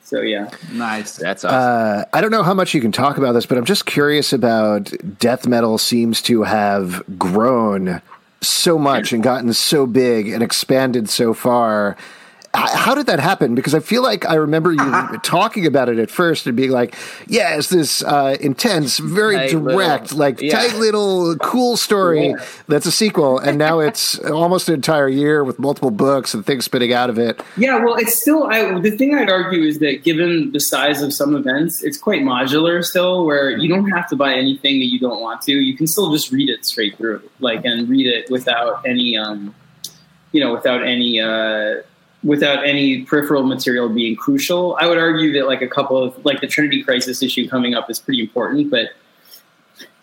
So 0.04 0.22
yeah, 0.22 0.52
nice. 0.74 1.16
That's 1.16 1.46
awesome. 1.46 1.58
Uh, 1.58 2.04
I 2.12 2.20
don't 2.20 2.32
know 2.32 2.44
how 2.44 2.54
much 2.54 2.74
you 2.74 2.82
can 2.82 2.92
talk 2.92 3.18
about 3.18 3.32
this, 3.32 3.46
but 3.46 3.58
I'm 3.58 3.66
just 3.66 3.86
curious 3.86 4.34
about 4.34 4.92
death 5.20 5.48
metal 5.48 5.78
seems 5.78 6.22
to 6.24 6.44
have 6.44 7.02
grown 7.18 8.02
so 8.42 8.78
much 8.78 9.14
and 9.14 9.24
gotten 9.24 9.54
so 9.54 9.86
big 9.86 10.28
and 10.28 10.44
expanded 10.44 11.10
so 11.10 11.34
far. 11.34 11.96
How 12.54 12.96
did 12.96 13.06
that 13.06 13.20
happen? 13.22 13.56
Because 13.56 13.74
I 13.74 13.80
feel 13.80 14.04
like 14.04 14.26
I 14.26 14.36
remember 14.36 14.74
you 14.74 15.18
talking 15.24 15.66
about 15.66 15.88
it 15.88 16.00
at 16.00 16.12
first 16.12 16.46
and 16.48 16.56
being 16.58 16.72
like, 16.72 16.96
"Yeah, 17.28 17.56
it's 17.56 17.70
this 17.70 18.04
uh, 18.04 18.36
intense, 18.42 18.98
very 18.98 19.36
Tight 19.36 19.52
direct, 19.52 20.04
little- 20.12 20.18
like 20.18 20.42
yeah. 20.42 20.52
tight 20.60 20.76
little 20.78 21.38
cool 21.38 21.78
story 21.78 22.30
Yeah. 22.32 22.44
that's 22.68 22.86
a 22.86 22.92
sequel." 22.92 23.40
And 23.40 23.58
now 23.58 23.80
it's 23.80 24.20
almost 24.20 24.68
an 24.68 24.76
entire 24.76 25.08
year 25.08 25.46
with 25.46 25.60
multiple 25.60 25.92
books 25.92 26.34
and 26.34 26.46
things 26.46 26.66
spitting 26.66 26.92
out 26.92 27.10
of 27.10 27.18
it. 27.18 27.42
yeah. 27.56 27.78
Well, 27.84 27.96
it's 27.96 28.20
still 28.22 28.44
I, 28.44 28.80
the 28.80 28.92
thing 28.92 29.16
I'd 29.16 29.30
argue 29.30 29.64
is 29.64 29.80
that 29.80 30.04
given 30.04 30.52
the 30.52 30.60
size 30.60 31.02
of 31.02 31.14
some 31.14 31.36
events, 31.38 31.82
it's 31.84 31.98
quite 31.98 32.22
modular 32.22 32.84
still, 32.84 33.26
where 33.26 33.52
you 33.52 33.70
don't 33.70 33.90
have 33.92 34.10
to 34.10 34.16
buy 34.18 34.34
anything 34.34 34.80
that 34.80 34.88
you 34.88 35.00
don't 35.00 35.22
want 35.22 35.42
to. 35.44 35.54
You 35.54 35.78
can 35.78 35.88
still 35.88 36.12
just 36.12 36.32
read 36.34 36.50
it 36.50 36.66
straight 36.66 36.98
through, 36.98 37.22
like 37.40 37.64
and 37.64 37.88
read 37.88 38.08
it 38.08 38.30
without 38.30 38.86
any, 38.86 39.18
um, 39.18 39.56
you 40.34 40.42
know, 40.44 40.52
without 40.54 40.84
any. 40.86 41.22
Uh, 41.22 41.84
without 42.24 42.66
any 42.68 43.04
peripheral 43.04 43.44
material 43.44 43.90
being 43.90 44.16
crucial. 44.16 44.78
I 44.80 44.88
would 44.88 44.98
argue 44.98 45.34
that 45.34 45.48
like 45.48 45.62
a 45.62 45.68
couple 45.68 46.02
of 46.02 46.24
like 46.24 46.42
the 46.42 46.48
Trinity 46.48 46.84
Crisis 46.84 47.24
issue 47.24 47.48
coming 47.48 47.74
up 47.74 47.90
is 47.90 48.00
pretty 48.00 48.22
important, 48.22 48.70
but 48.70 48.92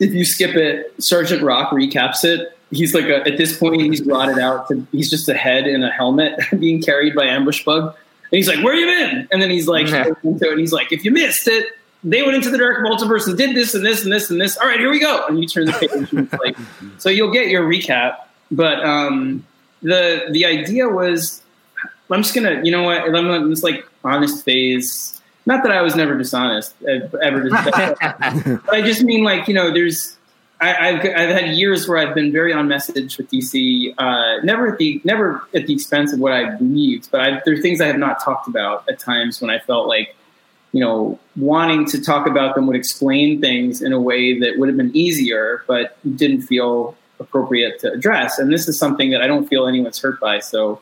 if 0.00 0.12
you 0.12 0.24
skip 0.24 0.54
it, 0.56 0.92
Sergeant 1.02 1.42
Rock 1.42 1.70
recaps 1.70 2.24
it. 2.24 2.56
He's 2.70 2.94
like 2.94 3.06
a, 3.06 3.26
at 3.26 3.38
this 3.38 3.56
point 3.56 3.80
he's 3.80 4.02
rotted 4.02 4.38
out 4.38 4.68
to 4.68 4.86
he's 4.92 5.08
just 5.08 5.28
a 5.28 5.34
head 5.34 5.66
in 5.66 5.82
a 5.82 5.90
helmet 5.90 6.38
being 6.58 6.82
carried 6.82 7.14
by 7.14 7.24
ambush 7.24 7.64
bug. 7.64 7.94
And 8.30 8.36
he's 8.36 8.48
like, 8.48 8.62
"Where 8.62 8.74
you 8.74 8.86
been?" 8.86 9.28
And 9.30 9.40
then 9.40 9.50
he's 9.50 9.66
like, 9.66 9.88
and 10.22 10.58
he's 10.58 10.72
like, 10.72 10.92
"If 10.92 11.04
you 11.04 11.10
missed 11.10 11.48
it, 11.48 11.66
they 12.04 12.22
went 12.22 12.34
into 12.34 12.50
the 12.50 12.58
dark 12.58 12.84
multiverse 12.84 13.26
and 13.26 13.38
did 13.38 13.56
this 13.56 13.74
and 13.74 13.84
this 13.84 14.04
and 14.04 14.12
this 14.12 14.30
and 14.30 14.40
this. 14.40 14.56
All 14.58 14.66
right, 14.66 14.78
here 14.78 14.90
we 14.90 15.00
go." 15.00 15.26
And 15.26 15.40
you 15.40 15.48
turn 15.48 15.66
the 15.66 15.72
page, 15.72 15.90
and 16.12 16.30
it's 16.30 16.32
like, 16.34 16.56
so 16.98 17.08
you'll 17.08 17.32
get 17.32 17.48
your 17.48 17.66
recap. 17.66 18.18
But 18.50 18.84
um, 18.84 19.46
the 19.80 20.26
the 20.30 20.44
idea 20.44 20.88
was 20.88 21.42
I'm 22.10 22.22
just 22.22 22.34
gonna, 22.34 22.60
you 22.62 22.70
know 22.70 22.82
what? 22.82 23.02
I'm 23.02 23.26
in 23.30 23.50
this 23.50 23.62
like 23.62 23.86
honest 24.04 24.44
phase. 24.44 25.20
Not 25.46 25.62
that 25.62 25.72
I 25.72 25.80
was 25.82 25.96
never 25.96 26.16
dishonest, 26.16 26.74
uh, 26.82 27.16
ever. 27.22 27.48
but 27.50 28.74
I 28.74 28.82
just 28.82 29.02
mean 29.02 29.24
like 29.24 29.48
you 29.48 29.54
know, 29.54 29.72
there's. 29.72 30.16
I, 30.60 30.88
I've 30.88 31.00
I've 31.00 31.30
had 31.30 31.54
years 31.54 31.86
where 31.86 31.98
I've 31.98 32.16
been 32.16 32.32
very 32.32 32.52
on 32.52 32.66
message 32.66 33.16
with 33.16 33.30
DC. 33.30 33.94
Uh, 33.96 34.42
never 34.42 34.72
at 34.72 34.78
the 34.78 35.00
never 35.04 35.42
at 35.54 35.66
the 35.66 35.72
expense 35.72 36.12
of 36.12 36.18
what 36.18 36.32
I 36.32 36.56
believed, 36.56 37.10
but 37.12 37.20
I, 37.20 37.40
there 37.44 37.54
are 37.54 37.58
things 37.58 37.80
I 37.80 37.86
have 37.86 37.98
not 37.98 38.22
talked 38.22 38.48
about 38.48 38.84
at 38.90 38.98
times 38.98 39.40
when 39.40 39.50
I 39.50 39.60
felt 39.60 39.86
like, 39.86 40.16
you 40.72 40.80
know, 40.80 41.18
wanting 41.36 41.86
to 41.86 42.02
talk 42.02 42.26
about 42.26 42.56
them 42.56 42.66
would 42.66 42.74
explain 42.74 43.40
things 43.40 43.80
in 43.80 43.92
a 43.92 44.00
way 44.00 44.36
that 44.40 44.58
would 44.58 44.68
have 44.68 44.76
been 44.76 44.94
easier, 44.96 45.62
but 45.68 45.96
didn't 46.16 46.42
feel 46.42 46.96
appropriate 47.20 47.78
to 47.80 47.92
address. 47.92 48.38
And 48.38 48.52
this 48.52 48.66
is 48.66 48.76
something 48.78 49.10
that 49.10 49.22
I 49.22 49.28
don't 49.28 49.46
feel 49.46 49.68
anyone's 49.68 50.00
hurt 50.00 50.18
by. 50.18 50.40
So 50.40 50.80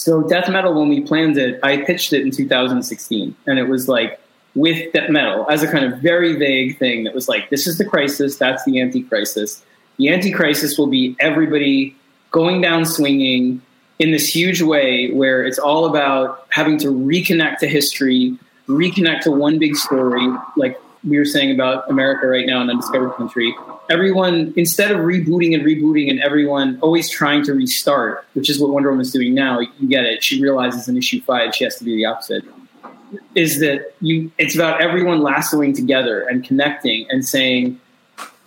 so 0.00 0.22
death 0.22 0.48
metal, 0.48 0.72
when 0.72 0.88
we 0.88 1.02
planned 1.02 1.36
it, 1.36 1.60
I 1.62 1.76
pitched 1.76 2.14
it 2.14 2.22
in 2.22 2.30
2016, 2.30 3.36
and 3.46 3.58
it 3.58 3.64
was 3.64 3.86
like 3.86 4.18
with 4.54 4.90
death 4.94 5.10
metal 5.10 5.44
as 5.50 5.62
a 5.62 5.70
kind 5.70 5.84
of 5.84 6.00
very 6.00 6.36
vague 6.36 6.78
thing 6.78 7.04
that 7.04 7.14
was 7.14 7.28
like, 7.28 7.50
this 7.50 7.66
is 7.66 7.76
the 7.76 7.84
crisis, 7.84 8.38
that's 8.38 8.64
the 8.64 8.80
anti-crisis. 8.80 9.62
The 9.98 10.08
anti-crisis 10.08 10.78
will 10.78 10.86
be 10.86 11.16
everybody 11.20 11.94
going 12.30 12.62
down 12.62 12.86
swinging 12.86 13.60
in 13.98 14.10
this 14.10 14.26
huge 14.34 14.62
way 14.62 15.10
where 15.10 15.44
it's 15.44 15.58
all 15.58 15.84
about 15.84 16.46
having 16.48 16.78
to 16.78 16.86
reconnect 16.86 17.58
to 17.58 17.68
history, 17.68 18.38
reconnect 18.68 19.20
to 19.24 19.30
one 19.30 19.58
big 19.58 19.76
story, 19.76 20.26
like 20.56 20.80
we 21.06 21.18
were 21.18 21.26
saying 21.26 21.50
about 21.50 21.90
America 21.90 22.26
right 22.26 22.46
now 22.46 22.62
in 22.62 22.70
Undiscovered 22.70 23.12
Country. 23.16 23.54
Everyone, 23.90 24.54
instead 24.56 24.92
of 24.92 24.98
rebooting 24.98 25.52
and 25.52 25.64
rebooting 25.64 26.08
and 26.10 26.20
everyone 26.20 26.78
always 26.80 27.10
trying 27.10 27.42
to 27.42 27.54
restart, 27.54 28.24
which 28.34 28.48
is 28.48 28.60
what 28.60 28.70
Wonder 28.70 28.90
Woman's 28.90 29.10
doing 29.10 29.34
now, 29.34 29.58
you 29.58 29.88
get 29.88 30.04
it. 30.04 30.22
She 30.22 30.40
realizes 30.40 30.86
in 30.86 30.96
issue 30.96 31.20
five 31.20 31.56
she 31.56 31.64
has 31.64 31.76
to 31.78 31.84
be 31.84 31.96
the 31.96 32.04
opposite. 32.04 32.44
Is 33.34 33.58
that 33.58 33.92
you? 34.00 34.30
It's 34.38 34.54
about 34.54 34.80
everyone 34.80 35.22
lassoing 35.22 35.74
together 35.74 36.22
and 36.22 36.44
connecting 36.44 37.08
and 37.10 37.26
saying, 37.26 37.80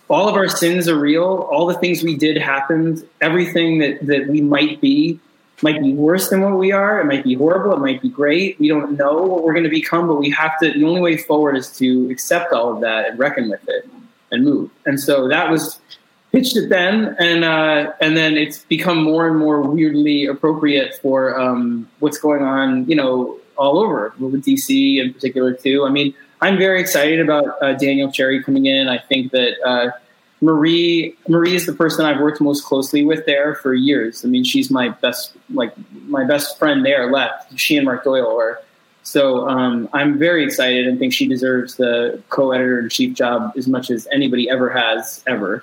all 0.08 0.30
of 0.30 0.34
our 0.34 0.48
sins 0.48 0.88
are 0.88 0.98
real. 0.98 1.46
All 1.52 1.66
the 1.66 1.74
things 1.74 2.02
we 2.02 2.16
did 2.16 2.38
happened. 2.38 3.06
Everything 3.20 3.80
that, 3.80 4.06
that 4.06 4.28
we 4.28 4.40
might 4.40 4.80
be 4.80 5.20
might 5.60 5.82
be 5.82 5.92
worse 5.92 6.30
than 6.30 6.40
what 6.40 6.58
we 6.58 6.72
are. 6.72 7.02
It 7.02 7.04
might 7.04 7.22
be 7.22 7.34
horrible. 7.34 7.74
It 7.74 7.80
might 7.80 8.00
be 8.00 8.08
great. 8.08 8.58
We 8.58 8.68
don't 8.68 8.96
know 8.96 9.22
what 9.22 9.44
we're 9.44 9.52
going 9.52 9.64
to 9.64 9.70
become, 9.70 10.06
but 10.06 10.14
we 10.14 10.30
have 10.30 10.58
to. 10.60 10.72
The 10.72 10.84
only 10.84 11.02
way 11.02 11.18
forward 11.18 11.54
is 11.54 11.70
to 11.76 12.08
accept 12.10 12.54
all 12.54 12.72
of 12.72 12.80
that 12.80 13.10
and 13.10 13.18
reckon 13.18 13.50
with 13.50 13.68
it 13.68 13.86
and 14.34 14.44
move. 14.44 14.70
And 14.84 15.00
so 15.00 15.28
that 15.28 15.50
was 15.50 15.80
pitched 16.34 16.56
it 16.56 16.68
then, 16.68 17.16
and 17.18 17.44
uh, 17.44 17.92
and 18.00 18.16
then 18.16 18.36
it's 18.36 18.58
become 18.64 19.02
more 19.02 19.28
and 19.28 19.38
more 19.38 19.62
weirdly 19.62 20.26
appropriate 20.26 20.98
for 21.00 21.38
um, 21.40 21.88
what's 22.00 22.18
going 22.18 22.42
on. 22.42 22.86
You 22.88 22.96
know, 22.96 23.38
all 23.56 23.78
over 23.78 24.12
with 24.18 24.44
DC 24.44 25.00
in 25.00 25.14
particular 25.14 25.54
too. 25.54 25.84
I 25.86 25.90
mean, 25.90 26.14
I'm 26.40 26.58
very 26.58 26.80
excited 26.80 27.20
about 27.20 27.62
uh, 27.62 27.74
Daniel 27.74 28.10
Cherry 28.10 28.42
coming 28.42 28.66
in. 28.66 28.88
I 28.88 28.98
think 28.98 29.32
that. 29.32 29.54
Uh, 29.64 29.90
Marie 30.40 31.16
Marie 31.26 31.54
is 31.54 31.64
the 31.64 31.72
person 31.72 32.04
I've 32.04 32.20
worked 32.20 32.38
most 32.38 32.64
closely 32.64 33.02
with 33.02 33.24
there 33.24 33.54
for 33.54 33.72
years. 33.72 34.26
I 34.26 34.28
mean, 34.28 34.44
she's 34.44 34.70
my 34.70 34.90
best 34.90 35.32
like 35.48 35.72
my 36.06 36.24
best 36.24 36.58
friend 36.58 36.84
there 36.84 37.10
left. 37.10 37.58
She 37.58 37.76
and 37.76 37.86
Mark 37.86 38.04
Doyle 38.04 38.38
are. 38.38 38.60
So 39.04 39.46
um, 39.48 39.88
I'm 39.92 40.18
very 40.18 40.44
excited 40.44 40.86
and 40.88 40.98
think 40.98 41.12
she 41.12 41.28
deserves 41.28 41.76
the 41.76 42.20
co-editor 42.30 42.80
in 42.80 42.88
chief 42.88 43.14
job 43.14 43.52
as 43.56 43.68
much 43.68 43.90
as 43.90 44.08
anybody 44.10 44.48
ever 44.48 44.70
has 44.70 45.22
ever. 45.26 45.62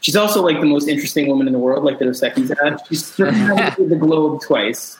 She's 0.00 0.16
also 0.16 0.42
like 0.42 0.60
the 0.60 0.66
most 0.66 0.88
interesting 0.88 1.28
woman 1.28 1.46
in 1.46 1.52
the 1.52 1.58
world, 1.58 1.84
like 1.84 1.98
the 1.98 2.06
Dos 2.06 2.20
Equis 2.20 2.48
had. 2.62 2.80
She's 2.88 3.06
circumnavigated 3.06 3.88
the 3.90 3.96
globe 3.96 4.40
twice 4.42 4.98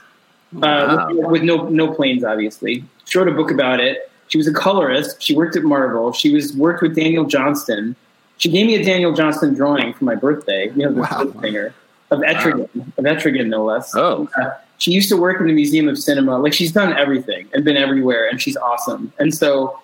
uh, 0.63 1.09
with, 1.11 1.27
with 1.27 1.43
no 1.43 1.69
no 1.69 1.93
planes, 1.93 2.23
obviously. 2.23 2.85
She 3.07 3.19
wrote 3.19 3.29
a 3.29 3.33
book 3.33 3.51
about 3.51 3.81
it. 3.81 4.11
She 4.29 4.39
was 4.39 4.47
a 4.47 4.53
colorist. 4.53 5.21
She 5.21 5.35
worked 5.35 5.57
at 5.57 5.65
Marvel. 5.65 6.13
She 6.13 6.33
was 6.33 6.55
worked 6.57 6.83
with 6.83 6.95
Daniel 6.95 7.25
Johnston. 7.25 7.97
She 8.37 8.49
gave 8.51 8.67
me 8.67 8.77
a 8.77 8.85
Daniel 8.85 9.13
Johnston 9.13 9.55
drawing 9.55 9.93
for 9.95 10.05
my 10.05 10.15
birthday. 10.15 10.71
You 10.77 10.85
know, 10.85 10.93
the 10.93 11.01
Wow. 11.01 11.33
singer 11.41 11.75
of 12.11 12.21
Etrigan, 12.21 12.69
of 12.99 13.05
Etrigan, 13.05 13.49
no 13.49 13.65
less. 13.65 13.95
Oh. 13.97 14.29
Uh, 14.41 14.51
she 14.81 14.91
used 14.93 15.09
to 15.11 15.17
work 15.17 15.41
in 15.41 15.47
the 15.47 15.53
Museum 15.53 15.89
of 15.89 15.99
Cinema. 15.99 16.39
Like 16.39 16.53
she's 16.53 16.73
done 16.73 16.93
everything 16.97 17.49
and 17.55 17.65
been 17.65 17.77
everywhere, 17.77 18.29
and 18.29 18.43
she's 18.43 18.57
awesome. 18.57 19.13
And 19.19 19.33
so 19.35 19.79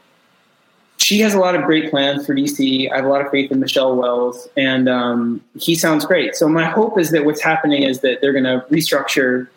she 0.97 1.21
has 1.21 1.35
a 1.35 1.39
lot 1.39 1.55
of 1.55 1.65
great 1.65 1.91
plans 1.91 2.27
for 2.27 2.35
DC. 2.35 2.91
I 2.91 2.97
have 2.97 3.05
a 3.05 3.09
lot 3.09 3.21
of 3.25 3.31
faith 3.31 3.53
in 3.53 3.61
Michele 3.61 3.95
Wells, 3.95 4.49
and 4.57 4.89
um, 4.89 5.43
he 5.59 5.75
sounds 5.75 6.05
great. 6.07 6.35
So 6.35 6.49
my 6.49 6.65
hope 6.65 6.99
is 6.99 7.11
that 7.11 7.27
what's 7.27 7.43
happening 7.43 7.83
is 7.83 8.01
that 8.01 8.21
they're 8.21 8.33
going 8.33 8.45
to 8.45 8.65
restructure 8.71 9.49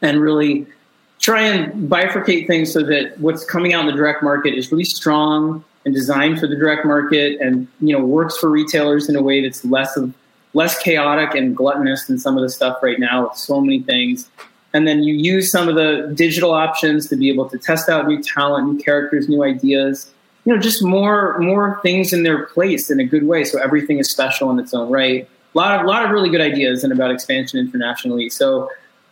and 0.00 0.20
really 0.20 0.66
try 1.18 1.42
and 1.42 1.90
bifurcate 1.90 2.46
things 2.46 2.72
so 2.72 2.82
that 2.82 3.18
what's 3.18 3.44
coming 3.44 3.74
out 3.74 3.80
in 3.80 3.86
the 3.86 3.92
direct 3.92 4.22
market 4.22 4.54
is 4.54 4.72
really 4.72 4.84
strong 4.84 5.62
and 5.84 5.94
designed 5.94 6.40
for 6.40 6.46
the 6.46 6.56
direct 6.56 6.84
market 6.84 7.40
and 7.40 7.68
you 7.80 7.96
know 7.96 8.04
works 8.04 8.36
for 8.36 8.50
retailers 8.50 9.08
in 9.08 9.16
a 9.16 9.22
way 9.22 9.42
that's 9.42 9.64
less 9.64 9.96
of 9.96 10.12
less 10.52 10.78
chaotic 10.78 11.34
and 11.34 11.56
gluttonous 11.56 12.06
than 12.06 12.18
some 12.18 12.36
of 12.36 12.42
the 12.42 12.48
stuff 12.48 12.82
right 12.82 12.98
now 12.98 13.28
with 13.28 13.36
so 13.36 13.60
many 13.60 13.80
things 13.80 14.28
and 14.72 14.86
then 14.86 15.02
you 15.02 15.14
use 15.14 15.50
some 15.50 15.68
of 15.68 15.74
the 15.74 16.12
digital 16.14 16.52
options 16.52 17.08
to 17.08 17.16
be 17.16 17.30
able 17.30 17.48
to 17.48 17.58
test 17.58 17.88
out 17.88 18.06
new 18.06 18.22
talent, 18.22 18.72
new 18.72 18.78
characters, 18.82 19.28
new 19.28 19.42
ideas. 19.42 20.10
You 20.44 20.54
know, 20.54 20.60
just 20.60 20.82
more 20.82 21.38
more 21.38 21.80
things 21.82 22.12
in 22.12 22.22
their 22.22 22.46
place 22.46 22.90
in 22.90 23.00
a 23.00 23.04
good 23.04 23.26
way, 23.26 23.44
so 23.44 23.58
everything 23.58 23.98
is 23.98 24.10
special 24.10 24.50
in 24.50 24.58
its 24.58 24.74
own 24.74 24.90
right. 24.90 25.28
A 25.54 25.58
lot 25.58 25.80
of 25.80 25.86
lot 25.86 26.04
of 26.04 26.10
really 26.10 26.28
good 26.28 26.40
ideas 26.40 26.84
and 26.84 26.92
about 26.92 27.10
expansion 27.10 27.58
internationally. 27.58 28.28
So, 28.28 28.70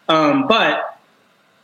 um, 0.09 0.47
but 0.47 0.99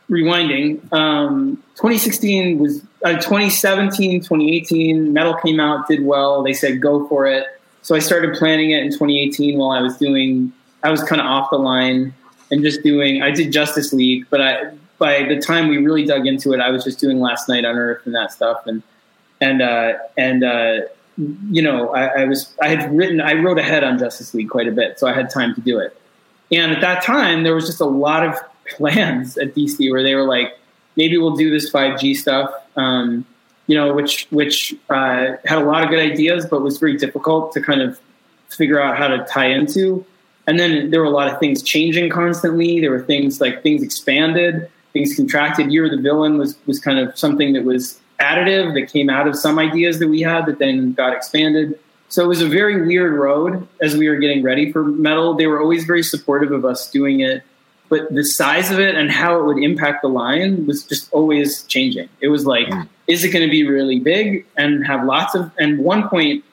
rewinding, 0.09 0.91
um, 0.91 1.55
2016 1.75 2.59
was 2.59 2.81
uh, 3.05 3.13
2017, 3.13 4.21
2018. 4.21 5.13
Metal 5.13 5.35
came 5.35 5.59
out, 5.59 5.87
did 5.87 6.03
well. 6.03 6.43
They 6.43 6.53
said 6.53 6.81
go 6.81 7.07
for 7.07 7.25
it. 7.25 7.45
So 7.81 7.95
I 7.95 7.99
started 7.99 8.35
planning 8.35 8.71
it 8.71 8.83
in 8.83 8.91
2018 8.91 9.57
while 9.57 9.71
I 9.71 9.81
was 9.81 9.97
doing. 9.97 10.51
I 10.83 10.91
was 10.91 11.03
kind 11.03 11.21
of 11.21 11.27
off 11.27 11.49
the 11.49 11.57
line 11.57 12.13
and 12.51 12.63
just 12.63 12.83
doing. 12.83 13.23
I 13.23 13.31
did 13.31 13.51
Justice 13.51 13.93
League, 13.93 14.27
but 14.29 14.41
I 14.41 14.71
by 14.99 15.23
the 15.23 15.39
time 15.39 15.67
we 15.67 15.77
really 15.77 16.05
dug 16.05 16.27
into 16.27 16.53
it, 16.53 16.59
I 16.59 16.69
was 16.69 16.83
just 16.83 16.99
doing 16.99 17.19
Last 17.19 17.49
Knight 17.49 17.65
on 17.65 17.75
Earth 17.75 18.05
and 18.05 18.13
that 18.13 18.31
stuff, 18.31 18.67
and 18.67 18.83
and 19.39 19.61
uh, 19.61 19.93
and 20.17 20.43
uh, 20.43 20.81
you 21.17 21.61
know, 21.61 21.89
I, 21.89 22.21
I 22.21 22.25
was 22.25 22.53
I 22.61 22.69
had 22.69 22.95
written. 22.95 23.19
I 23.19 23.33
wrote 23.33 23.57
ahead 23.57 23.83
on 23.83 23.97
Justice 23.97 24.33
League 24.33 24.49
quite 24.49 24.67
a 24.67 24.71
bit, 24.71 24.99
so 24.99 25.07
I 25.07 25.13
had 25.13 25.29
time 25.29 25.55
to 25.55 25.61
do 25.61 25.79
it. 25.79 25.99
And 26.51 26.71
at 26.71 26.81
that 26.81 27.03
time, 27.03 27.43
there 27.43 27.55
was 27.55 27.65
just 27.65 27.81
a 27.81 27.85
lot 27.85 28.25
of 28.25 28.35
plans 28.77 29.37
at 29.37 29.55
DC 29.55 29.89
where 29.91 30.03
they 30.03 30.15
were 30.15 30.27
like, 30.27 30.57
maybe 30.95 31.17
we'll 31.17 31.35
do 31.35 31.49
this 31.49 31.71
5G 31.71 32.15
stuff. 32.15 32.53
Um, 32.75 33.25
you 33.67 33.75
know, 33.75 33.93
which 33.93 34.27
which 34.31 34.75
uh, 34.89 35.37
had 35.45 35.57
a 35.57 35.65
lot 35.65 35.83
of 35.83 35.89
good 35.89 35.99
ideas, 35.99 36.45
but 36.45 36.61
was 36.61 36.77
very 36.77 36.97
difficult 36.97 37.53
to 37.53 37.61
kind 37.61 37.81
of 37.81 37.99
figure 38.49 38.81
out 38.81 38.97
how 38.97 39.07
to 39.07 39.25
tie 39.25 39.47
into. 39.47 40.05
And 40.51 40.59
then 40.59 40.89
there 40.89 40.99
were 40.99 41.05
a 41.05 41.11
lot 41.11 41.31
of 41.31 41.39
things 41.39 41.63
changing 41.63 42.09
constantly. 42.09 42.81
There 42.81 42.91
were 42.91 43.03
things 43.03 43.39
like 43.39 43.63
things 43.63 43.81
expanded, 43.81 44.69
things 44.91 45.15
contracted. 45.15 45.71
Year 45.71 45.85
of 45.85 45.91
the 45.91 46.01
Villain 46.01 46.37
was 46.37 46.57
was 46.65 46.77
kind 46.77 46.99
of 46.99 47.17
something 47.17 47.53
that 47.53 47.63
was 47.63 48.01
additive 48.19 48.73
that 48.73 48.91
came 48.91 49.09
out 49.09 49.29
of 49.29 49.37
some 49.37 49.57
ideas 49.57 49.99
that 49.99 50.09
we 50.09 50.19
had 50.19 50.45
that 50.47 50.59
then 50.59 50.91
got 50.91 51.13
expanded. 51.13 51.79
So 52.09 52.25
it 52.25 52.27
was 52.27 52.41
a 52.41 52.49
very 52.49 52.85
weird 52.85 53.13
road 53.13 53.65
as 53.81 53.95
we 53.95 54.09
were 54.09 54.17
getting 54.17 54.43
ready 54.43 54.73
for 54.73 54.83
metal. 54.83 55.35
They 55.35 55.47
were 55.47 55.61
always 55.61 55.85
very 55.85 56.03
supportive 56.03 56.51
of 56.51 56.65
us 56.65 56.91
doing 56.91 57.21
it 57.21 57.43
but 57.87 58.09
the 58.13 58.23
size 58.23 58.71
of 58.71 58.79
it 58.79 58.95
and 58.95 59.11
how 59.11 59.37
it 59.37 59.43
would 59.43 59.61
impact 59.61 60.01
the 60.01 60.07
line 60.07 60.65
was 60.65 60.85
just 60.85 61.11
always 61.11 61.63
changing. 61.63 62.07
It 62.21 62.29
was 62.29 62.45
like, 62.45 62.67
mm. 62.67 62.87
is 63.07 63.25
it 63.25 63.31
going 63.31 63.45
to 63.45 63.51
be 63.51 63.67
really 63.67 63.99
big 63.99 64.45
and 64.55 64.87
have 64.87 65.03
lots 65.03 65.35
of? 65.35 65.51
And 65.59 65.79
one 65.79 66.07
point, 66.07 66.45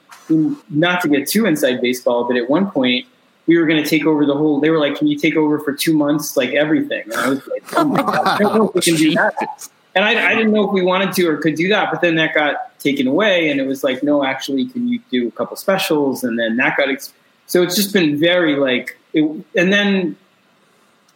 not 0.68 1.00
to 1.02 1.08
get 1.08 1.28
too 1.28 1.46
inside 1.46 1.80
baseball, 1.80 2.24
but 2.24 2.36
at 2.36 2.50
one 2.50 2.72
point 2.72 3.06
we 3.48 3.56
were 3.56 3.66
going 3.66 3.82
to 3.82 3.88
take 3.88 4.04
over 4.06 4.26
the 4.26 4.36
whole. 4.36 4.60
They 4.60 4.70
were 4.70 4.78
like, 4.78 4.96
"Can 4.96 5.08
you 5.08 5.18
take 5.18 5.34
over 5.34 5.58
for 5.58 5.72
two 5.72 5.96
months, 5.96 6.36
like 6.36 6.50
everything?" 6.50 7.04
And 7.04 7.14
I 7.14 7.28
was 7.30 7.46
like, 7.48 7.64
"Oh 7.76 7.84
my 7.84 8.02
god, 8.02 8.26
I 8.26 8.38
don't 8.38 8.54
know 8.54 8.68
if 8.68 8.74
we 8.74 8.80
can 8.82 8.94
do 8.94 9.10
that." 9.14 9.68
And 9.94 10.04
I, 10.04 10.30
I 10.30 10.34
didn't 10.34 10.52
know 10.52 10.64
if 10.64 10.72
we 10.72 10.82
wanted 10.82 11.12
to 11.14 11.26
or 11.26 11.38
could 11.38 11.56
do 11.56 11.68
that, 11.70 11.90
but 11.90 12.02
then 12.02 12.14
that 12.16 12.34
got 12.34 12.78
taken 12.78 13.08
away, 13.08 13.48
and 13.48 13.58
it 13.58 13.66
was 13.66 13.82
like, 13.82 14.02
"No, 14.02 14.22
actually, 14.22 14.66
can 14.66 14.86
you 14.86 15.00
do 15.10 15.26
a 15.26 15.30
couple 15.32 15.56
specials?" 15.56 16.22
And 16.22 16.38
then 16.38 16.56
that 16.58 16.76
got. 16.76 16.90
Ex- 16.90 17.12
so 17.46 17.62
it's 17.62 17.74
just 17.74 17.94
been 17.94 18.18
very 18.18 18.56
like, 18.56 18.98
it, 19.14 19.22
and 19.56 19.72
then 19.72 20.16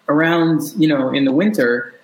around 0.09 0.62
you 0.78 0.89
know 0.89 1.11
in 1.11 1.26
the 1.26 1.33
winter, 1.33 1.95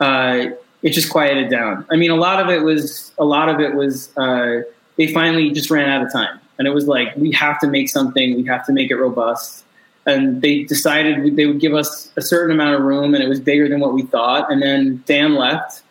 uh, 0.00 0.46
it 0.82 0.90
just 0.90 1.10
quieted 1.10 1.50
down. 1.50 1.84
I 1.90 1.96
mean, 1.96 2.10
a 2.10 2.16
lot 2.16 2.40
of 2.40 2.48
it 2.48 2.62
was 2.62 3.12
a 3.18 3.24
lot 3.24 3.50
of 3.50 3.60
it 3.60 3.74
was 3.74 4.16
uh, 4.16 4.62
they 4.96 5.12
finally 5.12 5.50
just 5.50 5.70
ran 5.70 5.90
out 5.90 6.06
of 6.06 6.10
time, 6.10 6.40
and 6.58 6.66
it 6.66 6.72
was 6.72 6.86
like 6.86 7.14
we 7.16 7.32
have 7.32 7.58
to 7.60 7.66
make 7.66 7.90
something, 7.90 8.34
we 8.36 8.44
have 8.44 8.64
to 8.66 8.72
make 8.72 8.90
it 8.90 8.96
robust. 8.96 9.63
And 10.06 10.42
they 10.42 10.64
decided 10.64 11.36
they 11.36 11.46
would 11.46 11.60
give 11.60 11.74
us 11.74 12.10
a 12.16 12.22
certain 12.22 12.54
amount 12.54 12.74
of 12.74 12.82
room, 12.82 13.14
and 13.14 13.22
it 13.22 13.28
was 13.28 13.40
bigger 13.40 13.68
than 13.68 13.80
what 13.80 13.94
we 13.94 14.02
thought. 14.02 14.52
And 14.52 14.60
then 14.60 15.02
Dan 15.06 15.34
left. 15.34 15.82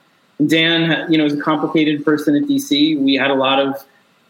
Dan, 0.46 1.12
you 1.12 1.18
know, 1.18 1.24
was 1.24 1.34
a 1.34 1.42
complicated 1.42 2.04
person 2.06 2.36
at 2.36 2.44
DC. 2.44 3.00
We 3.00 3.16
had 3.16 3.32
a 3.32 3.36
lot 3.36 3.60
of 3.60 3.84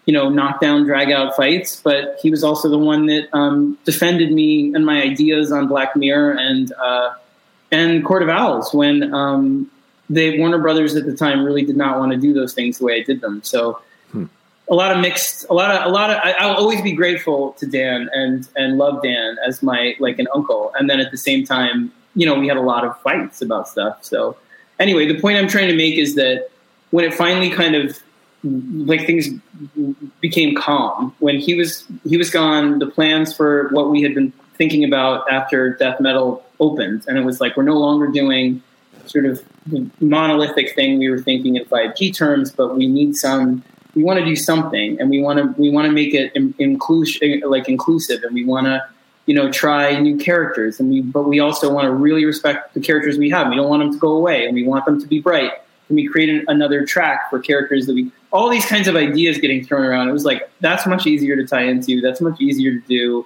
you 0.06 0.14
know, 0.14 0.30
knockdown, 0.30 0.84
drag 0.84 1.12
out 1.12 1.36
fights, 1.36 1.80
but 1.82 2.18
he 2.22 2.30
was 2.30 2.44
also 2.44 2.68
the 2.70 2.78
one 2.78 3.06
that 3.06 3.30
um, 3.34 3.78
defended 3.86 4.32
me 4.32 4.74
and 4.74 4.86
my 4.86 5.02
ideas 5.02 5.52
on 5.52 5.68
Black 5.68 5.96
Mirror 5.96 6.38
and 6.40 6.74
uh, 6.74 7.14
and 7.72 8.04
Court 8.06 8.22
of 8.22 8.30
Owls 8.30 8.74
when 8.74 9.14
um, 9.14 9.72
the 10.10 10.38
Warner 10.40 10.60
Brothers 10.60 10.96
at 10.96 11.06
the 11.06 11.16
time 11.16 11.44
really 11.44 11.64
did 11.64 11.78
not 11.78 12.00
want 12.00 12.12
to 12.12 12.18
do 12.18 12.34
those 12.34 12.54
things 12.54 12.80
the 12.80 12.86
way 12.86 13.00
I 13.00 13.04
did 13.04 13.22
them. 13.22 13.42
So. 13.44 13.82
A 14.70 14.76
lot 14.76 14.92
of 14.92 15.00
mixed, 15.00 15.46
a 15.50 15.54
lot 15.54 15.72
of, 15.72 15.86
a 15.86 15.90
lot 15.90 16.10
of. 16.10 16.18
I, 16.24 16.46
will 16.46 16.56
always 16.56 16.82
be 16.82 16.94
grateful 16.94 17.54
to 17.54 17.66
Dan 17.66 18.10
and 18.14 18.48
and 18.56 18.78
love 18.78 19.04
Dan 19.04 19.38
as 19.46 19.62
my 19.62 19.96
like 20.00 20.20
an 20.20 20.28
uncle. 20.34 20.72
And 20.78 20.90
then 20.90 21.00
at 21.00 21.12
the 21.12 21.18
same 21.18 21.46
time, 21.46 21.92
you 22.16 22.26
know, 22.26 22.36
we 22.36 22.48
had 22.48 22.58
a 22.58 22.62
lot 22.62 22.86
of 22.86 23.00
fights 23.02 23.42
about 23.42 23.68
stuff. 23.68 24.04
So 24.04 24.38
anyway, 24.80 25.08
the 25.08 25.20
point 25.20 25.38
I'm 25.38 25.48
trying 25.48 25.68
to 25.68 25.76
make 25.76 25.98
is 25.98 26.16
that 26.16 26.50
when 26.92 27.06
it 27.06 27.14
finally 27.14 27.50
kind 27.50 27.76
of 27.76 28.00
like 28.44 29.06
things 29.06 29.30
became 30.20 30.54
calm 30.56 31.16
when 31.20 31.40
he 31.40 31.56
was 31.56 31.86
he 32.06 32.18
was 32.18 32.30
gone 32.30 32.80
the 32.80 32.88
plans 32.88 33.34
for 33.34 33.70
what 33.70 33.90
we 33.90 34.02
had 34.02 34.14
been 34.14 34.34
thinking 34.56 34.84
about 34.84 35.30
after 35.32 35.76
death 35.76 36.00
metal 36.02 36.46
opened 36.60 37.06
and 37.08 37.18
it 37.18 37.24
was 37.24 37.40
like 37.40 37.56
we're 37.56 37.64
no 37.64 37.78
longer 37.78 38.08
doing 38.08 38.62
sort 39.06 39.26
of 39.26 39.42
the 39.68 39.90
monolithic 40.02 40.76
thing 40.76 41.00
we 41.00 41.10
were 41.10 41.20
thinking 41.20 41.56
in 41.56 41.64
5g 41.66 42.14
terms 42.14 42.52
but 42.52 42.76
we 42.76 42.86
need 42.86 43.16
some 43.16 43.64
we 43.96 44.04
want 44.04 44.20
to 44.20 44.26
do 44.26 44.36
something 44.36 45.00
and 45.00 45.10
we 45.10 45.22
want 45.22 45.40
to 45.40 45.62
we 45.62 45.70
want 45.70 45.86
to 45.86 45.92
make 45.92 46.14
it 46.14 46.36
inclusive 46.60 47.44
like 47.46 47.70
inclusive 47.70 48.24
and 48.24 48.34
we 48.34 48.44
want 48.44 48.66
to 48.66 48.84
you 49.26 49.36
know 49.36 49.52
try 49.52 49.98
new 50.00 50.18
characters 50.18 50.80
and 50.80 50.90
we 50.90 51.02
but 51.02 51.24
we 51.24 51.40
also 51.40 51.72
want 51.72 51.86
to 51.86 51.92
really 51.92 52.26
respect 52.26 52.74
the 52.74 52.80
characters 52.80 53.18
we 53.18 53.30
have 53.30 53.50
we 53.50 53.56
don't 53.56 53.70
want 53.70 53.82
them 53.82 53.92
to 53.92 54.00
go 54.00 54.12
away 54.12 54.46
and 54.46 54.56
we 54.56 54.64
want 54.64 54.86
them 54.86 55.00
to 55.00 55.08
be 55.08 55.20
bright 55.20 55.54
can 55.88 55.96
we 55.96 56.08
create 56.08 56.30
an, 56.30 56.46
another 56.48 56.86
track 56.86 57.30
for 57.30 57.40
characters 57.40 57.86
that 57.86 57.94
we 57.94 58.12
all 58.32 58.50
these 58.50 58.66
kinds 58.66 58.88
of 58.88 58.96
ideas 58.96 59.38
getting 59.38 59.64
thrown 59.64 59.84
around. 59.84 60.10
It 60.10 60.12
was 60.12 60.26
like 60.26 60.50
that's 60.60 60.86
much 60.86 61.06
easier 61.06 61.36
to 61.36 61.46
tie 61.46 61.64
into. 61.64 62.02
That's 62.02 62.20
much 62.20 62.42
easier 62.42 62.80
to 62.80 62.88
do. 62.88 63.26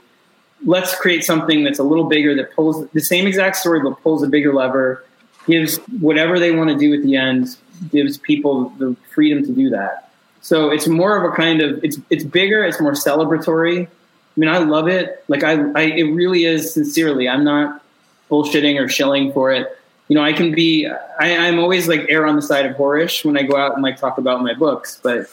Let's 0.65 0.95
create 0.95 1.23
something 1.23 1.63
that's 1.63 1.79
a 1.79 1.83
little 1.83 2.05
bigger 2.05 2.35
that 2.35 2.53
pulls 2.53 2.87
the 2.89 2.99
same 2.99 3.25
exact 3.25 3.55
story 3.55 3.81
but 3.81 4.01
pulls 4.01 4.21
a 4.23 4.27
bigger 4.27 4.53
lever, 4.53 5.05
gives 5.47 5.77
whatever 5.99 6.39
they 6.39 6.51
want 6.51 6.69
to 6.69 6.77
do 6.77 6.93
at 6.93 7.03
the 7.03 7.15
end, 7.15 7.55
gives 7.91 8.17
people 8.17 8.69
the 8.77 8.95
freedom 9.13 9.45
to 9.45 9.51
do 9.53 9.69
that. 9.69 10.06
So 10.41 10.69
it's 10.69 10.87
more 10.87 11.17
of 11.17 11.31
a 11.31 11.35
kind 11.35 11.61
of 11.61 11.83
it's 11.83 11.97
it's 12.09 12.23
bigger, 12.23 12.63
it's 12.63 12.79
more 12.79 12.93
celebratory. 12.93 13.87
I 13.87 14.39
mean, 14.39 14.49
I 14.49 14.59
love 14.59 14.87
it. 14.87 15.23
Like 15.27 15.43
I, 15.43 15.53
I 15.71 15.81
it 15.83 16.03
really 16.13 16.45
is 16.45 16.73
sincerely. 16.73 17.27
I'm 17.27 17.43
not 17.43 17.83
bullshitting 18.29 18.79
or 18.79 18.87
shilling 18.87 19.31
for 19.33 19.51
it 19.51 19.77
you 20.07 20.15
know, 20.15 20.23
I 20.23 20.33
can 20.33 20.53
be, 20.53 20.87
I, 20.87 21.35
I'm 21.35 21.59
always 21.59 21.87
like 21.87 22.05
err 22.09 22.25
on 22.25 22.35
the 22.35 22.41
side 22.41 22.65
of 22.65 22.77
whorish 22.77 23.25
when 23.25 23.37
I 23.37 23.43
go 23.43 23.57
out 23.57 23.73
and 23.73 23.83
like 23.83 23.97
talk 23.97 24.17
about 24.17 24.41
my 24.41 24.53
books, 24.53 24.99
but 25.03 25.27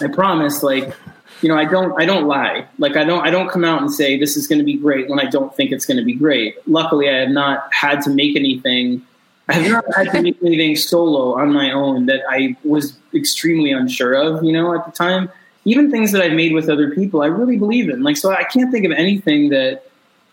I 0.00 0.08
promise, 0.08 0.62
like, 0.62 0.94
you 1.42 1.50
know, 1.50 1.56
I 1.56 1.66
don't, 1.66 2.00
I 2.00 2.06
don't 2.06 2.26
lie. 2.26 2.66
Like, 2.78 2.96
I 2.96 3.04
don't, 3.04 3.24
I 3.24 3.30
don't 3.30 3.50
come 3.50 3.64
out 3.64 3.82
and 3.82 3.92
say 3.92 4.18
this 4.18 4.36
is 4.36 4.46
going 4.46 4.58
to 4.58 4.64
be 4.64 4.78
great 4.78 5.10
when 5.10 5.20
I 5.20 5.26
don't 5.26 5.54
think 5.54 5.72
it's 5.72 5.84
going 5.84 5.98
to 5.98 6.04
be 6.04 6.14
great. 6.14 6.56
Luckily, 6.66 7.10
I 7.10 7.18
have 7.18 7.28
not 7.28 7.72
had 7.72 8.00
to 8.02 8.10
make 8.10 8.34
anything. 8.34 9.06
I 9.48 9.54
have 9.54 9.70
not 9.70 9.84
had 9.94 10.12
to 10.12 10.22
make 10.22 10.42
anything 10.42 10.74
solo 10.76 11.38
on 11.38 11.52
my 11.52 11.70
own 11.70 12.06
that 12.06 12.22
I 12.28 12.56
was 12.64 12.98
extremely 13.14 13.70
unsure 13.70 14.14
of, 14.14 14.42
you 14.42 14.52
know, 14.52 14.74
at 14.74 14.84
the 14.84 14.92
time. 14.92 15.28
Even 15.64 15.90
things 15.90 16.12
that 16.12 16.22
I've 16.22 16.32
made 16.32 16.52
with 16.52 16.68
other 16.68 16.90
people, 16.90 17.22
I 17.22 17.26
really 17.26 17.56
believe 17.56 17.88
in. 17.88 18.02
Like, 18.02 18.16
so 18.16 18.32
I 18.32 18.44
can't 18.44 18.72
think 18.72 18.84
of 18.84 18.92
anything 18.92 19.50
that 19.50 19.82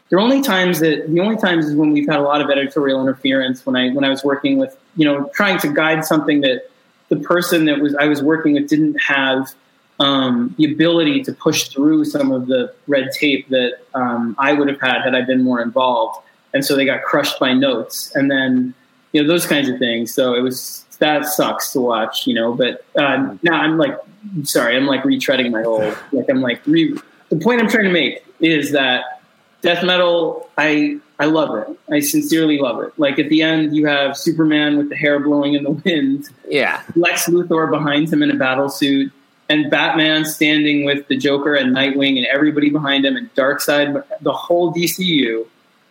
there 0.10 0.20
are 0.20 0.22
only 0.22 0.42
times 0.42 0.80
that 0.80 1.12
the 1.12 1.20
only 1.20 1.38
times 1.38 1.66
is 1.66 1.76
when 1.76 1.92
we've 1.92 2.08
had 2.08 2.20
a 2.20 2.22
lot 2.22 2.40
of 2.40 2.50
editorial 2.52 3.02
interference 3.02 3.66
when 3.66 3.76
I 3.76 3.90
when 3.90 4.04
I 4.04 4.10
was 4.10 4.24
working 4.24 4.60
with 4.60 4.78
you 4.96 5.06
know 5.06 5.28
trying 5.34 5.58
to 5.60 5.74
guide 5.74 6.06
something 6.06 6.42
that 6.42 6.70
the 7.10 7.16
person 7.16 7.66
that 7.66 7.80
was 7.80 7.96
I 7.96 8.06
was 8.06 8.22
working 8.22 8.54
with 8.54 8.70
didn't 8.70 8.96
have 9.02 9.52
um, 10.00 10.54
the 10.60 10.72
ability 10.72 11.24
to 11.24 11.34
push 11.34 11.70
through 11.70 12.06
some 12.06 12.32
of 12.32 12.46
the 12.46 12.74
red 12.88 13.12
tape 13.12 13.50
that 13.50 13.80
um, 13.96 14.36
I 14.38 14.54
would 14.54 14.68
have 14.68 14.80
had 14.80 15.02
had 15.02 15.16
I 15.16 15.22
been 15.22 15.44
more 15.44 15.62
involved, 15.62 16.20
and 16.54 16.64
so 16.64 16.76
they 16.76 16.86
got 16.86 17.02
crushed 17.04 17.40
by 17.40 17.54
notes, 17.54 18.16
and 18.16 18.30
then 18.30 18.76
you 19.14 19.22
know 19.22 19.28
those 19.28 19.46
kinds 19.46 19.70
of 19.70 19.80
things. 19.80 20.14
So 20.14 20.36
it 20.36 20.42
was 20.42 20.86
that 21.00 21.26
sucks 21.26 21.72
to 21.74 21.80
watch, 21.80 22.28
you 22.28 22.34
know. 22.34 22.54
But 22.54 22.84
uh, 22.98 23.36
now 23.42 23.62
I'm 23.62 23.78
like, 23.78 23.98
sorry, 24.44 24.76
I'm 24.76 24.86
like 24.86 25.04
retreading 25.04 25.52
my 25.52 25.64
whole 25.64 25.94
like 26.12 26.30
I'm 26.30 26.42
like 26.42 26.66
re- 26.66 26.98
the 27.30 27.38
point 27.38 27.62
I'm 27.62 27.70
trying 27.70 27.86
to 27.86 27.92
make 27.92 28.26
is 28.40 28.72
that 28.72 29.22
death 29.62 29.84
metal, 29.84 30.50
I 30.58 31.00
I 31.20 31.26
love 31.26 31.56
it. 31.58 31.80
I 31.92 32.00
sincerely 32.00 32.58
love 32.58 32.82
it. 32.84 32.94
Like 32.98 33.20
at 33.20 33.30
the 33.30 33.42
end, 33.42 33.76
you 33.76 33.86
have 33.88 34.18
Superman 34.18 34.78
with 34.78 34.90
the 34.90 34.96
hair 34.96 35.20
blowing 35.20 35.54
in 35.54 35.64
the 35.64 35.72
wind. 35.72 36.30
Yeah. 36.48 36.82
Lex 36.96 37.28
Luthor 37.28 37.70
behind 37.70 38.12
him 38.12 38.22
in 38.24 38.32
a 38.32 38.36
battle 38.36 38.70
suit, 38.70 39.12
and 39.50 39.70
Batman 39.70 40.26
standing 40.26 40.86
with 40.86 41.08
the 41.08 41.18
Joker 41.18 41.56
and 41.56 41.76
Nightwing 41.76 42.18
and 42.18 42.26
everybody 42.28 42.70
behind 42.70 43.06
him, 43.06 43.16
and 43.16 43.34
Darkseid, 43.36 44.04
the 44.22 44.34
whole 44.34 44.74
DCU, 44.74 45.46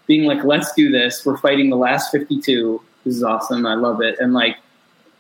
being 0.07 0.25
like, 0.25 0.45
"Let's 0.45 0.73
do 0.75 0.91
this. 0.91 1.25
We're 1.25 1.39
fighting 1.39 1.71
the 1.71 1.77
last 1.77 2.11
fifty-two. 2.11 2.81
This 3.05 3.17
is 3.17 3.23
awesome. 3.23 3.67
I 3.67 3.75
love 3.75 4.01
it." 4.01 4.19
And 4.19 4.33
like, 4.33 4.57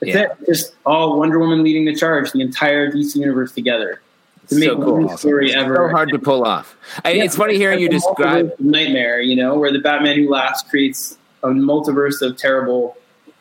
that's 0.00 0.14
yeah. 0.14 0.22
it. 0.22 0.46
Just 0.46 0.74
all 0.84 1.18
Wonder 1.18 1.38
Woman 1.38 1.62
leading 1.62 1.84
the 1.84 1.94
charge, 1.94 2.32
the 2.32 2.40
entire 2.40 2.90
DC 2.90 3.16
universe 3.16 3.52
together 3.52 4.00
to 4.48 4.54
make 4.56 4.68
so 4.68 4.82
cool. 4.82 5.16
story 5.16 5.54
ever. 5.54 5.76
So 5.76 5.88
hard 5.88 6.10
to 6.10 6.18
pull 6.18 6.44
off. 6.44 6.76
I, 7.04 7.12
yeah, 7.12 7.24
it's 7.24 7.36
funny 7.36 7.56
hearing 7.56 7.80
you 7.80 7.88
describe 7.88 8.52
nightmare. 8.58 9.20
You 9.20 9.36
know, 9.36 9.58
where 9.58 9.72
the 9.72 9.78
Batman 9.78 10.16
Who 10.16 10.30
Laughs 10.30 10.62
creates 10.62 11.18
a 11.42 11.48
multiverse 11.48 12.22
of 12.22 12.36
terrible, 12.36 12.96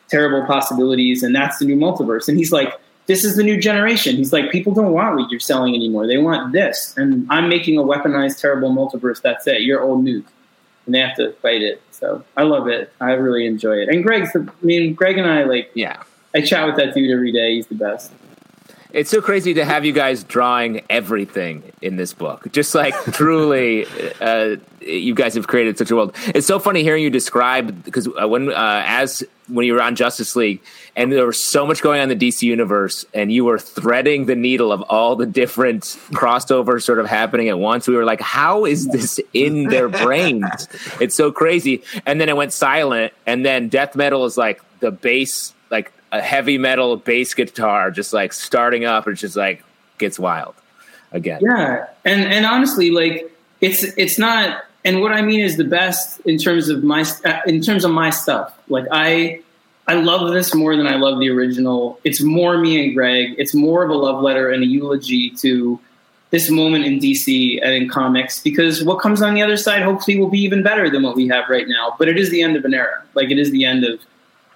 terrible 0.09 0.45
possibilities, 0.45 1.23
and 1.23 1.35
that's 1.35 1.59
the 1.59 1.65
new 1.65 1.75
multiverse. 1.75 2.27
And 2.27 2.37
he's 2.37 2.51
like, 2.51 2.73
this 3.07 3.23
is 3.23 3.35
the 3.35 3.43
new 3.43 3.59
generation. 3.59 4.15
He's 4.15 4.31
like, 4.31 4.51
people 4.51 4.73
don't 4.73 4.91
want 4.91 5.15
what 5.15 5.31
you're 5.31 5.39
selling 5.39 5.75
anymore. 5.75 6.07
They 6.07 6.17
want 6.17 6.53
this, 6.53 6.95
and 6.97 7.27
I'm 7.29 7.49
making 7.49 7.77
a 7.77 7.83
weaponized, 7.83 8.39
terrible 8.39 8.71
multiverse. 8.71 9.21
That's 9.21 9.47
it. 9.47 9.61
You're 9.61 9.81
old 9.81 10.03
news, 10.03 10.25
and 10.85 10.95
they 10.95 10.99
have 10.99 11.15
to 11.17 11.33
fight 11.41 11.61
it. 11.61 11.81
So 12.01 12.25
I 12.35 12.43
love 12.43 12.67
it. 12.67 12.91
I 12.99 13.11
really 13.11 13.45
enjoy 13.45 13.77
it. 13.77 13.87
And 13.87 14.03
Greg, 14.03 14.27
I 14.35 14.65
mean, 14.65 14.93
Greg 14.93 15.17
and 15.17 15.27
I 15.29 15.43
like, 15.43 15.71
Yeah. 15.75 16.03
I 16.33 16.41
chat 16.41 16.65
with 16.65 16.75
that 16.77 16.93
dude 16.93 17.11
every 17.11 17.31
day. 17.31 17.55
He's 17.55 17.67
the 17.67 17.75
best. 17.75 18.11
It's 18.93 19.09
so 19.09 19.21
crazy 19.21 19.53
to 19.55 19.65
have 19.65 19.85
you 19.85 19.93
guys 19.93 20.23
drawing 20.23 20.81
everything 20.89 21.63
in 21.81 21.95
this 21.95 22.13
book. 22.13 22.51
Just 22.51 22.75
like 22.75 22.93
truly, 23.13 23.85
uh, 24.19 24.57
you 24.81 25.15
guys 25.15 25.35
have 25.35 25.47
created 25.47 25.77
such 25.77 25.91
a 25.91 25.95
world. 25.95 26.15
It's 26.27 26.47
so 26.47 26.59
funny 26.59 26.83
hearing 26.83 27.03
you 27.03 27.09
describe 27.09 27.83
because 27.83 28.07
uh, 28.07 28.27
when 28.27 28.49
uh, 28.49 28.83
as 28.85 29.23
when 29.47 29.65
you 29.65 29.73
were 29.73 29.81
on 29.81 29.95
Justice 29.95 30.35
League 30.35 30.61
and 30.95 31.11
there 31.11 31.25
was 31.25 31.41
so 31.41 31.65
much 31.65 31.81
going 31.81 31.99
on 31.99 32.09
in 32.09 32.17
the 32.17 32.27
DC 32.27 32.43
universe 32.43 33.05
and 33.13 33.31
you 33.31 33.45
were 33.45 33.59
threading 33.59 34.25
the 34.25 34.35
needle 34.35 34.71
of 34.71 34.81
all 34.83 35.15
the 35.15 35.25
different 35.25 35.83
crossovers 36.11 36.83
sort 36.83 36.99
of 36.99 37.05
happening 37.05 37.49
at 37.49 37.59
once. 37.59 37.87
We 37.87 37.95
were 37.95 38.05
like, 38.05 38.21
how 38.21 38.65
is 38.65 38.87
this 38.87 39.19
in 39.33 39.65
their 39.65 39.89
brains? 39.89 40.67
It's 40.99 41.15
so 41.15 41.31
crazy. 41.31 41.83
And 42.05 42.19
then 42.21 42.29
it 42.29 42.35
went 42.37 42.53
silent. 42.53 43.13
And 43.25 43.45
then 43.45 43.69
death 43.69 43.95
metal 43.95 44.25
is 44.25 44.37
like 44.37 44.61
the 44.79 44.91
base 44.91 45.53
like 45.69 45.91
a 46.11 46.21
heavy 46.21 46.57
metal 46.57 46.97
bass 46.97 47.33
guitar, 47.33 47.91
just 47.91 48.13
like 48.13 48.33
starting 48.33 48.85
up. 48.85 49.07
It's 49.07 49.21
just 49.21 49.35
like 49.35 49.63
gets 49.97 50.19
wild 50.19 50.55
again. 51.11 51.39
Yeah, 51.41 51.87
and 52.05 52.21
and 52.21 52.45
honestly, 52.45 52.91
like 52.91 53.31
it's 53.61 53.83
it's 53.97 54.17
not. 54.17 54.63
And 54.83 55.01
what 55.01 55.11
I 55.11 55.21
mean 55.21 55.41
is 55.41 55.57
the 55.57 55.63
best 55.63 56.19
in 56.21 56.39
terms 56.39 56.67
of 56.69 56.83
my 56.83 57.05
uh, 57.23 57.39
in 57.45 57.61
terms 57.61 57.85
of 57.85 57.91
my 57.91 58.09
stuff. 58.09 58.57
Like 58.67 58.85
I 58.91 59.41
I 59.87 59.95
love 59.95 60.31
this 60.31 60.55
more 60.55 60.75
than 60.75 60.87
I 60.87 60.95
love 60.95 61.19
the 61.19 61.29
original. 61.29 61.99
It's 62.03 62.21
more 62.21 62.57
me 62.57 62.83
and 62.83 62.95
Greg. 62.95 63.35
It's 63.37 63.53
more 63.53 63.83
of 63.83 63.89
a 63.89 63.95
love 63.95 64.21
letter 64.21 64.49
and 64.49 64.63
a 64.63 64.65
eulogy 64.65 65.31
to 65.37 65.79
this 66.31 66.49
moment 66.49 66.85
in 66.85 66.97
DC 66.99 67.59
and 67.61 67.73
in 67.73 67.89
comics 67.89 68.39
because 68.39 68.83
what 68.83 69.01
comes 69.01 69.21
on 69.21 69.33
the 69.33 69.41
other 69.41 69.57
side 69.57 69.81
hopefully 69.81 70.17
will 70.17 70.29
be 70.29 70.39
even 70.39 70.63
better 70.63 70.89
than 70.89 71.03
what 71.03 71.15
we 71.15 71.27
have 71.27 71.49
right 71.49 71.67
now. 71.67 71.93
But 71.99 72.07
it 72.07 72.17
is 72.17 72.29
the 72.31 72.41
end 72.41 72.55
of 72.55 72.65
an 72.65 72.73
era. 72.73 73.03
Like 73.13 73.29
it 73.29 73.37
is 73.37 73.51
the 73.51 73.65
end 73.65 73.83
of 73.83 73.99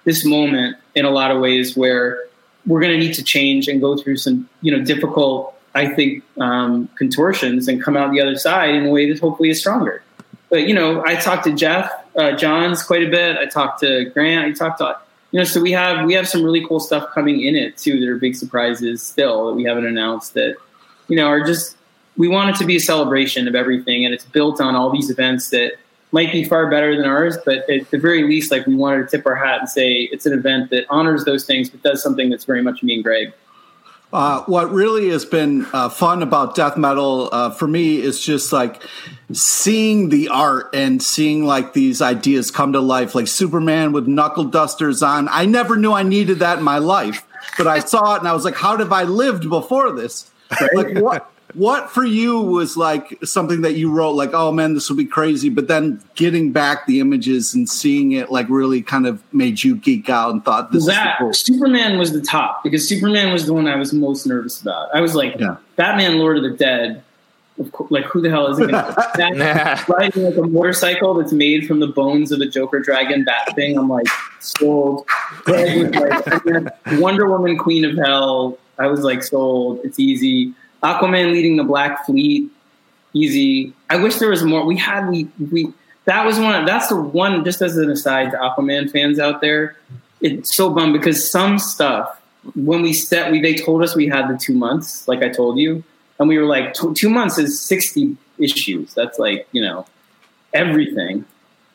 this 0.06 0.24
moment 0.24 0.76
in 0.94 1.04
a 1.04 1.10
lot 1.10 1.30
of 1.30 1.40
ways 1.40 1.76
where 1.76 2.24
we're 2.64 2.80
going 2.80 2.92
to 2.92 2.98
need 2.98 3.12
to 3.14 3.22
change 3.22 3.68
and 3.68 3.80
go 3.80 3.96
through 3.96 4.16
some 4.16 4.48
you 4.62 4.74
know 4.74 4.82
difficult 4.82 5.52
I 5.74 5.88
think 5.88 6.24
um, 6.38 6.88
contortions 6.96 7.68
and 7.68 7.82
come 7.82 7.98
out 7.98 8.10
the 8.10 8.22
other 8.22 8.36
side 8.36 8.74
in 8.74 8.86
a 8.86 8.90
way 8.90 9.12
that 9.12 9.20
hopefully 9.20 9.50
is 9.50 9.60
stronger. 9.60 10.02
But 10.48 10.66
you 10.66 10.74
know, 10.74 11.04
I 11.04 11.16
talked 11.16 11.44
to 11.44 11.52
Jeff 11.52 11.92
uh, 12.16 12.32
Johns 12.32 12.82
quite 12.82 13.02
a 13.02 13.10
bit. 13.10 13.36
I 13.36 13.44
talked 13.44 13.80
to 13.80 14.06
Grant. 14.06 14.46
I 14.46 14.52
talked 14.52 14.78
to 14.78 14.96
you 15.32 15.40
know, 15.40 15.44
so 15.44 15.60
we 15.60 15.72
have 15.72 16.06
we 16.06 16.14
have 16.14 16.28
some 16.28 16.42
really 16.42 16.66
cool 16.66 16.80
stuff 16.80 17.10
coming 17.12 17.42
in 17.42 17.56
it 17.56 17.76
too. 17.76 18.00
There 18.00 18.14
are 18.14 18.18
big 18.18 18.36
surprises 18.36 19.02
still 19.02 19.48
that 19.48 19.54
we 19.54 19.64
haven't 19.64 19.86
announced 19.86 20.32
that 20.34 20.56
you 21.08 21.16
know 21.16 21.26
are 21.26 21.44
just 21.44 21.76
we 22.16 22.28
want 22.28 22.50
it 22.50 22.56
to 22.56 22.64
be 22.64 22.76
a 22.76 22.80
celebration 22.80 23.46
of 23.46 23.54
everything, 23.54 24.06
and 24.06 24.14
it's 24.14 24.24
built 24.24 24.60
on 24.60 24.74
all 24.74 24.90
these 24.90 25.10
events 25.10 25.50
that 25.50 25.72
might 26.16 26.32
be 26.32 26.44
far 26.44 26.70
better 26.70 26.96
than 26.96 27.04
ours, 27.04 27.36
but 27.44 27.68
at 27.68 27.90
the 27.90 27.98
very 27.98 28.22
least, 28.22 28.50
like 28.50 28.66
we 28.66 28.74
wanted 28.74 29.06
to 29.06 29.18
tip 29.18 29.26
our 29.26 29.34
hat 29.34 29.60
and 29.60 29.68
say 29.68 30.08
it's 30.10 30.24
an 30.24 30.32
event 30.32 30.70
that 30.70 30.86
honors 30.88 31.26
those 31.26 31.44
things, 31.44 31.68
but 31.68 31.82
does 31.82 32.02
something 32.02 32.30
that's 32.30 32.46
very 32.46 32.62
much 32.62 32.82
me 32.82 32.94
and 32.94 33.04
Greg. 33.04 33.34
Uh, 34.14 34.42
what 34.44 34.72
really 34.72 35.10
has 35.10 35.26
been 35.26 35.66
uh, 35.74 35.90
fun 35.90 36.22
about 36.22 36.54
death 36.54 36.78
metal 36.78 37.28
uh, 37.32 37.50
for 37.50 37.68
me 37.68 38.00
is 38.00 38.18
just 38.18 38.50
like 38.50 38.82
seeing 39.30 40.08
the 40.08 40.28
art 40.28 40.74
and 40.74 41.02
seeing 41.02 41.44
like 41.44 41.74
these 41.74 42.00
ideas 42.00 42.50
come 42.50 42.72
to 42.72 42.80
life, 42.80 43.14
like 43.14 43.26
Superman 43.26 43.92
with 43.92 44.06
knuckle 44.06 44.44
dusters 44.44 45.02
on. 45.02 45.28
I 45.28 45.44
never 45.44 45.76
knew 45.76 45.92
I 45.92 46.02
needed 46.02 46.38
that 46.38 46.56
in 46.56 46.64
my 46.64 46.78
life, 46.78 47.26
but 47.58 47.66
I 47.66 47.80
saw 47.80 48.14
it 48.14 48.20
and 48.20 48.28
I 48.28 48.32
was 48.32 48.46
like, 48.46 48.54
how 48.54 48.78
have 48.78 48.90
I 48.90 49.02
lived 49.02 49.50
before 49.50 49.92
this? 49.92 50.30
Like 50.72 50.96
what? 50.96 51.30
What 51.56 51.90
for 51.90 52.04
you 52.04 52.38
was 52.40 52.76
like 52.76 53.18
something 53.24 53.62
that 53.62 53.72
you 53.76 53.90
wrote, 53.90 54.10
like, 54.10 54.34
oh 54.34 54.52
man, 54.52 54.74
this 54.74 54.90
will 54.90 54.96
be 54.96 55.06
crazy, 55.06 55.48
but 55.48 55.68
then 55.68 56.02
getting 56.14 56.52
back 56.52 56.86
the 56.86 57.00
images 57.00 57.54
and 57.54 57.66
seeing 57.66 58.12
it 58.12 58.30
like 58.30 58.46
really 58.50 58.82
kind 58.82 59.06
of 59.06 59.22
made 59.32 59.64
you 59.64 59.74
geek 59.74 60.10
out 60.10 60.32
and 60.32 60.44
thought 60.44 60.70
this 60.70 60.84
that 60.86 61.14
is 61.14 61.18
cool. 61.18 61.32
Superman 61.32 61.98
was 61.98 62.12
the 62.12 62.20
top 62.20 62.62
because 62.62 62.86
Superman 62.86 63.32
was 63.32 63.46
the 63.46 63.54
one 63.54 63.66
I 63.66 63.76
was 63.76 63.94
most 63.94 64.26
nervous 64.26 64.60
about. 64.60 64.94
I 64.94 65.00
was 65.00 65.14
like, 65.14 65.36
Yeah. 65.38 65.56
Batman, 65.76 66.18
Lord 66.18 66.36
of 66.36 66.42
the 66.42 66.50
Dead. 66.50 67.02
Of 67.58 67.72
course, 67.72 67.90
like 67.90 68.04
who 68.04 68.20
the 68.20 68.28
hell 68.28 68.48
is 68.48 68.58
it? 68.58 68.70
Gonna, 68.70 69.82
riding 69.88 70.24
like 70.24 70.36
a 70.36 70.42
motorcycle 70.42 71.14
that's 71.14 71.32
made 71.32 71.66
from 71.66 71.80
the 71.80 71.86
bones 71.86 72.30
of 72.32 72.40
a 72.42 72.46
Joker 72.46 72.80
dragon 72.80 73.24
bat 73.24 73.54
thing. 73.54 73.78
I'm 73.78 73.88
like 73.88 74.08
sold. 74.40 75.08
Like, 75.46 75.94
Wonder 77.00 77.30
Woman, 77.30 77.56
Queen 77.56 77.86
of 77.86 77.96
Hell. 77.96 78.58
I 78.78 78.88
was 78.88 79.00
like 79.00 79.22
sold. 79.22 79.80
It's 79.84 79.98
easy. 79.98 80.52
Aquaman 80.82 81.32
leading 81.32 81.56
the 81.56 81.64
Black 81.64 82.06
Fleet. 82.06 82.50
Easy. 83.12 83.72
I 83.88 83.96
wish 83.96 84.16
there 84.16 84.30
was 84.30 84.42
more. 84.42 84.64
We 84.64 84.76
had 84.76 85.08
we 85.08 85.28
we. 85.50 85.72
That 86.04 86.24
was 86.24 86.38
one. 86.38 86.64
That's 86.66 86.88
the 86.88 86.96
one. 86.96 87.44
Just 87.44 87.62
as 87.62 87.76
an 87.76 87.90
aside 87.90 88.30
to 88.32 88.36
Aquaman 88.36 88.90
fans 88.90 89.18
out 89.18 89.40
there, 89.40 89.76
it's 90.20 90.54
so 90.54 90.70
bummed 90.70 90.92
because 90.92 91.30
some 91.30 91.58
stuff 91.58 92.20
when 92.54 92.82
we 92.82 92.92
set 92.92 93.32
we 93.32 93.40
they 93.40 93.54
told 93.54 93.82
us 93.82 93.96
we 93.96 94.06
had 94.06 94.28
the 94.28 94.38
two 94.38 94.54
months, 94.54 95.08
like 95.08 95.22
I 95.22 95.28
told 95.28 95.58
you, 95.58 95.82
and 96.18 96.28
we 96.28 96.38
were 96.38 96.44
like 96.44 96.74
"Two- 96.74 97.10
months 97.10 97.38
is 97.38 97.60
sixty 97.60 98.16
issues. 98.38 98.94
That's 98.94 99.18
like 99.18 99.48
you 99.52 99.62
know 99.62 99.86
everything, 100.52 101.24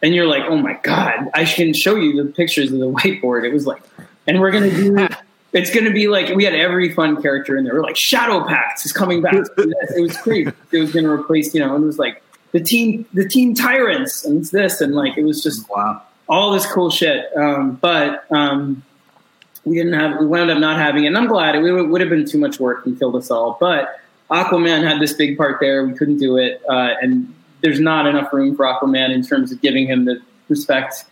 and 0.01 0.15
you're 0.15 0.27
like, 0.27 0.43
oh 0.47 0.57
my 0.57 0.73
god, 0.83 1.29
I 1.33 1.45
can 1.45 1.73
show 1.73 1.95
you 1.95 2.23
the 2.23 2.31
pictures 2.31 2.71
of 2.71 2.79
the 2.79 2.91
whiteboard. 2.91 3.43
It 3.43 3.53
was 3.53 3.65
like, 3.65 3.81
and 4.27 4.39
we're 4.39 4.51
gonna 4.51 4.71
do. 4.71 5.07
It's 5.53 5.69
going 5.73 5.85
to 5.85 5.91
be 5.91 6.07
like 6.07 6.33
we 6.35 6.43
had 6.45 6.55
every 6.55 6.93
fun 6.93 7.21
character 7.21 7.57
in 7.57 7.65
there. 7.65 7.73
We're 7.73 7.83
like 7.83 7.97
Shadow 7.97 8.45
Pact 8.45 8.85
is 8.85 8.93
coming 8.93 9.21
back. 9.21 9.33
It 9.57 10.01
was 10.01 10.15
crazy. 10.17 10.51
It 10.71 10.79
was 10.79 10.93
going 10.93 11.03
to 11.05 11.11
replace, 11.11 11.53
you 11.53 11.59
know, 11.59 11.75
and 11.75 11.83
it 11.83 11.87
was 11.87 11.99
like 11.99 12.23
the 12.53 12.61
team, 12.61 13.05
the 13.13 13.27
team 13.27 13.53
tyrants, 13.53 14.23
and 14.25 14.39
it's 14.39 14.51
this, 14.51 14.79
and 14.81 14.95
like 14.95 15.17
it 15.17 15.23
was 15.23 15.43
just 15.43 15.69
Wow. 15.69 16.01
all 16.29 16.51
this 16.51 16.65
cool 16.65 16.89
shit. 16.89 17.25
Um, 17.35 17.75
but 17.81 18.25
um, 18.31 18.83
we 19.65 19.75
didn't 19.75 19.93
have. 19.93 20.19
We 20.19 20.25
wound 20.25 20.49
up 20.51 20.57
not 20.59 20.77
having 20.77 21.03
it, 21.03 21.07
and 21.07 21.17
I'm 21.17 21.27
glad. 21.27 21.55
It 21.55 21.61
would, 21.61 21.89
would 21.89 22.01
have 22.01 22.09
been 22.09 22.25
too 22.25 22.39
much 22.39 22.59
work 22.59 22.85
and 22.85 22.97
killed 22.97 23.15
us 23.17 23.29
all. 23.29 23.57
But 23.59 23.99
Aquaman 24.29 24.83
had 24.87 25.01
this 25.01 25.13
big 25.13 25.37
part 25.37 25.59
there. 25.59 25.85
We 25.85 25.93
couldn't 25.93 26.17
do 26.17 26.37
it, 26.37 26.61
uh, 26.69 26.93
and 27.01 27.33
there's 27.61 27.79
not 27.79 28.07
enough 28.07 28.31
room 28.33 28.55
for 28.55 28.65
Aquaman 28.65 29.11
in 29.13 29.21
terms 29.23 29.51
of 29.51 29.61
giving 29.61 29.85
him 29.87 30.05
the 30.05 30.21
respect 30.49 31.03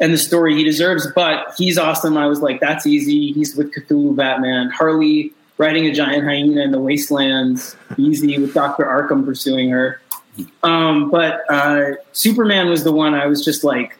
and 0.00 0.12
the 0.12 0.18
story 0.18 0.54
he 0.54 0.64
deserves. 0.64 1.06
But 1.14 1.54
he's 1.56 1.78
awesome. 1.78 2.16
I 2.16 2.26
was 2.26 2.40
like, 2.40 2.60
that's 2.60 2.86
easy. 2.86 3.32
He's 3.32 3.56
with 3.56 3.72
Cthulhu 3.72 4.16
Batman. 4.16 4.70
Harley 4.70 5.32
riding 5.58 5.86
a 5.86 5.92
giant 5.92 6.24
hyena 6.24 6.62
in 6.62 6.72
the 6.72 6.80
wastelands. 6.80 7.76
Easy 7.96 8.38
with 8.38 8.54
Doctor 8.54 8.84
Arkham 8.84 9.24
pursuing 9.24 9.70
her. 9.70 10.00
Um, 10.62 11.10
but 11.10 11.42
uh, 11.50 11.92
Superman 12.12 12.68
was 12.68 12.84
the 12.84 12.92
one 12.92 13.14
I 13.14 13.26
was 13.26 13.44
just 13.44 13.64
like, 13.64 13.96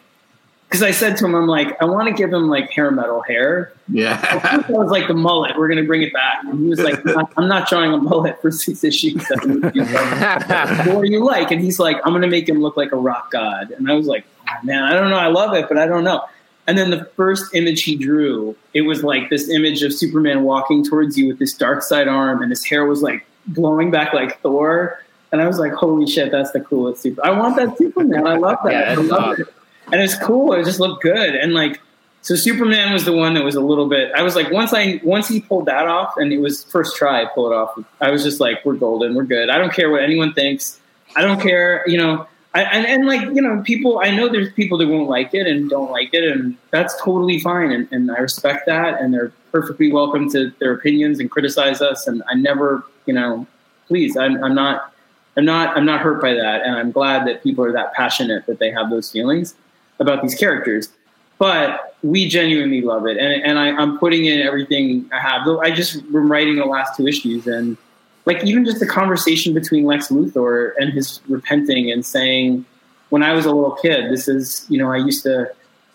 because 0.72 0.82
I 0.82 0.90
said 0.90 1.18
to 1.18 1.26
him, 1.26 1.34
I'm 1.34 1.46
like, 1.46 1.80
I 1.82 1.84
want 1.84 2.08
to 2.08 2.14
give 2.14 2.32
him 2.32 2.48
like 2.48 2.70
hair 2.70 2.90
metal 2.90 3.20
hair. 3.20 3.74
Yeah. 3.88 4.18
I 4.66 4.72
was 4.72 4.90
like 4.90 5.06
the 5.06 5.12
mullet. 5.14 5.58
We're 5.58 5.68
gonna 5.68 5.84
bring 5.84 6.00
it 6.00 6.14
back. 6.14 6.42
And 6.44 6.60
he 6.60 6.68
was 6.68 6.80
like, 6.80 6.98
I'm 7.36 7.46
not 7.46 7.68
drawing 7.68 7.92
a 7.92 7.98
mullet 7.98 8.40
for 8.40 8.50
six 8.50 8.82
issues. 8.82 9.22
what 9.28 9.72
do 9.74 11.10
you 11.10 11.22
like? 11.22 11.50
And 11.50 11.60
he's 11.60 11.78
like, 11.78 11.98
I'm 12.06 12.14
gonna 12.14 12.26
make 12.26 12.48
him 12.48 12.62
look 12.62 12.78
like 12.78 12.92
a 12.92 12.96
rock 12.96 13.30
god. 13.30 13.70
And 13.72 13.90
I 13.90 13.94
was 13.94 14.06
like, 14.06 14.24
man, 14.62 14.82
I 14.82 14.94
don't 14.94 15.10
know. 15.10 15.16
I 15.16 15.28
love 15.28 15.54
it, 15.54 15.66
but 15.68 15.78
I 15.78 15.86
don't 15.86 16.04
know. 16.04 16.24
And 16.66 16.78
then 16.78 16.90
the 16.90 17.04
first 17.16 17.54
image 17.54 17.82
he 17.82 17.96
drew, 17.96 18.56
it 18.72 18.82
was 18.82 19.02
like 19.02 19.30
this 19.30 19.48
image 19.48 19.82
of 19.82 19.92
Superman 19.92 20.44
walking 20.44 20.84
towards 20.84 21.18
you 21.18 21.26
with 21.26 21.38
this 21.38 21.54
dark 21.54 21.82
side 21.82 22.08
arm, 22.08 22.42
and 22.42 22.50
his 22.50 22.64
hair 22.64 22.86
was 22.86 23.02
like 23.02 23.26
blowing 23.46 23.90
back 23.90 24.12
like 24.12 24.40
Thor. 24.40 25.02
And 25.32 25.40
I 25.40 25.46
was 25.46 25.58
like, 25.58 25.72
holy 25.72 26.06
shit, 26.06 26.30
that's 26.30 26.52
the 26.52 26.60
coolest 26.60 27.02
super. 27.02 27.24
I 27.24 27.30
want 27.30 27.56
that 27.56 27.76
Superman. 27.78 28.26
I 28.26 28.36
love 28.36 28.58
that. 28.64 28.72
Yeah, 28.72 28.92
I 28.92 28.94
love 28.94 29.22
awesome. 29.22 29.42
it. 29.48 29.54
And 29.90 30.00
it's 30.00 30.16
cool. 30.16 30.52
It 30.52 30.64
just 30.64 30.78
looked 30.78 31.02
good. 31.02 31.34
And 31.34 31.54
like, 31.54 31.80
so 32.20 32.36
Superman 32.36 32.92
was 32.92 33.04
the 33.04 33.12
one 33.12 33.34
that 33.34 33.42
was 33.42 33.56
a 33.56 33.60
little 33.60 33.88
bit. 33.88 34.12
I 34.14 34.22
was 34.22 34.36
like, 34.36 34.52
once 34.52 34.72
I 34.72 35.00
once 35.02 35.26
he 35.26 35.40
pulled 35.40 35.66
that 35.66 35.88
off, 35.88 36.14
and 36.16 36.32
it 36.32 36.38
was 36.38 36.62
first 36.64 36.96
try, 36.96 37.22
I 37.22 37.24
pull 37.24 37.50
it 37.50 37.54
off. 37.54 37.76
I 38.00 38.10
was 38.10 38.22
just 38.22 38.38
like, 38.40 38.64
we're 38.64 38.74
golden, 38.74 39.14
we're 39.14 39.24
good. 39.24 39.50
I 39.50 39.58
don't 39.58 39.72
care 39.72 39.90
what 39.90 40.02
anyone 40.02 40.32
thinks. 40.32 40.80
I 41.16 41.22
don't 41.22 41.40
care, 41.40 41.82
you 41.88 41.98
know. 41.98 42.28
I, 42.54 42.62
and, 42.64 42.86
and 42.86 43.06
like 43.06 43.22
you 43.34 43.40
know, 43.40 43.62
people. 43.62 44.00
I 44.02 44.10
know 44.10 44.28
there's 44.28 44.52
people 44.52 44.76
that 44.78 44.88
won't 44.88 45.08
like 45.08 45.32
it 45.32 45.46
and 45.46 45.70
don't 45.70 45.90
like 45.90 46.12
it, 46.12 46.24
and 46.24 46.56
that's 46.70 47.00
totally 47.00 47.40
fine. 47.40 47.70
And, 47.70 47.88
and 47.90 48.10
I 48.10 48.18
respect 48.18 48.66
that, 48.66 49.00
and 49.00 49.12
they're 49.12 49.32
perfectly 49.50 49.90
welcome 49.90 50.30
to 50.32 50.52
their 50.60 50.72
opinions 50.72 51.18
and 51.18 51.30
criticize 51.30 51.80
us. 51.80 52.06
And 52.06 52.22
I 52.28 52.34
never, 52.34 52.84
you 53.06 53.14
know, 53.14 53.46
please, 53.88 54.16
I'm, 54.16 54.42
I'm 54.44 54.54
not, 54.54 54.92
I'm 55.36 55.46
not, 55.46 55.76
I'm 55.76 55.86
not 55.86 56.00
hurt 56.00 56.20
by 56.20 56.34
that, 56.34 56.62
and 56.62 56.76
I'm 56.76 56.92
glad 56.92 57.26
that 57.26 57.42
people 57.42 57.64
are 57.64 57.72
that 57.72 57.94
passionate 57.94 58.44
that 58.46 58.58
they 58.58 58.70
have 58.70 58.90
those 58.90 59.10
feelings 59.10 59.54
about 59.98 60.22
these 60.22 60.34
characters 60.34 60.90
but 61.38 61.96
we 62.04 62.28
genuinely 62.28 62.80
love 62.80 63.04
it 63.04 63.16
and, 63.16 63.42
and 63.42 63.58
I, 63.58 63.70
i'm 63.70 63.98
putting 63.98 64.26
in 64.26 64.40
everything 64.40 65.10
i 65.12 65.18
have 65.18 65.46
i 65.48 65.72
just 65.72 65.96
am 65.96 66.30
writing 66.30 66.54
the 66.54 66.64
last 66.64 66.96
two 66.96 67.08
issues 67.08 67.48
and 67.48 67.76
like 68.24 68.44
even 68.44 68.64
just 68.64 68.80
the 68.80 68.86
conversation 68.86 69.54
between 69.54 69.84
lex 69.84 70.08
luthor 70.08 70.72
and 70.78 70.92
his 70.92 71.20
repenting 71.28 71.90
and 71.90 72.04
saying 72.04 72.64
when 73.10 73.22
i 73.22 73.32
was 73.32 73.44
a 73.44 73.52
little 73.52 73.76
kid 73.76 74.10
this 74.10 74.28
is 74.28 74.66
you 74.68 74.78
know 74.78 74.90
i 74.92 74.96
used 74.96 75.22
to 75.22 75.50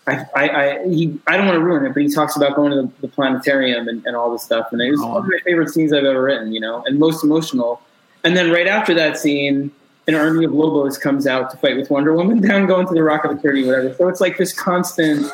I, 0.08 0.26
I, 0.34 0.48
I, 0.48 0.88
he, 0.88 1.18
I 1.26 1.36
don't 1.36 1.46
want 1.46 1.56
to 1.56 1.62
ruin 1.62 1.84
it, 1.84 1.92
but 1.92 2.02
he 2.02 2.08
talks 2.08 2.34
about 2.34 2.56
going 2.56 2.70
to 2.70 2.82
the, 2.82 2.92
the 3.02 3.08
planetarium 3.08 3.88
and, 3.88 4.04
and, 4.06 4.16
all 4.16 4.32
this 4.32 4.42
stuff. 4.42 4.72
And 4.72 4.80
it 4.80 4.90
was 4.90 5.00
oh. 5.02 5.08
one 5.08 5.16
of 5.18 5.24
my 5.24 5.38
favorite 5.44 5.68
scenes 5.68 5.92
I've 5.92 6.04
ever 6.04 6.22
written, 6.22 6.52
you 6.52 6.60
know, 6.60 6.82
and 6.86 6.98
most 6.98 7.22
emotional. 7.22 7.82
And 8.24 8.34
then 8.34 8.50
right 8.50 8.66
after 8.66 8.94
that 8.94 9.18
scene, 9.18 9.70
an 10.06 10.14
army 10.14 10.46
of 10.46 10.52
Lobos 10.52 10.96
comes 10.96 11.26
out 11.26 11.50
to 11.50 11.58
fight 11.58 11.76
with 11.76 11.90
Wonder 11.90 12.14
Woman 12.14 12.40
down 12.48 12.66
going 12.66 12.86
to 12.86 12.94
the 12.94 13.02
Rock 13.02 13.24
of 13.24 13.38
Eternity, 13.38 13.66
whatever. 13.66 13.94
So 13.94 14.08
it's 14.08 14.20
like 14.20 14.38
this 14.38 14.52
constant, 14.52 15.30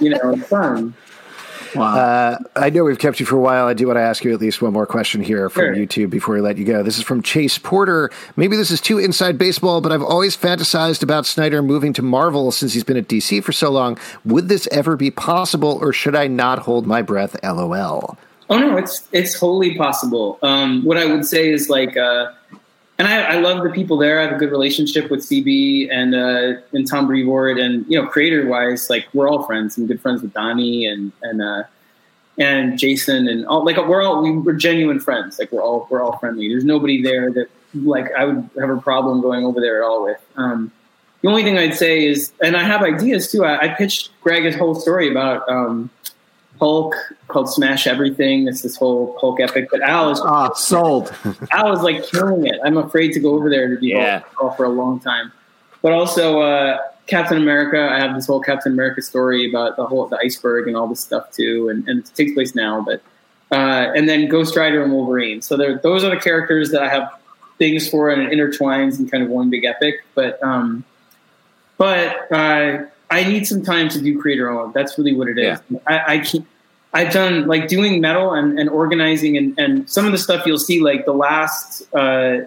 you 0.00 0.10
know, 0.10 0.36
fun. 0.36 0.94
Wow. 1.74 1.94
Uh, 1.94 2.38
I 2.56 2.70
know 2.70 2.84
we've 2.84 2.98
kept 2.98 3.20
you 3.20 3.26
for 3.26 3.36
a 3.36 3.40
while. 3.40 3.66
I 3.66 3.74
do 3.74 3.86
want 3.86 3.96
to 3.96 4.02
ask 4.02 4.24
you 4.24 4.32
at 4.32 4.40
least 4.40 4.60
one 4.62 4.72
more 4.72 4.86
question 4.86 5.22
here 5.22 5.48
from 5.48 5.74
sure. 5.74 5.74
YouTube 5.74 6.10
before 6.10 6.34
we 6.34 6.40
let 6.40 6.58
you 6.58 6.64
go. 6.64 6.82
This 6.82 6.98
is 6.98 7.04
from 7.04 7.22
Chase 7.22 7.58
Porter. 7.58 8.10
Maybe 8.36 8.56
this 8.56 8.70
is 8.70 8.80
too 8.80 8.98
inside 8.98 9.38
baseball, 9.38 9.80
but 9.80 9.92
I've 9.92 10.02
always 10.02 10.36
fantasized 10.36 11.02
about 11.02 11.26
Snyder 11.26 11.62
moving 11.62 11.92
to 11.94 12.02
Marvel 12.02 12.52
since 12.52 12.72
he's 12.74 12.84
been 12.84 12.96
at 12.96 13.08
DC 13.08 13.42
for 13.42 13.52
so 13.52 13.70
long. 13.70 13.98
Would 14.24 14.48
this 14.48 14.68
ever 14.70 14.96
be 14.96 15.10
possible, 15.10 15.78
or 15.80 15.92
should 15.92 16.14
I 16.14 16.26
not 16.26 16.60
hold 16.60 16.86
my 16.86 17.02
breath? 17.02 17.36
LOL. 17.42 18.18
Oh 18.50 18.58
no, 18.58 18.76
it's 18.76 19.08
it's 19.12 19.34
wholly 19.34 19.76
possible. 19.76 20.38
Um, 20.42 20.84
what 20.84 20.98
I 20.98 21.06
would 21.06 21.24
say 21.24 21.50
is 21.50 21.70
like, 21.70 21.96
uh, 21.96 22.32
and 22.98 23.08
I, 23.08 23.22
I, 23.22 23.38
love 23.38 23.64
the 23.64 23.70
people 23.70 23.96
there. 23.96 24.20
I 24.20 24.24
have 24.24 24.32
a 24.32 24.38
good 24.38 24.50
relationship 24.50 25.10
with 25.10 25.20
CB 25.20 25.88
and 25.90 26.14
uh, 26.14 26.60
and 26.72 26.88
Tom 26.88 27.06
Brevoort, 27.06 27.58
and 27.58 27.84
you 27.88 28.00
know, 28.00 28.06
creator 28.06 28.46
wise, 28.46 28.90
like 28.90 29.08
we're 29.12 29.28
all 29.28 29.42
friends. 29.44 29.76
I'm 29.76 29.86
good 29.86 30.00
friends 30.00 30.22
with 30.22 30.32
Donny 30.32 30.86
and 30.86 31.10
and 31.22 31.42
uh, 31.42 31.64
and 32.38 32.78
Jason 32.78 33.28
and 33.28 33.46
all. 33.46 33.64
Like 33.64 33.76
we're 33.76 34.02
all 34.02 34.22
we, 34.22 34.36
we're 34.36 34.52
genuine 34.52 35.00
friends. 35.00 35.38
Like 35.38 35.50
we're 35.52 35.62
all 35.62 35.86
we're 35.90 36.02
all 36.02 36.18
friendly. 36.18 36.48
There's 36.48 36.64
nobody 36.64 37.02
there 37.02 37.30
that 37.32 37.48
like 37.74 38.12
I 38.12 38.24
would 38.24 38.48
have 38.58 38.70
a 38.70 38.80
problem 38.80 39.20
going 39.20 39.44
over 39.44 39.60
there 39.60 39.82
at 39.82 39.86
all 39.86 40.04
with. 40.04 40.20
Um, 40.36 40.70
the 41.22 41.28
only 41.28 41.44
thing 41.44 41.56
I'd 41.56 41.76
say 41.76 42.04
is, 42.04 42.32
and 42.42 42.56
I 42.56 42.64
have 42.64 42.82
ideas 42.82 43.30
too. 43.30 43.44
I, 43.44 43.66
I 43.66 43.68
pitched 43.68 44.10
Greg 44.22 44.42
his 44.42 44.56
whole 44.56 44.74
story 44.74 45.08
about. 45.08 45.48
Um, 45.48 45.88
Hulk 46.62 46.94
called 47.26 47.52
Smash 47.52 47.88
Everything. 47.88 48.46
It's 48.46 48.62
this 48.62 48.76
whole 48.76 49.16
Hulk 49.20 49.40
epic. 49.40 49.66
But 49.68 49.80
Al 49.80 50.10
is 50.12 50.20
ah, 50.20 50.52
sold. 50.52 51.12
Al 51.50 51.72
is 51.72 51.82
like 51.82 52.06
killing 52.06 52.46
it. 52.46 52.60
I'm 52.64 52.76
afraid 52.76 53.12
to 53.14 53.18
go 53.18 53.34
over 53.34 53.50
there 53.50 53.68
to 53.68 53.80
be 53.80 53.88
yeah. 53.88 54.22
Hulk 54.36 54.56
for 54.56 54.64
a 54.64 54.68
long 54.68 55.00
time. 55.00 55.32
But 55.82 55.90
also 55.90 56.40
uh, 56.40 56.78
Captain 57.08 57.36
America. 57.36 57.88
I 57.90 57.98
have 57.98 58.14
this 58.14 58.28
whole 58.28 58.40
Captain 58.40 58.70
America 58.70 59.02
story 59.02 59.50
about 59.50 59.74
the 59.74 59.84
whole 59.84 60.06
the 60.06 60.18
iceberg 60.18 60.68
and 60.68 60.76
all 60.76 60.86
this 60.86 61.00
stuff 61.00 61.32
too, 61.32 61.68
and, 61.68 61.88
and 61.88 61.98
it 61.98 62.12
takes 62.14 62.32
place 62.32 62.54
now. 62.54 62.80
But 62.80 63.02
uh, 63.50 63.90
and 63.96 64.08
then 64.08 64.28
Ghost 64.28 64.54
Rider 64.54 64.84
and 64.84 64.92
Wolverine. 64.92 65.42
So 65.42 65.56
those 65.56 66.04
are 66.04 66.10
the 66.10 66.20
characters 66.20 66.70
that 66.70 66.84
I 66.84 66.88
have 66.88 67.10
things 67.58 67.88
for, 67.88 68.08
and 68.08 68.22
it 68.22 68.30
intertwines 68.30 69.00
in 69.00 69.08
kind 69.08 69.24
of 69.24 69.30
one 69.30 69.50
big 69.50 69.64
epic. 69.64 70.04
But 70.14 70.40
um, 70.44 70.84
but 71.76 72.30
uh, 72.30 72.84
I 73.10 73.24
need 73.24 73.48
some 73.48 73.64
time 73.64 73.88
to 73.88 74.00
do 74.00 74.16
creator 74.20 74.48
own. 74.48 74.70
That's 74.72 74.96
really 74.96 75.12
what 75.12 75.26
it 75.26 75.38
is. 75.38 75.58
Yeah. 75.68 75.78
I, 75.88 76.14
I 76.14 76.18
keep 76.20 76.46
I've 76.94 77.12
done 77.12 77.46
like 77.46 77.68
doing 77.68 78.00
metal 78.00 78.34
and, 78.34 78.58
and 78.58 78.68
organizing 78.68 79.36
and, 79.36 79.58
and 79.58 79.88
some 79.88 80.04
of 80.04 80.12
the 80.12 80.18
stuff 80.18 80.44
you'll 80.46 80.58
see 80.58 80.80
like 80.80 81.06
the 81.06 81.14
last 81.14 81.82
uh, 81.94 82.40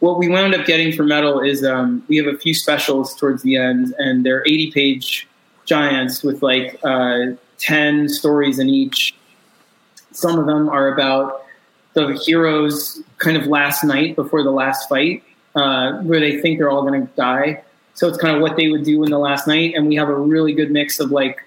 what 0.00 0.18
we 0.18 0.28
wound 0.28 0.54
up 0.54 0.66
getting 0.66 0.92
for 0.92 1.04
metal 1.04 1.40
is 1.40 1.64
um, 1.64 2.04
we 2.08 2.16
have 2.16 2.26
a 2.26 2.36
few 2.36 2.52
specials 2.52 3.14
towards 3.16 3.42
the 3.42 3.56
end 3.56 3.94
and 3.98 4.24
they're 4.24 4.42
80 4.42 4.70
page 4.72 5.26
giants 5.64 6.22
with 6.22 6.42
like 6.42 6.78
uh, 6.84 7.32
10 7.58 8.08
stories 8.10 8.58
in 8.58 8.68
each. 8.68 9.14
Some 10.12 10.38
of 10.38 10.46
them 10.46 10.68
are 10.68 10.92
about 10.92 11.42
the 11.94 12.20
heroes 12.24 13.02
kind 13.18 13.36
of 13.36 13.46
last 13.46 13.82
night 13.82 14.16
before 14.16 14.42
the 14.42 14.50
last 14.50 14.88
fight 14.88 15.24
uh, 15.54 15.98
where 16.02 16.20
they 16.20 16.40
think 16.40 16.58
they're 16.58 16.70
all 16.70 16.82
going 16.82 17.06
to 17.06 17.12
die. 17.14 17.62
So 17.94 18.06
it's 18.06 18.18
kind 18.18 18.36
of 18.36 18.42
what 18.42 18.56
they 18.56 18.68
would 18.68 18.84
do 18.84 19.02
in 19.02 19.10
the 19.10 19.18
last 19.18 19.46
night. 19.46 19.74
And 19.74 19.88
we 19.88 19.94
have 19.96 20.10
a 20.10 20.14
really 20.14 20.52
good 20.52 20.70
mix 20.70 21.00
of 21.00 21.10
like 21.10 21.42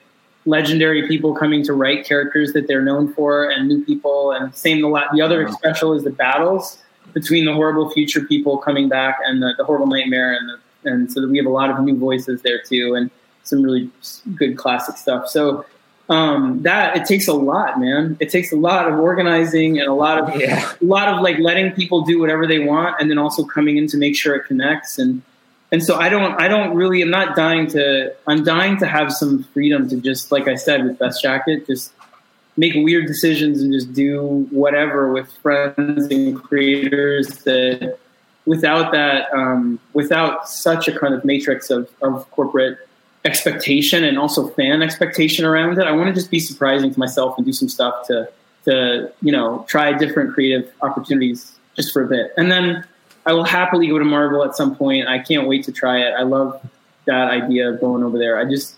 legendary 0.50 1.08
people 1.08 1.36
coming 1.36 1.64
to 1.64 1.74
write 1.74 2.06
characters 2.06 2.54
that 2.54 2.68
they're 2.68 2.82
known 2.82 3.14
for 3.14 3.50
and 3.50 3.68
new 3.68 3.86
people. 3.86 4.32
And 4.32 4.54
same 4.56 4.82
the 4.82 4.90
the 5.14 5.22
other 5.22 5.46
wow. 5.46 5.52
special 5.52 5.94
is 5.94 6.04
the 6.04 6.10
battles 6.12 6.80
between 7.14 7.46
the 7.46 7.54
horrible 7.54 7.90
future 7.92 8.22
people 8.22 8.58
coming 8.58 8.90
back 8.90 9.20
and 9.26 9.42
the, 9.42 9.54
the 9.58 9.64
horrible 9.64 9.88
nightmare 9.88 10.34
and 10.34 10.50
the, 10.50 10.58
and 10.90 11.12
so 11.12 11.22
that 11.22 11.30
we 11.30 11.38
have 11.38 11.46
a 11.46 11.50
lot 11.50 11.70
of 11.70 11.80
new 11.80 11.98
voices 11.98 12.42
there 12.42 12.62
too 12.62 12.96
and 12.96 13.12
some 13.44 13.62
really 13.62 13.90
good 14.36 14.58
classic 14.58 14.98
stuff. 14.98 15.28
So 15.28 15.66
um, 16.10 16.62
that 16.64 16.98
it 16.98 17.06
takes 17.06 17.28
a 17.28 17.34
lot, 17.34 17.80
man. 17.80 18.18
It 18.20 18.30
takes 18.30 18.52
a 18.52 18.56
lot 18.56 18.88
of 18.88 19.00
organizing 19.00 19.80
and 19.80 19.88
a 19.88 19.94
lot 19.94 20.18
of 20.18 20.40
yeah. 20.40 20.74
a 20.82 20.86
lot 20.86 21.08
of 21.08 21.22
like 21.22 21.38
letting 21.38 21.72
people 21.74 22.02
do 22.02 22.20
whatever 22.20 22.48
they 22.48 22.60
want, 22.60 23.00
and 23.00 23.12
then 23.12 23.20
also 23.20 23.44
coming 23.44 23.78
in 23.78 23.86
to 23.88 23.98
make 23.98 24.16
sure 24.16 24.36
it 24.36 24.46
connects. 24.46 24.98
And 24.98 25.22
and 25.72 25.84
so 25.84 25.96
I 25.96 26.10
don't 26.10 26.40
I 26.40 26.48
don't 26.48 26.76
really 26.76 27.02
I'm 27.02 27.10
not 27.10 27.36
dying 27.36 27.68
to 27.68 28.16
I'm 28.28 28.44
dying 28.44 28.78
to 28.78 28.88
have 28.88 29.12
some 29.12 29.44
freedom 29.44 29.90
to 29.90 29.98
just 29.98 30.32
like 30.32 30.48
I 30.48 30.56
said 30.56 30.86
with 30.86 30.98
Best 31.00 31.24
Jackett 31.24 31.68
just 31.68 31.94
make 32.58 32.74
weird 32.76 33.08
decisions 33.08 33.62
and 33.62 33.72
just 33.72 33.94
do 33.94 34.48
whatever 34.52 35.12
with 35.12 35.32
friends 35.42 36.08
and 36.12 36.42
creators 36.42 37.28
that 37.44 37.98
without 38.46 38.92
that 38.92 39.32
um, 39.34 39.80
without 39.94 40.50
such 40.50 40.88
a 40.88 40.98
kind 40.98 41.14
of 41.14 41.24
matrix 41.24 41.70
of, 41.70 41.90
of 42.02 42.30
corporate 42.32 42.78
expectation 43.26 44.04
and 44.04 44.18
also 44.18 44.48
fan 44.50 44.82
expectation 44.82 45.46
around 45.46 45.78
it 45.78 45.86
I 45.86 45.92
want 45.92 46.08
to 46.08 46.14
just 46.14 46.32
be 46.32 46.40
surprising 46.40 46.94
to 46.94 47.00
myself 47.00 47.38
and 47.38 47.46
do 47.46 47.54
some 47.54 47.70
stuff 47.70 48.08
to 48.08 48.30
to 48.66 49.12
you 49.22 49.32
know 49.32 49.66
try 49.68 49.94
different 49.94 50.34
creative 50.34 50.72
opportunities 50.82 51.56
just 51.76 51.94
for 51.94 52.04
a 52.04 52.08
bit. 52.08 52.34
And 52.36 52.52
then 52.52 52.86
I 53.30 53.34
will 53.34 53.44
happily 53.44 53.86
go 53.86 54.00
to 54.00 54.06
Marvel 54.06 54.44
at 54.44 54.56
some 54.56 54.76
point. 54.76 55.08
I 55.08 55.20
can't 55.20 55.48
wait 55.48 55.64
to 55.66 55.72
try 55.72 56.00
it. 56.00 56.16
I 56.18 56.24
love 56.24 56.60
that 57.06 57.30
idea 57.30 57.70
of 57.70 57.80
going 57.80 58.04
over 58.04 58.18
there. 58.18 58.40
I 58.40 58.46
just, 58.46 58.76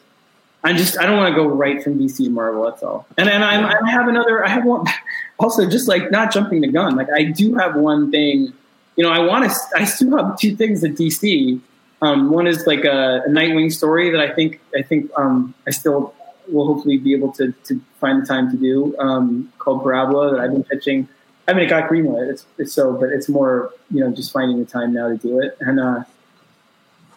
I 0.61 0.73
just, 0.73 0.99
I 0.99 1.05
don't 1.05 1.15
want 1.15 1.33
to 1.33 1.41
go 1.41 1.47
right 1.47 1.81
from 1.81 1.97
DC 1.97 2.17
to 2.17 2.29
Marvel. 2.29 2.65
That's 2.65 2.83
all. 2.83 3.07
And 3.17 3.29
then 3.29 3.43
I'm, 3.43 3.63
I 3.63 3.89
have 3.89 4.09
another. 4.09 4.43
I 4.45 4.49
have 4.49 4.65
one. 4.65 4.85
Also, 5.39 5.67
just 5.67 5.87
like 5.87 6.11
not 6.11 6.31
jumping 6.31 6.61
the 6.61 6.67
gun. 6.67 6.95
Like 6.95 7.07
I 7.15 7.23
do 7.23 7.55
have 7.55 7.75
one 7.75 8.11
thing. 8.11 8.53
You 8.95 9.03
know, 9.03 9.09
I 9.09 9.17
want 9.25 9.49
to. 9.49 9.57
I 9.75 9.85
still 9.85 10.15
have 10.15 10.37
two 10.37 10.55
things 10.55 10.83
at 10.83 10.91
DC. 10.91 11.59
Um, 12.03 12.29
one 12.29 12.45
is 12.45 12.67
like 12.67 12.85
a, 12.85 13.23
a, 13.25 13.27
Nightwing 13.27 13.73
story 13.73 14.11
that 14.11 14.21
I 14.21 14.31
think 14.35 14.61
I 14.77 14.83
think 14.83 15.09
um, 15.17 15.55
I 15.65 15.71
still 15.71 16.13
will 16.47 16.67
hopefully 16.67 16.99
be 16.99 17.15
able 17.15 17.31
to, 17.33 17.53
to 17.63 17.81
find 17.99 18.21
the 18.21 18.27
time 18.27 18.51
to 18.51 18.57
do 18.57 18.95
um, 18.99 19.51
called 19.57 19.81
Parabola 19.81 20.29
that 20.29 20.39
I've 20.41 20.51
been 20.51 20.63
pitching 20.63 21.09
I 21.47 21.53
mean, 21.53 21.63
it 21.65 21.69
got 21.69 21.89
greenlit. 21.89 22.29
It's, 22.29 22.45
it's 22.57 22.73
so, 22.73 22.93
but 22.93 23.09
it's 23.09 23.27
more, 23.27 23.71
you 23.89 23.99
know, 23.99 24.11
just 24.11 24.31
finding 24.31 24.59
the 24.59 24.65
time 24.65 24.93
now 24.93 25.09
to 25.09 25.17
do 25.17 25.39
it. 25.41 25.57
And, 25.59 25.79
uh, 25.79 26.03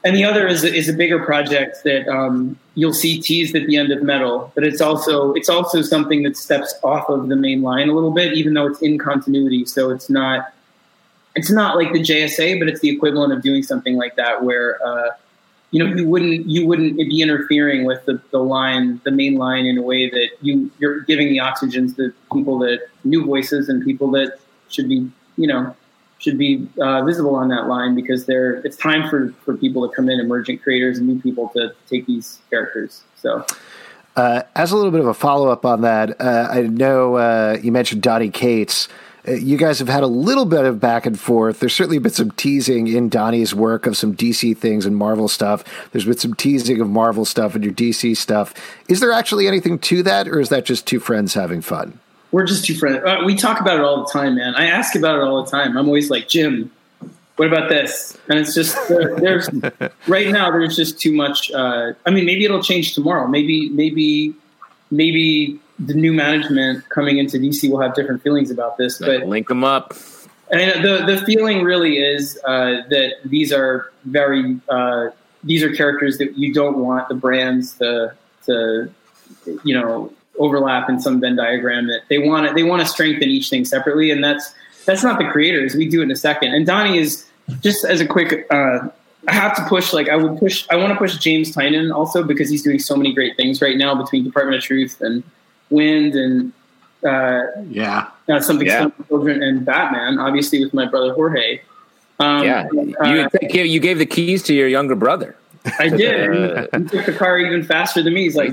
and 0.05 0.15
the 0.15 0.25
other 0.25 0.47
is, 0.47 0.63
is 0.65 0.89
a 0.89 0.93
bigger 0.93 1.25
project 1.25 1.79
that 1.85 2.07
um, 2.09 2.59
you'll 2.75 2.93
see 2.93 3.21
teased 3.23 3.57
at 3.57 3.67
the 3.67 3.77
end 3.77 3.91
of 3.91 4.03
Metal, 4.03 4.53
but 4.55 4.63
it's 4.63 4.83
also 4.83 5.33
it's 5.33 5.49
also 5.49 5.81
something 5.81 6.23
that 6.25 6.37
steps 6.37 6.75
off 6.85 7.09
of 7.09 7.29
the 7.29 7.37
main 7.37 7.63
line 7.63 7.89
a 7.89 7.95
little 7.95 8.11
bit, 8.11 8.35
even 8.35 8.53
though 8.53 8.67
it's 8.67 8.83
in 8.83 8.99
continuity. 8.99 9.65
So 9.65 9.89
it's 9.89 10.11
not 10.11 10.53
it's 11.35 11.51
not 11.51 11.77
like 11.77 11.95
the 11.95 12.01
JSA, 12.01 12.59
but 12.59 12.69
it's 12.69 12.81
the 12.81 12.91
equivalent 12.91 13.33
of 13.33 13.43
doing 13.43 13.63
something 13.63 13.97
like 13.97 14.17
that, 14.17 14.45
where 14.45 14.79
uh, 14.87 15.11
you 15.75 15.85
know 15.85 15.93
you 15.97 16.09
wouldn't 16.09 16.49
you 16.49 16.67
wouldn't 16.67 16.97
be 16.97 17.21
interfering 17.21 17.85
with 17.85 18.05
the, 18.05 18.21
the 18.31 18.39
line 18.39 19.01
the 19.05 19.11
main 19.11 19.35
line 19.35 19.67
in 19.67 19.77
a 19.77 19.83
way 19.83 20.09
that 20.09 20.29
you 20.41 20.71
you're 20.79 21.01
giving 21.01 21.29
the 21.29 21.39
oxygens 21.39 21.97
to 21.97 22.15
people 22.33 22.61
that 22.61 22.79
new 23.03 23.25
voices 23.25 23.69
and 23.69 23.85
people 23.85 24.09
that 24.13 24.39
should 24.69 24.89
be 24.89 25.11
you 25.37 25.49
know 25.49 25.75
should 26.19 26.39
be 26.39 26.67
uh, 26.81 27.03
visible 27.03 27.35
on 27.35 27.49
that 27.49 27.67
line 27.67 27.95
because 27.97 28.25
they're 28.27 28.55
it's 28.67 28.77
time 28.77 29.09
for 29.11 29.35
for 29.45 29.57
people 29.57 29.87
to 29.87 29.95
come 29.97 30.09
in 30.09 30.21
emergent 30.21 30.63
creators 30.63 30.99
and 30.99 31.09
new 31.09 31.21
people 31.21 31.49
to 31.49 31.75
take 31.91 32.07
these 32.07 32.41
characters 32.51 33.03
so 33.17 33.45
uh, 34.17 34.43
as 34.55 34.71
a 34.71 34.77
little 34.77 34.93
bit 34.93 35.01
of 35.01 35.09
a 35.09 35.15
follow 35.15 35.49
up 35.49 35.65
on 35.65 35.81
that, 35.81 36.21
uh, 36.21 36.47
I 36.49 36.63
know 36.63 37.17
uh, 37.17 37.59
you 37.61 37.73
mentioned 37.73 38.01
Donny 38.01 38.31
Cates. 38.31 38.87
Uh, 39.27 39.33
you 39.33 39.57
guys 39.57 39.79
have 39.79 39.89
had 39.89 40.03
a 40.03 40.09
little 40.09 40.45
bit 40.45 40.65
of 40.65 40.79
back 40.79 41.07
and 41.07 41.19
forth. 41.19 41.61
There's 41.61 41.75
certainly 41.75 41.99
been 41.99 42.13
some 42.13 42.31
teasing 42.33 42.89
in 42.89 43.09
Donny's 43.09 43.55
work 43.55 43.87
of 43.87 43.97
some 43.97 44.15
DC 44.15 44.57
things 44.59 44.85
and 44.85 44.97
Marvel 44.97 45.29
stuff. 45.29 45.65
There's 45.93 46.05
been 46.05 46.19
some 46.19 46.35
teasing 46.35 46.81
of 46.81 46.89
Marvel 46.89 47.25
stuff 47.25 47.55
and 47.55 47.65
your 47.65 47.73
DC 47.73 48.17
stuff. 48.17 48.55
Is 48.89 49.01
there 49.01 49.13
actually 49.13 49.49
anything 49.49 49.79
to 49.81 50.03
that, 50.03 50.29
or 50.29 50.41
is 50.41 50.51
that 50.51 50.65
just 50.65 50.87
two 50.87 51.01
friends 51.01 51.35
having 51.35 51.63
fun? 51.63 51.99
We're 52.33 52.45
just 52.45 52.65
two 52.65 52.75
friends. 52.75 53.03
Uh, 53.05 53.23
we 53.25 53.37
talk 53.37 53.61
about 53.61 53.79
it 53.79 53.83
all 53.83 54.05
the 54.05 54.11
time, 54.11 54.35
man. 54.35 54.55
I 54.57 54.67
ask 54.67 54.95
about 54.95 55.17
it 55.17 55.23
all 55.23 55.45
the 55.45 55.51
time. 55.51 55.79
I'm 55.79 55.87
always 55.87 56.11
like, 56.11 56.29
Jim, 56.29 56.71
what 57.37 57.49
about 57.49 57.69
this? 57.69 58.19
And 58.29 58.39
it's 58.39 58.55
just 58.55 58.77
there's 58.89 59.49
right 60.07 60.29
now 60.29 60.51
there's 60.51 60.77
just 60.77 61.01
too 61.01 61.13
much. 61.13 61.51
Uh, 61.51 61.93
I 62.05 62.11
mean, 62.11 62.27
maybe 62.27 62.45
it'll 62.45 62.63
change 62.63 62.95
tomorrow. 62.95 63.27
Maybe 63.27 63.69
maybe 63.71 64.35
maybe 64.91 65.61
the 65.79 65.95
new 65.95 66.13
management 66.13 66.89
coming 66.89 67.19
into 67.19 67.39
DC 67.39 67.71
will 67.71 67.81
have 67.81 67.95
different 67.95 68.23
feelings 68.23 68.51
about 68.51 68.77
this. 68.77 68.99
But 68.99 69.27
link 69.27 69.49
them 69.49 69.65
up. 69.65 69.95
And 70.51 70.85
the 70.85 71.05
the 71.07 71.25
feeling 71.25 71.63
really 71.63 71.99
is 71.99 72.39
uh, 72.47 72.83
that 72.91 73.15
these 73.25 73.53
are 73.53 73.93
very 74.05 74.59
uh, 74.69 75.09
these 75.43 75.63
are 75.63 75.75
characters 75.75 76.19
that 76.19 76.37
you 76.37 76.53
don't 76.53 76.79
want 76.79 77.09
the 77.09 77.15
brands 77.15 77.75
to 77.79 78.15
to 78.47 78.91
you 79.65 79.75
know 79.75 80.13
overlap 80.39 80.89
in 80.89 81.01
some 81.01 81.21
Venn 81.21 81.37
diagram. 81.37 81.87
That 81.89 82.03
they 82.09 82.19
want 82.19 82.49
to 82.49 82.55
they 82.55 82.63
want 82.63 82.83
to 82.83 82.87
strengthen 82.87 83.29
each 83.31 83.49
thing 83.49 83.65
separately, 83.65 84.11
and 84.11 84.23
that's 84.23 84.55
that's 84.85 85.03
not 85.03 85.19
the 85.19 85.27
creators. 85.27 85.75
We 85.75 85.89
do 85.89 86.01
it 86.01 86.05
in 86.05 86.11
a 86.11 86.17
second. 86.17 86.55
And 86.55 86.67
Donny 86.67 86.99
is 86.99 87.27
just 87.61 87.85
as 87.85 88.01
a 88.01 88.07
quick 88.07 88.47
uh, 88.51 88.89
I 89.27 89.33
have 89.33 89.57
to 89.57 89.65
push. 89.67 89.93
Like 89.93 90.09
I 90.09 90.17
would 90.17 90.39
push. 90.39 90.67
I 90.71 90.77
want 90.77 90.93
to 90.93 90.99
push 90.99 91.17
James 91.17 91.55
Tynion 91.55 91.95
also 91.95 92.23
because 92.23 92.51
he's 92.51 92.63
doing 92.63 92.79
so 92.79 92.97
many 92.97 93.15
great 93.15 93.37
things 93.37 93.63
right 93.63 93.77
now 93.77 93.95
between 93.95 94.25
Department 94.25 94.59
of 94.59 94.63
Truth 94.63 95.01
and 95.01 95.23
Wynd 95.71 96.15
and 96.15 96.53
uh, 97.05 97.47
yeah, 97.69 98.09
uh, 98.29 98.41
something 98.41 98.67
Yeah. 98.67 98.89
children 99.09 99.43
and 99.43 99.65
Batman. 99.65 100.19
Obviously 100.19 100.65
with 100.65 100.73
my 100.75 100.87
brother 100.87 101.13
Jorge. 101.15 101.61
Um, 102.21 102.45
Yeah, 102.45 102.69
you 102.73 102.95
uh, 103.01 103.29
you 103.51 103.63
you 103.63 103.81
gave 103.81 103.99
the 103.99 104.07
keys 104.07 104.43
to 104.45 104.55
your 104.55 104.69
younger 104.69 104.95
brother. 104.95 105.37
I 105.79 105.89
did. 105.89 106.69
He 106.77 106.85
took 106.85 107.07
the 107.07 107.15
car 107.17 107.39
even 107.39 107.63
faster 107.65 108.03
than 108.03 108.15
me. 108.15 108.23
He's 108.25 108.37
like, 108.37 108.53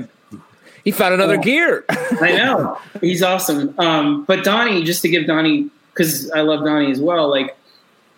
He 0.84 0.90
found 0.90 1.14
another 1.14 1.36
gear. 1.36 1.84
I 1.88 2.32
know 2.36 2.78
he's 3.00 3.22
awesome. 3.22 3.74
Um, 3.78 4.24
but 4.24 4.44
Donny, 4.44 4.82
just 4.82 5.02
to 5.02 5.08
give 5.08 5.26
Donny, 5.26 5.70
because 5.94 6.30
I 6.32 6.40
love 6.40 6.64
Donny 6.64 6.90
as 6.90 7.00
well. 7.00 7.28
Like, 7.30 7.56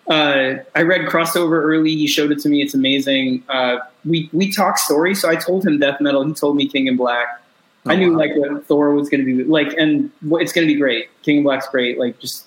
uh, 0.08 0.56
I 0.74 0.82
read 0.82 1.02
crossover 1.02 1.62
early. 1.62 1.90
He 1.94 2.06
showed 2.06 2.30
it 2.32 2.38
to 2.40 2.48
me. 2.48 2.62
It's 2.62 2.74
amazing. 2.74 3.42
Uh, 3.48 3.78
we 4.04 4.28
we 4.32 4.50
talk 4.52 4.78
stories. 4.78 5.20
so 5.20 5.28
I 5.28 5.36
told 5.36 5.66
him 5.66 5.78
death 5.78 6.00
metal. 6.00 6.24
He 6.24 6.32
told 6.34 6.56
me 6.56 6.66
King 6.68 6.86
in 6.86 6.96
Black. 6.96 7.26
I 7.86 7.96
knew 7.96 8.16
like 8.16 8.34
what 8.34 8.66
Thor 8.66 8.92
was 8.92 9.08
going 9.08 9.24
to 9.24 9.26
be 9.26 9.44
like, 9.44 9.74
and 9.78 10.10
it's 10.32 10.52
going 10.52 10.66
to 10.66 10.72
be 10.72 10.78
great. 10.78 11.08
King 11.22 11.38
in 11.38 11.42
Black's 11.42 11.68
great. 11.68 11.98
Like, 11.98 12.18
just 12.18 12.46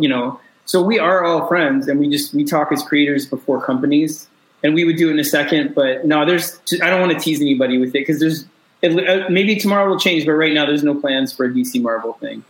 you 0.00 0.08
know. 0.08 0.40
So 0.64 0.82
we 0.82 0.98
are 0.98 1.22
all 1.22 1.46
friends, 1.46 1.88
and 1.88 2.00
we 2.00 2.08
just 2.08 2.32
we 2.32 2.44
talk 2.44 2.72
as 2.72 2.82
creators 2.82 3.26
before 3.26 3.62
companies, 3.62 4.26
and 4.62 4.74
we 4.74 4.84
would 4.84 4.96
do 4.96 5.08
it 5.08 5.12
in 5.12 5.18
a 5.18 5.24
second. 5.24 5.74
But 5.74 6.06
no, 6.06 6.24
there's 6.24 6.60
I 6.82 6.88
don't 6.88 7.00
want 7.00 7.12
to 7.12 7.18
tease 7.18 7.40
anybody 7.40 7.76
with 7.76 7.90
it 7.90 7.92
because 7.92 8.20
there's 8.20 8.46
it, 8.80 9.08
uh, 9.08 9.28
maybe 9.28 9.56
tomorrow 9.56 9.88
will 9.88 9.98
change, 9.98 10.24
but 10.24 10.32
right 10.32 10.52
now 10.52 10.64
there's 10.64 10.84
no 10.84 10.94
plans 10.94 11.32
for 11.32 11.44
a 11.44 11.50
DC 11.50 11.80
Marvel 11.82 12.14
thing. 12.14 12.44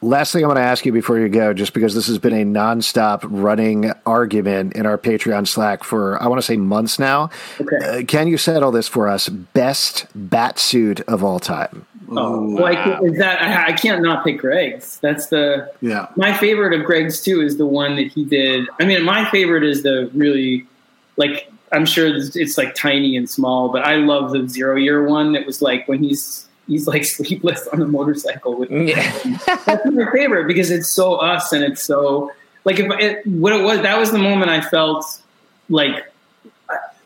Last 0.00 0.32
thing 0.32 0.44
I 0.44 0.46
want 0.46 0.58
to 0.58 0.62
ask 0.62 0.86
you 0.86 0.92
before 0.92 1.18
you 1.18 1.28
go, 1.28 1.52
just 1.52 1.72
because 1.72 1.94
this 1.94 2.06
has 2.06 2.18
been 2.18 2.32
a 2.32 2.44
nonstop 2.44 3.20
running 3.24 3.92
argument 4.06 4.74
in 4.74 4.86
our 4.86 4.96
Patreon 4.96 5.48
Slack 5.48 5.82
for, 5.82 6.22
I 6.22 6.28
want 6.28 6.38
to 6.40 6.46
say 6.46 6.56
months 6.56 6.98
now. 7.00 7.30
Okay. 7.60 7.76
Uh, 8.00 8.04
can 8.04 8.28
you 8.28 8.38
settle 8.38 8.70
this 8.70 8.86
for 8.86 9.08
us? 9.08 9.28
Best 9.28 10.06
bat 10.14 10.58
suit 10.58 11.00
of 11.02 11.24
all 11.24 11.40
time. 11.40 11.84
Oh, 12.10 12.62
I 12.62 13.00
is 13.02 13.18
that 13.18 13.42
I, 13.42 13.66
I 13.68 13.72
can't 13.72 14.02
not 14.02 14.24
pick 14.24 14.38
Greg's. 14.38 14.98
That's 15.00 15.26
the 15.26 15.70
Yeah. 15.82 16.06
my 16.16 16.32
favorite 16.32 16.78
of 16.78 16.86
Greg's 16.86 17.20
too 17.20 17.42
is 17.42 17.58
the 17.58 17.66
one 17.66 17.96
that 17.96 18.10
he 18.12 18.24
did. 18.24 18.66
I 18.80 18.84
mean, 18.86 19.02
my 19.02 19.28
favorite 19.30 19.64
is 19.64 19.82
the 19.82 20.10
really 20.14 20.66
like 21.16 21.52
I'm 21.70 21.84
sure 21.84 22.06
it's, 22.06 22.34
it's 22.34 22.56
like 22.56 22.74
tiny 22.74 23.14
and 23.16 23.28
small, 23.28 23.68
but 23.68 23.84
I 23.84 23.96
love 23.96 24.30
the 24.32 24.48
zero 24.48 24.76
year 24.76 25.06
one 25.06 25.32
that 25.32 25.44
was 25.44 25.60
like 25.60 25.86
when 25.86 26.02
he's 26.02 26.47
he's 26.68 26.86
like 26.86 27.04
sleepless 27.04 27.66
on 27.68 27.82
a 27.82 27.86
motorcycle 27.86 28.56
with. 28.56 28.70
Yeah. 28.70 29.10
That's 29.66 29.90
my 29.90 30.10
favorite 30.12 30.46
because 30.46 30.70
it's 30.70 30.94
so 30.94 31.16
us 31.16 31.52
and 31.52 31.64
it's 31.64 31.82
so 31.82 32.30
like 32.64 32.78
if 32.78 32.90
it, 33.00 33.26
what 33.26 33.52
it 33.52 33.64
was. 33.64 33.80
That 33.80 33.98
was 33.98 34.12
the 34.12 34.18
moment 34.18 34.50
I 34.50 34.60
felt 34.60 35.04
like 35.68 36.04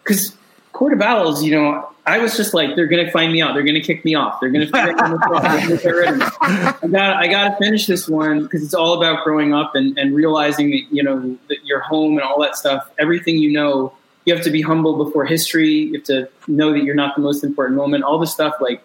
because 0.02 0.36
Court 0.72 0.92
of 0.92 1.00
Owls, 1.00 1.42
you 1.42 1.54
know, 1.54 1.88
I 2.04 2.18
was 2.18 2.36
just 2.36 2.52
like, 2.52 2.74
they're 2.74 2.88
gonna 2.88 3.10
find 3.10 3.32
me 3.32 3.40
out. 3.40 3.54
They're 3.54 3.62
gonna 3.62 3.80
kick 3.80 4.04
me 4.04 4.16
off. 4.16 4.40
They're 4.40 4.50
gonna 4.50 4.66
figure 4.66 5.00
out 5.00 5.30
what's 5.30 5.46
gonna 5.46 5.76
get 5.76 5.84
rid 5.84 6.08
of 6.08 6.16
me. 6.18 6.24
I 6.40 6.88
got, 6.90 7.16
I 7.16 7.26
got 7.28 7.48
to 7.50 7.56
finish 7.58 7.86
this 7.86 8.08
one 8.08 8.42
because 8.42 8.64
it's 8.64 8.74
all 8.74 9.00
about 9.00 9.22
growing 9.22 9.54
up 9.54 9.76
and, 9.76 9.96
and 9.96 10.14
realizing 10.14 10.70
that 10.70 10.82
you 10.90 11.02
know 11.02 11.38
that 11.48 11.64
your 11.64 11.80
home 11.80 12.14
and 12.14 12.22
all 12.22 12.40
that 12.42 12.56
stuff. 12.56 12.90
Everything 12.98 13.36
you 13.36 13.52
know, 13.52 13.92
you 14.24 14.34
have 14.34 14.42
to 14.44 14.50
be 14.50 14.62
humble 14.62 15.04
before 15.04 15.24
history. 15.24 15.70
You 15.70 15.94
have 15.94 16.04
to 16.04 16.28
know 16.48 16.72
that 16.72 16.82
you're 16.82 16.96
not 16.96 17.14
the 17.14 17.22
most 17.22 17.44
important 17.44 17.76
moment. 17.76 18.02
All 18.02 18.18
this 18.18 18.32
stuff, 18.32 18.54
like 18.60 18.82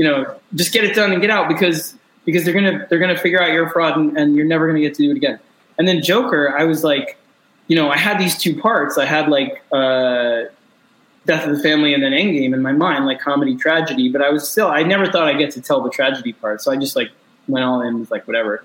you 0.00 0.04
know, 0.08 0.16
just 0.54 0.72
get 0.72 0.82
it 0.84 0.94
done 0.96 1.12
and 1.12 1.20
get 1.20 1.30
out 1.30 1.46
because 1.46 1.94
because 2.24 2.42
they're 2.44 2.54
gonna 2.54 2.86
they're 2.88 3.02
gonna 3.04 3.18
figure 3.26 3.40
out 3.42 3.52
you're 3.52 3.66
a 3.66 3.70
fraud 3.70 3.98
and, 3.98 4.16
and 4.16 4.34
you're 4.36 4.46
never 4.54 4.66
gonna 4.66 4.80
get 4.80 4.94
to 4.94 5.02
do 5.02 5.10
it 5.10 5.16
again. 5.16 5.38
And 5.76 5.86
then 5.86 6.00
Joker, 6.02 6.56
I 6.56 6.64
was 6.64 6.82
like, 6.82 7.18
you 7.68 7.76
know, 7.76 7.90
I 7.90 7.98
had 7.98 8.18
these 8.18 8.36
two 8.38 8.58
parts. 8.58 8.96
I 8.96 9.04
had 9.04 9.28
like. 9.28 9.62
uh 9.70 10.44
Death 11.26 11.46
of 11.46 11.54
the 11.54 11.62
Family 11.62 11.92
and 11.92 12.02
then 12.02 12.12
Endgame 12.12 12.54
in 12.54 12.62
my 12.62 12.72
mind, 12.72 13.04
like 13.04 13.20
comedy 13.20 13.54
tragedy. 13.54 14.08
But 14.10 14.22
I 14.22 14.30
was 14.30 14.48
still, 14.48 14.68
I 14.68 14.82
never 14.82 15.06
thought 15.12 15.28
I'd 15.28 15.38
get 15.38 15.50
to 15.52 15.60
tell 15.60 15.82
the 15.82 15.90
tragedy 15.90 16.32
part. 16.32 16.62
So 16.62 16.72
I 16.72 16.76
just 16.76 16.96
like 16.96 17.10
went 17.46 17.62
all 17.62 17.82
in, 17.82 18.00
was 18.00 18.10
like, 18.10 18.26
whatever. 18.26 18.64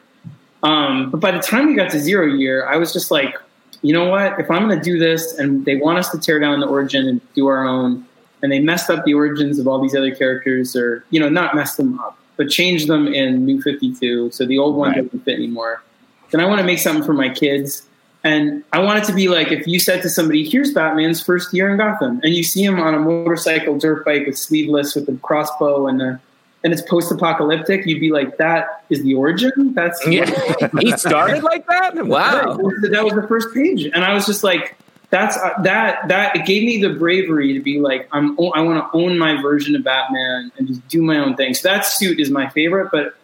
Um, 0.63 1.11
but 1.11 1.19
by 1.19 1.31
the 1.31 1.39
time 1.39 1.67
we 1.67 1.75
got 1.75 1.91
to 1.91 1.99
Zero 1.99 2.25
Year, 2.25 2.65
I 2.65 2.77
was 2.77 2.93
just 2.93 3.11
like, 3.11 3.35
you 3.81 3.93
know 3.93 4.05
what? 4.05 4.39
If 4.39 4.49
I'm 4.49 4.67
going 4.67 4.79
to 4.79 4.83
do 4.83 4.97
this 4.97 5.37
and 5.37 5.65
they 5.65 5.75
want 5.75 5.99
us 5.99 6.09
to 6.11 6.17
tear 6.17 6.39
down 6.39 6.61
the 6.61 6.65
origin 6.65 7.09
and 7.09 7.19
do 7.33 7.45
our 7.47 7.67
own, 7.67 8.05
and 8.45 8.51
they 8.51 8.59
messed 8.59 8.91
up 8.91 9.03
the 9.05 9.13
origins 9.15 9.57
of 9.57 9.67
all 9.67 9.81
these 9.81 9.95
other 9.95 10.13
characters, 10.13 10.75
or, 10.75 11.03
you 11.09 11.19
know, 11.19 11.27
not 11.27 11.55
messed 11.55 11.77
them 11.77 11.99
up, 11.99 12.15
but 12.37 12.47
changed 12.47 12.87
them 12.87 13.07
in 13.11 13.43
New 13.43 13.59
52. 13.59 14.29
So 14.29 14.45
the 14.45 14.59
old 14.59 14.75
one 14.75 14.91
Right. 14.91 15.03
doesn't 15.03 15.25
fit 15.25 15.33
anymore. 15.33 15.81
Then 16.29 16.41
I 16.41 16.45
want 16.45 16.59
to 16.59 16.63
make 16.65 16.77
something 16.77 17.03
for 17.03 17.13
my 17.13 17.27
kids. 17.29 17.81
And 18.23 18.63
I 18.71 18.79
want 18.83 18.99
it 18.99 19.05
to 19.05 19.13
be 19.13 19.29
like 19.29 19.51
if 19.51 19.65
you 19.65 19.79
said 19.79 20.03
to 20.03 20.09
somebody, 20.09 20.47
"Here's 20.47 20.71
Batman's 20.73 21.23
first 21.23 21.53
year 21.55 21.69
in 21.71 21.77
Gotham," 21.77 22.19
and 22.23 22.35
you 22.35 22.43
see 22.43 22.63
him 22.63 22.79
on 22.79 22.93
a 22.93 22.99
motorcycle, 22.99 23.77
dirt 23.79 24.05
bike 24.05 24.27
with 24.27 24.37
sleeveless, 24.37 24.93
with 24.95 25.07
the 25.07 25.13
crossbow, 25.23 25.87
and 25.87 25.99
the 25.99 26.19
and 26.63 26.73
it's 26.73 26.81
post-apocalyptic, 26.83 27.85
you'd 27.85 27.99
be 27.99 28.11
like, 28.11 28.37
"That 28.37 28.83
is 28.91 29.01
the 29.03 29.13
origin. 29.13 29.73
That's 29.75 30.05
Yeah. 30.07 30.25
he 30.79 30.91
started 30.97 31.43
like 31.43 31.67
that. 31.67 32.07
Wow. 32.07 32.57
Right. 32.59 32.91
That 32.91 33.03
was 33.03 33.13
the 33.13 33.27
first 33.27 33.53
page, 33.53 33.85
and 33.93 34.03
I 34.03 34.13
was 34.15 34.25
just 34.25 34.43
like, 34.43 34.75
"That's 35.09 35.37
uh, 35.37 35.61
that 35.63 36.07
that." 36.07 36.35
It 36.35 36.45
gave 36.45 36.63
me 36.63 36.81
the 36.81 36.89
bravery 36.89 37.53
to 37.53 37.59
be 37.59 37.79
like, 37.79 38.07
"I'm 38.11 38.31
I 38.39 38.61
want 38.61 38.91
to 38.91 38.97
own 38.97 39.17
my 39.17 39.41
version 39.41 39.75
of 39.75 39.83
Batman 39.83 40.51
and 40.57 40.67
just 40.67 40.87
do 40.87 41.01
my 41.01 41.17
own 41.17 41.35
thing." 41.35 41.53
So 41.53 41.69
that 41.69 41.85
suit 41.85 42.19
is 42.19 42.29
my 42.29 42.49
favorite, 42.49 42.89
but 42.91 43.15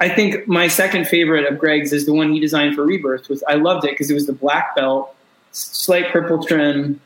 I 0.00 0.08
think 0.08 0.48
my 0.48 0.68
second 0.68 1.06
favorite 1.06 1.50
of 1.50 1.58
Greg's 1.58 1.92
is 1.92 2.06
the 2.06 2.12
one 2.12 2.32
he 2.32 2.40
designed 2.40 2.74
for 2.74 2.84
Rebirth. 2.84 3.28
Was 3.28 3.42
I 3.48 3.54
loved 3.54 3.84
it 3.84 3.92
because 3.92 4.10
it 4.10 4.14
was 4.14 4.26
the 4.26 4.32
black 4.32 4.74
belt, 4.74 5.14
slight 5.52 6.10
purple 6.12 6.44
trim, 6.44 7.00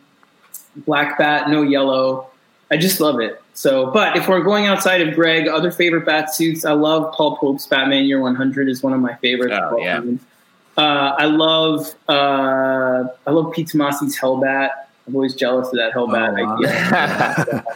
black 0.77 1.19
bat, 1.19 1.49
no 1.51 1.63
yellow. 1.63 2.29
I 2.71 2.77
just 2.77 3.01
love 3.01 3.21
it. 3.21 3.41
So, 3.55 3.91
but 3.91 4.17
if 4.17 4.29
we're 4.29 4.43
going 4.43 4.67
outside 4.67 5.01
of 5.01 5.15
Greg, 5.15 5.49
other 5.49 5.71
favorite 5.71 6.05
bat 6.05 6.35
suits, 6.35 6.65
I 6.65 6.73
love 6.73 7.13
Paul 7.15 7.37
Pope's 7.39 7.67
Batman 7.67 8.05
Year 8.05 8.21
100 8.21 8.69
is 8.69 8.83
one 8.83 8.93
of 8.93 9.01
my 9.01 9.15
favorites. 9.17 9.57
Oh, 9.59 9.79
yeah. 9.79 10.01
Uh, 10.79 11.15
I 11.19 11.25
love 11.27 11.93
uh, 12.09 13.05
I 13.27 13.31
love 13.31 13.53
Pete 13.53 13.69
Tomasi's 13.69 14.19
Hellbat. 14.19 14.71
I'm 15.07 15.15
always 15.15 15.35
jealous 15.35 15.69
of 15.69 15.75
that 15.75 15.93
Hellbat 15.93 16.39
Oh, 16.39 16.65
idea. 16.65 17.65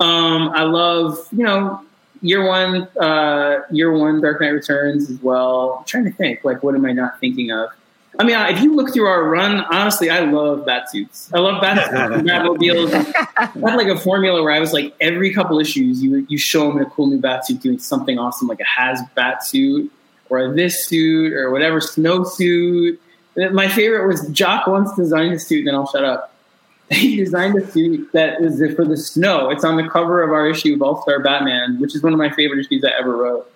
Um, 0.00 0.50
I 0.54 0.62
love, 0.62 1.18
you 1.32 1.42
know, 1.42 1.84
year 2.22 2.46
one, 2.46 2.82
uh, 3.00 3.62
year 3.72 3.90
one, 3.92 4.20
Dark 4.20 4.40
Knight 4.40 4.50
Returns 4.50 5.10
as 5.10 5.20
well. 5.20 5.78
I'm 5.80 5.84
trying 5.86 6.04
to 6.04 6.12
think, 6.12 6.44
like, 6.44 6.62
what 6.62 6.76
am 6.76 6.86
I 6.86 6.92
not 6.92 7.18
thinking 7.18 7.50
of? 7.50 7.70
I 8.16 8.22
mean, 8.22 8.36
if 8.36 8.62
you 8.62 8.76
look 8.76 8.92
through 8.92 9.06
our 9.06 9.24
run, 9.24 9.60
honestly, 9.72 10.08
I 10.08 10.20
love 10.20 10.60
Batsuits. 10.66 11.30
I 11.34 11.40
love 11.40 11.60
Batsuits 11.60 12.12
and 12.14 12.28
Batmobiles. 12.28 12.94
I 13.36 13.70
had 13.70 13.76
like 13.76 13.88
a 13.88 13.98
formula 13.98 14.40
where 14.40 14.52
I 14.52 14.60
was 14.60 14.72
like, 14.72 14.94
every 15.00 15.32
couple 15.32 15.58
issues, 15.58 16.00
you 16.02 16.24
you 16.28 16.38
show 16.38 16.68
them 16.68 16.80
a 16.80 16.86
cool 16.86 17.08
new 17.08 17.20
Batsuit 17.20 17.60
doing 17.60 17.78
something 17.80 18.18
awesome, 18.18 18.46
like 18.46 18.60
a 18.60 18.64
has 18.64 19.00
Batsuit 19.16 19.90
or 20.30 20.52
this 20.54 20.86
suit 20.86 21.32
or 21.32 21.50
whatever 21.50 21.80
snowsuit. 21.80 22.98
My 23.52 23.68
favorite 23.68 24.06
was 24.06 24.28
Jock 24.30 24.66
once 24.66 24.94
designed 24.96 25.34
a 25.34 25.38
suit, 25.38 25.60
and 25.60 25.68
then 25.68 25.74
I'll 25.74 25.86
shut 25.86 26.04
up 26.04 26.34
he 26.90 27.16
designed 27.16 27.54
a 27.56 27.70
suit 27.70 28.10
that 28.12 28.40
is 28.40 28.62
for 28.74 28.84
the 28.84 28.96
snow. 28.96 29.50
It's 29.50 29.64
on 29.64 29.76
the 29.76 29.86
cover 29.88 30.22
of 30.22 30.30
our 30.30 30.48
issue 30.48 30.74
of 30.74 30.80
All 30.80 31.02
Star 31.02 31.20
Batman, 31.20 31.78
which 31.80 31.94
is 31.94 32.02
one 32.02 32.14
of 32.14 32.18
my 32.18 32.30
favorite 32.30 32.60
issues 32.60 32.82
I 32.82 32.98
ever 32.98 33.14
wrote. 33.14 33.50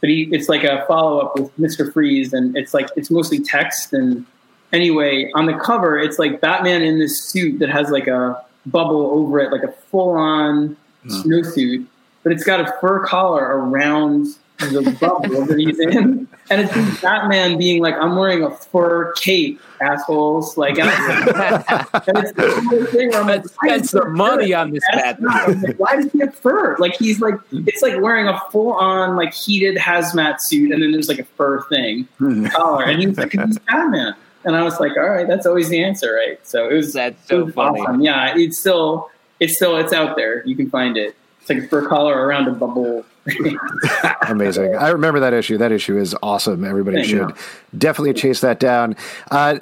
But 0.00 0.10
he, 0.10 0.28
it's 0.30 0.48
like 0.48 0.62
a 0.62 0.84
follow 0.86 1.18
up 1.18 1.36
with 1.36 1.58
Mister 1.58 1.90
Freeze, 1.90 2.32
and 2.32 2.56
it's 2.56 2.74
like 2.74 2.88
it's 2.94 3.10
mostly 3.10 3.40
text. 3.40 3.92
And 3.92 4.24
anyway, 4.72 5.28
on 5.34 5.46
the 5.46 5.54
cover, 5.54 5.98
it's 5.98 6.20
like 6.20 6.40
Batman 6.40 6.82
in 6.82 7.00
this 7.00 7.24
suit 7.24 7.58
that 7.58 7.68
has 7.68 7.90
like 7.90 8.06
a 8.06 8.44
bubble 8.64 9.10
over 9.10 9.40
it, 9.40 9.50
like 9.50 9.64
a 9.64 9.72
full 9.72 10.10
on 10.10 10.76
hmm. 11.02 11.08
snowsuit, 11.08 11.84
but 12.22 12.30
it's 12.30 12.44
got 12.44 12.60
a 12.60 12.72
fur 12.80 13.04
collar 13.04 13.42
around 13.42 14.28
the 14.58 14.96
bubble 15.00 15.46
that 15.46 15.58
he's 15.58 15.78
in, 15.78 16.28
and 16.50 16.60
it's 16.60 16.72
just 16.72 17.02
Batman 17.02 17.58
being 17.58 17.82
like, 17.82 17.94
"I'm 17.94 18.16
wearing 18.16 18.42
a 18.42 18.50
fur 18.50 19.12
cape, 19.12 19.60
assholes!" 19.80 20.56
Like, 20.56 20.78
and 20.78 20.88
it's 20.88 22.32
the 22.32 22.88
thing 22.90 23.10
where 23.10 23.20
I'm 23.20 23.26
like, 23.26 23.46
spend 23.46 23.88
some 23.88 24.16
money 24.16 24.50
fur?" 24.50 24.58
on 24.58 24.70
this 24.70 24.84
Batman. 24.92 25.62
like, 25.62 25.76
Why 25.78 25.96
does 25.96 26.10
he 26.12 26.18
have 26.20 26.34
fur? 26.34 26.76
Like 26.78 26.96
he's 26.96 27.20
like, 27.20 27.38
hmm. 27.48 27.64
it's 27.66 27.82
like 27.82 28.00
wearing 28.00 28.28
a 28.28 28.38
full 28.50 28.72
on 28.72 29.16
like 29.16 29.32
heated 29.32 29.76
hazmat 29.76 30.40
suit, 30.40 30.72
and 30.72 30.82
then 30.82 30.92
there's 30.92 31.08
like 31.08 31.20
a 31.20 31.24
fur 31.24 31.62
thing 31.68 32.08
hmm. 32.18 32.46
collar, 32.46 32.84
and 32.84 33.00
he's 33.00 33.16
like, 33.16 33.32
he's 33.32 33.58
Batman. 33.60 34.14
And 34.44 34.56
I 34.56 34.62
was 34.62 34.80
like, 34.80 34.96
all 34.96 35.08
right, 35.08 35.26
that's 35.26 35.46
always 35.46 35.68
the 35.68 35.82
answer, 35.82 36.14
right? 36.14 36.38
So 36.46 36.68
it 36.68 36.74
was 36.74 36.92
That's 36.92 37.28
so 37.28 37.44
was 37.44 37.54
funny. 37.54 37.80
awesome. 37.80 38.00
Yeah, 38.00 38.36
it's 38.36 38.58
still 38.58 39.10
it's 39.40 39.56
still 39.56 39.76
it's 39.76 39.92
out 39.92 40.16
there. 40.16 40.44
You 40.46 40.56
can 40.56 40.70
find 40.70 40.96
it. 40.96 41.16
It's 41.40 41.50
like 41.50 41.58
a 41.58 41.68
fur 41.68 41.86
collar 41.88 42.26
around 42.26 42.48
a 42.48 42.52
bubble. 42.52 43.04
Amazing. 44.28 44.76
I 44.76 44.88
remember 44.90 45.20
that 45.20 45.32
issue. 45.32 45.58
That 45.58 45.72
issue 45.72 45.98
is 45.98 46.14
awesome. 46.22 46.64
Everybody 46.64 46.98
Yeah. 46.98 47.02
should 47.04 47.32
definitely 47.76 48.14
chase 48.14 48.40
that 48.40 48.60
down. 48.60 48.96
Uh, 49.30 49.58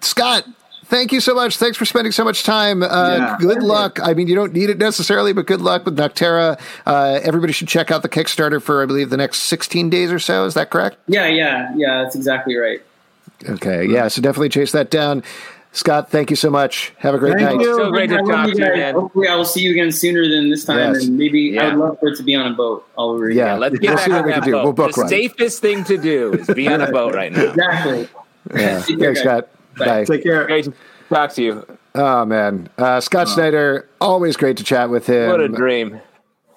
Scott, 0.00 0.44
thank 0.86 1.12
you 1.12 1.20
so 1.20 1.34
much. 1.34 1.56
Thanks 1.56 1.76
for 1.76 1.84
spending 1.84 2.12
so 2.12 2.24
much 2.24 2.42
time. 2.44 2.82
Uh, 2.82 2.86
Yeah. 3.16 3.36
Good 3.40 3.62
luck. 3.62 3.98
I 4.02 4.14
mean, 4.14 4.28
you 4.28 4.34
don't 4.34 4.52
need 4.52 4.70
it 4.70 4.78
necessarily, 4.78 5.32
but 5.32 5.46
good 5.46 5.60
luck 5.60 5.84
with 5.84 5.96
Nocterra. 5.96 6.58
Uh, 6.86 7.20
everybody 7.22 7.52
should 7.52 7.68
check 7.68 7.90
out 7.90 8.02
the 8.02 8.08
Kickstarter 8.08 8.60
for, 8.60 8.82
I 8.82 8.86
believe, 8.86 9.10
the 9.10 9.16
next 9.16 9.40
16 9.44 9.90
days 9.90 10.12
or 10.12 10.18
so. 10.18 10.44
Is 10.44 10.54
that 10.54 10.70
correct? 10.70 10.96
yeah, 11.06 11.26
yeah, 11.26 11.72
yeah. 11.76 12.02
That's 12.02 12.16
exactly 12.16 12.56
right. 12.56 12.82
Okay. 13.48 13.84
Yeah. 13.86 14.08
So 14.08 14.22
definitely 14.22 14.48
chase 14.48 14.72
that 14.72 14.90
down. 14.90 15.22
Scott, 15.74 16.08
thank 16.10 16.30
you 16.30 16.36
so 16.36 16.50
much. 16.50 16.92
Have 16.98 17.14
a 17.14 17.18
great 17.18 17.34
Thank 17.34 17.58
night. 17.58 17.60
you. 17.60 17.76
So 17.76 17.90
great 17.90 18.08
to 18.10 18.18
I 18.18 18.22
talk 18.22 18.46
you 18.48 18.54
to 18.54 18.58
you, 18.60 18.64
guys. 18.68 18.76
man. 18.76 18.94
Hopefully, 18.94 19.26
I 19.28 19.34
will 19.34 19.44
see 19.44 19.60
you 19.60 19.72
again 19.72 19.90
sooner 19.90 20.22
than 20.28 20.48
this 20.48 20.64
time, 20.64 20.94
Yes. 20.94 21.04
and 21.04 21.18
maybe 21.18 21.40
Yeah. 21.40 21.66
I'd 21.72 21.74
love 21.76 21.98
for 21.98 22.08
it 22.10 22.16
to 22.18 22.22
be 22.22 22.34
on 22.36 22.52
a 22.52 22.54
boat 22.54 22.86
all 22.96 23.10
over 23.10 23.26
again. 23.26 23.38
Yeah. 23.38 23.52
Yeah, 23.54 23.58
let's 23.58 23.72
We'll 23.72 23.80
get 23.80 23.98
see 23.98 24.10
what 24.12 24.20
on 24.20 24.26
we 24.26 24.32
can 24.32 24.42
do. 24.44 24.52
boat. 24.52 24.62
We'll 24.64 24.72
book 24.72 24.92
the 24.94 25.00
one. 25.00 25.08
safest 25.08 25.60
thing 25.60 25.82
to 25.84 25.98
do 25.98 26.32
is 26.34 26.46
be 26.46 26.68
on 26.68 26.80
a 26.80 26.90
boat 26.92 27.14
right 27.14 27.32
now. 27.32 27.42
Exactly. 27.50 28.08
Yeah. 28.54 28.80
Take 28.86 28.98
care, 29.00 29.14
Thanks, 29.14 29.20
guys. 29.20 29.20
Scott. 29.20 29.48
Bye. 29.76 29.84
Bye. 29.86 30.04
Take 30.04 30.22
care. 30.22 30.46
Great 30.46 30.64
to 30.66 30.72
talk 31.08 31.32
to 31.32 31.42
you. 31.42 31.66
Oh 31.96 32.24
man, 32.24 32.68
uh, 32.78 33.00
Scott 33.00 33.28
Snyder, 33.28 33.88
always 34.00 34.36
great 34.36 34.56
to 34.58 34.64
chat 34.64 34.90
with 34.90 35.06
him. 35.08 35.28
What 35.30 35.40
a 35.40 35.48
dream. 35.48 36.00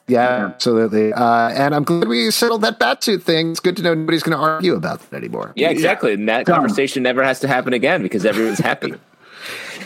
Yeah, 0.07 0.45
absolutely. 0.53 1.11
Uh, 1.11 1.49
and 1.49 1.75
I'm 1.75 1.83
glad 1.83 2.07
we 2.07 2.31
settled 2.31 2.61
that 2.61 2.79
batsuit 2.79 3.23
thing. 3.23 3.51
It's 3.51 3.59
good 3.59 3.75
to 3.77 3.83
know 3.83 3.93
nobody's 3.93 4.23
going 4.23 4.37
to 4.37 4.41
argue 4.43 4.73
about 4.73 5.01
that 5.09 5.17
anymore. 5.17 5.51
Yeah, 5.57 5.69
exactly. 5.69 6.13
And 6.13 6.29
that 6.29 6.45
conversation 6.45 7.03
never 7.03 7.23
has 7.23 7.41
to 7.41 7.47
happen 7.49 7.73
again 7.73 8.01
because 8.03 8.25
everyone's 8.25 8.59
happy. 8.59 8.93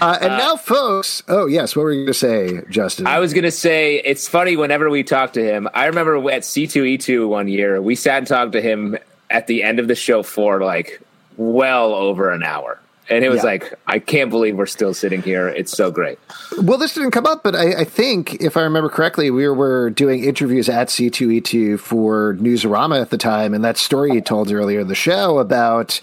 Uh, 0.02 0.18
and 0.19 0.30
now, 0.38 0.56
folks. 0.56 1.22
Oh 1.28 1.45
yes, 1.45 1.76
what 1.76 1.84
were 1.84 1.91
you 1.91 1.99
going 1.99 2.07
to 2.07 2.14
say, 2.15 2.61
Justin? 2.69 3.06
I 3.07 3.19
was 3.19 3.34
gonna 3.34 3.52
say 3.52 3.98
it's 3.98 4.28
funny 4.28 4.56
whenever 4.57 4.90
we 4.90 5.03
talk 5.03 5.34
to 5.34 5.44
him. 5.44 5.69
I 5.76 5.86
remember 5.86 6.15
at 6.32 6.41
C2E2 6.41 7.28
one 7.30 7.48
year, 7.48 7.82
we 7.82 7.94
sat 7.95 8.18
and 8.18 8.28
talked 8.28 8.53
to 8.53 8.61
him 8.61 8.98
at 9.30 9.45
the 9.48 9.61
end 9.64 9.80
of 9.80 9.88
the 9.88 9.95
show 9.95 10.23
for 10.23 10.60
like 10.61 10.99
well 11.38 11.94
over 11.94 12.32
an 12.32 12.41
hour. 12.44 12.80
And 13.10 13.23
it 13.26 13.30
was 13.30 13.40
Yeah. 13.40 13.45
like, 13.45 13.73
I 13.88 13.99
can't 13.99 14.30
believe 14.30 14.56
we're 14.56 14.65
still 14.68 14.94
sitting 14.94 15.22
here. 15.22 15.48
It's 15.49 15.72
so 15.72 15.91
great. 15.91 16.18
Well, 16.61 16.78
this 16.78 16.94
didn't 16.94 17.11
come 17.11 17.26
up, 17.26 17.44
but 17.44 17.56
I, 17.56 17.82
I 17.82 17.84
think, 17.84 18.36
if 18.41 18.56
I 18.56 18.61
remember 18.61 18.90
correctly, 18.90 19.30
we 19.32 19.48
were 19.49 19.90
doing 19.90 20.23
interviews 20.23 20.69
at 20.69 20.88
C2E2 20.88 21.78
for 21.80 22.36
Newsarama 22.36 23.02
at 23.02 23.10
the 23.10 23.18
time, 23.18 23.53
and 23.53 23.65
that 23.65 23.78
story 23.78 24.14
you 24.14 24.22
told 24.22 24.49
earlier 24.52 24.80
in 24.80 24.88
the 24.88 24.95
show 24.95 25.40
about 25.40 25.99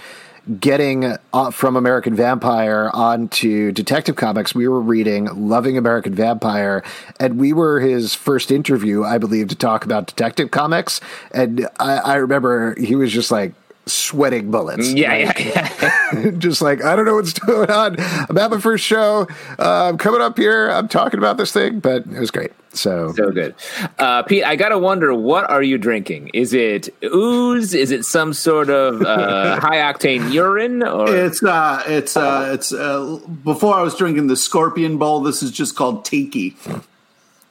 getting 0.61 1.16
uh, 1.33 1.51
from 1.51 1.77
American 1.77 2.15
Vampire 2.15 2.91
onto 2.93 3.73
Detective 3.73 4.16
Comics, 4.16 4.55
we 4.55 4.69
were 4.69 4.81
reading 4.81 5.49
Loving 5.49 5.77
American 5.77 6.15
Vampire, 6.15 6.83
and 7.20 7.39
we 7.39 7.53
were 7.53 7.81
his 7.81 8.15
first 8.15 8.51
interview, 8.51 9.05
I 9.05 9.19
believe, 9.19 9.49
to 9.49 9.55
talk 9.55 9.85
about 9.85 10.07
Detective 10.07 10.51
Comics. 10.51 11.01
And 11.33 11.69
I, 11.79 11.99
I 11.99 12.15
remember 12.16 12.75
he 12.79 12.95
was 12.95 13.12
just 13.12 13.31
like, 13.31 13.53
sweating 13.87 14.51
bullets 14.51 14.93
Yeah, 14.93 15.29
Like, 15.29 15.45
yeah, 15.47 16.12
yeah. 16.12 16.31
just 16.39 16.61
like 16.61 16.85
I 16.85 16.95
don't 16.95 17.07
know 17.07 17.15
what's 17.15 17.33
going 17.39 17.70
on. 17.70 17.97
I'm 17.99 18.37
at 18.37 18.51
my 18.51 18.61
first 18.61 18.85
show. 18.85 19.27
Uh, 19.59 19.89
I'm 19.89 19.97
coming 19.97 20.20
up 20.20 20.37
here. 20.37 20.69
I'm 20.69 20.89
talking 20.89 21.19
about 21.19 21.39
this 21.39 21.53
thing, 21.53 21.81
but 21.81 22.07
it 22.07 22.20
was 22.20 22.31
great. 22.31 22.53
So, 22.73 23.12
So 23.16 23.31
good. 23.31 23.55
Uh, 23.99 24.23
Pete, 24.23 24.45
I 24.45 24.55
got 24.57 24.69
to 24.69 24.78
wonder, 24.78 25.15
what 25.15 25.49
are 25.51 25.62
you 25.62 25.78
drinking? 25.78 26.31
Is 26.35 26.53
it 26.53 26.89
ooze? 27.03 27.74
Is 27.74 27.90
it 27.90 28.05
some 28.05 28.32
sort 28.32 28.70
of 28.70 29.03
uh, 29.03 29.59
high 29.61 29.78
octane 29.78 30.32
urine? 30.32 30.82
Or 30.82 31.12
It's 31.15 31.43
uh, 31.43 31.82
it's 31.86 32.16
uh, 32.16 32.51
it's 32.55 32.73
uh, 32.73 33.19
before 33.43 33.74
I 33.74 33.82
was 33.82 33.95
drinking 33.97 34.27
the 34.28 34.36
Scorpion 34.36 34.99
Bowl. 34.99 35.20
This 35.20 35.43
is 35.43 35.51
just 35.51 35.77
called 35.77 36.05
Tiki. 36.05 36.57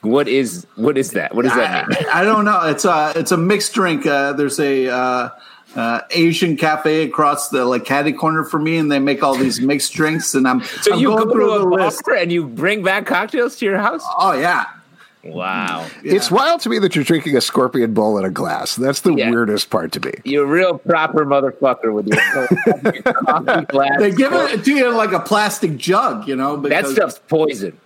what 0.02 0.28
is 0.28 0.66
what 0.76 0.98
is 0.98 1.12
that? 1.12 1.34
What 1.36 1.44
does 1.46 1.56
that 1.56 1.88
mean? 1.90 1.98
I, 2.12 2.22
I 2.22 2.24
don't 2.24 2.46
know. 2.46 2.62
It's 2.68 2.86
a 2.86 3.14
it's 3.16 3.32
a 3.32 3.38
mixed 3.38 3.74
drink. 3.74 4.06
Uh, 4.06 4.34
there's 4.34 4.60
a 4.60 4.88
uh, 4.88 5.30
uh, 5.76 6.02
Asian 6.12 6.56
cafe 6.58 7.04
across 7.04 7.50
the 7.50 7.66
like 7.66 7.86
caddy 7.86 8.14
corner 8.14 8.44
for 8.44 8.60
me, 8.60 8.78
and 8.78 8.92
they 8.92 9.00
make 9.00 9.24
all 9.24 9.36
these 9.36 9.60
mixed 9.60 9.94
drinks. 9.94 10.34
And 10.36 10.48
I'm 10.48 10.64
So 10.64 10.94
I'm 10.94 11.00
you 11.00 11.08
going 11.10 11.26
go 11.26 11.32
through 11.34 11.48
to 11.48 11.54
a 11.54 11.60
the 11.60 11.66
bar 11.66 11.86
list. 11.86 12.04
and 12.18 12.32
you 12.32 12.46
bring 12.48 12.84
back 12.84 13.06
cocktails 13.06 13.58
to 13.58 13.66
your 13.66 13.78
house? 13.78 14.04
Oh 14.18 14.34
yeah, 14.34 14.66
Wow. 15.28 15.86
it's 16.04 16.32
wild 16.32 16.62
to 16.62 16.70
me 16.70 16.80
that 16.80 16.96
you're 16.96 17.04
drinking 17.04 17.36
a 17.38 17.42
scorpion 17.42 17.94
bowl 17.94 18.18
in 18.18 18.26
a 18.26 18.30
glass. 18.30 18.76
That's 18.76 19.02
the 19.02 19.14
Yeah. 19.14 19.30
weirdest 19.30 19.70
part 19.70 19.92
to 19.94 20.00
me. 20.00 20.14
You're 20.24 20.44
a 20.46 20.48
real 20.48 20.78
proper 20.78 21.26
motherfucker 21.26 21.94
with 21.94 22.08
your, 22.08 22.18
your 22.94 23.14
coffee 23.14 23.66
glass. 23.68 24.00
they 24.00 24.12
give 24.12 24.34
it 24.34 24.64
to 24.66 24.72
you 24.74 24.90
like 24.92 25.12
a 25.12 25.20
plastic 25.20 25.78
jug. 25.78 26.28
You 26.28 26.36
know, 26.36 26.58
That 26.58 26.88
stuff's 26.88 27.20
poison. 27.28 27.78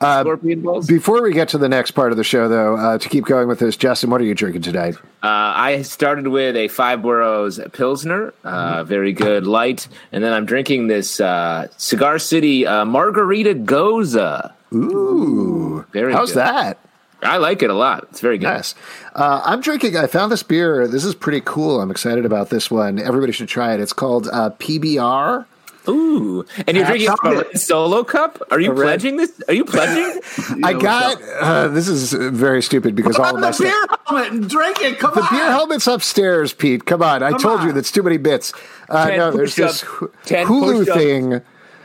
Scorpion 0.00 0.62
balls. 0.62 0.86
Before 0.86 1.20
we 1.22 1.32
get 1.32 1.48
to 1.50 1.58
the 1.58 1.68
next 1.68 1.90
part 1.90 2.10
of 2.10 2.16
the 2.16 2.24
show, 2.24 2.48
though, 2.48 2.76
uh, 2.76 2.96
to 2.98 3.08
keep 3.08 3.24
going 3.26 3.48
with 3.48 3.58
this, 3.58 3.76
Justin, 3.76 4.08
what 4.08 4.20
are 4.20 4.24
you 4.24 4.34
drinking 4.34 4.62
tonight? 4.62 4.94
Uh, 5.22 5.26
I 5.26 5.82
started 5.82 6.28
with 6.28 6.56
a 6.56 6.68
Five 6.68 7.02
Boroughs 7.02 7.60
Pilsner, 7.72 8.32
uh, 8.44 8.84
very 8.84 9.12
good, 9.12 9.46
light, 9.46 9.88
and 10.12 10.22
then 10.24 10.32
I'm 10.32 10.46
drinking 10.46 10.86
this 10.86 11.20
uh, 11.20 11.66
Cigar 11.76 12.18
City 12.18 12.66
uh, 12.66 12.84
Margarita 12.84 13.54
Gose. 13.54 14.52
Ooh, 14.74 15.84
Very 15.92 16.12
how's 16.12 16.30
good. 16.32 16.40
that? 16.40 16.78
I 17.22 17.38
like 17.38 17.62
it 17.62 17.70
a 17.70 17.74
lot. 17.74 18.06
It's 18.10 18.20
very 18.20 18.36
good. 18.36 18.44
Yes. 18.48 18.74
Uh, 19.14 19.40
I'm 19.44 19.60
drinking, 19.62 19.96
I 19.96 20.06
found 20.06 20.30
this 20.30 20.42
beer. 20.42 20.86
This 20.86 21.04
is 21.04 21.14
pretty 21.14 21.40
cool. 21.40 21.80
I'm 21.80 21.90
excited 21.90 22.26
about 22.26 22.50
this 22.50 22.70
one. 22.70 22.98
Everybody 22.98 23.32
should 23.32 23.48
try 23.48 23.72
it. 23.72 23.80
It's 23.80 23.94
called 23.94 24.28
uh, 24.30 24.50
PBR. 24.58 25.46
Ooh, 25.86 26.46
and 26.66 26.76
you're 26.78 26.86
drinking 26.86 27.14
from 27.20 27.36
a 27.52 27.58
solo 27.58 28.04
cup? 28.04 28.42
Are 28.50 28.58
you 28.58 28.72
red- 28.72 28.84
pledging 28.86 29.16
this? 29.18 29.38
Are 29.48 29.54
you 29.54 29.66
pledging? 29.66 30.18
I 30.64 30.72
know 30.72 30.80
got, 30.80 31.22
uh, 31.40 31.68
this 31.68 31.88
is 31.88 32.12
very 32.14 32.62
stupid 32.62 32.94
because 32.94 33.16
all 33.16 33.24
Put 33.26 33.30
of 33.30 33.34
on 33.36 33.40
my 33.42 33.48
the 33.48 33.52
stuff. 33.52 33.66
beer 33.88 33.98
helmet 34.06 34.32
and 34.32 34.48
drink 34.50 34.80
it. 34.80 34.98
Come 34.98 35.12
The 35.14 35.20
on. 35.20 35.26
The 35.26 35.30
beer 35.36 35.50
helmet's 35.50 35.86
upstairs, 35.86 36.54
Pete. 36.54 36.86
Come 36.86 37.02
on. 37.02 37.22
I 37.22 37.32
told 37.36 37.62
you 37.64 37.72
that's 37.72 37.92
too 37.92 38.02
many 38.02 38.16
bits. 38.16 38.54
Uh, 38.88 39.08
Ten 39.10 39.18
no, 39.18 39.30
there's 39.30 39.56
this 39.56 39.82
Hulu 39.82 40.86
push-ups. 40.86 40.98
thing. 40.98 41.42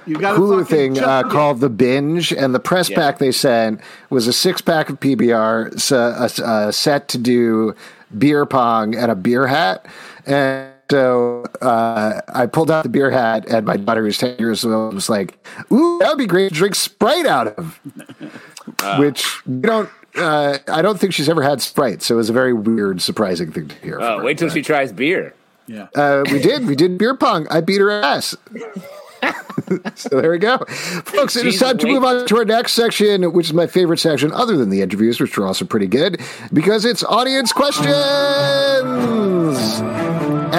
You 0.09 0.17
got 0.17 0.35
a 0.35 0.39
Hulu 0.39 0.63
fucking 0.63 0.95
thing 0.95 1.03
uh, 1.03 1.23
called 1.23 1.59
The 1.59 1.69
Binge, 1.69 2.31
and 2.33 2.53
the 2.55 2.59
press 2.59 2.89
Yeah. 2.89 2.97
pack 2.97 3.19
they 3.19 3.31
sent 3.31 3.79
was 4.09 4.27
a 4.27 4.33
six 4.33 4.59
pack 4.61 4.89
of 4.89 4.99
PBR, 4.99 5.75
s- 5.75 5.91
a, 5.91 6.29
a 6.67 6.73
set 6.73 7.07
to 7.09 7.17
do 7.17 7.75
beer 8.17 8.45
pong, 8.45 8.95
and 8.95 9.11
a 9.11 9.15
beer 9.15 9.45
hat. 9.47 9.85
And 10.25 10.71
so 10.89 11.45
uh, 11.61 12.21
I 12.27 12.47
pulled 12.47 12.71
out 12.71 12.83
the 12.83 12.89
beer 12.89 13.11
hat, 13.11 13.45
and 13.47 13.65
my 13.67 13.77
daughter, 13.77 14.03
who's 14.03 14.17
10 14.17 14.37
years 14.39 14.65
old, 14.65 14.95
was 14.95 15.09
like, 15.09 15.37
Ooh, 15.71 15.99
that 15.99 16.09
would 16.09 16.17
be 16.17 16.25
great 16.25 16.49
to 16.49 16.55
drink 16.55 16.73
Sprite 16.75 17.27
out 17.27 17.47
of. 17.49 17.79
Which 18.99 19.23
you 19.47 19.61
don't. 19.61 19.89
Uh, 20.15 20.57
I 20.67 20.81
don't 20.81 20.99
think 20.99 21.13
she's 21.13 21.29
ever 21.29 21.43
had 21.43 21.61
Sprite, 21.61 22.01
so 22.01 22.15
it 22.15 22.17
was 22.17 22.29
a 22.31 22.33
very 22.33 22.51
weird, 22.53 23.01
surprising 23.01 23.51
thing 23.51 23.67
to 23.67 23.75
hear. 23.75 23.99
Oh, 24.01 24.05
from 24.15 24.19
her. 24.19 24.25
wait 24.25 24.37
till 24.39 24.49
she 24.49 24.63
tries 24.63 24.91
beer. 24.91 25.35
Yeah. 25.67 25.87
Uh, 25.95 26.23
we 26.31 26.39
did. 26.39 26.65
We 26.65 26.75
did 26.75 26.97
beer 26.97 27.15
pong. 27.15 27.47
I 27.51 27.61
beat 27.61 27.79
her 27.79 27.91
ass. 27.91 28.35
so 29.95 30.09
there 30.09 30.31
we 30.31 30.37
go. 30.39 30.57
Folks, 31.05 31.35
it 31.35 31.45
is 31.45 31.59
time 31.59 31.77
to 31.77 31.87
move 31.87 32.03
on 32.03 32.25
to 32.27 32.37
our 32.37 32.45
next 32.45 32.73
section, 32.73 33.31
which 33.33 33.47
is 33.47 33.53
my 33.53 33.67
favorite 33.67 33.99
section, 33.99 34.31
other 34.31 34.57
than 34.57 34.69
the 34.69 34.81
interviews, 34.81 35.19
which 35.19 35.37
are 35.37 35.45
also 35.45 35.65
pretty 35.65 35.87
good, 35.87 36.21
because 36.53 36.85
it's 36.85 37.03
audience 37.03 37.51
questions. 37.51 37.87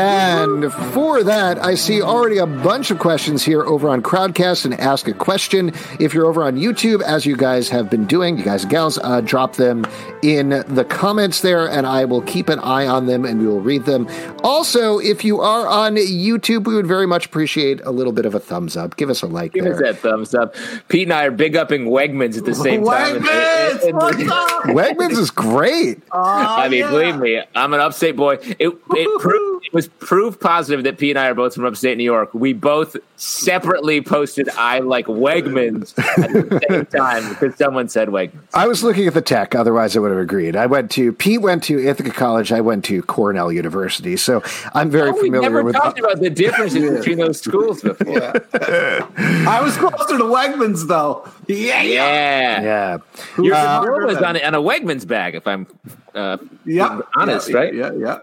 And 0.01 0.73
for 0.95 1.23
that, 1.25 1.63
I 1.63 1.75
see 1.75 2.01
already 2.01 2.39
a 2.39 2.47
bunch 2.47 2.91
of 2.91 2.99
questions 2.99 3.43
here 3.45 3.63
over 3.63 3.89
on 3.91 4.01
Crowdcast 4.03 4.65
and 4.65 4.73
Ask 4.81 5.07
a 5.09 5.13
Question. 5.13 5.73
If 5.99 6.15
you're 6.15 6.25
over 6.25 6.43
on 6.43 6.57
YouTube, 6.57 7.03
as 7.03 7.27
you 7.27 7.37
guys 7.37 7.69
have 7.69 7.91
been 7.91 8.07
doing, 8.07 8.39
you 8.39 8.45
guys 8.45 8.63
and 8.63 8.71
gals, 8.71 8.99
uh, 8.99 9.21
drop 9.21 9.57
them 9.57 9.85
in 10.23 10.65
the 10.69 10.87
comments 10.89 11.43
there, 11.43 11.69
and 11.69 11.87
I 11.87 12.07
will 12.07 12.23
keep 12.23 12.49
an 12.49 12.59
eye 12.61 12.87
on 12.87 13.05
them 13.07 13.27
and 13.27 13.41
we 13.41 13.47
will 13.47 13.61
read 13.61 13.85
them. 13.85 14.09
Also, 14.43 14.99
if 14.99 15.23
you 15.23 15.41
are 15.41 15.69
on 15.69 15.97
YouTube, 15.97 16.67
we 16.67 16.75
would 16.75 16.87
very 16.87 17.07
much 17.07 17.27
appreciate 17.27 17.83
a 17.83 17.91
little 17.91 18.13
bit 18.15 18.25
of 18.25 18.35
a 18.35 18.41
thumbs 18.41 18.79
up. 18.79 18.97
Give 18.97 19.11
us 19.11 19.21
a 19.21 19.27
like 19.27 19.53
Give 19.53 19.65
there. 19.65 19.75
us 19.75 19.81
that 19.81 19.99
thumbs 19.99 20.35
up. 20.35 20.55
Pete 20.89 21.03
and 21.09 21.13
I 21.13 21.25
are 21.27 21.31
big 21.31 21.57
upping 21.57 21.87
Wegmans 21.87 22.39
at 22.39 22.47
the 22.47 22.55
same 22.55 22.85
time. 22.87 23.17
And- 23.17 23.25
Wegmans, 23.27 23.85
and- 23.85 23.97
what's 23.97 24.31
up? 24.33 24.63
Wegmans 24.65 25.19
is 25.19 25.31
great. 25.31 26.01
I 26.11 26.69
mean, 26.71 26.81
yeah. 26.81 26.91
believe 26.91 27.17
me, 27.19 27.43
I'm 27.55 27.75
an 27.75 27.81
upstate 27.81 28.17
boy. 28.17 28.39
It 28.59 28.69
it, 28.69 29.21
proved, 29.21 29.67
it 29.67 29.75
was 29.75 29.90
proof 29.99 30.41
positive 30.41 30.85
that 30.85 30.97
Pete 30.99 31.11
and 31.11 31.19
I 31.19 31.29
are 31.29 31.35
both 31.35 31.55
from 31.55 31.65
upstate 31.67 31.99
New 31.99 32.05
York. 32.05 32.33
We 32.33 32.53
both 32.55 32.97
separately 33.17 34.01
posted 34.01 34.49
"I 34.51 34.79
like 34.79 35.07
Wegmans" 35.07 35.99
at 35.99 36.33
the 36.33 36.61
same 36.69 36.87
time 36.87 37.29
because 37.29 37.57
someone 37.57 37.89
said 37.89 38.09
Wegmans. 38.09 38.41
I 38.55 38.67
was 38.67 38.83
looking 38.83 39.07
at 39.07 39.15
the 39.15 39.21
tech, 39.21 39.55
otherwise 39.55 39.97
I 39.97 40.01
would 40.01 40.11
have 40.11 40.21
agreed. 40.21 40.57
I 40.57 40.67
went 40.67 40.91
to 40.93 41.13
Pete 41.13 41.43
went 41.43 41.63
to 41.65 41.79
Ithaca 41.79 42.11
College, 42.11 42.51
I 42.53 42.61
went 42.63 42.85
to 42.87 43.03
Cornell 43.03 43.53
University, 43.53 44.17
so 44.17 44.43
I'm 44.75 44.91
very 44.91 45.11
Oh, 45.11 45.15
we 45.15 45.21
familiar 45.29 45.43
never 45.51 45.63
with 45.63 45.75
talked 45.75 45.99
about 45.99 46.21
the 46.21 46.31
differences 46.31 46.99
between 46.99 47.19
those 47.19 47.41
schools 47.41 47.83
before. 47.83 48.33
I 48.55 49.61
was 49.63 49.77
closer 49.77 50.17
to 50.19 50.25
Wegmans 50.25 50.87
though. 50.89 51.29
Yeah. 51.47 51.83
Yeah, 51.83 52.63
Yeah. 52.63 52.99
Your 53.39 53.55
Uh, 53.55 53.83
girl 53.85 54.07
was 54.07 54.17
on, 54.19 54.37
a- 54.37 54.43
on 54.45 54.55
a 54.55 54.61
Wegmans 54.61 55.07
bag, 55.07 55.35
if 55.35 55.47
I'm 55.47 55.67
uh, 56.15 56.39
Yeah. 56.65 57.01
honest, 57.17 57.49
yeah, 57.51 57.57
right? 57.57 57.75
Yeah. 57.75 57.93
Yeah. 57.93 58.19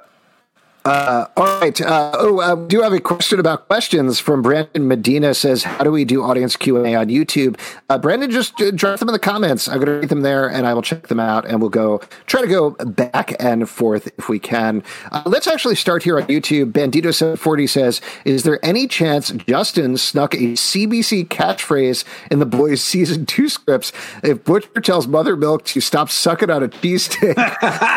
All 0.87 1.59
right. 1.59 1.81
Uh, 1.81 2.11
oh, 2.17 2.39
uh, 2.39 2.55
we 2.55 2.67
do 2.67 2.81
have 2.81 2.93
a 2.93 3.01
question 3.01 3.39
about 3.39 3.67
questions 3.67 4.19
from 4.19 4.41
Brandon 4.41 4.87
Medina. 4.87 5.33
Says, 5.33 5.63
"How 5.63 5.83
do 5.83 5.91
we 5.91 6.05
do 6.05 6.23
audience 6.23 6.55
Q 6.55 6.77
and 6.77 6.87
A 6.87 6.95
on 6.95 7.07
YouTube?" 7.07 7.59
Uh, 7.89 7.97
Brandon, 7.97 8.31
just 8.31 8.61
uh, 8.61 8.71
drop 8.71 8.99
them 8.99 9.09
in 9.09 9.13
the 9.13 9.19
comments. 9.19 9.67
I'm 9.67 9.75
going 9.75 9.87
to 9.87 9.99
read 9.99 10.09
them 10.09 10.21
there, 10.21 10.47
and 10.47 10.65
I 10.65 10.73
will 10.73 10.81
check 10.81 11.07
them 11.07 11.19
out, 11.19 11.45
and 11.45 11.59
we'll 11.59 11.69
go 11.69 11.99
try 12.25 12.41
to 12.41 12.47
go 12.47 12.71
back 12.71 13.35
and 13.37 13.69
forth 13.69 14.07
if 14.17 14.29
we 14.29 14.39
can. 14.39 14.81
Uh, 15.11 15.23
let's 15.25 15.47
actually 15.47 15.75
start 15.75 16.03
here 16.03 16.17
on 16.17 16.27
YouTube. 16.27 16.71
Bandito 16.71 17.13
seven 17.13 17.35
forty 17.35 17.67
says, 17.67 17.99
"Is 18.23 18.43
there 18.43 18.63
any 18.63 18.87
chance 18.87 19.31
Justin 19.31 19.97
snuck 19.97 20.35
a 20.35 20.55
CBC 20.55 21.27
catchphrase 21.27 22.05
in 22.31 22.39
the 22.39 22.45
boys' 22.45 22.81
season 22.81 23.25
two 23.25 23.49
scripts? 23.49 23.91
If 24.23 24.45
Butcher 24.45 24.79
tells 24.81 25.05
Mother 25.05 25.35
Milk 25.35 25.65
to 25.65 25.81
stop 25.81 26.09
sucking 26.09 26.49
on 26.49 26.63
a 26.63 26.69
cheesesteak, 26.69 27.37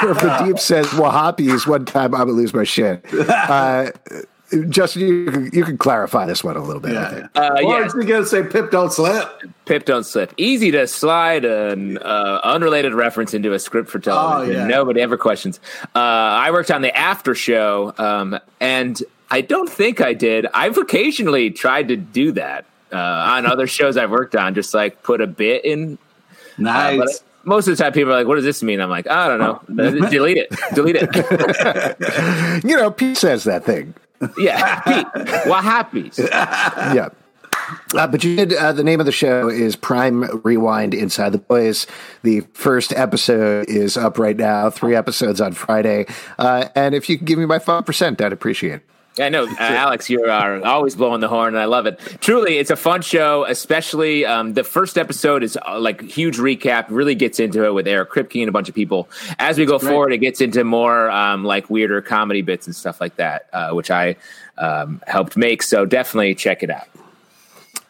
or 0.03 0.11
if 0.11 0.19
the 0.19 0.45
Deep 0.45 0.59
says 0.59 0.87
Wahapis 0.87 1.69
one 1.69 1.85
time, 1.85 2.15
I'm 2.15 2.23
gonna 2.23 2.33
lose 2.33 2.53
my 2.53 2.65
shit." 2.65 2.80
Uh, 3.13 3.91
Justin, 4.69 5.03
you, 5.03 5.49
you 5.53 5.63
can 5.65 5.79
clarify 5.79 6.27
this 6.27 6.43
one 6.43 6.57
a 6.57 6.63
little 6.63 6.81
bit. 6.81 6.97
I 6.97 7.03
Yeah. 7.03 7.11
think. 7.11 7.27
Uh, 7.37 7.51
or 7.65 7.79
yeah. 7.81 7.87
is 7.87 7.93
going 7.95 8.07
to 8.09 8.27
say 8.27 8.43
Pip 8.43 8.73
don't 8.73 8.93
slip? 8.93 9.29
Pip 9.65 9.85
don't 9.85 10.03
slip. 10.05 10.35
Easy 10.39 10.73
to 10.73 10.89
slide 10.89 11.45
an 11.45 11.99
uh, 11.99 12.41
unrelated 12.43 12.93
reference 12.93 13.33
into 13.33 13.53
a 13.53 13.61
script 13.61 13.89
for 13.89 14.01
television. 14.01 14.57
Oh, 14.57 14.59
yeah. 14.59 14.67
Nobody 14.67 15.01
ever 15.03 15.17
questions. 15.17 15.61
Uh, 15.95 15.99
I 16.01 16.51
worked 16.51 16.73
on 16.73 16.83
the 16.83 16.93
after 16.97 17.33
show, 17.37 17.95
um, 17.97 18.41
and 18.59 19.01
I 19.31 19.41
don't 19.41 19.71
think 19.71 20.01
I 20.01 20.15
did. 20.15 20.47
I've 20.53 20.79
occasionally 20.79 21.51
tried 21.53 21.87
to 21.87 21.97
do 21.97 22.33
that 22.33 22.65
uh, 22.93 22.97
on 22.97 23.47
other 23.47 23.67
shows 23.69 23.97
I've 23.97 24.11
worked 24.11 24.35
on, 24.35 24.55
just 24.55 24.75
like 24.75 25.05
put 25.05 25.21
a 25.21 25.29
bit 25.29 25.65
in. 25.65 25.97
Uh, 26.59 26.63
Nice. 26.63 27.23
Most 27.45 27.69
of 27.69 27.77
the 27.77 27.83
time, 27.83 27.93
people 27.93 28.13
are 28.13 28.17
like, 28.17 28.27
"What 28.27 28.37
does 28.37 28.45
this 28.45 28.63
mean?" 28.63 28.81
I'm 28.81 28.91
like, 28.91 29.09
"I 29.09 29.29
don't 29.29 29.39
know. 29.39 29.63
Delete 30.11 30.37
it. 30.39 30.55
Delete 30.75 30.97
it." 30.99 32.65
You 32.65 32.77
know, 32.77 32.91
Pete 32.91 33.17
says 33.17 33.45
that 33.45 33.65
thing. 33.65 33.95
yeah, 34.39 34.81
Pete, 34.81 35.07
what 35.49 35.65
happens? 35.65 36.19
yeah. 36.19 37.09
Uh, 37.95 38.07
but 38.07 38.23
you 38.25 38.37
did. 38.37 38.53
Uh, 38.53 38.73
the 38.73 38.85
name 38.85 39.01
of 39.01 39.07
the 39.07 39.13
show 39.13 39.49
is 39.49 39.77
Prime 39.77 40.41
Rewind 40.43 40.93
Inside 40.93 41.31
the 41.31 41.39
Boys. 41.39 41.87
The 42.23 42.41
first 42.53 42.93
episode 42.93 43.69
is 43.69 43.97
up 43.97 44.19
right 44.19 44.37
now. 44.37 44.71
Three 44.71 44.95
episodes 44.95 45.41
on 45.41 45.53
Friday. 45.53 46.07
Uh, 46.39 46.69
and 46.75 46.95
if 46.95 47.09
you 47.09 47.17
could 47.17 47.27
give 47.27 47.39
me 47.39 47.47
my 47.47 47.59
five 47.59 47.87
percent, 47.87 48.21
I'd 48.21 48.33
appreciate 48.33 48.75
it. 48.75 48.83
I 49.21 49.29
know, 49.29 49.45
uh, 49.49 49.55
Alex, 49.59 50.09
you 50.11 50.25
are 50.25 50.65
always 50.65 50.95
blowing 50.95 51.21
the 51.21 51.29
horn, 51.29 51.55
and 51.55 51.59
I 51.59 51.67
love 51.67 51.87
it. 51.87 51.99
Truly, 52.21 52.59
it's 52.59 52.71
a 52.71 52.77
fun 52.77 53.03
show. 53.03 53.45
Especially 53.45 54.25
um, 54.25 54.55
the 54.55 54.65
first 54.65 54.99
episode 54.99 55.43
is 55.43 55.59
uh, 55.67 55.79
like 55.79 56.01
huge 56.03 56.39
recap. 56.39 56.87
Really 56.89 57.15
gets 57.15 57.41
into 57.41 57.65
it 57.65 57.73
with 57.73 57.87
Eric 57.87 58.11
Kripke 58.11 58.41
and 58.41 58.49
a 58.49 58.53
bunch 58.53 58.69
of 58.69 58.75
people. 58.75 59.09
As 59.39 59.59
we 59.59 59.65
go 59.65 59.79
forward, 59.79 60.13
it 60.13 60.19
gets 60.19 60.41
into 60.41 60.65
more 60.65 61.11
um, 61.11 61.45
like 61.45 61.71
weirder 61.71 62.03
comedy 62.03 62.43
bits 62.43 62.67
and 62.67 62.75
stuff 62.75 63.01
like 63.01 63.17
that, 63.17 63.49
uh, 63.53 63.71
which 63.71 63.91
I 63.91 64.17
um, 64.59 65.03
helped 65.07 65.37
make. 65.37 65.63
So 65.63 65.85
definitely 65.85 66.35
check 66.35 66.63
it 66.63 66.71
out. 66.71 66.89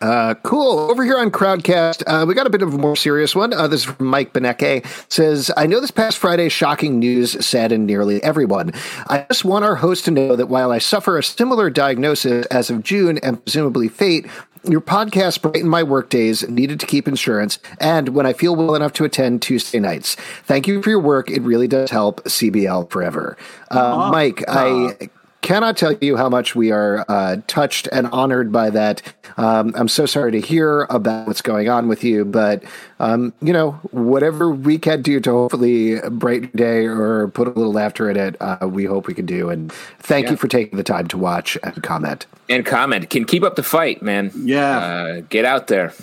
Uh, 0.00 0.34
cool. 0.42 0.78
Over 0.90 1.04
here 1.04 1.18
on 1.18 1.30
Crowdcast, 1.30 2.02
uh, 2.06 2.24
we 2.26 2.34
got 2.34 2.46
a 2.46 2.50
bit 2.50 2.62
of 2.62 2.72
a 2.72 2.78
more 2.78 2.96
serious 2.96 3.34
one. 3.34 3.52
Uh, 3.52 3.68
this 3.68 3.80
is 3.80 3.86
from 3.86 4.06
Mike 4.06 4.32
Beneke. 4.32 4.86
Says, 5.12 5.50
I 5.58 5.66
know 5.66 5.78
this 5.78 5.90
past 5.90 6.16
Friday's 6.16 6.52
shocking 6.52 6.98
news 6.98 7.44
saddened 7.44 7.86
nearly 7.86 8.22
everyone. 8.22 8.72
I 9.08 9.26
just 9.30 9.44
want 9.44 9.64
our 9.64 9.76
host 9.76 10.06
to 10.06 10.10
know 10.10 10.36
that 10.36 10.46
while 10.46 10.72
I 10.72 10.78
suffer 10.78 11.18
a 11.18 11.22
similar 11.22 11.68
diagnosis 11.68 12.46
as 12.46 12.70
of 12.70 12.82
June 12.82 13.18
and 13.18 13.44
presumably 13.44 13.88
fate, 13.88 14.26
your 14.64 14.80
podcast 14.80 15.42
brightened 15.42 15.70
my 15.70 15.82
work 15.82 16.08
days, 16.08 16.48
needed 16.48 16.80
to 16.80 16.86
keep 16.86 17.06
insurance, 17.06 17.58
and 17.78 18.10
when 18.10 18.26
I 18.26 18.32
feel 18.32 18.56
well 18.56 18.74
enough 18.74 18.92
to 18.94 19.04
attend 19.04 19.42
Tuesday 19.42 19.80
nights. 19.80 20.16
Thank 20.44 20.66
you 20.66 20.82
for 20.82 20.90
your 20.90 21.00
work. 21.00 21.30
It 21.30 21.42
really 21.42 21.68
does 21.68 21.90
help 21.90 22.22
CBL 22.24 22.90
forever. 22.90 23.36
Uh, 23.70 24.10
Mike, 24.10 24.44
I 24.48 25.10
cannot 25.40 25.76
tell 25.76 25.92
you 26.00 26.16
how 26.16 26.28
much 26.28 26.54
we 26.54 26.70
are 26.70 27.04
uh, 27.08 27.36
touched 27.46 27.88
and 27.92 28.06
honored 28.08 28.52
by 28.52 28.70
that. 28.70 29.02
Um, 29.36 29.72
I'm 29.76 29.88
so 29.88 30.06
sorry 30.06 30.32
to 30.32 30.40
hear 30.40 30.82
about 30.90 31.26
what's 31.26 31.42
going 31.42 31.68
on 31.68 31.88
with 31.88 32.04
you, 32.04 32.24
but 32.24 32.62
um, 32.98 33.32
you 33.40 33.52
know, 33.52 33.72
whatever 33.90 34.50
we 34.50 34.78
can 34.78 35.02
do 35.02 35.20
to 35.20 35.30
hopefully 35.30 36.00
brighten 36.10 36.50
your 36.54 36.66
day 36.66 36.86
or 36.86 37.28
put 37.28 37.48
a 37.48 37.50
little 37.50 37.72
laughter 37.72 38.10
in 38.10 38.16
it, 38.16 38.36
uh, 38.40 38.66
we 38.66 38.84
hope 38.84 39.06
we 39.06 39.14
can 39.14 39.26
do. 39.26 39.48
And 39.48 39.72
thank 40.00 40.30
you 40.30 40.36
for 40.36 40.48
taking 40.48 40.76
the 40.76 40.84
time 40.84 41.08
to 41.08 41.18
watch 41.18 41.56
and 41.62 41.82
comment. 41.82 42.26
And 42.48 42.66
comment 42.66 43.08
can 43.10 43.24
keep 43.24 43.42
up 43.42 43.56
the 43.56 43.62
fight, 43.62 44.02
man. 44.02 44.32
Yeah. 44.34 44.78
uh, 44.78 45.20
get 45.28 45.44
out 45.44 45.68
there. 45.68 45.94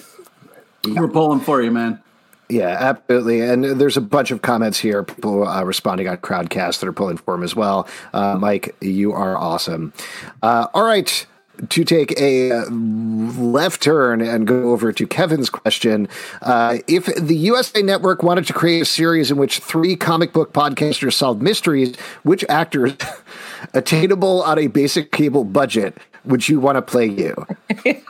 We're 0.86 1.10
pulling 1.10 1.42
for 1.42 1.62
you, 1.62 1.72
man. 1.72 2.02
Yeah, 2.49 2.78
absolutely. 2.80 3.41
And 3.41 3.64
there's 3.64 3.98
a 3.98 4.02
bunch 4.02 4.32
of 4.32 4.41
comments 4.41 4.80
here, 4.80 5.03
people 5.03 5.45
uh, 5.45 5.64
responding 5.64 6.07
on 6.07 6.18
Crowdcast 6.18 6.80
that 6.80 6.88
are 6.88 6.94
pulling 6.94 7.18
for 7.18 7.36
him 7.36 7.44
as 7.44 7.56
well. 7.56 7.88
Uh, 8.14 8.38
Mike, 8.40 8.76
you 8.80 9.11
are 9.11 9.38
awesome. 9.38 9.91
Uh, 10.41 10.68
all 10.74 10.84
right. 10.84 11.26
To 11.69 11.84
take 11.84 12.11
a 12.19 12.52
uh, 12.52 12.69
left 12.69 13.82
turn 13.82 14.22
and 14.22 14.45
go 14.45 14.69
over 14.69 14.91
to 14.94 15.07
Kevin's 15.07 15.49
question, 15.49 16.07
uh, 16.44 16.78
if 16.88 17.06
the 17.06 17.36
USA 17.36 17.82
Network 17.82 18.22
wanted 18.22 18.45
to 18.45 18.53
create 18.53 18.84
a 18.84 18.86
series 18.86 19.32
in 19.32 19.38
which 19.38 19.57
three 19.57 19.95
comic 19.95 20.34
book 20.34 20.53
podcasters 20.53 21.14
solve 21.14 21.41
mysteries, 21.41 21.95
which 22.22 22.45
actors, 22.48 22.94
attainable 23.74 24.44
on 24.44 24.60
a 24.60 24.68
basic 24.68 25.11
cable 25.11 25.44
budget, 25.44 25.98
would 26.28 26.48
you 26.48 26.60
want 26.60 26.76
to 26.78 26.82
play 26.82 27.06
you? 27.08 27.36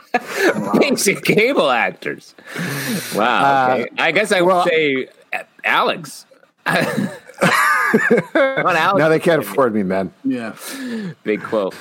Basic 0.80 1.24
cable 1.24 1.70
actors. 1.70 2.34
Wow. 3.14 3.74
Okay. 3.74 3.88
I 3.98 4.12
guess 4.12 4.32
I 4.32 4.40
would 4.40 4.46
well- 4.48 4.66
say 4.66 5.08
uh, 5.32 5.42
Alex. 5.64 6.26
Not 6.66 6.76
Alex. 8.34 8.98
Now 8.98 9.08
they 9.08 9.18
can't 9.20 9.40
afford 9.42 9.74
me, 9.74 9.82
man. 9.82 10.12
Yeah. 10.24 10.54
Big 11.24 11.42
quote. 11.42 11.74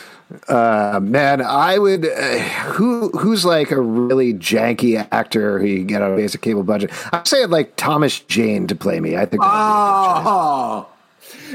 Uh, 0.50 1.00
man, 1.02 1.42
I 1.42 1.78
would. 1.78 2.06
Uh, 2.06 2.40
who 2.74 3.10
who's 3.12 3.46
like 3.46 3.72
a 3.72 3.80
really 3.80 4.34
janky 4.34 5.08
actor 5.12 5.58
who 5.60 5.66
you 5.66 5.78
can 5.78 5.88
get 5.88 6.02
on 6.02 6.12
a 6.14 6.16
basic 6.18 6.42
cable 6.42 6.64
budget? 6.64 6.92
I'd 7.14 7.26
say 7.28 7.44
I'd 7.44 7.50
like 7.50 7.76
Thomas 7.78 8.20
Jane 8.22 8.68
to 8.68 8.76
play 8.76 9.00
me. 9.00 9.16
I 9.16 9.26
think. 9.26 9.42
that 9.42 9.48
would 9.48 10.24
be 10.24 10.30
Oh, 10.30 10.88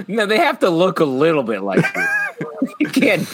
No, 0.08 0.26
they 0.26 0.38
have 0.38 0.58
to 0.60 0.70
look 0.70 1.00
a 1.00 1.04
little 1.04 1.42
bit 1.42 1.62
like 1.62 1.84
you. 1.94 2.68
you 2.80 2.88
can't 2.88 3.28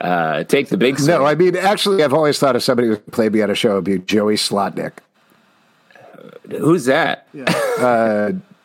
uh, 0.00 0.44
take 0.44 0.68
the 0.68 0.76
big. 0.76 0.98
no, 1.06 1.24
I 1.24 1.34
mean 1.34 1.56
actually, 1.56 2.02
I've 2.02 2.14
always 2.14 2.38
thought 2.38 2.56
if 2.56 2.62
somebody 2.62 2.88
who 2.88 2.96
could 2.96 3.12
play 3.12 3.28
me 3.28 3.42
on 3.42 3.50
a 3.50 3.54
show 3.54 3.74
would 3.74 3.84
be 3.84 3.98
Joey 3.98 4.36
Slotnick. 4.36 4.92
Who's 6.48 6.84
that? 6.86 7.26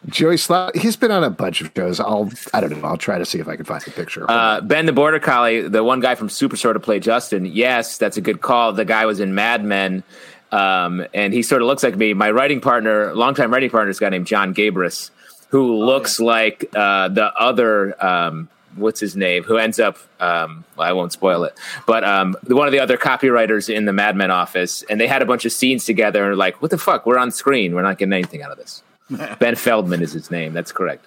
Joey 0.07 0.37
Slot. 0.37 0.75
He's 0.75 0.95
been 0.95 1.11
on 1.11 1.23
a 1.23 1.29
bunch 1.29 1.61
of 1.61 1.71
shows. 1.75 1.99
I'll. 1.99 2.29
I 2.53 2.61
don't 2.61 2.71
know. 2.71 2.87
I'll 2.87 2.97
try 2.97 3.17
to 3.17 3.25
see 3.25 3.39
if 3.39 3.47
I 3.47 3.55
can 3.55 3.65
find 3.65 3.85
a 3.85 3.91
picture. 3.91 4.25
Uh, 4.29 4.61
ben 4.61 4.85
the 4.85 4.93
Border 4.93 5.19
Collie, 5.19 5.67
the 5.67 5.83
one 5.83 5.99
guy 5.99 6.15
from 6.15 6.27
Superstore 6.27 6.73
to 6.73 6.79
play 6.79 6.99
Justin. 6.99 7.45
Yes, 7.45 7.97
that's 7.97 8.17
a 8.17 8.21
good 8.21 8.41
call. 8.41 8.73
The 8.73 8.85
guy 8.85 9.05
was 9.05 9.19
in 9.19 9.35
Mad 9.35 9.63
Men, 9.63 10.03
um, 10.51 11.05
and 11.13 11.33
he 11.33 11.43
sort 11.43 11.61
of 11.61 11.67
looks 11.67 11.83
like 11.83 11.95
me. 11.95 12.13
My 12.13 12.31
writing 12.31 12.61
partner, 12.61 13.13
longtime 13.13 13.51
writing 13.53 13.69
partner, 13.69 13.91
is 13.91 13.97
a 13.97 14.01
guy 14.01 14.09
named 14.09 14.25
John 14.25 14.55
Gabrus, 14.55 15.11
who 15.51 15.75
looks 15.85 16.19
like 16.19 16.69
uh, 16.75 17.07
the 17.09 17.31
other. 17.35 18.03
Um, 18.03 18.49
what's 18.75 18.99
his 18.99 19.15
name? 19.15 19.43
Who 19.43 19.57
ends 19.57 19.79
up? 19.79 19.97
Um, 20.19 20.63
well, 20.75 20.87
I 20.87 20.93
won't 20.93 21.11
spoil 21.11 21.43
it, 21.43 21.53
but 21.85 22.03
um, 22.03 22.35
one 22.47 22.67
of 22.67 22.71
the 22.71 22.79
other 22.79 22.97
copywriters 22.97 23.73
in 23.73 23.85
the 23.85 23.93
Mad 23.93 24.15
Men 24.15 24.31
office, 24.31 24.83
and 24.83 24.99
they 24.99 25.07
had 25.07 25.21
a 25.21 25.25
bunch 25.25 25.45
of 25.45 25.51
scenes 25.51 25.85
together. 25.85 26.29
And 26.29 26.37
like, 26.37 26.61
what 26.61 26.71
the 26.71 26.77
fuck? 26.77 27.05
We're 27.05 27.17
on 27.17 27.31
screen. 27.31 27.75
We're 27.75 27.81
not 27.83 27.97
getting 27.97 28.13
anything 28.13 28.41
out 28.41 28.51
of 28.51 28.57
this. 28.57 28.81
ben 29.39 29.55
Feldman 29.55 30.01
is 30.01 30.13
his 30.13 30.31
name. 30.31 30.53
That's 30.53 30.71
correct. 30.71 31.05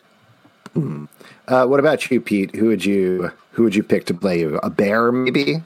Uh, 0.77 1.67
what 1.67 1.81
about 1.81 2.11
you, 2.11 2.21
Pete? 2.21 2.55
Who 2.55 2.67
would 2.67 2.85
you 2.85 3.31
Who 3.53 3.63
would 3.63 3.75
you 3.75 3.83
pick 3.83 4.07
to 4.07 4.15
play 4.15 4.41
you? 4.41 4.59
A 4.63 4.71
bear, 4.71 5.11
maybe? 5.13 5.63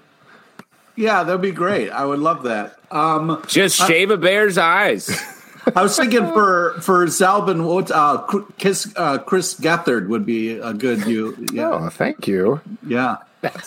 yeah, 0.96 1.22
that'd 1.22 1.40
be 1.40 1.50
great. 1.52 1.90
I 1.90 2.04
would 2.04 2.18
love 2.18 2.42
that. 2.44 2.78
Um, 2.90 3.42
Just 3.46 3.76
shave 3.76 4.10
a 4.10 4.16
bear's 4.16 4.58
eyes. 4.58 5.08
I 5.76 5.82
was 5.82 5.96
thinking 5.96 6.26
for 6.32 6.74
for 6.80 7.06
Zalben, 7.06 7.64
what 7.66 7.90
uh, 7.90 8.18
Chris, 8.58 8.92
uh, 8.96 9.18
Chris 9.18 9.54
Gethard 9.54 10.08
would 10.08 10.24
be 10.26 10.52
a 10.58 10.72
good 10.72 11.06
you. 11.06 11.36
Yeah, 11.52 11.70
Oh, 11.72 11.88
thank 11.88 12.26
you. 12.26 12.60
yeah. 12.86 13.16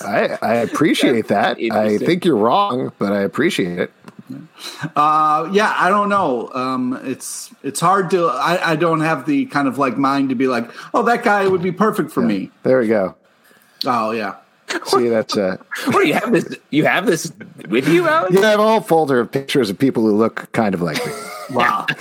I, 0.03 0.37
I 0.41 0.55
appreciate 0.55 1.29
that. 1.29 1.57
I 1.71 1.97
think 1.97 2.25
you're 2.25 2.35
wrong, 2.35 2.91
but 2.99 3.13
I 3.13 3.21
appreciate 3.21 3.79
it. 3.79 3.91
Uh, 4.95 5.49
yeah, 5.53 5.73
I 5.77 5.89
don't 5.89 6.09
know. 6.09 6.49
Um, 6.53 6.99
it's 7.03 7.53
it's 7.63 7.79
hard 7.79 8.09
to. 8.11 8.25
I, 8.27 8.71
I 8.71 8.75
don't 8.75 8.99
have 9.01 9.25
the 9.25 9.45
kind 9.45 9.67
of 9.69 9.77
like 9.77 9.97
mind 9.97 10.29
to 10.29 10.35
be 10.35 10.47
like, 10.47 10.69
oh, 10.93 11.03
that 11.03 11.23
guy 11.23 11.47
would 11.47 11.61
be 11.61 11.71
perfect 11.71 12.11
for 12.11 12.21
me. 12.21 12.51
There 12.63 12.79
we 12.79 12.87
go. 12.87 13.15
Oh 13.85 14.11
yeah, 14.11 14.35
See, 14.85 15.07
that's 15.09 15.35
uh, 15.37 15.57
What 15.85 16.01
do 16.01 16.07
you 16.07 16.13
have 16.15 16.31
this? 16.33 16.55
You 16.69 16.85
have 16.85 17.05
this 17.05 17.31
with 17.69 17.87
you, 17.87 18.07
Alex? 18.07 18.33
yeah. 18.33 18.41
I 18.41 18.49
have 18.51 18.59
a 18.59 18.63
whole 18.63 18.81
folder 18.81 19.19
of 19.21 19.31
pictures 19.31 19.69
of 19.69 19.77
people 19.79 20.03
who 20.03 20.15
look 20.15 20.51
kind 20.51 20.73
of 20.75 20.81
like 20.81 21.03
me. 21.05 21.11
Wow. 21.53 21.85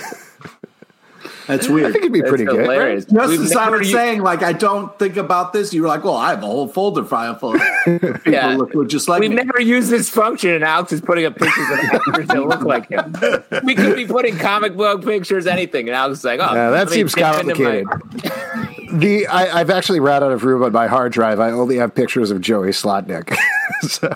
That's 1.47 1.67
weird. 1.67 1.87
I 1.87 1.91
think 1.91 2.03
it'd 2.05 2.13
be 2.13 2.19
That's 2.21 2.29
pretty 2.29 2.45
good. 2.45 2.61
hilarious. 2.61 3.05
Just 3.05 3.29
We've 3.29 3.41
as 3.41 3.55
I 3.55 3.69
was 3.69 3.91
saying, 3.91 4.21
like 4.21 4.41
I 4.41 4.53
don't 4.53 4.97
think 4.97 5.17
about 5.17 5.51
this. 5.53 5.73
You 5.73 5.81
were 5.81 5.87
like, 5.89 6.03
well, 6.03 6.15
I 6.15 6.29
have 6.29 6.41
a 6.41 6.45
whole 6.45 6.67
folder 6.67 7.03
file 7.03 7.35
full 7.35 7.55
of 7.55 7.61
people 7.85 8.19
Yeah. 8.31 8.53
who 8.53 8.57
look 8.65 8.87
just 8.89 9.09
like 9.09 9.19
We've 9.19 9.29
me. 9.31 9.35
never 9.35 9.59
used 9.59 9.89
this 9.89 10.09
function, 10.09 10.51
and 10.51 10.63
Alex 10.63 10.93
is 10.93 11.01
putting 11.01 11.25
up 11.25 11.35
pictures 11.35 11.67
of 11.71 11.79
actors 11.79 12.27
that 12.27 12.43
look 12.45 12.61
like 12.61 12.87
him. 12.89 13.13
We 13.65 13.75
could 13.75 13.95
be 13.97 14.05
putting 14.05 14.37
comic 14.37 14.77
book 14.77 15.03
pictures, 15.03 15.45
anything, 15.45 15.89
and 15.89 15.95
Alex 15.95 16.19
is 16.19 16.25
like, 16.25 16.39
"Oh, 16.39 16.53
Yeah, 16.55 16.69
that 16.69 16.89
seems 16.89 17.13
dip 17.13 17.25
into 17.41 17.53
complicated. 17.55 17.85
my- 17.87 18.97
The 18.97 19.27
I, 19.27 19.59
I've 19.59 19.69
actually 19.71 19.99
ran 19.99 20.23
out 20.23 20.31
of 20.31 20.43
room 20.45 20.63
on 20.63 20.71
my 20.71 20.87
hard 20.87 21.11
drive. 21.11 21.39
I 21.39 21.51
only 21.51 21.75
have 21.77 21.93
pictures 21.93 22.31
of 22.31 22.39
Joey 22.39 22.69
Slotnick. 22.69 23.35
so 23.81 24.15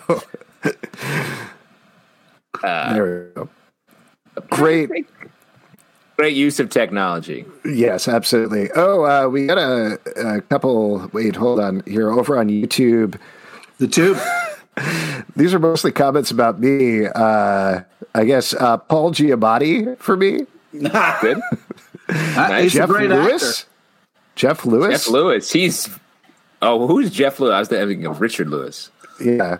uh, 2.63 2.93
there 2.93 3.33
we 3.37 3.41
go. 3.41 3.49
Great. 4.49 4.89
Great 6.17 6.35
use 6.35 6.59
of 6.59 6.69
technology. 6.69 7.45
Yes, 7.65 8.07
absolutely. 8.07 8.69
Oh, 8.75 9.03
uh, 9.03 9.27
we 9.27 9.47
got 9.47 9.57
a, 9.57 9.99
a 10.15 10.41
couple. 10.41 11.09
Wait, 11.11 11.35
hold 11.35 11.59
on. 11.59 11.83
Here, 11.85 12.09
over 12.09 12.37
on 12.37 12.47
YouTube. 12.47 13.19
the 13.79 13.87
tube. 13.87 14.17
These 15.35 15.53
are 15.53 15.59
mostly 15.59 15.91
comments 15.91 16.31
about 16.31 16.59
me. 16.59 17.05
Uh, 17.07 17.81
I 18.13 18.25
guess 18.25 18.53
uh, 18.53 18.77
Paul 18.77 19.11
Giamatti 19.11 19.97
for 19.97 20.15
me. 20.17 20.41
Good. 21.21 21.41
Uh, 22.07 22.61
he's 22.61 22.73
Jeff 22.73 22.87
a 22.87 22.93
great 22.93 23.09
Lewis. 23.09 23.61
actor. 23.61 23.69
Jeff 24.35 24.63
Lewis. 24.63 24.91
Jeff 25.05 25.11
Lewis. 25.11 25.51
He's 25.51 25.89
oh, 26.61 26.85
who's 26.85 27.09
Jeff 27.09 27.39
Lewis? 27.39 27.53
I 27.53 27.57
was 27.57 27.67
thinking 27.67 28.05
of 28.05 28.21
Richard 28.21 28.47
Lewis. 28.47 28.91
Yeah, 29.19 29.57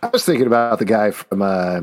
I 0.00 0.06
was 0.06 0.24
thinking 0.24 0.46
about 0.46 0.78
the 0.78 0.84
guy 0.84 1.10
from 1.10 1.42
uh, 1.42 1.80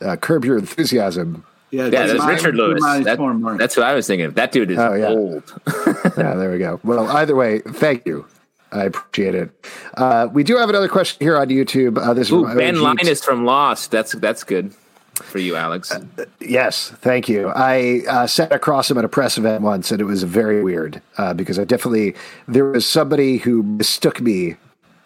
uh, 0.00 0.16
Curb 0.16 0.46
Your 0.46 0.56
Enthusiasm. 0.56 1.44
Yeah, 1.72 1.88
that's 1.88 2.24
Richard 2.26 2.54
Lewis. 2.54 2.82
That- 3.04 3.18
more- 3.18 3.34
more. 3.34 3.56
that's 3.56 3.74
who 3.74 3.80
I 3.82 3.94
was 3.94 4.06
thinking 4.06 4.26
of. 4.26 4.34
That 4.34 4.52
dude 4.52 4.70
is 4.70 4.78
Oh, 4.78 4.92
yeah. 4.94 5.08
old. 5.08 5.42
yeah, 6.18 6.34
there 6.34 6.50
we 6.52 6.58
go. 6.58 6.78
Well, 6.84 7.08
either 7.08 7.34
way, 7.34 7.60
thank 7.60 8.06
you. 8.06 8.26
I 8.70 8.84
appreciate 8.84 9.34
it. 9.34 9.50
Uh, 9.96 10.28
we 10.32 10.44
do 10.44 10.56
have 10.56 10.68
another 10.68 10.88
question 10.88 11.24
here 11.24 11.36
on 11.36 11.48
YouTube. 11.48 11.98
Uh, 11.98 12.14
this 12.14 12.28
is 12.28 12.32
Ooh, 12.32 12.46
from 12.46 12.56
Ben 12.58 12.76
OG. 12.76 12.82
Linus 12.82 13.24
from 13.24 13.44
Lost. 13.44 13.90
That's 13.90 14.12
that's 14.12 14.44
good 14.44 14.72
for 15.14 15.38
you, 15.38 15.56
Alex. 15.56 15.92
Yes, 16.40 16.90
thank 17.00 17.28
you. 17.28 17.48
I 17.48 18.02
uh, 18.08 18.26
sat 18.26 18.50
across 18.52 18.90
him 18.90 18.96
at 18.98 19.04
a 19.04 19.08
press 19.08 19.36
event 19.36 19.62
once, 19.62 19.90
and 19.92 20.00
it 20.00 20.04
was 20.04 20.22
very 20.22 20.62
weird 20.62 21.02
uh, 21.18 21.34
because 21.34 21.58
I 21.58 21.64
definitely 21.64 22.14
there 22.48 22.64
was 22.64 22.86
somebody 22.86 23.36
who 23.38 23.62
mistook 23.62 24.20
me 24.22 24.56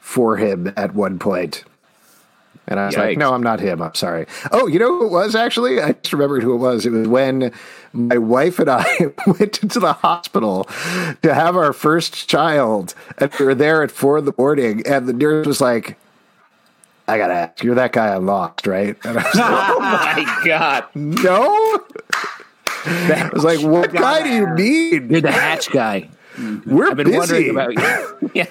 for 0.00 0.36
him 0.36 0.72
at 0.76 0.94
one 0.94 1.18
point. 1.18 1.64
And 2.68 2.80
I 2.80 2.86
was 2.86 2.96
like, 2.96 3.16
no, 3.16 3.32
I'm 3.32 3.42
not 3.42 3.60
him. 3.60 3.80
I'm 3.80 3.94
sorry. 3.94 4.26
Oh, 4.50 4.66
you 4.66 4.78
know 4.78 4.88
who 4.98 5.06
it 5.06 5.10
was 5.12 5.34
actually? 5.36 5.80
I 5.80 5.92
just 5.92 6.12
remembered 6.12 6.42
who 6.42 6.52
it 6.54 6.58
was. 6.58 6.84
It 6.84 6.90
was 6.90 7.06
when 7.06 7.52
my 7.92 8.18
wife 8.18 8.58
and 8.58 8.68
I 8.68 8.84
went 9.26 9.62
into 9.62 9.78
the 9.78 9.92
hospital 9.92 10.64
to 11.22 11.32
have 11.32 11.56
our 11.56 11.72
first 11.72 12.28
child. 12.28 12.94
And 13.18 13.32
we 13.38 13.46
were 13.46 13.54
there 13.54 13.82
at 13.84 13.90
four 13.92 14.18
in 14.18 14.24
the 14.24 14.34
morning. 14.36 14.82
And 14.84 15.06
the 15.06 15.12
nurse 15.12 15.46
was 15.46 15.60
like, 15.60 15.96
I 17.08 17.18
got 17.18 17.28
to 17.28 17.34
ask, 17.34 17.62
you're 17.62 17.76
that 17.76 17.92
guy 17.92 18.08
I 18.08 18.16
lost, 18.16 18.66
right? 18.66 18.96
And 19.04 19.16
I 19.18 19.22
was 19.22 19.34
like, 19.36 19.50
oh 19.50 19.80
my 19.80 20.40
god, 20.44 20.84
no. 20.96 21.84
I 22.88 23.30
was 23.32 23.44
like, 23.44 23.60
what 23.60 23.92
guy 23.92 24.22
do 24.24 24.28
you 24.30 24.46
mean? 24.48 25.10
you're 25.10 25.20
the 25.20 25.30
hatch 25.30 25.70
guy. 25.70 26.08
We're 26.66 26.90
I've 26.90 26.96
been 26.96 27.06
busy. 27.06 27.18
wondering 27.18 27.50
about 27.50 27.72
you. 28.20 28.30
yeah, 28.34 28.46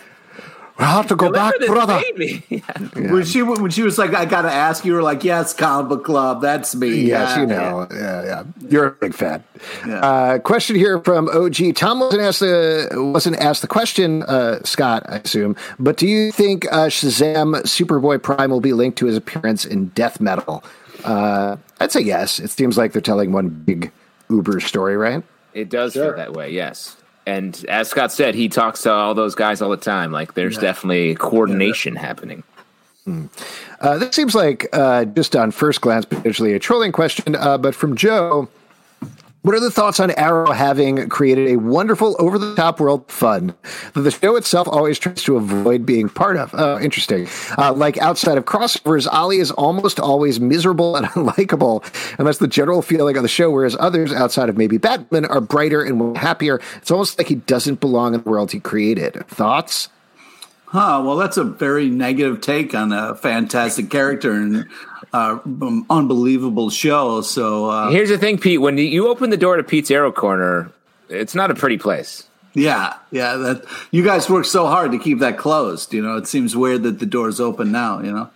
I 0.77 0.85
have 0.85 1.07
to 1.07 1.15
go 1.15 1.31
back, 1.31 1.53
Deliver 1.53 1.73
this 1.73 1.85
brother. 1.85 2.01
baby. 2.17 2.63
When 3.09 3.23
she 3.23 3.41
when 3.41 3.71
she 3.71 3.81
was 3.81 3.97
like, 3.97 4.13
"I 4.13 4.25
gotta 4.25 4.51
ask," 4.51 4.83
you 4.83 4.93
were 4.93 5.01
like, 5.01 5.23
"Yes, 5.23 5.53
comic 5.53 5.87
book 5.89 6.03
club, 6.03 6.41
that's 6.41 6.75
me." 6.75 6.89
Yes, 6.89 7.35
Yeah. 7.35 7.39
you 7.41 7.47
know. 7.47 7.87
Yeah, 7.91 8.23
yeah. 8.23 8.43
You're 8.69 8.87
a 8.87 8.91
big 8.91 9.13
fan. 9.13 9.43
Yeah. 9.87 9.99
Uh, 9.99 10.39
question 10.39 10.75
here 10.75 10.99
from 10.99 11.29
OG. 11.29 11.75
Tom 11.75 11.99
wasn't 12.01 12.21
asked 12.23 12.39
the 12.41 12.89
wasn't 13.13 13.37
asked 13.37 13.61
the 13.61 13.67
question, 13.69 14.23
uh, 14.23 14.59
Scott, 14.63 15.03
I 15.07 15.17
assume. 15.17 15.55
But 15.79 15.95
do 15.97 16.07
you 16.07 16.31
think 16.33 16.65
uh, 16.71 16.87
Shazam 16.87 17.55
Superboy 17.63 18.21
Prime 18.21 18.49
will 18.51 18.59
be 18.61 18.73
linked 18.73 18.97
to 18.99 19.05
his 19.05 19.15
appearance 19.15 19.63
in 19.65 19.87
Death 19.89 20.19
Metal? 20.19 20.61
Uh, 21.05 21.55
I'd 21.79 21.91
say 21.91 22.01
yes. 22.01 22.39
It 22.39 22.49
seems 22.49 22.77
like 22.77 22.91
they're 22.91 23.01
telling 23.01 23.31
one 23.31 23.47
big 23.49 23.91
Uber 24.29 24.59
story, 24.59 24.97
right? 24.97 25.23
It 25.53 25.69
does 25.69 25.93
feel 25.93 26.13
that 26.15 26.33
way, 26.33 26.51
yes. 26.51 26.97
And 27.25 27.65
as 27.67 27.89
Scott 27.89 28.11
said, 28.11 28.35
he 28.35 28.49
talks 28.49 28.83
to 28.83 28.91
all 28.91 29.15
those 29.15 29.35
guys 29.35 29.61
all 29.61 29.69
the 29.69 29.77
time. 29.77 30.11
Like, 30.11 30.35
there's 30.35 30.57
definitely 30.57 31.15
coordination 31.15 31.95
happening. 31.95 32.43
Uh, 33.81 33.97
this 33.97 34.15
seems 34.15 34.33
like 34.35 34.67
uh, 34.73 35.05
just 35.05 35.35
on 35.35 35.51
first 35.51 35.81
glance 35.81 36.05
potentially 36.05 36.53
a 36.53 36.59
trolling 36.59 36.91
question, 36.91 37.35
uh, 37.35 37.57
but 37.57 37.75
from 37.75 37.95
Joe. 37.95 38.47
What 39.45 39.53
are 39.53 39.59
the 39.59 39.69
thoughts 39.69 39.99
on 39.99 40.09
Arrow 40.09 40.51
having 40.51 41.07
created 41.07 41.49
a 41.49 41.57
wonderful 41.57 42.15
over 42.17 42.39
the 42.39 42.55
top 42.55 42.79
world 42.79 43.11
fun 43.11 43.53
that 43.93 44.01
the 44.01 44.09
show 44.09 44.37
itself 44.37 44.67
always 44.67 44.97
tries 44.97 45.21
to 45.21 45.37
avoid 45.37 45.85
being 45.85 46.09
part 46.09 46.35
of? 46.35 46.49
Oh, 46.55 46.79
interesting. 46.79 47.27
Uh, 47.55 47.71
like 47.71 47.99
outside 47.99 48.39
of 48.39 48.45
crossovers, 48.45 49.07
Ollie 49.07 49.37
is 49.37 49.51
almost 49.51 49.99
always 49.99 50.39
miserable 50.39 50.95
and 50.95 51.05
unlikable, 51.09 51.83
and 52.17 52.25
that's 52.25 52.39
the 52.39 52.47
general 52.47 52.81
feeling 52.81 53.17
of 53.17 53.21
the 53.21 53.29
show, 53.29 53.51
whereas 53.51 53.77
others 53.79 54.11
outside 54.11 54.49
of 54.49 54.57
maybe 54.57 54.79
Batman 54.79 55.25
are 55.25 55.41
brighter 55.41 55.83
and 55.83 56.17
happier. 56.17 56.59
It's 56.77 56.89
almost 56.89 57.19
like 57.19 57.27
he 57.27 57.35
doesn't 57.35 57.79
belong 57.79 58.15
in 58.15 58.23
the 58.23 58.27
world 58.27 58.51
he 58.51 58.59
created. 58.59 59.27
Thoughts? 59.27 59.89
Huh. 60.65 61.03
Well, 61.05 61.17
that's 61.17 61.37
a 61.37 61.43
very 61.43 61.89
negative 61.91 62.41
take 62.41 62.73
on 62.73 62.91
a 62.91 63.13
fantastic 63.13 63.91
character 63.91 64.31
and 64.31 64.65
uh, 65.15 65.39
um, 65.45 65.85
unbelievable 65.89 66.69
show. 66.69 67.21
So 67.21 67.69
uh, 67.69 67.89
Here's 67.89 68.09
the 68.09 68.17
thing, 68.17 68.37
Pete. 68.37 68.61
When 68.61 68.77
you 68.77 69.07
open 69.07 69.29
the 69.29 69.37
door 69.37 69.55
to 69.57 69.63
Pete's 69.63 69.89
Arrow 69.91 70.11
Corner, 70.11 70.71
it's 71.09 71.35
not 71.35 71.51
a 71.51 71.55
pretty 71.55 71.77
place. 71.77 72.27
yeah, 72.53 72.93
yeah. 73.11 73.35
That 73.37 73.65
you 73.91 74.03
guys 74.03 74.29
work 74.29 74.45
so 74.45 74.67
hard 74.67 74.91
to 74.91 74.99
keep 74.99 75.19
that 75.19 75.37
closed. 75.37 75.93
You 75.93 76.01
know, 76.01 76.17
it 76.17 76.27
seems 76.27 76.55
weird 76.55 76.83
that 76.83 76.99
the 76.99 77.05
door's 77.05 77.39
open 77.39 77.71
now. 77.71 78.01
You 78.01 78.11
know. 78.11 78.29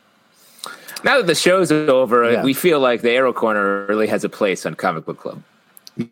Now 1.04 1.18
that 1.18 1.28
the 1.28 1.36
show's 1.36 1.72
over, 1.72 2.30
Yeah. 2.32 2.44
we 2.44 2.54
feel 2.54 2.80
like 2.82 3.02
the 3.02 3.12
Arrow 3.12 3.32
Corner 3.34 3.86
really 3.88 4.08
has 4.08 4.24
a 4.26 4.30
place 4.30 4.66
on 4.66 4.76
Comic 4.76 5.06
Book 5.06 5.18
Club. 5.20 5.42
Yeah. 5.96 6.06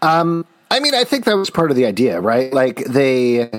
Um, 0.00 0.46
I 0.70 0.80
mean, 0.80 0.94
I 0.94 1.04
think 1.04 1.24
that 1.26 1.36
was 1.36 1.50
part 1.50 1.70
of 1.70 1.76
the 1.76 1.84
idea, 1.86 2.20
right? 2.20 2.50
Like 2.52 2.84
they, 2.86 3.50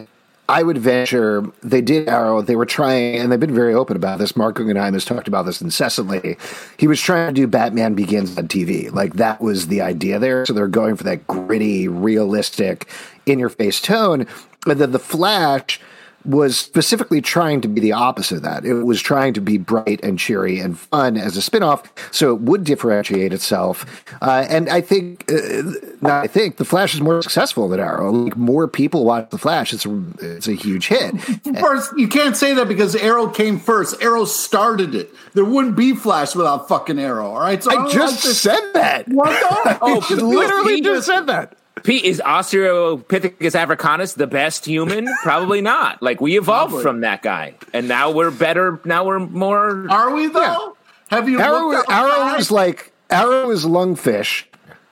I 0.47 0.61
would 0.61 0.77
venture 0.77 1.43
they 1.63 1.81
did 1.81 2.07
Arrow. 2.07 2.41
They 2.41 2.55
were 2.55 2.65
trying, 2.65 3.15
and 3.15 3.31
they've 3.31 3.39
been 3.39 3.55
very 3.55 3.73
open 3.73 3.95
about 3.95 4.19
this. 4.19 4.35
Marc 4.35 4.55
Guggenheim 4.55 4.93
has 4.93 5.05
talked 5.05 5.27
about 5.27 5.45
this 5.45 5.61
incessantly. 5.61 6.38
He 6.77 6.88
was 6.88 7.01
trying 7.01 7.34
to 7.34 7.41
do 7.41 7.47
Batman 7.47 7.95
Begins 7.95 8.38
on 8.38 8.47
TV, 8.47 8.91
like 8.91 9.15
that 9.15 9.41
was 9.41 9.67
the 9.67 9.81
idea 9.81 10.19
there. 10.19 10.45
So 10.45 10.53
they're 10.53 10.67
going 10.67 10.95
for 10.95 11.03
that 11.05 11.26
gritty, 11.26 11.88
realistic, 11.88 12.88
in 13.26 13.39
your 13.39 13.49
face 13.49 13.81
tone, 13.81 14.27
and 14.67 14.80
then 14.80 14.91
the 14.91 14.99
Flash 14.99 15.80
was 16.26 16.57
specifically 16.57 17.22
trying 17.22 17.61
to 17.61 17.68
be 17.68 17.81
the 17.81 17.91
opposite 17.91 18.38
of 18.38 18.41
that. 18.43 18.65
It 18.65 18.73
was 18.73 19.02
trying 19.02 19.34
to 19.34 19.41
be 19.41 19.57
bright 19.57 19.99
and 20.03 20.18
cheery 20.18 20.60
and 20.60 20.77
fun 20.77 21.18
as 21.18 21.38
a 21.38 21.41
spinoff, 21.41 21.85
so 22.11 22.34
it 22.34 22.41
would 22.41 22.64
differentiate 22.64 23.34
itself. 23.34 24.03
Uh, 24.22 24.45
and 24.49 24.69
I 24.69 24.81
think, 24.81 25.31
uh, 25.31 25.64
not 26.02 26.23
I 26.23 26.27
think, 26.27 26.57
the 26.57 26.65
Flash 26.65 26.93
is 26.93 27.02
more 27.02 27.22
successful 27.22 27.68
than 27.68 27.80
Arrow. 27.80 28.11
Like 28.11 28.38
more 28.38 28.68
people 28.68 29.06
watch 29.06 29.30
the 29.30 29.38
Flash. 29.38 29.73
It's 29.73 29.85
a, 29.85 30.03
it's 30.19 30.47
a 30.47 30.53
huge 30.53 30.88
hit. 30.88 31.15
Of 31.45 31.61
course, 31.61 31.93
you 31.95 32.07
can't 32.07 32.35
say 32.35 32.53
that 32.56 32.68
because 32.68 32.95
Arrow 32.95 33.27
came 33.30 33.60
first. 33.60 34.02
Arrow 34.02 34.26
started 34.26 34.95
it. 34.95 35.14
There 35.34 35.45
wouldn't 35.45 35.76
be 35.76 35.95
Flash 35.95 36.35
without 36.35 36.68
fucking 36.68 36.99
Arrow. 36.99 37.27
All 37.27 37.39
right. 37.39 37.64
So 37.64 37.72
I 37.72 37.76
don't 37.76 37.91
just 37.91 38.26
like 38.26 38.35
said 38.35 38.72
that. 38.73 39.07
What 39.07 39.30
the? 39.30 39.77
Oh, 39.81 40.06
I 40.10 40.14
literally 40.15 40.81
just 40.81 41.06
said 41.06 41.27
that. 41.27 41.57
Pete, 41.86 42.03
is 42.03 42.20
Australopithecus 42.26 43.53
africanus 43.53 44.14
the 44.14 44.26
best 44.26 44.66
human? 44.66 45.07
Probably 45.22 45.62
not. 45.62 46.02
Like 46.02 46.20
we 46.20 46.36
evolved 46.38 46.72
Probably. 46.72 46.84
from 46.84 47.02
that 47.02 47.22
guy, 47.22 47.53
and 47.74 47.88
now 47.88 48.10
we're 48.12 48.32
better. 48.32 48.80
Now 48.86 49.06
we're 49.06 49.20
more. 49.20 49.88
Are 49.91 50.14
we 50.14 50.28
though? 50.28 50.76
Have 51.10 51.30
you 51.30 51.40
Arrow, 51.40 51.70
looked 51.70 51.88
up 51.88 51.95
Arrow 51.95 52.16
Flash? 52.16 52.40
is 52.40 52.52
like 52.52 52.91
Arrow 53.12 53.52
is 53.52 53.66
lungfish, 53.66 54.45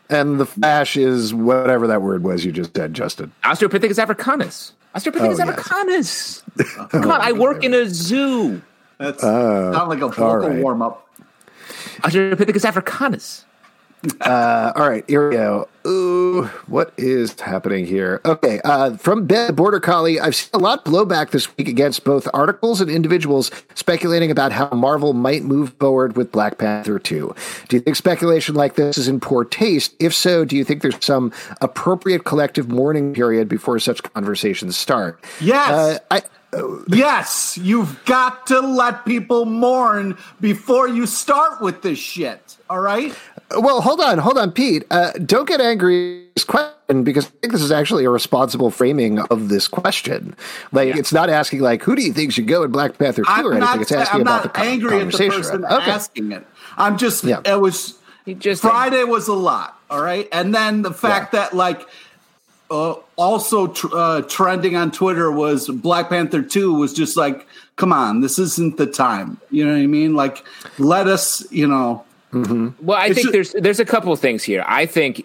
and 0.09 0.39
the 0.39 0.45
Flash 0.45 0.95
is 0.95 1.33
whatever 1.33 1.87
that 1.87 2.03
word 2.03 2.23
was 2.23 2.45
you 2.45 2.51
just 2.51 2.75
said, 2.75 2.93
Justin. 2.93 3.31
Australopithecus 3.43 3.97
africanus. 3.97 4.73
Australopithecus 4.95 5.19
Oh, 5.19 5.29
yes. 5.29 5.39
africanus. 5.39 6.43
Come 6.89 7.09
on, 7.11 7.21
I 7.21 7.31
work 7.31 7.63
in 7.63 7.73
a 7.73 7.89
zoo. 7.89 8.61
That's 8.99 9.21
sound 9.21 9.89
like 9.89 9.99
a 10.01 10.05
oh, 10.05 10.09
vocal 10.09 10.23
all 10.25 10.37
right. 10.37 10.61
warm 10.61 10.83
up. 10.83 11.09
Australopithecus 12.03 12.65
africanus. 12.65 13.45
Uh, 14.21 14.73
all 14.75 14.89
right, 14.89 15.05
here 15.07 15.29
we 15.29 15.35
go. 15.35 15.67
Ooh, 15.87 16.43
what 16.67 16.93
is 16.97 17.39
happening 17.39 17.85
here? 17.85 18.19
Okay, 18.25 18.59
uh, 18.63 18.97
from 18.97 19.25
Ben 19.25 19.53
Border 19.55 19.79
Collie, 19.79 20.19
I've 20.19 20.35
seen 20.35 20.49
a 20.53 20.57
lot 20.57 20.85
of 20.85 20.91
blowback 20.91 21.31
this 21.31 21.55
week 21.57 21.67
against 21.67 22.03
both 22.03 22.27
articles 22.33 22.81
and 22.81 22.89
individuals 22.89 23.51
speculating 23.75 24.29
about 24.29 24.51
how 24.51 24.69
Marvel 24.71 25.13
might 25.13 25.43
move 25.43 25.73
forward 25.79 26.17
with 26.17 26.31
Black 26.31 26.57
Panther 26.57 26.99
2. 26.99 27.35
Do 27.69 27.75
you 27.75 27.81
think 27.81 27.95
speculation 27.95 28.55
like 28.55 28.75
this 28.75 28.97
is 28.97 29.07
in 29.07 29.19
poor 29.19 29.45
taste? 29.45 29.95
If 29.99 30.13
so, 30.13 30.43
do 30.43 30.55
you 30.55 30.63
think 30.63 30.81
there's 30.81 31.03
some 31.03 31.31
appropriate 31.61 32.25
collective 32.25 32.69
mourning 32.69 33.13
period 33.13 33.47
before 33.47 33.79
such 33.79 34.03
conversations 34.03 34.77
start? 34.77 35.23
Yes. 35.39 35.69
Uh, 35.69 35.99
I, 36.11 36.21
Yes, 36.87 37.57
you've 37.61 38.03
got 38.05 38.47
to 38.47 38.59
let 38.59 39.05
people 39.05 39.45
mourn 39.45 40.17
before 40.41 40.87
you 40.87 41.05
start 41.05 41.61
with 41.61 41.81
this 41.81 41.99
shit. 41.99 42.57
All 42.69 42.79
right? 42.79 43.15
Well, 43.57 43.81
hold 43.81 43.99
on, 44.01 44.17
hold 44.17 44.37
on, 44.37 44.51
Pete. 44.51 44.83
Uh, 44.89 45.11
don't 45.25 45.47
get 45.47 45.61
angry 45.61 46.25
this 46.35 46.43
question 46.43 47.03
because 47.03 47.27
I 47.27 47.29
think 47.41 47.53
this 47.53 47.61
is 47.61 47.71
actually 47.71 48.05
a 48.05 48.09
responsible 48.09 48.71
framing 48.71 49.19
of 49.19 49.49
this 49.49 49.67
question. 49.67 50.35
Like, 50.71 50.95
it's 50.95 51.13
not 51.13 51.29
asking 51.29 51.59
like, 51.59 51.83
who 51.83 51.95
do 51.95 52.01
you 52.01 52.13
think 52.13 52.31
should 52.31 52.47
go 52.47 52.63
in 52.63 52.71
Black 52.71 52.97
Panther 52.97 53.21
two 53.23 53.27
I'm 53.29 53.45
or 53.45 53.51
anything. 53.53 53.59
not, 53.69 53.81
It's 53.81 53.91
asking 53.91 54.15
I'm 54.15 54.21
about 54.21 54.33
not 54.37 54.43
the 54.43 54.49
con- 54.49 54.67
angry 54.67 54.87
at 54.87 55.11
the 55.11 55.17
conversation. 55.17 55.31
person 55.41 55.65
okay. 55.65 55.91
asking 55.91 56.31
it. 56.31 56.47
I'm 56.77 56.97
just, 56.97 57.23
Yeah. 57.23 57.41
it 57.45 57.59
was, 57.61 57.95
He 58.25 58.33
just 58.33 58.61
Friday 58.63 59.03
was 59.03 59.27
a 59.27 59.33
lot. 59.33 59.79
All 59.89 60.01
right. 60.01 60.27
And 60.31 60.55
then 60.55 60.81
the 60.81 60.93
fact 60.93 61.33
that, 61.33 61.53
like, 61.55 61.87
uh, 62.73 62.95
also 63.15 63.67
tr- 63.67 63.95
uh, 63.95 64.21
trending 64.23 64.75
on 64.75 64.91
Twitter 64.91 65.31
was 65.31 65.69
Black 65.69 66.09
Panther 66.09 66.41
2 66.41 66.73
was 66.73 66.93
just 66.93 67.15
like, 67.15 67.45
come 67.75 67.93
on, 67.93 68.21
this 68.21 68.39
isn't 68.39 68.77
the 68.77 68.87
time. 68.87 69.39
You 69.51 69.65
know 69.65 69.73
what 69.73 69.79
I 69.79 69.87
mean? 69.87 70.15
Like, 70.15 70.43
let 70.79 71.07
us, 71.07 71.49
you 71.51 71.67
know. 71.67 72.03
Well, 72.33 72.97
I 72.97 73.07
It's 73.07 73.15
think 73.15 73.27
ju- 73.27 73.31
there's 73.31 73.51
there's 73.51 73.79
a 73.79 73.85
couple 73.85 74.11
of 74.11 74.19
things 74.19 74.43
here. 74.43 74.65
I 74.67 74.87
think 74.87 75.23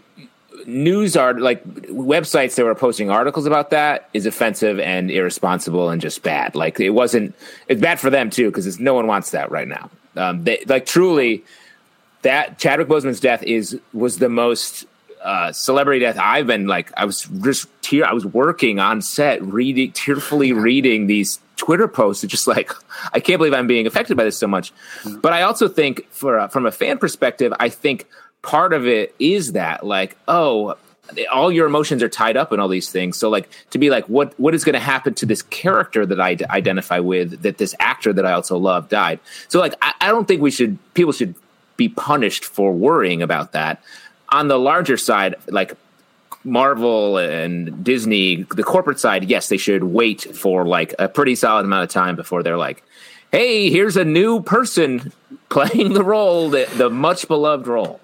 news 0.66 1.16
art 1.16 1.40
like 1.40 1.64
websites 1.86 2.56
that 2.56 2.64
were 2.66 2.74
posting 2.74 3.08
articles 3.08 3.46
about 3.46 3.70
that 3.70 4.10
is 4.12 4.26
offensive 4.26 4.78
and 4.78 5.10
irresponsible 5.10 5.88
and 5.88 6.02
just 6.02 6.22
bad. 6.22 6.54
Like 6.54 6.78
it 6.78 6.90
wasn't. 6.90 7.34
It's 7.66 7.80
bad 7.80 7.98
for 7.98 8.10
them 8.10 8.28
too 8.28 8.50
because 8.50 8.78
no 8.78 8.92
one 8.92 9.06
wants 9.06 9.30
that 9.30 9.50
right 9.50 9.66
now. 9.66 9.88
Um, 10.16 10.44
they, 10.44 10.62
like 10.66 10.84
truly, 10.84 11.44
that 12.22 12.58
Chadwick 12.58 12.88
Boseman's 12.88 13.20
death 13.20 13.42
is 13.42 13.80
was 13.94 14.18
the 14.18 14.28
most 14.28 14.84
uh, 15.22 15.52
celebrity 15.52 16.00
death 16.00 16.18
I've 16.18 16.46
been 16.46 16.66
like. 16.66 16.92
I 16.96 17.04
was 17.04 17.22
just 17.42 17.68
tear. 17.82 18.04
I 18.04 18.12
was 18.12 18.26
working 18.26 18.78
on 18.78 19.02
set, 19.02 19.42
reading 19.42 19.92
tearfully 19.92 20.52
reading 20.52 21.06
these 21.06 21.40
Twitter 21.56 21.88
posts. 21.88 22.24
It's 22.24 22.30
just 22.30 22.46
like 22.46 22.72
I 23.12 23.20
can't 23.20 23.38
believe 23.38 23.54
I'm 23.54 23.66
being 23.66 23.86
affected 23.86 24.16
by 24.16 24.24
this 24.24 24.38
so 24.38 24.46
much. 24.46 24.72
But 25.04 25.32
I 25.32 25.42
also 25.42 25.68
think, 25.68 26.10
for 26.10 26.38
uh, 26.38 26.48
from 26.48 26.66
a 26.66 26.72
fan 26.72 26.98
perspective, 26.98 27.52
I 27.58 27.68
think 27.68 28.06
part 28.42 28.72
of 28.72 28.86
it 28.86 29.14
is 29.18 29.52
that 29.52 29.84
like, 29.84 30.16
oh, 30.26 30.76
all 31.30 31.50
your 31.50 31.66
emotions 31.66 32.02
are 32.02 32.08
tied 32.08 32.36
up 32.36 32.52
in 32.52 32.60
all 32.60 32.68
these 32.68 32.90
things. 32.90 33.16
So 33.16 33.30
like 33.30 33.48
to 33.70 33.78
be 33.78 33.90
like, 33.90 34.08
what 34.08 34.38
what 34.38 34.54
is 34.54 34.64
going 34.64 34.74
to 34.74 34.80
happen 34.80 35.14
to 35.14 35.26
this 35.26 35.42
character 35.42 36.04
that 36.06 36.20
I 36.20 36.34
d- 36.34 36.44
identify 36.50 36.98
with? 36.98 37.42
That 37.42 37.58
this 37.58 37.74
actor 37.80 38.12
that 38.12 38.26
I 38.26 38.32
also 38.32 38.56
love 38.58 38.88
died. 38.88 39.20
So 39.48 39.58
like, 39.58 39.74
I, 39.82 39.94
I 40.00 40.08
don't 40.08 40.28
think 40.28 40.42
we 40.42 40.50
should 40.50 40.78
people 40.94 41.12
should 41.12 41.34
be 41.76 41.88
punished 41.88 42.44
for 42.44 42.72
worrying 42.72 43.22
about 43.22 43.52
that. 43.52 43.82
On 44.30 44.48
the 44.48 44.58
larger 44.58 44.96
side, 44.96 45.36
like 45.48 45.74
Marvel 46.44 47.18
and 47.18 47.82
Disney, 47.84 48.42
the 48.42 48.62
corporate 48.62 49.00
side, 49.00 49.24
yes, 49.24 49.48
they 49.48 49.56
should 49.56 49.84
wait 49.84 50.22
for 50.22 50.64
like 50.64 50.94
a 50.98 51.08
pretty 51.08 51.34
solid 51.34 51.64
amount 51.64 51.84
of 51.84 51.90
time 51.90 52.16
before 52.16 52.42
they're 52.42 52.58
like, 52.58 52.82
hey, 53.32 53.70
here's 53.70 53.96
a 53.96 54.04
new 54.04 54.42
person 54.42 55.12
playing 55.48 55.92
the 55.92 56.04
role, 56.04 56.50
the, 56.50 56.68
the 56.76 56.90
much 56.90 57.28
beloved 57.28 57.66
role. 57.66 58.00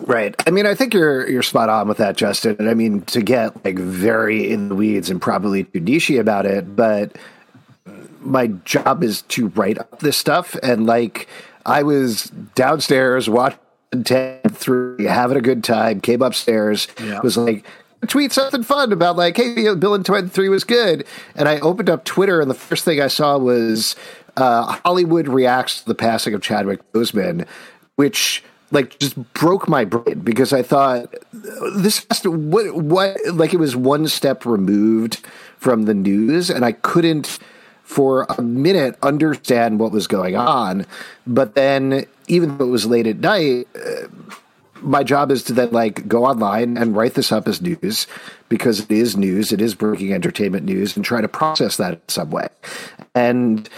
Right. 0.00 0.34
I 0.46 0.50
mean, 0.50 0.64
I 0.64 0.76
think 0.76 0.94
you're 0.94 1.28
you're 1.28 1.42
spot 1.42 1.68
on 1.68 1.88
with 1.88 1.98
that, 1.98 2.16
Justin. 2.16 2.68
I 2.68 2.74
mean, 2.74 3.02
to 3.06 3.20
get 3.20 3.64
like 3.64 3.76
very 3.76 4.48
in 4.48 4.68
the 4.68 4.76
weeds 4.76 5.10
and 5.10 5.20
probably 5.20 5.64
too 5.64 5.80
nichey 5.80 6.20
about 6.20 6.46
it, 6.46 6.76
but 6.76 7.16
my 8.20 8.48
job 8.64 9.02
is 9.02 9.22
to 9.22 9.48
write 9.48 9.78
up 9.78 9.98
this 9.98 10.16
stuff. 10.16 10.54
And 10.62 10.86
like, 10.86 11.26
I 11.66 11.82
was 11.82 12.24
downstairs 12.54 13.28
watching 13.28 13.58
10 14.04 14.40
through, 14.50 15.04
having 15.06 15.36
a 15.36 15.40
good 15.40 15.64
time, 15.64 16.00
came 16.00 16.22
upstairs, 16.22 16.88
Yeah. 17.02 17.20
was 17.20 17.36
like, 17.36 17.64
tweet 18.06 18.32
something 18.32 18.62
fun 18.62 18.92
about 18.92 19.16
like, 19.16 19.36
hey, 19.36 19.74
Bill 19.74 19.94
and 19.94 20.04
23 20.04 20.48
was 20.48 20.64
good. 20.64 21.04
And 21.34 21.48
I 21.48 21.58
opened 21.60 21.90
up 21.90 22.04
Twitter, 22.04 22.40
and 22.40 22.50
the 22.50 22.54
first 22.54 22.84
thing 22.84 23.00
I 23.00 23.08
saw 23.08 23.38
was 23.38 23.96
uh, 24.36 24.78
Hollywood 24.84 25.26
reacts 25.28 25.80
to 25.80 25.86
the 25.86 25.94
passing 25.94 26.34
of 26.34 26.42
Chadwick 26.42 26.80
Boseman, 26.92 27.46
which 27.96 28.44
like 28.70 28.98
just 28.98 29.16
broke 29.32 29.66
my 29.66 29.84
brain 29.84 30.20
because 30.20 30.52
I 30.52 30.62
thought 30.62 31.12
this 31.76 32.04
has 32.10 32.20
to 32.20 32.30
what 32.30 32.74
what 32.74 33.16
like 33.32 33.54
it 33.54 33.56
was 33.56 33.74
one 33.74 34.06
step 34.08 34.44
removed 34.44 35.24
from 35.56 35.84
the 35.84 35.94
news, 35.94 36.50
and 36.50 36.64
I 36.64 36.72
couldn't 36.72 37.38
for 37.82 38.26
a 38.38 38.42
minute 38.42 38.96
understand 39.02 39.80
what 39.80 39.90
was 39.90 40.06
going 40.06 40.36
on. 40.36 40.84
But 41.26 41.54
then, 41.54 42.04
even 42.28 42.56
though 42.58 42.64
it 42.64 42.70
was 42.70 42.86
late 42.86 43.06
at 43.06 43.18
night, 43.18 43.68
uh, 43.74 44.08
my 44.80 45.02
job 45.02 45.30
is 45.30 45.42
to 45.44 45.52
then 45.52 45.70
like 45.70 46.06
go 46.06 46.24
online 46.24 46.76
and 46.76 46.96
write 46.96 47.14
this 47.14 47.32
up 47.32 47.48
as 47.48 47.60
news 47.60 48.06
because 48.48 48.80
it 48.80 48.90
is 48.90 49.16
news, 49.16 49.52
it 49.52 49.60
is 49.60 49.74
breaking 49.74 50.12
entertainment 50.12 50.64
news, 50.64 50.96
and 50.96 51.04
try 51.04 51.20
to 51.20 51.28
process 51.28 51.76
that 51.76 51.94
in 51.94 52.00
some 52.08 52.30
way. 52.30 52.48
And 53.14 53.68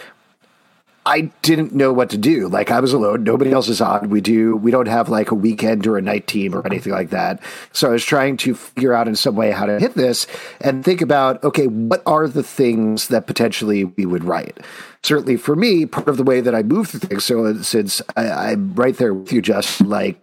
I 1.06 1.22
didn't 1.42 1.74
know 1.74 1.92
what 1.92 2.10
to 2.10 2.18
do. 2.18 2.48
Like 2.48 2.70
I 2.70 2.80
was 2.80 2.92
alone. 2.92 3.24
Nobody 3.24 3.52
else 3.52 3.68
is 3.68 3.80
on. 3.80 4.10
We 4.10 4.20
do. 4.20 4.54
We 4.56 4.70
don't 4.70 4.86
have 4.86 5.08
like 5.08 5.30
a 5.30 5.34
weekend 5.34 5.86
or 5.86 5.96
a 5.96 6.02
night 6.02 6.26
team 6.26 6.54
or 6.54 6.64
anything 6.66 6.92
like 6.92 7.10
that. 7.10 7.42
So 7.72 7.88
I 7.88 7.92
was 7.92 8.04
trying 8.04 8.36
to 8.38 8.54
figure 8.54 8.92
out 8.92 9.08
in 9.08 9.16
some 9.16 9.34
way 9.34 9.50
how 9.50 9.64
to 9.64 9.80
hit 9.80 9.94
this 9.94 10.26
and 10.60 10.84
think 10.84 11.00
about 11.00 11.42
okay, 11.42 11.66
what 11.66 12.02
are 12.04 12.28
the 12.28 12.42
things 12.42 13.08
that 13.08 13.26
potentially 13.26 13.84
we 13.84 14.04
would 14.04 14.24
write? 14.24 14.60
Certainly 15.02 15.38
for 15.38 15.56
me, 15.56 15.86
part 15.86 16.08
of 16.08 16.18
the 16.18 16.22
way 16.22 16.40
that 16.42 16.54
I 16.54 16.62
move 16.62 16.88
through 16.88 17.00
things. 17.00 17.24
So 17.24 17.54
since 17.62 18.02
I, 18.16 18.30
I'm 18.30 18.74
right 18.74 18.96
there 18.96 19.14
with 19.14 19.32
you, 19.32 19.40
just 19.40 19.80
like 19.80 20.20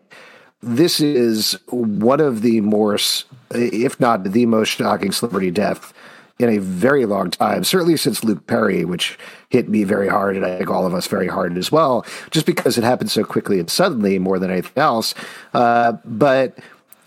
this 0.62 1.00
is 1.00 1.58
one 1.70 2.20
of 2.20 2.42
the 2.44 2.62
more, 2.62 2.98
if 3.52 4.00
not 4.00 4.24
the 4.24 4.46
most 4.46 4.70
shocking 4.70 5.12
celebrity 5.12 5.50
death 5.52 5.94
in 6.40 6.50
a 6.50 6.60
very 6.60 7.08
long 7.08 7.32
time, 7.32 7.64
certainly 7.64 7.98
since 7.98 8.24
Luke 8.24 8.46
Perry, 8.46 8.86
which 8.86 9.18
hit 9.50 9.68
me 9.68 9.84
very 9.84 10.08
hard, 10.08 10.36
and 10.36 10.46
I 10.46 10.60
think 10.60 10.70
all 10.70 10.86
of 10.86 10.94
us 10.94 11.08
very 11.08 11.28
hard 11.28 11.58
as 11.58 11.72
well, 11.72 12.06
just 12.30 12.46
because 12.46 12.78
it 12.78 12.84
happened 12.84 13.10
so 13.10 13.24
quickly 13.24 13.60
and 13.60 13.70
suddenly 13.72 14.20
more 14.20 14.38
than 14.38 14.52
anything 14.52 14.78
else. 14.78 15.16
Uh, 15.56 15.94
but 16.06 16.56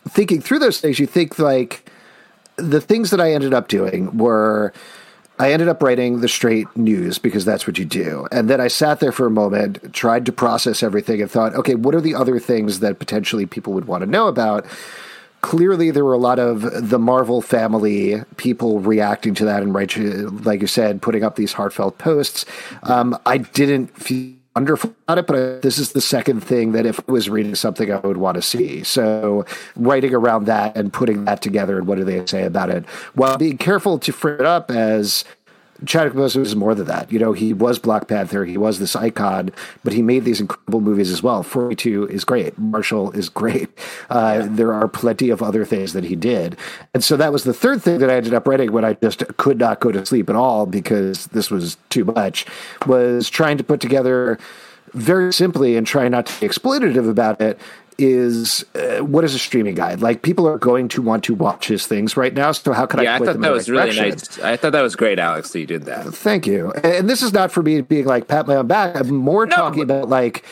thinking 0.08 0.40
through 0.40 0.58
those 0.58 0.80
things, 0.80 0.98
you 0.98 1.06
think 1.06 1.38
like 1.38 1.88
the 2.56 2.80
things 2.80 3.10
that 3.10 3.20
I 3.20 3.32
ended 3.32 3.54
up 3.54 3.68
doing 3.68 4.16
were. 4.18 4.72
I 5.40 5.52
ended 5.52 5.68
up 5.68 5.82
writing 5.82 6.20
the 6.20 6.28
straight 6.28 6.68
news 6.76 7.16
because 7.16 7.46
that's 7.46 7.66
what 7.66 7.78
you 7.78 7.86
do. 7.86 8.28
And 8.30 8.50
then 8.50 8.60
I 8.60 8.68
sat 8.68 9.00
there 9.00 9.10
for 9.10 9.24
a 9.24 9.30
moment, 9.30 9.94
tried 9.94 10.26
to 10.26 10.32
process 10.32 10.82
everything, 10.82 11.22
and 11.22 11.30
thought, 11.30 11.54
okay, 11.54 11.74
what 11.74 11.94
are 11.94 12.00
the 12.02 12.14
other 12.14 12.38
things 12.38 12.80
that 12.80 12.98
potentially 12.98 13.46
people 13.46 13.72
would 13.72 13.86
want 13.86 14.02
to 14.02 14.06
know 14.06 14.28
about? 14.28 14.66
Clearly, 15.40 15.90
there 15.90 16.04
were 16.04 16.12
a 16.12 16.18
lot 16.18 16.38
of 16.38 16.90
the 16.90 16.98
Marvel 16.98 17.40
family 17.40 18.22
people 18.36 18.80
reacting 18.80 19.34
to 19.36 19.46
that 19.46 19.62
and, 19.62 19.72
like 20.44 20.60
you 20.60 20.66
said, 20.66 21.00
putting 21.00 21.24
up 21.24 21.36
these 21.36 21.54
heartfelt 21.54 21.96
posts. 21.96 22.44
Um, 22.82 23.18
I 23.24 23.38
didn't 23.38 23.96
feel 23.96 24.34
wonderful 24.54 24.94
about 25.06 25.18
it, 25.18 25.26
but 25.26 25.62
this 25.62 25.78
is 25.78 25.92
the 25.92 26.00
second 26.00 26.40
thing 26.40 26.72
that 26.72 26.86
if 26.86 27.00
I 27.00 27.12
was 27.12 27.30
reading 27.30 27.54
something, 27.54 27.92
I 27.92 27.98
would 27.98 28.16
want 28.16 28.34
to 28.36 28.42
see. 28.42 28.82
So 28.82 29.44
writing 29.76 30.14
around 30.14 30.46
that 30.46 30.76
and 30.76 30.92
putting 30.92 31.24
that 31.26 31.40
together 31.42 31.78
and 31.78 31.86
what 31.86 31.98
do 31.98 32.04
they 32.04 32.24
say 32.26 32.44
about 32.44 32.70
it, 32.70 32.84
while 33.14 33.38
being 33.38 33.58
careful 33.58 33.98
to 33.98 34.12
frame 34.12 34.40
it 34.40 34.46
up 34.46 34.70
as 34.70 35.24
Chadwick 35.86 36.14
Boseman 36.14 36.40
was 36.40 36.56
more 36.56 36.74
than 36.74 36.86
that. 36.86 37.10
You 37.10 37.18
know, 37.18 37.32
he 37.32 37.52
was 37.52 37.78
Black 37.78 38.08
Panther, 38.08 38.44
he 38.44 38.56
was 38.56 38.78
this 38.78 38.94
icon, 38.94 39.50
but 39.82 39.92
he 39.92 40.02
made 40.02 40.24
these 40.24 40.40
incredible 40.40 40.80
movies 40.80 41.10
as 41.10 41.22
well. 41.22 41.42
42 41.42 42.08
is 42.08 42.24
great. 42.24 42.58
Marshall 42.58 43.10
is 43.12 43.28
great. 43.28 43.68
Uh, 44.08 44.46
There 44.48 44.72
are 44.72 44.88
plenty 44.88 45.30
of 45.30 45.42
other 45.42 45.64
things 45.64 45.92
that 45.92 46.04
he 46.04 46.16
did. 46.16 46.56
And 46.94 47.02
so 47.02 47.16
that 47.16 47.32
was 47.32 47.44
the 47.44 47.54
third 47.54 47.82
thing 47.82 47.98
that 47.98 48.10
I 48.10 48.16
ended 48.16 48.34
up 48.34 48.46
writing 48.46 48.72
when 48.72 48.84
I 48.84 48.94
just 48.94 49.24
could 49.36 49.58
not 49.58 49.80
go 49.80 49.92
to 49.92 50.04
sleep 50.04 50.28
at 50.28 50.36
all 50.36 50.66
because 50.66 51.26
this 51.28 51.50
was 51.50 51.76
too 51.88 52.04
much, 52.04 52.46
was 52.86 53.30
trying 53.30 53.58
to 53.58 53.64
put 53.64 53.80
together 53.80 54.38
very 54.92 55.32
simply 55.32 55.76
and 55.76 55.86
trying 55.86 56.10
not 56.10 56.26
to 56.26 56.40
be 56.40 56.48
exploitative 56.48 57.08
about 57.08 57.40
it 57.40 57.58
is 58.00 58.64
uh, 58.74 58.98
what 59.04 59.22
is 59.24 59.34
a 59.34 59.38
streaming 59.38 59.74
guide 59.74 60.00
like 60.00 60.22
people 60.22 60.48
are 60.48 60.58
going 60.58 60.88
to 60.88 61.02
want 61.02 61.22
to 61.24 61.34
watch 61.34 61.68
his 61.68 61.86
things 61.86 62.16
right 62.16 62.34
now 62.34 62.50
so 62.52 62.72
how 62.72 62.86
can 62.86 63.02
Yeah, 63.02 63.12
i 63.12 63.16
I 63.16 63.18
thought 63.18 63.40
that 63.40 63.52
was 63.52 63.68
really 63.68 63.92
direction? 63.92 64.08
nice. 64.08 64.38
I 64.40 64.56
thought 64.56 64.72
that 64.72 64.80
was 64.82 64.96
great, 64.96 65.18
Alex, 65.18 65.50
that 65.50 65.60
you 65.60 65.66
did 65.66 65.84
that. 65.84 66.06
Thank 66.14 66.46
you. 66.46 66.72
And 66.72 67.08
this 67.08 67.22
is 67.22 67.32
not 67.32 67.52
for 67.52 67.62
me 67.62 67.80
being 67.82 68.06
like 68.06 68.26
pat 68.28 68.46
my 68.46 68.56
own 68.56 68.66
back. 68.66 68.96
I'm 68.96 69.08
more 69.14 69.46
talking 69.46 69.82
about 69.82 70.08
like 70.08 70.44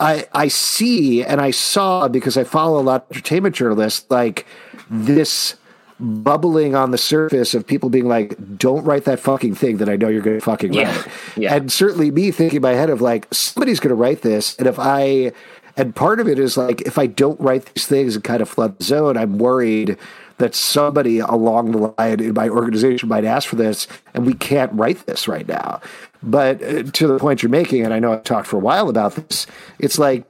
I 0.00 0.26
I 0.32 0.48
see 0.48 1.22
and 1.24 1.40
I 1.40 1.50
saw 1.50 2.08
because 2.08 2.36
I 2.36 2.44
follow 2.44 2.80
a 2.80 2.82
lot 2.82 3.04
of 3.10 3.16
entertainment 3.16 3.54
journalists 3.54 4.08
like 4.10 4.46
this 4.90 5.56
bubbling 6.00 6.76
on 6.76 6.92
the 6.92 6.98
surface 6.98 7.54
of 7.54 7.66
people 7.66 7.90
being 7.90 8.06
like, 8.06 8.36
"Don't 8.56 8.84
write 8.84 9.04
that 9.06 9.18
fucking 9.18 9.56
thing 9.56 9.78
that 9.78 9.88
I 9.88 9.96
know 9.96 10.06
you're 10.08 10.22
going 10.22 10.38
to 10.38 10.44
fucking 10.44 10.72
Yeah. 10.72 10.94
write." 10.94 11.06
Yeah. 11.36 11.54
And 11.56 11.72
certainly 11.72 12.12
me 12.12 12.30
thinking 12.30 12.58
in 12.58 12.62
my 12.62 12.74
head 12.74 12.88
of 12.90 13.00
like 13.00 13.26
somebody's 13.32 13.80
going 13.80 13.88
to 13.90 13.96
write 13.96 14.22
this, 14.22 14.56
and 14.58 14.68
if 14.68 14.78
I 14.78 15.32
and 15.78 15.94
part 15.94 16.18
of 16.18 16.28
it 16.28 16.38
is 16.38 16.56
like 16.56 16.82
if 16.82 16.98
I 16.98 17.06
don't 17.06 17.40
write 17.40 17.72
these 17.72 17.86
things 17.86 18.16
and 18.16 18.24
kind 18.24 18.42
of 18.42 18.48
flood 18.48 18.78
the 18.78 18.84
zone, 18.84 19.16
I'm 19.16 19.38
worried 19.38 19.96
that 20.38 20.54
somebody 20.54 21.20
along 21.20 21.72
the 21.72 21.94
line 21.98 22.20
in 22.20 22.34
my 22.34 22.48
organization 22.48 23.08
might 23.08 23.24
ask 23.24 23.48
for 23.48 23.56
this, 23.56 23.86
and 24.12 24.26
we 24.26 24.34
can't 24.34 24.72
write 24.72 25.06
this 25.06 25.28
right 25.28 25.46
now. 25.46 25.80
But 26.22 26.62
uh, 26.62 26.82
to 26.82 27.06
the 27.06 27.18
point 27.18 27.42
you're 27.42 27.50
making, 27.50 27.84
and 27.84 27.94
I 27.94 28.00
know 28.00 28.12
I've 28.12 28.24
talked 28.24 28.48
for 28.48 28.56
a 28.56 28.60
while 28.60 28.88
about 28.88 29.14
this, 29.14 29.46
it's 29.78 29.98
like 29.98 30.24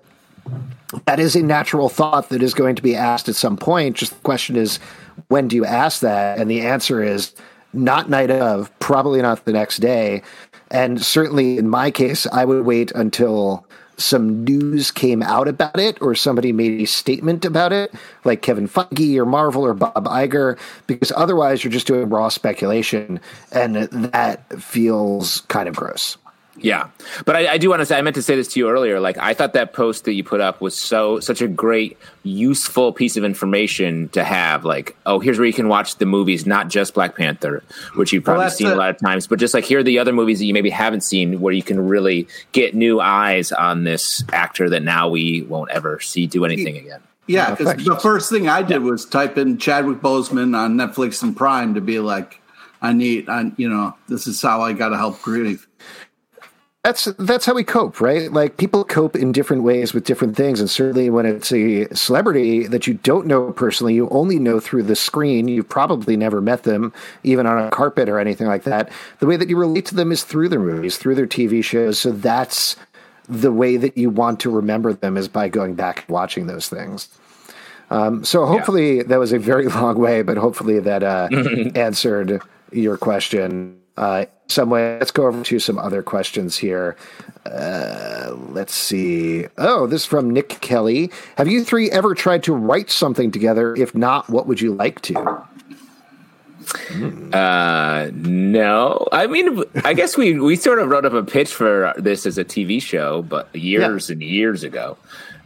that 1.07 1.19
is 1.19 1.35
a 1.35 1.43
natural 1.43 1.89
thought 1.89 2.29
that 2.29 2.43
is 2.43 2.55
going 2.55 2.77
to 2.77 2.83
be 2.83 2.95
asked 2.95 3.29
at 3.29 3.37
some 3.37 3.57
point. 3.57 3.97
Just 3.97 4.13
the 4.13 4.21
question 4.21 4.57
is, 4.57 4.79
when 5.29 5.49
do 5.49 5.57
you 5.57 5.65
ask 5.65 6.01
that? 6.01 6.39
And 6.39 6.51
the 6.51 6.61
answer 6.61 7.03
is 7.03 7.35
not 7.73 8.09
night 8.09 8.31
of, 8.31 8.77
probably 8.81 9.21
not 9.21 9.45
the 9.45 9.53
next 9.53 9.79
day. 9.79 10.23
And 10.71 11.03
certainly 11.03 11.59
in 11.59 11.69
my 11.69 11.91
case, 11.91 12.27
I 12.27 12.45
would 12.45 12.65
wait 12.65 12.93
until 12.93 13.67
some 13.99 14.45
news 14.45 14.91
came 14.91 15.23
out 15.23 15.49
about 15.49 15.79
it 15.79 16.01
or 16.01 16.15
somebody 16.15 16.53
made 16.53 16.81
a 16.81 16.87
statement 16.87 17.45
about 17.45 17.73
it, 17.73 17.93
like 18.25 18.43
Kevin 18.43 18.69
Feige 18.69 19.17
or 19.17 19.27
Marvel 19.27 19.65
or 19.65 19.75
Bob 19.75 20.05
Iger, 20.05 20.59
because 20.87 21.13
otherwise 21.17 21.63
you're 21.63 21.73
just 21.73 21.87
doing 21.87 22.09
raw 22.09 22.29
speculation. 22.29 23.21
And 23.53 23.77
that 23.77 24.63
feels 24.63 25.43
kind 25.43 25.69
of 25.69 25.77
gross. 25.77 26.17
Yeah, 26.61 26.91
but 27.25 27.37
I, 27.37 27.53
I 27.53 27.59
do 27.59 27.71
want 27.71 27.81
to 27.81 27.87
say 27.87 27.97
I 27.99 28.03
meant 28.03 28.17
to 28.17 28.23
say 28.23 28.37
this 28.37 28.49
to 28.49 28.61
you 28.61 28.69
earlier. 28.69 29.01
Like 29.01 29.19
I 29.19 29.35
thought 29.35 29.53
that 29.53 29.73
post 29.73 30.05
that 30.05 30.15
you 30.15 30.25
put 30.25 30.41
up 30.41 30.61
was 30.61 30.77
so 30.77 31.21
such 31.21 31.41
a 31.41 31.49
great, 31.49 31.97
useful 32.23 32.93
piece 32.93 33.17
of 33.17 33.25
information 33.25 34.09
to 34.11 34.25
have. 34.25 34.65
Like, 34.65 34.97
oh, 35.07 35.21
here's 35.21 35.39
where 35.39 35.47
you 35.47 35.53
can 35.53 35.69
watch 35.69 35.97
the 35.97 36.07
movies, 36.07 36.47
not 36.47 36.69
just 36.69 36.95
Black 36.95 37.17
Panther, 37.17 37.63
which 37.95 38.13
you've 38.13 38.25
probably 38.25 38.45
that's 38.45 38.57
seen 38.57 38.69
a 38.69 38.73
it. 38.73 38.77
lot 38.77 38.91
of 38.91 38.99
times, 38.99 39.27
but 39.27 39.39
just 39.39 39.55
like 39.55 39.65
here 39.65 39.81
are 39.81 39.83
the 39.83 39.99
other 39.99 40.13
movies 40.13 40.39
that 40.39 40.47
you 40.47 40.55
maybe 40.55 40.71
haven't 40.71 41.03
seen, 41.03 41.41
where 41.41 41.53
you 41.53 41.63
can 41.63 41.89
really 41.89 42.27
get 42.53 42.75
new 42.75 43.01
eyes 43.01 43.53
on 43.53 43.85
this 43.85 44.25
actor 44.33 44.71
that 44.71 44.83
now 44.83 45.09
we 45.09 45.43
won't 45.43 45.71
ever 45.71 46.01
see 46.01 46.27
do 46.27 46.45
anything 46.45 46.77
again. 46.77 47.01
Yeah, 47.29 47.55
because 47.55 47.85
the 47.85 47.97
first 47.97 48.31
thing 48.31 48.49
I 48.49 48.63
did 48.63 48.83
was 48.83 49.05
type 49.05 49.37
in 49.37 49.59
Chadwick 49.59 49.99
Boseman 49.99 50.57
on 50.57 50.77
Netflix 50.77 51.23
and 51.23 51.37
Prime 51.37 51.75
to 51.75 51.81
be 51.83 52.01
like, 52.01 52.41
I 52.81 52.95
need, 52.95 53.29
I, 53.29 53.53
you 53.59 53.69
know, 53.69 53.95
this 54.09 54.27
is 54.27 54.41
how 54.41 54.63
I 54.63 54.73
got 54.73 54.89
to 54.91 54.97
help 54.97 55.21
grieve. 55.21 55.68
That's 56.89 57.05
that's 57.19 57.45
how 57.45 57.53
we 57.53 57.65
cope, 57.65 58.01
right? 58.01 58.33
Like 58.33 58.57
people 58.57 58.83
cope 58.83 59.15
in 59.15 59.31
different 59.31 59.63
ways 59.63 59.93
with 59.93 60.05
different 60.05 60.37
things, 60.37 60.59
and 60.59 60.71
certainly 60.71 61.11
when 61.11 61.27
it's 61.27 61.53
a 61.53 61.87
celebrity 61.95 62.67
that 62.67 62.87
you 62.87 62.95
don't 62.95 63.27
know 63.27 63.53
personally, 63.53 63.93
you 63.93 64.09
only 64.09 64.39
know 64.39 64.59
through 64.59 64.85
the 64.85 64.97
screen. 64.97 65.49
You've 65.49 65.69
probably 65.69 66.17
never 66.17 66.41
met 66.41 66.63
them, 66.63 66.95
even 67.25 67.47
on 67.47 67.63
a 67.63 67.71
carpet 67.71 68.09
or 68.09 68.19
anything 68.19 68.47
like 68.47 68.65
that. 68.65 68.91
The 69.19 69.27
way 69.27 69.37
that 69.37 69.51
you 69.51 69.59
relate 69.59 69.85
to 69.87 69.95
them 69.95 70.11
is 70.11 70.25
through 70.25 70.49
their 70.49 70.61
movies, 70.61 70.97
through 70.97 71.17
their 71.17 71.27
TV 71.27 71.63
shows. 71.63 71.99
So 71.99 72.11
that's 72.11 72.75
the 73.29 73.53
way 73.53 73.77
that 73.77 73.99
you 73.99 74.09
want 74.09 74.41
to 74.41 74.51
remember 74.51 74.95
them 74.95 75.19
is 75.19 75.29
by 75.29 75.49
going 75.51 75.75
back 75.75 76.07
and 76.07 76.09
watching 76.09 76.47
those 76.47 76.71
things. 76.71 77.09
Um, 77.91 78.25
so 78.25 78.47
hopefully 78.47 78.99
yeah. 78.99 79.03
that 79.09 79.19
was 79.19 79.33
a 79.33 79.39
very 79.39 79.69
long 79.81 79.99
way, 79.99 80.23
but 80.23 80.39
hopefully 80.39 80.81
that 80.81 81.03
uh, 81.03 81.29
answered 81.75 82.41
your 82.73 82.97
question 82.97 83.79
uh, 83.99 84.27
some 84.47 84.71
way. 84.71 84.99
Let's 84.99 85.11
go 85.11 85.27
over 85.27 85.43
to 85.43 85.59
some 85.59 85.79
other 85.79 86.03
questions 86.03 86.57
here. 86.57 86.97
Uh, 87.45 88.35
let's 88.51 88.75
see. 88.75 89.47
Oh, 89.59 89.87
this 89.87 90.03
is 90.03 90.07
from 90.07 90.31
Nick 90.31 90.61
Kelly. 90.61 91.11
Have 91.37 91.49
you 91.49 91.65
three 91.65 91.91
ever 91.91 92.15
tried 92.15 92.43
to 92.45 92.55
write 92.55 92.91
something 92.91 93.31
together? 93.31 93.75
If 93.75 93.95
not, 93.95 94.29
what 94.31 94.47
would 94.47 94.61
you 94.61 94.75
like 94.75 95.01
to? 95.03 95.45
Uh, 97.33 98.11
no. 98.13 99.09
I 99.13 99.27
mean, 99.27 99.63
I 99.85 99.95
guess 99.95 100.17
we 100.17 100.39
we 100.39 100.57
sort 100.57 100.79
of 100.79 100.89
wrote 100.89 101.05
up 101.05 101.13
a 101.13 101.23
pitch 101.23 101.53
for 101.53 101.95
this 101.97 102.27
as 102.27 102.39
a 102.39 102.45
TV 102.45 102.81
show, 102.81 103.23
but 103.23 103.55
years 103.55 104.09
yeah. 104.09 104.13
and 104.15 104.23
years 104.23 104.63
ago. 104.65 104.97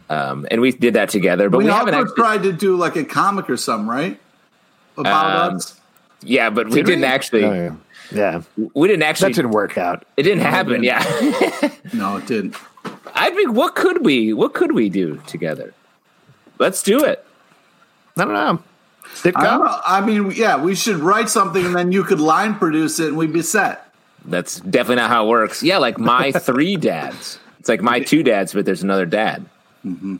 Um, 0.09 0.45
and 0.51 0.61
we 0.61 0.71
did 0.71 0.93
that 0.95 1.09
together. 1.09 1.49
But 1.49 1.59
we, 1.59 1.65
we 1.65 1.71
haven't 1.71 1.93
actually, 1.93 2.15
tried 2.15 2.43
to 2.43 2.53
do 2.53 2.75
like 2.75 2.95
a 2.95 3.05
comic 3.05 3.49
or 3.49 3.57
something, 3.57 3.87
right? 3.87 4.19
About 4.97 5.49
um, 5.49 5.55
us. 5.55 5.79
Yeah, 6.21 6.49
but 6.49 6.65
did 6.65 6.73
we 6.73 6.83
didn't 6.83 7.05
actually. 7.05 7.45
Oh, 7.45 7.53
yeah. 7.53 7.75
Yeah, 8.13 8.41
we 8.73 8.87
didn't 8.87 9.03
actually. 9.03 9.29
That 9.29 9.35
didn't 9.35 9.51
work 9.51 9.77
out. 9.77 10.05
It 10.17 10.23
didn't 10.23 10.43
no, 10.43 10.49
happen. 10.49 10.83
It 10.83 10.89
didn't. 10.89 11.61
Yeah. 11.61 11.69
no, 11.93 12.17
it 12.17 12.25
didn't. 12.25 12.55
I 13.15 13.29
mean, 13.31 13.53
what 13.53 13.75
could 13.75 14.05
we? 14.05 14.33
What 14.33 14.53
could 14.53 14.73
we 14.73 14.89
do 14.89 15.21
together? 15.27 15.73
Let's 16.59 16.83
do 16.83 17.03
it. 17.03 17.25
I 18.17 18.25
don't 18.25 18.33
know. 18.33 18.63
Sitcom? 19.15 19.35
I, 19.35 19.43
don't 19.43 19.65
know. 19.65 19.79
I 19.85 20.01
mean, 20.01 20.31
yeah, 20.31 20.61
we 20.61 20.75
should 20.75 20.97
write 20.97 21.29
something 21.29 21.65
and 21.65 21.75
then 21.75 21.91
you 21.91 22.03
could 22.03 22.19
line 22.19 22.55
produce 22.55 22.99
it 22.99 23.09
and 23.09 23.17
we'd 23.17 23.33
be 23.33 23.41
set. 23.41 23.91
That's 24.25 24.59
definitely 24.59 24.97
not 24.97 25.09
how 25.09 25.25
it 25.25 25.29
works. 25.29 25.63
Yeah, 25.63 25.77
like 25.77 25.97
my 25.97 26.31
three 26.39 26.77
dads. 26.77 27.39
It's 27.59 27.69
like 27.69 27.81
my 27.81 27.99
two 27.99 28.23
dads, 28.23 28.53
but 28.53 28.65
there's 28.65 28.83
another 28.83 29.05
dad. 29.05 29.45
Mm-hmm. 29.85 30.15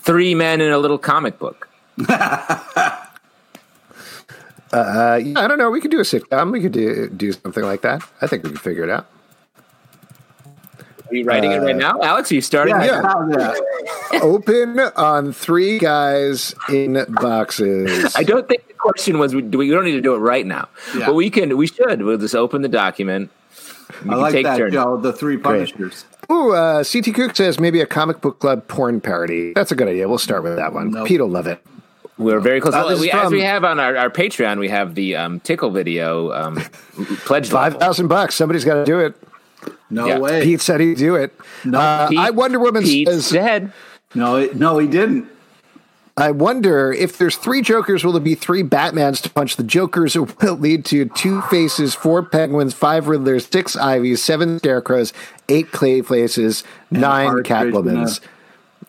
Three 0.00 0.34
men 0.34 0.60
in 0.60 0.72
a 0.72 0.78
little 0.78 0.98
comic 0.98 1.38
book. 1.38 1.68
Uh, 4.74 5.20
yeah, 5.22 5.38
I 5.38 5.46
don't 5.46 5.58
know. 5.58 5.70
We 5.70 5.80
could 5.80 5.90
do 5.90 6.00
a 6.00 6.02
sitcom. 6.02 6.52
We 6.52 6.60
could 6.60 6.72
do 6.72 7.08
do 7.08 7.32
something 7.32 7.64
like 7.64 7.82
that. 7.82 8.02
I 8.20 8.26
think 8.26 8.42
we 8.42 8.50
could 8.50 8.60
figure 8.60 8.82
it 8.82 8.90
out. 8.90 9.06
Are 11.08 11.14
you 11.14 11.24
writing 11.24 11.52
uh, 11.52 11.56
it 11.56 11.58
right 11.58 11.76
now, 11.76 12.00
Alex? 12.02 12.32
Are 12.32 12.34
you 12.34 12.40
starting? 12.40 12.74
Yeah, 12.74 13.02
yeah. 13.30 14.20
Open 14.20 14.80
on 14.80 15.32
three 15.32 15.78
guys 15.78 16.54
in 16.68 17.04
boxes. 17.08 18.16
I 18.16 18.24
don't 18.24 18.48
think 18.48 18.66
the 18.66 18.74
question 18.74 19.18
was. 19.18 19.32
Do 19.32 19.38
we, 19.38 19.52
we 19.52 19.70
don't 19.70 19.84
need 19.84 19.92
to 19.92 20.00
do 20.00 20.14
it 20.14 20.18
right 20.18 20.46
now, 20.46 20.68
yeah. 20.96 21.06
but 21.06 21.14
we 21.14 21.30
can. 21.30 21.56
We 21.56 21.68
should. 21.68 22.02
We'll 22.02 22.18
just 22.18 22.34
open 22.34 22.62
the 22.62 22.68
document. 22.68 23.30
I 24.08 24.14
like 24.16 24.42
that, 24.42 24.56
turns. 24.56 24.72
Joe. 24.72 24.96
The 24.96 25.12
three 25.12 25.36
Punishers. 25.36 26.04
Ooh, 26.32 26.52
uh, 26.52 26.82
CT 26.82 27.14
Cook 27.14 27.36
says 27.36 27.60
maybe 27.60 27.80
a 27.80 27.86
comic 27.86 28.20
book 28.20 28.40
club 28.40 28.66
porn 28.66 29.00
parody. 29.00 29.52
That's 29.52 29.72
a 29.72 29.76
good 29.76 29.88
idea. 29.88 30.08
We'll 30.08 30.18
start 30.18 30.42
with 30.42 30.56
that 30.56 30.72
one. 30.72 30.90
Nope. 30.90 31.06
Pete 31.06 31.20
will 31.20 31.28
love 31.28 31.46
it. 31.46 31.64
We're 32.16 32.40
very 32.40 32.60
close. 32.60 32.74
Uh, 32.74 32.96
we, 33.00 33.10
from, 33.10 33.20
as 33.20 33.32
we 33.32 33.40
have 33.40 33.64
on 33.64 33.80
our, 33.80 33.96
our 33.96 34.10
Patreon, 34.10 34.58
we 34.60 34.68
have 34.68 34.94
the 34.94 35.16
um, 35.16 35.40
tickle 35.40 35.70
video 35.70 36.32
um, 36.32 36.56
pledge. 37.24 37.48
Five 37.48 37.76
thousand 37.76 38.08
bucks. 38.08 38.34
Somebody's 38.34 38.64
got 38.64 38.74
to 38.74 38.84
do 38.84 39.00
it. 39.00 39.14
No 39.90 40.06
yeah. 40.06 40.18
way. 40.18 40.42
Pete 40.42 40.60
said 40.60 40.80
he'd 40.80 40.96
do 40.96 41.16
it. 41.16 41.34
No, 41.64 41.78
uh, 41.78 42.08
Pete, 42.08 42.18
I 42.18 42.30
Wonder 42.30 42.58
Woman 42.58 42.82
Pete 42.82 43.08
says 43.08 43.30
dead. 43.30 43.72
No, 44.14 44.36
it, 44.36 44.54
no, 44.54 44.78
he 44.78 44.86
didn't. 44.86 45.28
I 46.16 46.30
wonder 46.30 46.92
if 46.92 47.18
there's 47.18 47.36
three 47.36 47.60
Jokers, 47.60 48.04
will 48.04 48.12
there 48.12 48.20
be 48.20 48.36
three 48.36 48.62
Batmans 48.62 49.20
to 49.22 49.30
punch 49.30 49.56
the 49.56 49.64
Jokers, 49.64 50.14
or 50.14 50.22
will 50.40 50.54
it 50.54 50.60
lead 50.60 50.84
to 50.86 51.06
two 51.06 51.42
Faces, 51.42 51.94
four 51.94 52.22
Penguins, 52.22 52.72
five 52.72 53.06
Riddlers, 53.06 53.50
six 53.50 53.76
Ivies, 53.76 54.22
seven 54.22 54.58
Scarecrows, 54.58 55.12
eight 55.48 55.72
clay 55.72 56.00
Clayfaces, 56.00 56.62
nine 56.90 57.42
Catwomans, 57.42 58.20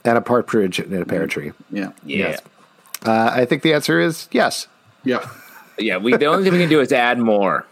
and 0.04 0.18
a 0.18 0.22
partridge 0.22 0.80
in 0.80 1.02
a 1.02 1.06
pear 1.06 1.26
tree? 1.26 1.52
Yeah. 1.72 1.92
Yeah. 2.06 2.18
Yes. 2.18 2.42
Uh, 3.06 3.32
I 3.34 3.46
think 3.46 3.62
the 3.62 3.74
answer 3.74 4.00
is 4.00 4.28
yes. 4.32 4.68
Yeah. 5.04 5.28
Yeah. 5.78 5.98
We 5.98 6.16
the 6.16 6.26
only 6.26 6.44
thing 6.44 6.54
we 6.54 6.60
can 6.60 6.70
do 6.70 6.82
is 6.82 6.92
add 6.92 7.20
more. 7.20 7.66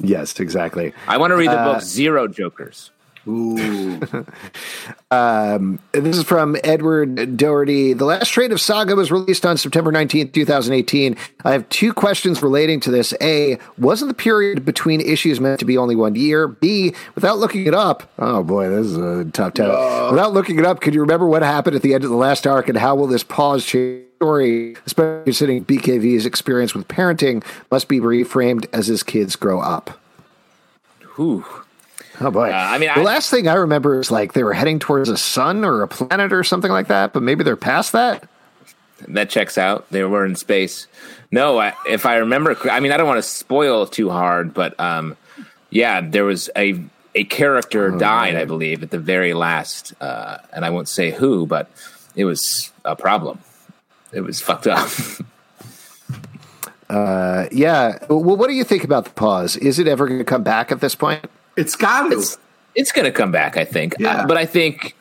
Yes, 0.00 0.38
exactly. 0.40 0.92
I 1.06 1.18
want 1.18 1.30
to 1.30 1.36
read 1.36 1.50
the 1.50 1.58
uh, 1.58 1.74
book 1.74 1.82
Zero 1.82 2.26
Jokers. 2.26 2.90
Ooh. 3.26 4.00
um, 5.10 5.78
this 5.92 6.18
is 6.18 6.24
from 6.24 6.56
Edward 6.62 7.36
Doherty. 7.36 7.94
The 7.94 8.04
last 8.04 8.28
trade 8.28 8.52
of 8.52 8.60
Saga 8.60 8.94
was 8.94 9.10
released 9.10 9.46
on 9.46 9.56
September 9.56 9.90
19th, 9.90 10.32
2018. 10.32 11.16
I 11.44 11.52
have 11.52 11.68
two 11.70 11.94
questions 11.94 12.42
relating 12.42 12.80
to 12.80 12.90
this. 12.90 13.14
A, 13.20 13.58
wasn't 13.78 14.10
the 14.10 14.14
period 14.14 14.64
between 14.64 15.00
issues 15.00 15.40
meant 15.40 15.58
to 15.60 15.64
be 15.64 15.78
only 15.78 15.96
one 15.96 16.14
year? 16.14 16.48
B, 16.48 16.94
without 17.14 17.38
looking 17.38 17.66
it 17.66 17.74
up, 17.74 18.10
oh 18.18 18.42
boy, 18.42 18.68
this 18.68 18.86
is 18.86 18.96
a 18.96 19.24
tough 19.32 19.54
test. 19.54 19.70
Uh, 19.70 20.08
without 20.10 20.32
looking 20.32 20.58
it 20.58 20.66
up, 20.66 20.80
can 20.80 20.92
you 20.92 21.00
remember 21.00 21.26
what 21.26 21.42
happened 21.42 21.76
at 21.76 21.82
the 21.82 21.94
end 21.94 22.04
of 22.04 22.10
the 22.10 22.16
last 22.16 22.46
arc 22.46 22.68
and 22.68 22.76
how 22.76 22.94
will 22.94 23.06
this 23.06 23.24
pause 23.24 23.64
change? 23.64 24.04
Story, 24.24 24.74
especially 24.86 25.24
considering 25.24 25.64
BKV's 25.66 26.24
experience 26.24 26.74
with 26.74 26.88
parenting, 26.88 27.44
must 27.70 27.88
be 27.88 28.00
reframed 28.00 28.64
as 28.72 28.86
his 28.86 29.02
kids 29.02 29.36
grow 29.36 29.60
up. 29.60 30.00
Whew. 31.16 31.44
Oh 32.22 32.30
boy! 32.30 32.48
Uh, 32.48 32.54
I 32.54 32.78
mean, 32.78 32.88
the 32.94 33.00
I, 33.00 33.02
last 33.02 33.30
thing 33.30 33.48
I 33.48 33.54
remember 33.56 34.00
is 34.00 34.10
like 34.10 34.32
they 34.32 34.42
were 34.42 34.54
heading 34.54 34.78
towards 34.78 35.10
a 35.10 35.18
sun 35.18 35.62
or 35.62 35.82
a 35.82 35.88
planet 35.88 36.32
or 36.32 36.42
something 36.42 36.70
like 36.70 36.86
that, 36.86 37.12
but 37.12 37.22
maybe 37.22 37.44
they're 37.44 37.54
past 37.54 37.92
that. 37.92 38.26
That 39.08 39.28
checks 39.28 39.58
out. 39.58 39.90
They 39.90 40.02
were 40.04 40.24
in 40.24 40.36
space. 40.36 40.86
No, 41.30 41.58
I, 41.58 41.74
if 41.86 42.06
I 42.06 42.16
remember, 42.16 42.56
I 42.70 42.80
mean, 42.80 42.92
I 42.92 42.96
don't 42.96 43.06
want 43.06 43.18
to 43.18 43.28
spoil 43.28 43.86
too 43.86 44.08
hard, 44.08 44.54
but 44.54 44.80
um, 44.80 45.18
yeah, 45.68 46.00
there 46.00 46.24
was 46.24 46.48
a 46.56 46.82
a 47.14 47.24
character 47.24 47.94
oh, 47.94 47.98
died, 47.98 48.32
man. 48.32 48.40
I 48.40 48.46
believe, 48.46 48.82
at 48.82 48.90
the 48.90 48.98
very 48.98 49.34
last, 49.34 49.92
uh, 50.00 50.38
and 50.50 50.64
I 50.64 50.70
won't 50.70 50.88
say 50.88 51.10
who, 51.10 51.46
but 51.46 51.70
it 52.16 52.24
was 52.24 52.72
a 52.86 52.96
problem. 52.96 53.38
It 54.14 54.20
was 54.20 54.40
fucked 54.40 54.66
up. 54.66 54.88
uh, 56.88 57.46
yeah. 57.50 57.98
Well, 58.08 58.22
what 58.22 58.48
do 58.48 58.54
you 58.54 58.64
think 58.64 58.84
about 58.84 59.04
the 59.04 59.10
pause? 59.10 59.56
Is 59.56 59.78
it 59.78 59.88
ever 59.88 60.06
going 60.06 60.18
to 60.18 60.24
come 60.24 60.42
back 60.42 60.70
at 60.70 60.80
this 60.80 60.94
point? 60.94 61.24
It's 61.56 61.76
got 61.76 62.08
to. 62.08 62.18
It's, 62.18 62.38
it's 62.74 62.92
going 62.92 63.04
to 63.04 63.12
come 63.12 63.32
back, 63.32 63.56
I 63.56 63.64
think. 63.64 63.96
Yeah. 63.98 64.22
Uh, 64.22 64.26
but 64.26 64.36
I 64.36 64.46
think 64.46 64.96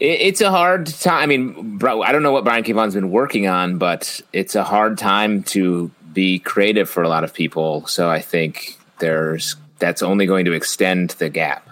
it, 0.00 0.20
it's 0.20 0.40
a 0.40 0.50
hard 0.50 0.86
time. 0.86 1.22
I 1.22 1.26
mean, 1.26 1.78
bro, 1.78 2.02
I 2.02 2.12
don't 2.12 2.22
know 2.22 2.32
what 2.32 2.44
Brian 2.44 2.64
K. 2.64 2.72
Vaughan's 2.72 2.94
been 2.94 3.10
working 3.10 3.46
on, 3.46 3.78
but 3.78 4.20
it's 4.32 4.54
a 4.54 4.64
hard 4.64 4.98
time 4.98 5.42
to 5.44 5.90
be 6.12 6.38
creative 6.38 6.88
for 6.88 7.02
a 7.02 7.08
lot 7.08 7.24
of 7.24 7.32
people. 7.32 7.86
So 7.86 8.10
I 8.10 8.20
think 8.20 8.78
there's 8.98 9.56
that's 9.78 10.02
only 10.02 10.26
going 10.26 10.44
to 10.44 10.52
extend 10.52 11.10
the 11.10 11.28
gap. 11.28 11.68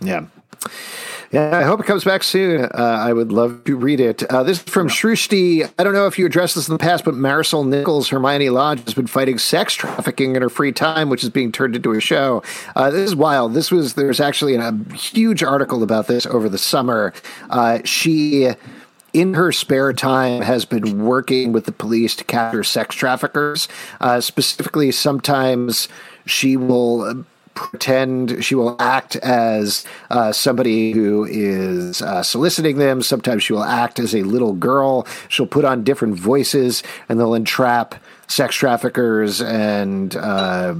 Yeah. 0.00 0.26
Yeah, 1.34 1.58
I 1.58 1.64
hope 1.64 1.80
it 1.80 1.86
comes 1.86 2.04
back 2.04 2.22
soon. 2.22 2.64
Uh, 2.64 2.68
I 2.72 3.12
would 3.12 3.32
love 3.32 3.64
to 3.64 3.76
read 3.76 3.98
it. 3.98 4.22
Uh, 4.22 4.44
this 4.44 4.58
is 4.58 4.62
from 4.62 4.88
Shrushti. 4.88 5.68
I 5.76 5.82
don't 5.82 5.92
know 5.92 6.06
if 6.06 6.16
you 6.16 6.26
addressed 6.26 6.54
this 6.54 6.68
in 6.68 6.72
the 6.72 6.78
past, 6.78 7.04
but 7.04 7.14
Marisol 7.14 7.66
Nichols, 7.66 8.08
Hermione 8.08 8.50
Lodge, 8.50 8.84
has 8.84 8.94
been 8.94 9.08
fighting 9.08 9.38
sex 9.38 9.74
trafficking 9.74 10.36
in 10.36 10.42
her 10.42 10.48
free 10.48 10.70
time, 10.70 11.10
which 11.10 11.24
is 11.24 11.30
being 11.30 11.50
turned 11.50 11.74
into 11.74 11.90
a 11.90 11.98
show. 11.98 12.44
Uh, 12.76 12.88
this 12.92 13.08
is 13.08 13.16
wild. 13.16 13.52
This 13.52 13.72
was 13.72 13.94
there's 13.94 14.20
actually 14.20 14.54
a 14.54 14.70
huge 14.94 15.42
article 15.42 15.82
about 15.82 16.06
this 16.06 16.24
over 16.24 16.48
the 16.48 16.56
summer. 16.56 17.12
Uh, 17.50 17.80
she 17.84 18.50
in 19.12 19.34
her 19.34 19.50
spare 19.50 19.92
time 19.92 20.40
has 20.40 20.64
been 20.64 21.04
working 21.04 21.50
with 21.50 21.64
the 21.64 21.72
police 21.72 22.14
to 22.14 22.22
capture 22.22 22.62
sex 22.62 22.94
traffickers. 22.94 23.66
Uh, 24.00 24.20
specifically, 24.20 24.92
sometimes 24.92 25.88
she 26.26 26.56
will 26.56 27.24
pretend 27.54 28.44
she 28.44 28.54
will 28.54 28.76
act 28.80 29.16
as 29.16 29.84
uh, 30.10 30.32
somebody 30.32 30.92
who 30.92 31.24
is 31.24 32.02
uh, 32.02 32.22
soliciting 32.22 32.78
them. 32.78 33.02
Sometimes 33.02 33.42
she 33.42 33.52
will 33.52 33.64
act 33.64 33.98
as 33.98 34.14
a 34.14 34.22
little 34.22 34.52
girl. 34.52 35.06
She'll 35.28 35.46
put 35.46 35.64
on 35.64 35.84
different 35.84 36.16
voices 36.16 36.82
and 37.08 37.18
they'll 37.18 37.34
entrap 37.34 37.94
sex 38.26 38.56
traffickers 38.56 39.40
and 39.40 40.16
uh, 40.16 40.74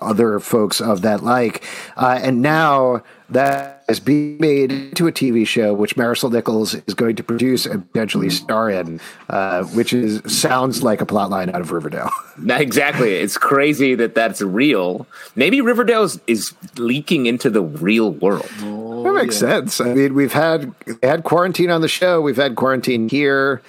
other 0.00 0.40
folks 0.40 0.80
of 0.80 1.02
that 1.02 1.22
like. 1.22 1.64
Uh, 1.96 2.18
and 2.22 2.42
now 2.42 3.02
that 3.28 3.84
is 3.88 4.00
being 4.00 4.38
made 4.38 4.72
into 4.72 5.06
a 5.06 5.12
TV 5.12 5.46
show, 5.46 5.72
which 5.72 5.96
Marisol 5.96 6.32
Nichols 6.32 6.74
is 6.74 6.94
going 6.94 7.16
to 7.16 7.22
produce 7.22 7.66
and 7.66 7.90
potentially 7.92 8.30
star 8.30 8.70
in, 8.70 9.00
uh, 9.28 9.64
which 9.64 9.92
is 9.92 10.20
sounds 10.26 10.82
like 10.82 11.00
a 11.00 11.06
plotline 11.06 11.52
out 11.52 11.60
of 11.60 11.70
Riverdale. 11.72 12.10
exactly, 12.48 13.14
it's 13.14 13.38
crazy 13.38 13.94
that 13.94 14.14
that's 14.14 14.40
real. 14.40 15.06
Maybe 15.36 15.60
Riverdale 15.60 16.08
is 16.26 16.54
leaking 16.76 17.26
into 17.26 17.50
the 17.50 17.62
real 17.62 18.10
world. 18.12 18.50
Oh, 18.62 19.04
that 19.04 19.12
makes 19.12 19.40
yeah. 19.40 19.48
sense. 19.48 19.80
I 19.80 19.94
mean, 19.94 20.14
we've 20.14 20.32
had 20.32 20.74
had 21.02 21.24
quarantine 21.24 21.70
on 21.70 21.80
the 21.80 21.88
show. 21.88 22.20
We've 22.20 22.36
had 22.36 22.56
quarantine 22.56 23.08
here. 23.08 23.62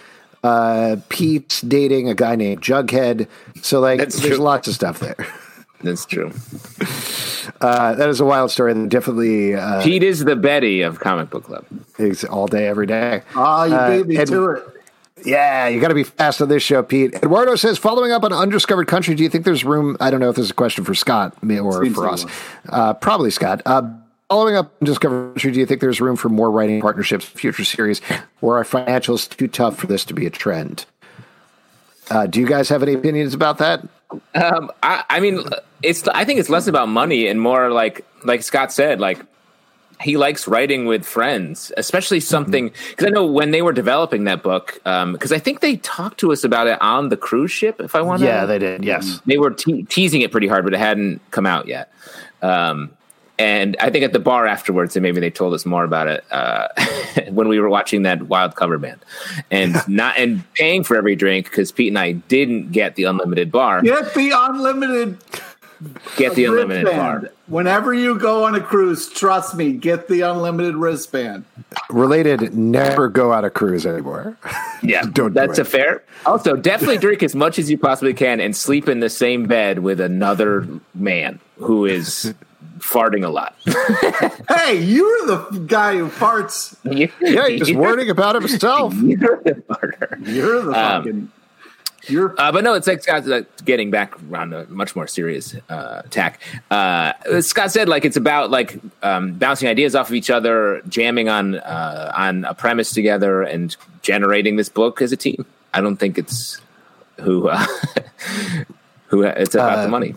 Uh, 0.44 0.98
Pete's 1.10 1.62
dating 1.62 2.10
a 2.10 2.16
guy 2.16 2.36
named 2.36 2.62
Jughead. 2.62 3.28
So 3.62 3.80
like, 3.80 4.00
That's 4.00 4.20
there's 4.20 4.38
true. 4.38 4.44
lots 4.44 4.68
of 4.68 4.74
stuff 4.74 5.00
there. 5.00 5.16
That's 5.84 6.06
true. 6.06 6.32
Uh, 7.60 7.96
that 7.96 8.08
is 8.10 8.20
a 8.20 8.26
wild 8.26 8.52
story. 8.52 8.72
And 8.72 8.90
definitely, 8.90 9.56
uh, 9.56 9.82
Pete 9.84 10.04
is 10.04 10.24
the 10.24 10.36
Betty 10.36 10.82
of 10.82 11.00
comic 11.00 11.30
book 11.30 11.44
club. 11.46 11.66
He's 11.98 12.24
all 12.24 12.48
day, 12.48 12.68
every 12.68 12.86
day. 12.88 13.22
Oh, 13.36 13.64
you 13.64 13.74
Uh, 13.76 13.98
beat 13.98 14.08
me 14.08 14.16
and- 14.18 14.28
to 14.28 14.50
it. 14.52 14.64
Yeah, 15.24 15.68
you 15.68 15.80
got 15.80 15.90
to 15.90 15.94
be 15.94 16.04
fast 16.04 16.42
on 16.42 16.50
this 16.50 16.64
show, 16.64 16.82
Pete. 16.82 17.14
Eduardo 17.14 17.56
says, 17.56 17.78
following 17.78 18.12
up 18.12 18.24
on 18.24 18.34
undiscovered 18.34 18.88
country, 18.88 19.14
do 19.14 19.22
you 19.22 19.30
think 19.30 19.46
there's 19.46 19.64
room? 19.64 19.96
I 20.00 20.10
don't 20.10 20.20
know 20.20 20.30
if 20.30 20.36
this 20.36 20.46
is 20.46 20.52
a 20.52 20.56
question 20.56 20.84
for 20.84 20.96
Scott 20.96 21.44
me- 21.44 21.60
or 21.60 21.84
Seems 21.84 21.96
for 21.96 22.10
us. 22.10 22.26
Uh, 22.70 22.96
probably 22.96 23.30
Scott. 23.30 23.62
Uh, 23.66 23.84
following 24.30 24.56
up 24.56 24.66
on 24.68 24.72
undiscovered 24.88 25.36
country, 25.36 25.52
do 25.52 25.60
you 25.60 25.68
think 25.68 25.80
there's 25.80 26.02
room 26.02 26.16
for 26.16 26.30
more 26.30 26.50
writing 26.50 26.82
partnerships, 26.82 27.30
in 27.32 27.38
future 27.38 27.64
series, 27.64 28.02
or 28.42 28.58
are 28.60 28.64
financials 28.64 29.30
too 29.30 29.48
tough 29.48 29.78
for 29.78 29.86
this 29.86 30.04
to 30.06 30.16
be 30.16 30.26
a 30.26 30.32
trend? 30.32 30.86
Uh, 32.10 32.26
do 32.28 32.40
you 32.40 32.48
guys 32.48 32.70
have 32.70 32.84
any 32.84 32.94
opinions 32.94 33.34
about 33.34 33.58
that? 33.60 33.88
Um, 34.36 34.72
I, 34.84 35.04
I 35.10 35.20
mean, 35.20 35.46
it's. 35.82 36.08
I 36.08 36.26
think 36.26 36.40
it's 36.40 36.50
less 36.50 36.68
about 36.68 36.90
money 36.90 37.28
and 37.28 37.40
more 37.40 37.72
like, 37.72 38.06
like 38.26 38.44
Scott 38.44 38.74
said, 38.74 39.00
like 39.00 39.20
he 40.02 40.18
likes 40.18 40.48
writing 40.48 40.86
with 40.86 41.06
friends, 41.06 41.72
especially 41.78 42.20
something 42.20 42.74
because 42.90 43.06
I 43.06 43.10
know 43.10 43.26
when 43.26 43.52
they 43.52 43.62
were 43.62 43.72
developing 43.72 44.26
that 44.26 44.44
book, 44.44 44.80
because 44.84 45.32
I 45.32 45.38
think 45.40 45.62
they 45.62 45.78
talked 45.78 46.20
to 46.22 46.32
us 46.32 46.44
about 46.44 46.68
it 46.68 46.82
on 46.82 47.10
the 47.10 47.18
cruise 47.18 47.52
ship. 47.52 47.80
If 47.80 47.96
I 47.96 48.02
want, 48.02 48.20
to, 48.22 48.26
Yeah, 48.26 48.46
they 48.46 48.60
did. 48.60 48.84
Yes. 48.84 49.22
they 49.26 49.38
were 49.38 49.52
te- 49.52 49.84
teasing 49.84 50.22
it 50.22 50.32
pretty 50.32 50.48
hard, 50.48 50.64
but 50.66 50.74
it 50.74 50.80
hadn't 50.80 51.22
come 51.32 51.46
out 51.46 51.68
yet. 51.68 51.92
Um, 52.42 52.92
and 53.42 53.76
I 53.80 53.90
think 53.90 54.06
at 54.06 54.14
the 54.14 54.20
bar 54.20 54.46
afterwards, 54.46 54.96
and 54.96 55.02
maybe 55.02 55.20
they 55.20 55.32
told 55.32 55.56
us 55.56 55.66
more 55.66 55.84
about 55.84 56.08
it 56.08 56.24
uh, 56.30 56.68
when 57.32 57.48
we 57.48 57.60
were 57.60 57.70
watching 57.70 58.04
that 58.04 58.22
wild 58.24 58.56
cover 58.56 58.78
band, 58.78 59.04
and 59.50 59.76
not 59.88 60.18
and 60.18 60.44
paying 60.54 60.84
for 60.84 60.96
every 60.96 61.16
drink 61.16 61.46
because 61.46 61.72
Pete 61.72 61.88
and 61.88 61.98
I 61.98 62.12
didn't 62.12 62.72
get 62.72 62.96
the 62.96 63.06
unlimited 63.06 63.52
bar. 63.52 63.82
Get 63.82 64.14
the 64.14 64.32
unlimited 64.36 65.18
Get 66.16 66.36
the 66.36 66.46
unlimited 66.46 66.84
wristband. 66.84 67.22
bar. 67.24 67.32
Whenever 67.48 67.92
you 67.92 68.20
go 68.20 68.44
on 68.44 68.54
a 68.54 68.62
cruise, 68.62 69.10
trust 69.10 69.56
me, 69.56 69.72
get 69.72 70.08
the 70.08 70.22
unlimited 70.22 70.76
wristband. 70.76 71.44
Related, 71.90 72.54
never 72.56 73.10
go 73.10 73.34
out 73.34 73.44
a 73.44 73.50
cruise 73.50 73.86
anymore. 73.86 74.38
Yeah, 74.84 75.04
Don't 75.04 75.36
that's 75.36 75.60
it. 75.60 75.62
a 75.62 75.66
fair. 75.66 76.04
Also, 76.26 76.56
definitely 76.56 76.98
drink 76.98 77.22
as 77.22 77.36
much 77.36 77.60
as 77.60 77.70
you 77.70 77.78
possibly 77.78 78.16
can 78.16 78.40
and 78.40 78.56
sleep 78.58 78.90
in 78.90 79.00
the 79.00 79.12
same 79.12 79.46
bed 79.46 79.78
with 79.78 80.02
another 80.02 80.68
man 80.96 81.40
who 81.58 81.86
is 81.86 82.34
farting 82.82 83.24
a 83.26 83.30
lot. 83.30 83.56
Hey, 84.50 84.78
you're 84.82 85.26
the 85.28 85.64
guy 85.68 85.96
who 85.98 86.08
farts. 86.10 86.76
yeah, 86.84 87.48
he's 87.48 87.74
worrying 87.74 88.10
about 88.10 88.36
himself. 88.36 88.94
You're 88.96 89.42
the 89.44 89.56
farter. 89.70 90.28
You're 90.28 90.62
the 90.62 90.72
Um, 90.72 91.04
fucking. 91.04 91.32
You're 92.08 92.34
Uh, 92.40 92.52
but 92.52 92.64
no, 92.64 92.74
it's 92.74 92.88
like 92.88 93.04
Scott 93.04 93.26
like, 93.28 93.64
getting 93.64 93.92
back 93.92 94.14
around 94.30 94.54
a 94.54 94.66
much 94.68 94.96
more 94.96 95.06
serious 95.08 95.56
uh, 95.70 96.02
attack. 96.06 96.42
Uh, 96.72 97.14
Scott 97.42 97.72
said 97.72 97.88
like 97.88 98.06
it's 98.06 98.18
about 98.18 98.50
like 98.50 98.80
um, 99.04 99.34
bouncing 99.34 99.70
ideas 99.70 99.96
off 99.96 100.10
of 100.10 100.16
each 100.16 100.30
other, 100.32 100.82
jamming 100.90 101.30
on 101.30 101.56
uh, 101.56 102.12
on 102.16 102.44
a 102.46 102.54
premise 102.56 102.92
together, 102.92 103.44
and 103.44 103.76
generating 104.02 104.56
this 104.56 104.68
book 104.70 105.02
as 105.02 105.12
a 105.12 105.18
team. 105.18 105.46
I 105.74 105.80
don't 105.82 105.98
think 105.98 106.18
it's 106.18 106.60
who 107.20 107.48
uh, 107.50 107.66
who 109.08 109.22
it's 109.24 109.54
about 109.56 109.80
Uh, 109.80 109.84
the 109.84 109.90
money. 109.90 110.16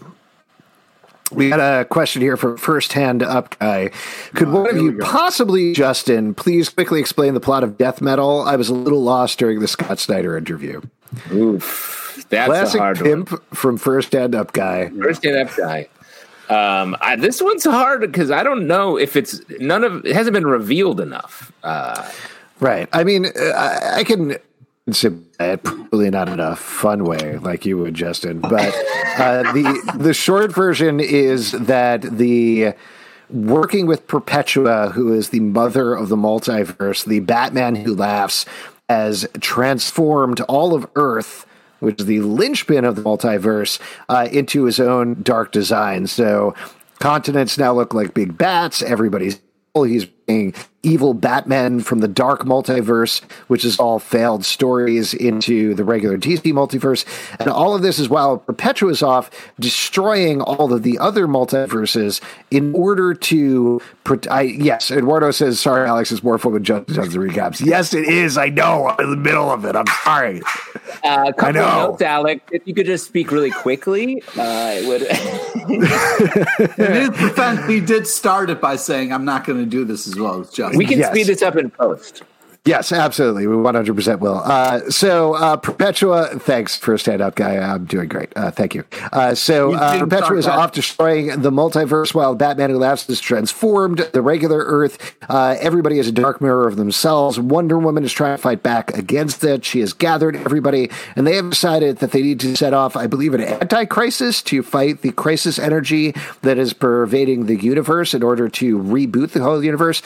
We 1.35 1.48
got 1.48 1.61
a 1.61 1.85
question 1.85 2.23
here 2.23 2.36
from 2.36 2.56
First 2.56 2.93
Hand 2.93 3.23
Up 3.23 3.59
Guy. 3.59 3.90
Could 4.35 4.48
one 4.51 4.69
of 4.69 4.77
you, 4.77 4.98
possibly 4.98 5.73
Justin, 5.73 6.35
please 6.35 6.69
quickly 6.69 7.01
explain 7.01 7.35
the 7.35 7.40
plot 7.40 7.65
of 7.65 7.77
Death 7.77 8.01
Metal? 8.01 8.43
I 8.43 8.56
was 8.56 8.69
a 8.69 8.74
little 8.74 9.02
lost 9.02 9.39
during 9.39 9.61
the 9.61 9.69
Scott 9.69 9.98
Snyder 9.98 10.36
interview. 10.36 10.81
Oof, 11.32 12.24
that's 12.28 12.48
Classic 12.48 12.81
a 12.81 12.82
hard 12.82 12.97
one. 13.01 13.05
pimp 13.27 13.55
from 13.55 13.77
First 13.77 14.12
Hand 14.12 14.35
Up 14.35 14.52
Guy. 14.52 14.90
First 14.90 15.24
Hand 15.24 15.48
up 15.48 15.56
guy. 15.56 15.89
Um, 16.48 16.97
I, 17.01 17.16
this 17.16 17.40
one's 17.40 17.65
hard 17.65 18.01
because 18.02 18.31
I 18.31 18.43
don't 18.43 18.66
know 18.66 18.98
if 18.98 19.16
it's 19.16 19.40
none 19.61 19.82
of 19.82 20.05
it 20.05 20.15
hasn't 20.15 20.35
been 20.35 20.47
revealed 20.47 21.01
enough. 21.01 21.52
Uh, 21.62 22.11
Right. 22.61 22.89
I 22.93 23.02
mean, 23.05 23.27
uh, 23.27 23.31
I, 23.56 23.97
I 23.98 24.05
can 24.05 24.36
say 24.93 25.11
it 25.40 25.62
probably 25.62 26.11
not 26.11 26.28
in 26.28 26.40
a 26.40 26.56
fun 26.56 27.05
way 27.05 27.39
like 27.39 27.65
you 27.65 27.78
would, 27.78 27.94
Justin. 27.94 28.40
But 28.40 28.74
uh, 29.19 29.52
the 29.52 29.94
the 29.97 30.15
short 30.15 30.52
version 30.52 31.01
is 31.01 31.52
that 31.52 32.02
the 32.02 32.74
working 33.31 33.86
with 33.86 34.06
Perpetua, 34.06 34.90
who 34.90 35.12
is 35.12 35.31
the 35.31 35.40
mother 35.40 35.94
of 35.94 36.09
the 36.09 36.16
multiverse, 36.16 37.05
the 37.05 37.20
Batman 37.20 37.77
who 37.77 37.94
laughs, 37.94 38.44
has 38.89 39.27
transformed 39.40 40.40
all 40.43 40.74
of 40.74 40.86
Earth. 40.97 41.47
Which 41.81 42.01
is 42.01 42.06
the 42.06 42.20
linchpin 42.20 42.86
of 42.86 42.97
the 42.97 43.02
multiverse 43.02 43.78
uh, 44.09 44.27
into 44.32 44.65
his 44.65 44.81
own 44.81 45.23
dark 45.23 45.52
design. 45.52 46.06
So 46.06 46.55
continents 46.98 47.59
now 47.59 47.74
look 47.74 47.93
like 47.93 48.15
big 48.15 48.39
bats. 48.39 48.81
Everybody's 48.81 49.39
He's 49.74 50.06
evil 50.84 51.14
Batman 51.14 51.80
from 51.80 52.01
the 52.01 52.09
dark 52.09 52.42
multiverse, 52.42 53.22
which 53.48 53.64
is 53.64 53.78
all 53.78 53.98
failed 53.98 54.44
stories, 54.44 55.14
into 55.14 55.74
the 55.74 55.84
regular 55.84 56.16
DC 56.18 56.52
multiverse. 56.52 57.05
And 57.40 57.48
all 57.48 57.74
of 57.74 57.82
this 57.82 57.98
is 57.98 58.09
while 58.09 58.38
Perpetua 58.38 58.90
is 58.90 59.02
off 59.02 59.30
destroying 59.59 60.40
all 60.40 60.72
of 60.72 60.82
the 60.82 60.98
other 60.98 61.26
multiverses 61.26 62.20
in 62.51 62.74
order 62.74 63.14
to. 63.14 63.80
Pro- 64.05 64.18
I, 64.30 64.42
yes, 64.42 64.90
Eduardo 64.90 65.30
says, 65.30 65.59
sorry, 65.59 65.88
Alex, 65.88 66.12
it's 66.12 66.22
more 66.22 66.38
fun 66.38 66.52
with 66.52 66.64
Justin's 66.64 67.16
recaps. 67.16 67.64
Yes, 67.64 67.94
it 67.94 68.06
is. 68.06 68.36
I 68.36 68.48
know. 68.48 68.88
I'm 68.88 69.05
in 69.05 69.10
the 69.10 69.16
middle 69.16 69.51
of 69.51 69.64
it. 69.64 69.74
I'm 69.74 69.86
sorry. 70.05 70.42
uh, 71.02 71.24
a 71.28 71.32
couple 71.32 71.55
know. 71.55 71.64
of 71.64 71.90
notes, 71.90 72.02
Alec. 72.02 72.42
If 72.51 72.66
you 72.66 72.74
could 72.74 72.86
just 72.86 73.06
speak 73.06 73.30
really 73.30 73.51
quickly, 73.51 74.22
uh, 74.36 74.74
it 74.74 74.86
would. 74.86 75.02
in 76.78 76.92
his 76.92 77.09
defense, 77.10 77.66
he 77.66 77.80
did 77.80 78.06
start 78.06 78.51
it 78.51 78.60
by 78.60 78.76
saying, 78.76 79.12
"I'm 79.12 79.24
not 79.24 79.44
going 79.46 79.59
to 79.59 79.66
do 79.66 79.84
this 79.84 80.06
as 80.15 80.20
well 80.20 80.41
as 80.41 80.51
Justin." 80.51 80.78
we 80.78 80.86
can 80.86 80.99
Yes. 80.99 81.11
speed 81.11 81.27
this 81.27 81.43
up 81.43 81.57
in 81.57 81.70
post. 81.70 82.23
Yes, 82.66 82.93
absolutely. 82.93 83.47
We 83.47 83.57
100% 83.57 84.20
will. 84.20 84.41
Uh, 84.43 84.89
so, 84.89 85.35
uh, 85.35 85.57
Perpetua, 85.59 86.39
thanks 86.39 86.78
for 86.78 86.95
a 86.95 86.99
stand 86.99 87.20
up 87.20 87.35
guy. 87.35 87.59
I'm 87.59 87.85
doing 87.85 88.09
great. 88.09 88.32
Uh, 88.35 88.51
thank 88.51 88.74
you. 88.74 88.85
Uh, 89.12 89.35
so, 89.35 89.73
You 89.73 89.77
uh, 89.77 89.99
Perpetua 89.99 90.39
is 90.39 90.47
off 90.47 90.73
destroying 90.73 91.43
the 91.43 91.51
multiverse 91.51 92.15
while 92.15 92.35
Batman 92.35 92.70
Who 92.70 92.78
Laughs 92.78 93.07
is 93.11 93.20
transformed. 93.20 93.99
The 94.15 94.23
regular 94.23 94.65
Earth, 94.65 95.15
uh, 95.28 95.57
everybody 95.61 95.99
is 95.99 96.09
a 96.09 96.12
dark 96.12 96.41
mirror 96.41 96.66
of 96.66 96.77
themselves. 96.77 97.39
Wonder 97.39 97.78
Woman 97.78 98.03
is 98.03 98.15
trying 98.15 98.39
to 98.39 98.41
fight 98.41 98.62
back 98.62 98.97
against 98.97 99.45
it. 99.45 99.66
She 99.66 99.81
has 99.81 99.93
gathered 99.93 100.35
everybody, 100.35 100.91
and 101.16 101.27
they 101.27 101.36
have 101.36 101.51
decided 101.51 101.99
that 101.99 102.12
they 102.12 102.23
need 102.23 102.41
to 102.41 102.57
set 102.57 102.73
off, 102.73 102.97
I 102.97 103.07
believe, 103.07 103.35
an 103.35 103.43
anti 103.43 103.85
crisis 103.85 104.41
to 104.45 104.62
fight 104.62 105.03
the 105.03 105.12
crisis 105.12 105.59
energy 105.59 106.15
that 106.41 106.57
is 106.57 106.73
pervading 106.73 107.45
the 107.45 107.57
universe 107.57 108.15
in 108.15 108.23
order 108.23 108.49
to 108.49 108.78
reboot 108.78 109.32
the 109.32 109.43
whole 109.43 109.62
universe 109.62 110.01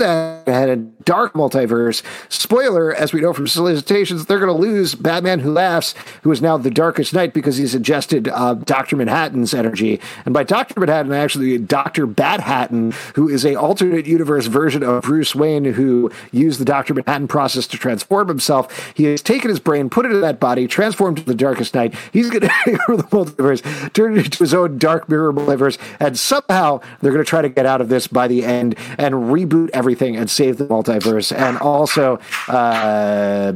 that 0.00 0.48
had 0.48 0.68
a 0.68 0.76
dark 0.76 1.34
multiverse. 1.34 2.02
Spoiler, 2.28 2.92
as 2.92 3.12
we 3.12 3.20
know 3.20 3.32
from 3.32 3.46
solicitations, 3.46 4.26
they're 4.26 4.40
going 4.40 4.54
to 4.54 4.60
lose 4.60 4.94
Batman 4.94 5.40
Who 5.40 5.52
Laughs, 5.52 5.94
who 6.22 6.32
is 6.32 6.42
now 6.42 6.56
the 6.56 6.70
Darkest 6.70 7.14
Knight 7.14 7.32
because 7.32 7.56
he's 7.56 7.74
ingested 7.74 8.28
uh, 8.28 8.54
Doctor 8.54 8.96
Manhattan's 8.96 9.54
energy. 9.54 10.00
And 10.24 10.34
by 10.34 10.42
Doctor 10.42 10.80
Manhattan, 10.80 11.12
I 11.12 11.18
actually 11.18 11.58
Doctor 11.58 12.06
Bat 12.06 12.40
Hatton, 12.40 12.92
who 13.14 13.28
is 13.28 13.44
a 13.44 13.54
alternate 13.54 14.06
universe 14.06 14.46
version 14.46 14.82
of 14.82 15.04
Bruce 15.04 15.34
Wayne, 15.34 15.64
who 15.64 16.10
used 16.32 16.58
the 16.58 16.64
Doctor 16.64 16.94
Manhattan 16.94 17.28
process 17.28 17.66
to 17.68 17.78
transform 17.78 18.26
himself. 18.28 18.92
He 18.96 19.04
has 19.04 19.22
taken 19.22 19.48
his 19.48 19.60
brain, 19.60 19.90
put 19.90 20.06
it 20.06 20.12
in 20.12 20.20
that 20.22 20.40
body, 20.40 20.66
transformed 20.66 21.18
to 21.18 21.24
the 21.24 21.34
Darkest 21.34 21.74
Knight. 21.74 21.94
He's 22.12 22.30
going 22.30 22.40
to 22.48 22.50
take 22.64 22.88
over 22.88 22.96
the 22.96 23.04
multiverse, 23.04 23.92
turn 23.92 24.16
it 24.16 24.24
into 24.24 24.38
his 24.38 24.54
own 24.54 24.78
dark 24.78 25.08
mirror 25.08 25.32
multiverse, 25.32 25.78
and 26.00 26.18
somehow 26.18 26.80
they're 27.00 27.12
going 27.12 27.24
to 27.24 27.28
try 27.28 27.42
to 27.42 27.48
get 27.48 27.64
out 27.64 27.80
of 27.80 27.88
this 27.88 28.08
by 28.08 28.26
the 28.26 28.44
end 28.44 28.74
and 28.98 29.14
reboot 29.14 29.70
everything 29.72 29.83
and 29.92 30.28
save 30.30 30.56
the 30.58 30.66
multiverse 30.66 31.36
and 31.36 31.58
also 31.58 32.18
uh, 32.48 33.52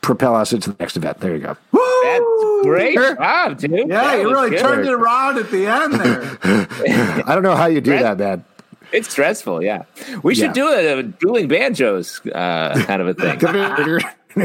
propel 0.00 0.34
us 0.36 0.52
into 0.52 0.70
the 0.70 0.76
next 0.80 0.96
event. 0.96 1.18
There 1.20 1.32
you 1.34 1.40
go. 1.40 1.56
That's 2.04 2.24
great 2.62 2.94
job, 2.96 3.58
dude. 3.58 3.70
yeah, 3.72 3.84
That 3.86 4.20
you 4.20 4.30
really 4.30 4.50
good. 4.50 4.60
turned 4.60 4.86
it 4.86 4.92
around 4.92 5.38
at 5.38 5.50
the 5.50 5.66
end 5.66 5.94
there. 5.94 6.38
I 7.26 7.34
don't 7.34 7.42
know 7.42 7.56
how 7.56 7.66
you 7.66 7.80
do 7.80 7.90
Brett? 7.92 8.18
that, 8.18 8.18
man. 8.18 8.44
It's 8.92 9.08
stressful. 9.10 9.62
Yeah, 9.62 9.84
we 10.22 10.34
should 10.34 10.54
Yeah. 10.56 10.62
do 10.64 10.68
a, 10.68 10.98
a 10.98 11.02
dueling 11.02 11.48
banjos 11.48 12.20
uh, 12.32 12.74
kind 12.86 13.02
of 13.02 13.08
a 13.08 13.14
thing. 13.14 14.00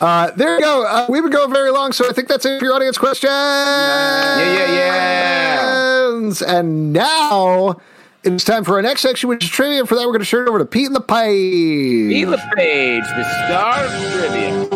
uh, 0.00 0.30
there 0.32 0.54
you 0.54 0.60
go. 0.60 0.84
Uh, 0.86 1.06
we've 1.08 1.22
been 1.22 1.30
going 1.32 1.52
very 1.52 1.70
long, 1.70 1.92
so 1.92 2.08
I 2.08 2.12
think 2.12 2.28
that's 2.28 2.44
it 2.46 2.58
for 2.58 2.64
your 2.64 2.74
audience 2.74 2.96
questions. 2.98 3.30
Yeah, 3.30 4.72
yeah, 4.72 4.72
yeah. 4.72 6.58
And 6.58 6.92
now 6.92 7.80
it's 8.24 8.44
time 8.44 8.64
for 8.64 8.74
our 8.74 8.82
next 8.82 9.02
section, 9.02 9.28
which 9.28 9.44
is 9.44 9.50
trivia. 9.50 9.84
For 9.86 9.94
that, 9.94 10.02
we're 10.06 10.12
going 10.12 10.24
to 10.24 10.26
turn 10.30 10.46
it 10.46 10.48
over 10.48 10.58
to 10.58 10.64
Pete 10.66 10.86
and 10.86 10.96
the 10.96 11.00
Pipe. 11.00 11.28
Be 11.28 12.24
LePage, 12.26 13.04
the 13.04 13.24
star 13.46 13.84
of 13.84 14.12
trivia. 14.12 14.68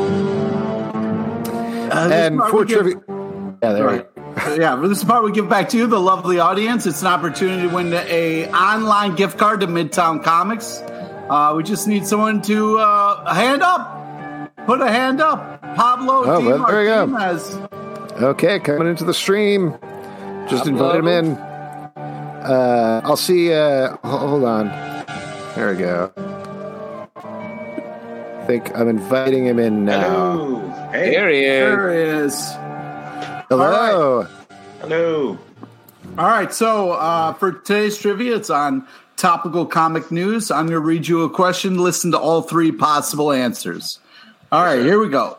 Uh, 1.90 2.08
and 2.12 2.38
for 2.38 2.58
we 2.60 2.66
give- 2.66 2.78
trivia. 2.82 3.02
Yeah, 3.62 3.72
there 3.72 3.86
we 3.88 3.92
Right. 3.94 4.14
go. 4.14 4.54
yeah, 4.60 4.76
for 4.80 4.86
this 4.88 5.02
part 5.02 5.24
we 5.24 5.32
give 5.32 5.48
back 5.48 5.68
to 5.70 5.76
you, 5.78 5.86
the 5.86 5.98
lovely 5.98 6.38
audience. 6.38 6.86
It's 6.86 7.00
an 7.02 7.08
opportunity 7.08 7.68
to 7.68 7.74
win 7.74 7.92
a 7.92 8.48
online 8.50 9.14
gift 9.16 9.36
card 9.38 9.60
to 9.60 9.66
Midtown 9.66 10.22
Comics. 10.22 10.80
Uh, 11.28 11.54
we 11.56 11.62
just 11.64 11.88
need 11.88 12.06
someone 12.06 12.40
to 12.42 12.78
uh, 12.78 13.34
hand 13.34 13.62
up. 13.62 13.94
Put 14.66 14.80
a 14.80 14.88
hand 14.90 15.20
up. 15.20 15.60
Pablo 15.74 16.24
Oh, 16.24 16.40
well, 16.46 16.66
there 16.66 16.82
you 16.82 16.88
go. 16.88 18.26
Okay, 18.28 18.60
coming 18.60 18.86
into 18.88 19.04
the 19.04 19.14
stream. 19.14 19.76
Just 20.48 20.66
invite 20.66 20.96
him 20.96 21.08
in. 21.08 21.47
Uh, 22.42 23.00
I'll 23.04 23.16
see. 23.16 23.52
Uh, 23.52 23.96
hold 24.04 24.44
on. 24.44 24.68
There 25.54 25.70
we 25.70 25.76
go. 25.76 26.12
I 27.16 28.44
think 28.46 28.74
I'm 28.76 28.88
inviting 28.88 29.46
him 29.46 29.58
in 29.58 29.84
now. 29.84 30.36
Hello. 30.36 30.68
Hey. 30.92 31.10
There 31.10 31.28
he 31.28 31.44
is. 31.44 31.46
There 31.46 31.90
it 31.90 32.24
is. 32.24 32.52
Hello. 33.50 34.26
Hello. 34.80 35.38
All 36.16 36.26
right, 36.26 36.52
so 36.52 36.92
uh, 36.92 37.32
for 37.34 37.52
today's 37.52 37.96
trivia, 37.98 38.36
it's 38.36 38.50
on 38.50 38.86
topical 39.16 39.66
comic 39.66 40.10
news. 40.10 40.50
I'm 40.50 40.66
going 40.66 40.72
to 40.72 40.80
read 40.80 41.06
you 41.06 41.22
a 41.22 41.30
question, 41.30 41.78
listen 41.78 42.10
to 42.12 42.18
all 42.18 42.42
three 42.42 42.72
possible 42.72 43.30
answers. 43.32 44.00
All 44.50 44.64
right, 44.64 44.80
here 44.80 44.98
we 44.98 45.08
go. 45.08 45.36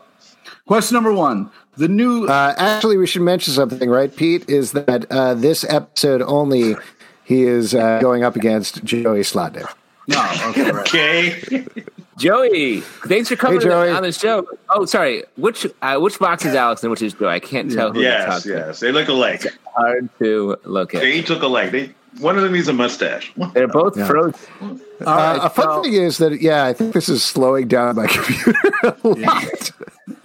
Question 0.66 0.94
number 0.94 1.12
one. 1.12 1.50
The 1.80 1.88
new. 1.88 2.26
Uh, 2.26 2.54
actually, 2.58 2.98
we 2.98 3.06
should 3.06 3.22
mention 3.22 3.54
something, 3.54 3.88
right, 3.88 4.14
Pete? 4.14 4.48
Is 4.50 4.72
that 4.72 5.06
uh, 5.10 5.32
this 5.32 5.64
episode 5.64 6.20
only 6.20 6.76
he 7.24 7.44
is 7.44 7.74
uh, 7.74 8.00
going 8.00 8.22
up 8.22 8.36
against 8.36 8.84
Joey 8.84 9.20
Slotnick. 9.20 9.66
no, 10.06 10.20
okay, 10.50 10.70
right. 10.70 10.80
Okay. 10.82 11.84
Joey, 12.18 12.80
thanks 12.80 13.30
for 13.30 13.36
coming 13.36 13.60
Hey, 13.62 13.68
Joey. 13.68 13.88
on 13.92 14.02
the 14.02 14.12
show. 14.12 14.46
Oh, 14.68 14.84
sorry. 14.84 15.24
Which 15.38 15.66
uh, 15.80 15.96
which 15.98 16.18
box 16.18 16.44
is 16.44 16.54
Alex 16.54 16.82
and 16.82 16.90
which 16.90 17.00
is 17.00 17.14
Joey? 17.14 17.28
I 17.28 17.40
can't 17.40 17.72
tell 17.72 17.88
who 17.92 18.00
to 18.00 18.02
yes, 18.02 18.42
to. 18.42 18.48
yes. 18.50 18.80
They 18.80 18.92
look 18.92 19.08
alike. 19.08 19.46
Hard 19.74 20.10
to 20.18 20.58
look 20.64 20.94
at. 20.94 21.00
They 21.00 21.12
each 21.12 21.30
look 21.30 21.42
alike. 21.42 21.70
They 21.70 21.94
one 22.18 22.36
of 22.36 22.42
them 22.42 22.52
needs 22.52 22.68
a 22.68 22.72
mustache. 22.72 23.32
They're 23.54 23.68
both 23.68 23.96
Yeah. 23.96 24.06
frozen. 24.06 24.38
All 24.60 24.70
right, 25.06 25.36
Uh, 25.38 25.46
a 25.46 25.50
fun 25.50 25.64
so- 25.64 25.82
thing 25.82 25.92
is 25.94 26.18
that, 26.18 26.40
yeah, 26.42 26.64
I 26.64 26.72
think 26.72 26.92
this 26.92 27.08
is 27.08 27.22
slowing 27.22 27.68
down 27.68 27.96
my 27.96 28.06
computer 28.08 28.58
a 28.82 29.08
lot. 29.08 29.70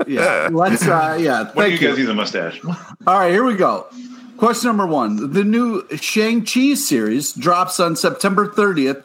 yeah, 0.07 0.49
let's. 0.51 0.85
Uh, 0.87 1.17
yeah, 1.19 1.39
One 1.39 1.47
of 1.47 1.53
thank 1.53 1.73
you 1.73 1.79
you. 1.79 1.87
guys 1.89 1.97
needs 1.97 2.09
a 2.09 2.13
mustache. 2.13 2.61
All 2.65 3.19
right, 3.19 3.31
here 3.31 3.43
we 3.45 3.55
go. 3.55 3.85
Question 4.37 4.67
number 4.69 4.85
one. 4.85 5.31
The 5.31 5.43
new 5.45 5.83
Shang-Chi 5.95 6.73
series 6.73 7.31
drops 7.31 7.79
on 7.79 7.95
September 7.95 8.47
30th. 8.47 9.03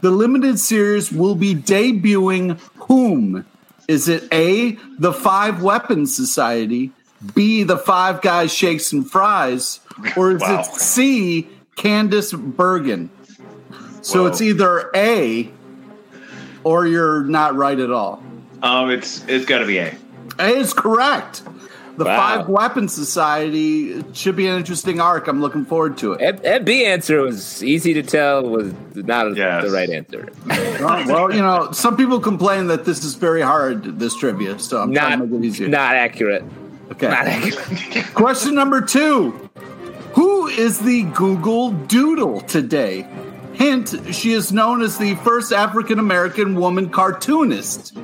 The 0.00 0.10
limited 0.10 0.58
series 0.58 1.12
will 1.12 1.34
be 1.34 1.54
debuting 1.54 2.58
whom? 2.88 3.44
Is 3.88 4.08
it 4.08 4.26
A, 4.32 4.78
the 4.98 5.12
Five 5.12 5.62
Weapons 5.62 6.14
Society, 6.16 6.92
B, 7.34 7.62
the 7.64 7.76
Five 7.76 8.22
Guys 8.22 8.50
Shakes 8.54 8.90
and 8.92 9.08
Fries, 9.10 9.80
or 10.16 10.30
is 10.30 10.40
Wow. 10.40 10.60
it 10.60 10.80
C, 10.80 11.46
Candice 11.76 12.32
Bergen? 12.56 13.10
So 14.02 14.22
Whoa. 14.22 14.26
it's 14.28 14.40
either 14.40 14.90
A 14.94 15.50
or 16.64 16.86
you're 16.86 17.24
not 17.24 17.54
right 17.54 17.78
at 17.78 17.90
all. 17.90 18.22
Um, 18.62 18.90
it's 18.90 19.24
it's 19.28 19.46
got 19.46 19.58
to 19.58 19.66
be 19.66 19.78
A. 19.78 19.96
A 20.38 20.48
is 20.48 20.72
correct. 20.74 21.42
The 21.96 22.04
Wow. 22.06 22.16
Five 22.38 22.48
Weapons 22.48 22.94
Society 22.94 24.02
should 24.14 24.34
be 24.36 24.46
an 24.46 24.56
interesting 24.56 25.00
arc. 25.00 25.26
I'm 25.28 25.40
looking 25.42 25.66
forward 25.66 25.98
to 25.98 26.12
it. 26.14 26.20
That, 26.20 26.42
that 26.44 26.64
B 26.64 26.86
answer 26.86 27.20
was 27.20 27.62
easy 27.62 27.92
to 27.94 28.02
tell 28.02 28.42
was 28.42 28.72
not 28.94 29.36
Yes. 29.36 29.64
the 29.64 29.70
right 29.70 29.90
answer. 29.90 30.28
Oh, 30.82 31.04
well, 31.06 31.34
you 31.34 31.42
know, 31.42 31.70
some 31.72 31.94
people 31.94 32.18
complain 32.20 32.68
that 32.68 32.86
this 32.86 33.04
is 33.04 33.14
very 33.16 33.42
hard, 33.42 33.98
this 33.98 34.16
trivia, 34.16 34.58
so 34.58 34.80
I'm 34.80 34.92
Not 34.92 35.08
trying 35.08 35.18
to 35.18 35.26
make 35.26 35.42
it 35.42 35.46
easier. 35.46 35.68
not 35.68 35.94
accurate. 35.94 36.42
okay. 36.92 37.08
Not 37.08 37.26
accurate. 37.26 38.06
Question 38.14 38.54
number 38.54 38.80
two 38.80 39.50
Who 40.14 40.48
is 40.48 40.80
the 40.80 41.04
Google 41.04 41.70
Doodle 41.70 42.40
today? 42.42 43.06
Hint, 43.54 43.94
she 44.12 44.32
is 44.32 44.52
known 44.52 44.82
as 44.82 44.98
the 44.98 45.14
first 45.16 45.52
African 45.52 45.98
American 45.98 46.54
woman 46.56 46.90
cartoonist. 46.90 47.96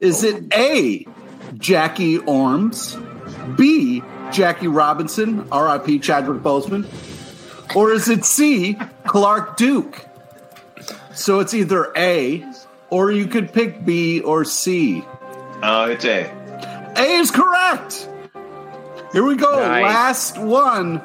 Is 0.00 0.24
it 0.24 0.52
A, 0.52 1.06
Jackie 1.56 2.18
Ormes, 2.18 2.96
B, 3.56 4.02
Jackie 4.32 4.68
Robinson, 4.68 5.48
RIP 5.50 6.02
Chadwick 6.02 6.42
Boseman, 6.42 6.84
or 7.74 7.92
is 7.92 8.08
it 8.08 8.24
C, 8.24 8.76
Clark 9.06 9.56
Duke? 9.56 10.04
So 11.14 11.40
it's 11.40 11.54
either 11.54 11.92
A, 11.96 12.44
or 12.90 13.10
you 13.10 13.26
could 13.26 13.52
pick 13.52 13.84
B 13.84 14.20
or 14.20 14.44
C. 14.44 15.02
Uh, 15.62 15.88
it's 15.90 16.04
A. 16.04 16.30
A 16.96 17.02
is 17.02 17.30
correct. 17.30 18.08
Here 19.12 19.24
we 19.24 19.36
go. 19.36 19.60
Nice. 19.60 19.82
Last 19.82 20.38
one. 20.38 21.00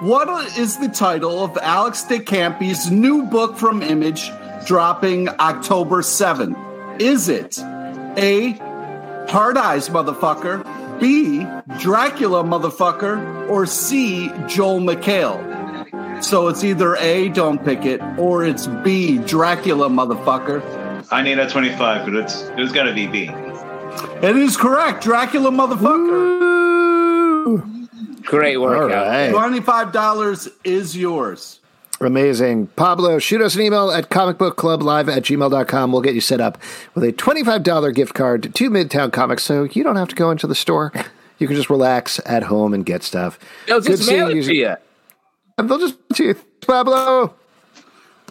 What 0.00 0.56
is 0.56 0.78
the 0.78 0.88
title 0.88 1.44
of 1.44 1.58
Alex 1.58 2.04
de 2.04 2.20
Campi's 2.20 2.90
new 2.90 3.24
book 3.24 3.58
from 3.58 3.82
Image 3.82 4.30
dropping 4.64 5.28
October 5.28 6.00
7th? 6.00 6.56
Is 6.98 7.28
it 7.28 7.58
A. 8.16 8.52
Hard 9.28 9.58
Eyes, 9.58 9.90
motherfucker, 9.90 10.64
B. 10.98 11.44
Dracula, 11.78 12.42
motherfucker, 12.42 13.46
or 13.50 13.66
C. 13.66 14.28
Joel 14.46 14.80
McHale? 14.80 16.24
So 16.24 16.48
it's 16.48 16.64
either 16.64 16.96
A, 16.96 17.28
don't 17.28 17.62
pick 17.62 17.84
it, 17.84 18.00
or 18.16 18.42
it's 18.42 18.68
B, 18.82 19.18
Dracula, 19.18 19.90
motherfucker. 19.90 20.62
I 21.10 21.20
need 21.20 21.38
a 21.38 21.46
twenty-five, 21.46 22.06
but 22.06 22.14
it's 22.14 22.40
it's 22.56 22.72
got 22.72 22.84
to 22.84 22.94
be 22.94 23.06
B. 23.06 23.30
It 24.22 24.34
is 24.34 24.56
correct, 24.56 25.04
Dracula, 25.04 25.50
motherfucker. 25.50 27.79
Great 28.22 28.56
All 28.56 28.62
workout. 28.64 29.06
right. 29.06 29.32
$25 29.32 30.52
is 30.64 30.96
yours. 30.96 31.60
Amazing. 32.00 32.68
Pablo, 32.68 33.18
shoot 33.18 33.42
us 33.42 33.54
an 33.56 33.60
email 33.62 33.90
at 33.90 34.08
comicbookclublive 34.08 35.14
at 35.14 35.22
gmail.com. 35.24 35.92
We'll 35.92 36.00
get 36.00 36.14
you 36.14 36.22
set 36.22 36.40
up 36.40 36.56
with 36.94 37.04
a 37.04 37.12
$25 37.12 37.94
gift 37.94 38.14
card 38.14 38.54
to 38.54 38.70
Midtown 38.70 39.12
Comics 39.12 39.42
so 39.44 39.64
you 39.64 39.82
don't 39.82 39.96
have 39.96 40.08
to 40.08 40.14
go 40.14 40.30
into 40.30 40.46
the 40.46 40.54
store. 40.54 40.92
You 41.38 41.46
can 41.46 41.56
just 41.56 41.68
relax 41.70 42.20
at 42.24 42.44
home 42.44 42.72
and 42.72 42.86
get 42.86 43.02
stuff. 43.02 43.38
They'll 43.66 43.80
just 43.80 44.08
mail 44.10 44.28
it 44.28 44.42
to 44.44 44.54
you. 44.54 44.76
And 45.58 45.68
they'll 45.68 45.78
just 45.78 45.96
to 46.14 46.24
you. 46.24 46.34
Pablo. 46.66 47.34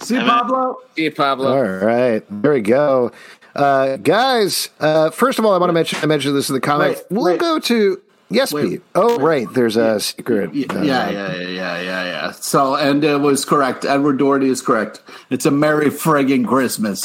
See, 0.02 0.18
Pablo? 0.18 0.78
See 0.96 1.04
you, 1.04 1.12
Pablo. 1.12 1.56
All 1.56 1.86
right. 1.86 2.24
There 2.30 2.54
we 2.54 2.62
go. 2.62 3.12
Uh, 3.56 3.98
guys, 3.98 4.70
uh, 4.80 5.10
first 5.10 5.40
of 5.40 5.46
all, 5.46 5.54
I 5.54 5.58
want 5.58 5.70
to 5.70 5.74
mention, 5.74 6.00
I 6.02 6.06
mentioned 6.06 6.36
this 6.36 6.50
in 6.50 6.56
the 6.56 6.62
comic. 6.62 6.98
Wait, 6.98 7.06
we'll 7.10 7.26
wait. 7.26 7.40
go 7.40 7.60
to, 7.60 8.02
yes, 8.30 8.54
Wait. 8.54 8.70
Pete. 8.70 8.82
Oh, 8.96 9.18
right. 9.20 9.48
There's 9.54 9.76
a 9.78 10.00
secret. 10.00 10.54
Yeah, 10.54 10.66
uh, 10.72 10.82
yeah, 10.82 11.10
yeah, 11.10 11.36
yeah, 11.36 11.82
yeah, 11.82 12.04
yeah. 12.06 12.32
So, 12.32 12.76
and 12.76 13.04
it 13.04 13.20
was 13.20 13.46
correct. 13.46 13.86
Edward 13.86 14.18
Doherty 14.18 14.50
is 14.50 14.62
correct. 14.62 15.02
It's 15.30 15.46
a 15.46 15.52
Merry 15.52 15.88
friggin' 15.88 16.48
Christmas. 16.48 17.04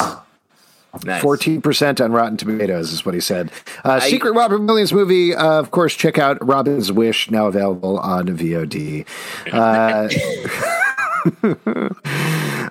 Nice. 1.03 1.21
Fourteen 1.21 1.61
percent 1.61 1.99
on 1.99 2.13
Rotten 2.13 2.37
Tomatoes 2.37 2.93
is 2.93 3.05
what 3.05 3.13
he 3.13 3.19
said. 3.19 3.51
Uh, 3.83 3.99
Secret 3.99 4.31
Robin 4.31 4.65
Williams 4.65 4.93
movie. 4.93 5.35
Uh, 5.35 5.59
of 5.59 5.71
course, 5.71 5.93
check 5.93 6.17
out 6.17 6.37
Robin's 6.45 6.89
Wish 6.89 7.29
now 7.29 7.47
available 7.47 7.99
on 7.99 8.27
VOD. 8.27 9.05
Uh, 9.51 10.07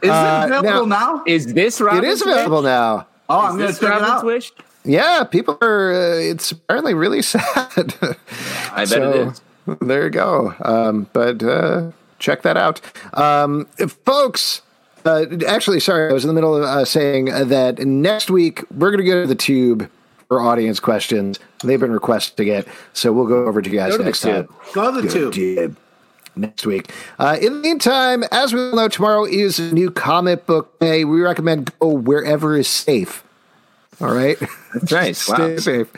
Is 0.02 0.10
it 0.10 0.52
available 0.58 0.86
now? 0.86 1.22
Is 1.26 1.52
this 1.52 1.80
it 1.80 1.84
Robin's 1.84 2.14
is 2.14 2.22
available 2.22 2.58
Wish? 2.58 2.64
now. 2.64 3.06
Oh, 3.28 3.40
Is 3.40 3.44
I'm 3.52 3.58
going 3.58 3.60
to 3.60 3.66
this 3.66 3.78
check 3.80 3.88
it 3.88 3.92
Robin's 3.92 4.10
out. 4.10 4.24
Wish? 4.24 4.52
Yeah, 4.84 5.24
people 5.24 5.56
are. 5.62 5.92
Uh, 5.92 6.14
it's 6.18 6.52
apparently 6.52 6.94
really 6.94 7.22
sad. 7.32 7.94
I 8.72 8.84
bet 8.86 9.02
it 9.02 9.16
is. 9.28 9.40
There 9.80 10.04
you 10.04 10.10
go. 10.10 10.54
Um, 10.62 11.08
but 11.12 11.42
uh, 11.42 11.90
check 12.18 12.42
that 12.42 12.56
out, 12.56 12.80
um, 13.14 13.64
folks. 14.04 14.60
Uh, 15.06 15.26
actually, 15.46 15.80
sorry, 15.80 16.10
I 16.10 16.12
was 16.12 16.24
in 16.24 16.28
the 16.28 16.34
middle 16.34 16.56
of 16.56 16.62
uh, 16.64 16.84
saying 16.84 17.26
that 17.26 17.78
next 17.78 18.30
week 18.30 18.62
we're 18.70 18.90
going 18.90 19.04
to 19.04 19.10
go 19.10 19.22
to 19.22 19.26
the 19.26 19.34
tube 19.34 19.90
for 20.28 20.40
audience 20.40 20.80
questions. 20.80 21.38
They've 21.62 21.80
been 21.80 21.92
requesting 21.92 22.48
it, 22.48 22.66
so 22.92 23.12
we'll 23.12 23.26
go 23.26 23.46
over 23.46 23.60
to 23.62 23.70
you 23.70 23.76
guys 23.76 23.92
Go 23.92 23.98
to 23.98 24.04
next 24.04 24.20
time. 24.20 24.48
Go 24.74 24.94
to 24.94 25.00
the 25.02 25.08
Go 25.08 25.30
tube. 25.30 25.32
tube 25.32 25.76
next 26.36 26.66
week. 26.66 26.90
Uh, 27.18 27.38
in 27.40 27.54
the 27.54 27.58
meantime, 27.60 28.22
as 28.32 28.52
we 28.52 28.60
all 28.60 28.76
know, 28.76 28.88
tomorrow 28.88 29.24
is 29.24 29.58
a 29.58 29.72
new 29.72 29.90
comic 29.90 30.44
book 30.46 30.78
day. 30.78 31.04
We 31.04 31.20
recommend 31.22 31.70
go 31.78 31.88
wherever 31.88 32.56
is 32.56 32.68
safe. 32.68 33.23
All 34.04 34.14
right. 34.14 34.38
That's 34.74 34.92
right. 34.92 35.16
Stay 35.16 35.54
Wow. 35.54 35.58
safe. 35.58 35.88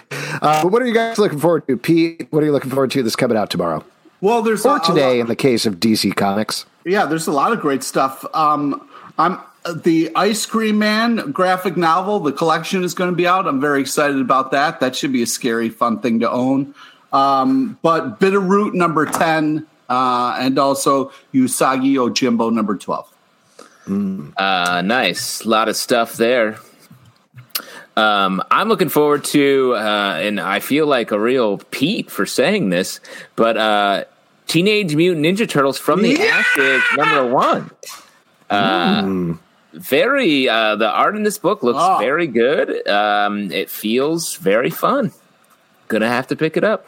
Uh, 0.43 0.63
but 0.63 0.71
what 0.73 0.81
are 0.83 0.87
you 0.87 0.95
guys 0.95 1.19
looking 1.19 1.39
forward 1.41 1.67
to, 1.67 1.77
Pete? 1.77 2.27
What 2.31 2.43
are 2.43 2.47
you 2.47 2.53
looking 2.53 2.71
forward 2.71 2.91
to 2.93 3.03
that's 3.03 3.17
coming 3.17 3.37
out 3.37 3.51
tomorrow 3.51 3.85
Well, 4.21 4.43
there's 4.43 4.65
or 4.65 4.77
a- 4.77 4.81
a 4.81 4.85
today? 4.85 5.15
lot- 5.19 5.21
In 5.23 5.27
the 5.27 5.37
case 5.37 5.67
of 5.67 5.81
DC 5.81 6.15
Comics, 6.15 6.65
Yeah, 6.85 7.07
there's 7.07 7.27
a 7.27 7.33
lot 7.33 7.53
of 7.53 7.61
great 7.61 7.83
stuff. 7.83 8.25
Um, 8.33 8.81
I'm 9.19 9.39
the 9.83 10.11
Ice 10.15 10.47
Cream 10.47 10.79
Man 10.79 11.33
graphic 11.33 11.77
novel. 11.77 12.21
The 12.21 12.31
collection 12.33 12.85
is 12.85 12.95
going 12.95 13.11
to 13.11 13.17
be 13.17 13.27
out. 13.27 13.49
I'm 13.49 13.61
very 13.61 13.81
excited 13.81 14.21
about 14.21 14.53
that. 14.53 14.79
That 14.79 14.95
should 14.95 15.13
be 15.13 15.23
a 15.23 15.27
scary, 15.27 15.69
fun 15.69 15.99
thing 15.99 16.21
to 16.21 16.31
own. 16.31 16.75
Um, 17.13 17.77
but 17.83 18.21
Bitterroot 18.21 18.75
number 18.75 19.07
ten, 19.07 19.67
uh, 19.89 20.37
and 20.39 20.59
also 20.61 21.11
Usagi 21.35 21.95
Yojimbo 21.95 22.53
number 22.53 22.77
twelve. 22.77 23.09
Mm. 23.89 24.33
Uh, 24.37 24.83
nice. 24.83 25.41
A 25.43 25.49
lot 25.49 25.69
of 25.69 25.75
stuff 25.77 26.17
there. 26.17 26.59
Um, 27.97 28.43
I'm 28.51 28.69
looking 28.69 28.91
forward 28.91 29.25
to, 29.27 29.75
uh, 29.75 30.19
and 30.21 30.39
I 30.39 30.61
feel 30.61 30.87
like 30.87 31.13
a 31.13 31.19
real 31.19 31.59
Pete 31.71 32.11
for 32.11 32.27
saying 32.27 32.69
this, 32.71 33.01
but 33.37 33.57
uh, 33.57 34.05
Teenage 34.47 34.95
Mutant 34.95 35.25
Ninja 35.25 35.49
Turtles 35.49 35.79
from 35.79 36.03
the 36.03 36.11
Yeah! 36.11 36.25
Ashes, 36.25 36.83
number 36.97 37.27
one. 37.27 37.71
Uh, 38.51 39.35
Very, 39.73 40.49
uh, 40.49 40.77
the 40.77 40.89
art 40.89 41.17
in 41.17 41.23
this 41.23 41.39
book 41.39 41.63
looks 41.63 41.79
Oh. 41.83 41.99
very 41.99 42.27
good. 42.27 42.87
Um, 42.89 43.51
it 43.51 43.71
feels 43.71 44.37
very 44.37 44.71
fun. 44.71 45.13
Gonna 45.89 46.09
have 46.09 46.27
to 46.29 46.37
pick 46.37 46.57
it 46.57 46.65
up. 46.65 46.87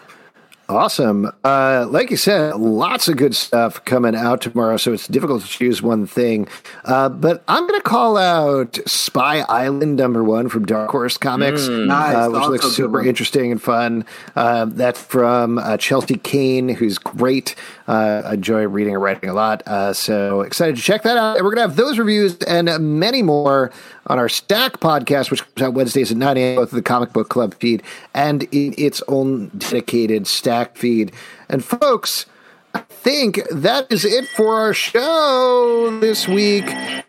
Awesome. 0.71 1.33
Uh, 1.45 1.87
like 1.89 2.11
you 2.11 2.19
said, 2.19 2.57
lots 2.57 3.09
of 3.09 3.17
good 3.17 3.35
stuff 3.35 3.83
coming 3.87 4.15
out 4.15 4.43
tomorrow, 4.43 4.77
so 4.77 4.93
it's 4.93 5.09
difficult 5.09 5.41
to 5.41 5.49
choose 5.49 5.81
one 5.81 6.07
thing. 6.07 6.47
Uh, 6.85 7.09
but 7.09 7.43
I'm 7.49 7.67
going 7.67 7.81
to 7.81 7.83
call 7.89 8.19
out 8.19 8.79
Spy 8.85 9.41
Island 9.49 9.97
number 9.97 10.23
one 10.23 10.51
from 10.51 10.67
Dark 10.67 10.91
Horse 10.91 11.17
Comics, 11.17 11.69
Nice. 11.69 12.15
uh, 12.15 12.29
which 12.29 12.39
Also 12.39 12.51
looks 12.51 12.67
super 12.77 13.03
interesting 13.03 13.51
and 13.51 13.63
fun. 13.63 14.05
Uh, 14.37 14.67
that's 14.67 15.03
from 15.03 15.57
uh, 15.57 15.79
Chelsea 15.79 16.17
Cain, 16.19 16.69
who's 16.69 16.99
great. 16.99 17.55
Uh, 17.87 18.21
I 18.27 18.35
enjoy 18.35 18.67
reading 18.69 18.93
and 18.93 19.03
writing 19.03 19.31
a 19.31 19.35
lot. 19.35 19.63
Uh, 19.67 19.95
so 19.95 20.43
excited 20.43 20.77
to 20.77 20.83
check 20.83 21.03
that 21.05 21.17
out. 21.17 21.37
And 21.39 21.45
we're 21.47 21.55
going 21.55 21.67
to 21.67 21.69
have 21.71 21.77
those 21.77 21.99
reviews 21.99 22.37
and 22.43 22.69
many 23.01 23.23
more 23.23 23.73
on 24.09 24.19
our 24.19 24.29
Stack 24.29 24.81
podcast, 24.81 25.31
which 25.31 25.45
comes 25.55 25.69
out 25.69 25.75
Wednesdays 25.75 26.11
at 26.11 26.17
9 26.17 26.37
a.m., 26.37 26.57
both 26.57 26.73
of 26.73 26.77
the 26.77 26.83
Comic 26.83 27.13
Book 27.13 27.29
Club 27.29 27.55
feed 27.55 27.83
and 28.15 28.43
in 28.53 28.75
its 28.79 29.03
own 29.09 29.49
dedicated 29.49 30.27
Stack 30.27 30.77
feed. 30.77 31.13
And 31.49 31.65
folks, 31.65 32.27
I 32.75 32.81
think 32.81 33.41
that 33.51 33.91
is 33.91 34.05
it 34.05 34.27
for 34.29 34.55
our 34.55 34.75
show 34.75 35.99
this 36.01 36.29
week. 36.29 36.65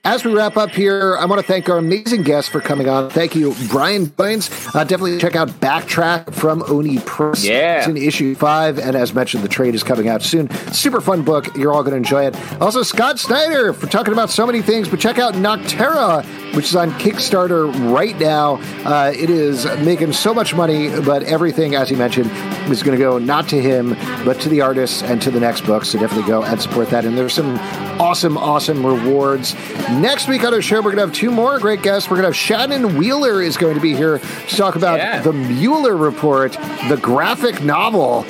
As 0.05 0.23
we 0.23 0.33
wrap 0.33 0.55
up 0.55 0.69
here, 0.69 1.17
I 1.17 1.25
want 1.25 1.41
to 1.41 1.45
thank 1.45 1.67
our 1.67 1.77
amazing 1.77 2.23
guests 2.23 2.49
for 2.49 2.61
coming 2.61 2.87
on. 2.87 3.09
Thank 3.09 3.35
you, 3.35 3.53
Brian 3.69 4.07
Joines. 4.07 4.73
Uh, 4.73 4.83
definitely 4.85 5.17
check 5.19 5.35
out 5.35 5.49
Backtrack 5.49 6.33
from 6.33 6.63
Oni 6.67 6.99
Press. 6.99 7.43
Yeah. 7.43 7.79
It's 7.79 7.87
in 7.87 7.97
issue 7.97 8.35
five, 8.35 8.79
and 8.79 8.95
as 8.95 9.13
mentioned, 9.13 9.43
the 9.43 9.49
trade 9.49 9.75
is 9.75 9.83
coming 9.83 10.07
out 10.07 10.23
soon. 10.23 10.49
Super 10.71 11.01
fun 11.01 11.23
book. 11.23 11.55
You're 11.57 11.73
all 11.73 11.83
going 11.83 11.91
to 11.91 11.97
enjoy 11.97 12.25
it. 12.25 12.61
Also, 12.61 12.81
Scott 12.81 13.19
Snyder 13.19 13.73
for 13.73 13.87
talking 13.87 14.13
about 14.13 14.29
so 14.29 14.47
many 14.47 14.61
things, 14.61 14.87
but 14.87 14.99
check 14.99 15.19
out 15.19 15.33
Nocterra, 15.33 16.23
which 16.55 16.65
is 16.69 16.75
on 16.75 16.91
Kickstarter 16.93 17.71
right 17.93 18.17
now. 18.19 18.55
Uh, 18.85 19.11
it 19.15 19.29
is 19.29 19.65
making 19.83 20.13
so 20.13 20.33
much 20.33 20.53
money, 20.55 20.89
but 21.01 21.23
everything, 21.23 21.75
as 21.75 21.89
he 21.89 21.95
mentioned, 21.95 22.29
is 22.71 22.83
going 22.83 22.97
to 22.97 23.03
go 23.03 23.17
not 23.17 23.47
to 23.49 23.61
him, 23.61 23.89
but 24.25 24.39
to 24.41 24.49
the 24.49 24.61
artists 24.61 25.01
and 25.03 25.21
to 25.21 25.31
the 25.31 25.39
next 25.39 25.65
book. 25.65 25.85
So 25.85 25.99
definitely 25.99 26.27
go 26.27 26.43
and 26.43 26.61
support 26.61 26.89
that. 26.89 27.05
And 27.05 27.17
there's 27.17 27.33
some 27.33 27.57
awesome, 27.99 28.37
awesome 28.37 28.85
rewards. 28.85 29.53
Next 29.91 30.27
week 30.27 30.43
on 30.43 30.53
our 30.53 30.61
show, 30.61 30.77
we're 30.77 30.91
going 30.95 30.97
to 30.97 31.01
have 31.07 31.13
two 31.13 31.31
more 31.31 31.59
great 31.59 31.81
guests. 31.81 32.09
We're 32.09 32.17
going 32.17 32.23
to 32.23 32.27
have 32.29 32.35
Shannon 32.35 32.97
Wheeler 32.97 33.41
is 33.41 33.57
going 33.57 33.75
to 33.75 33.81
be 33.81 33.95
here 33.95 34.19
to 34.19 34.55
talk 34.55 34.75
about 34.75 34.97
Yeah. 34.99 35.21
the 35.21 35.33
Mueller 35.33 35.95
Report, 35.97 36.53
the 36.89 36.99
graphic 37.01 37.61
novel. 37.63 38.25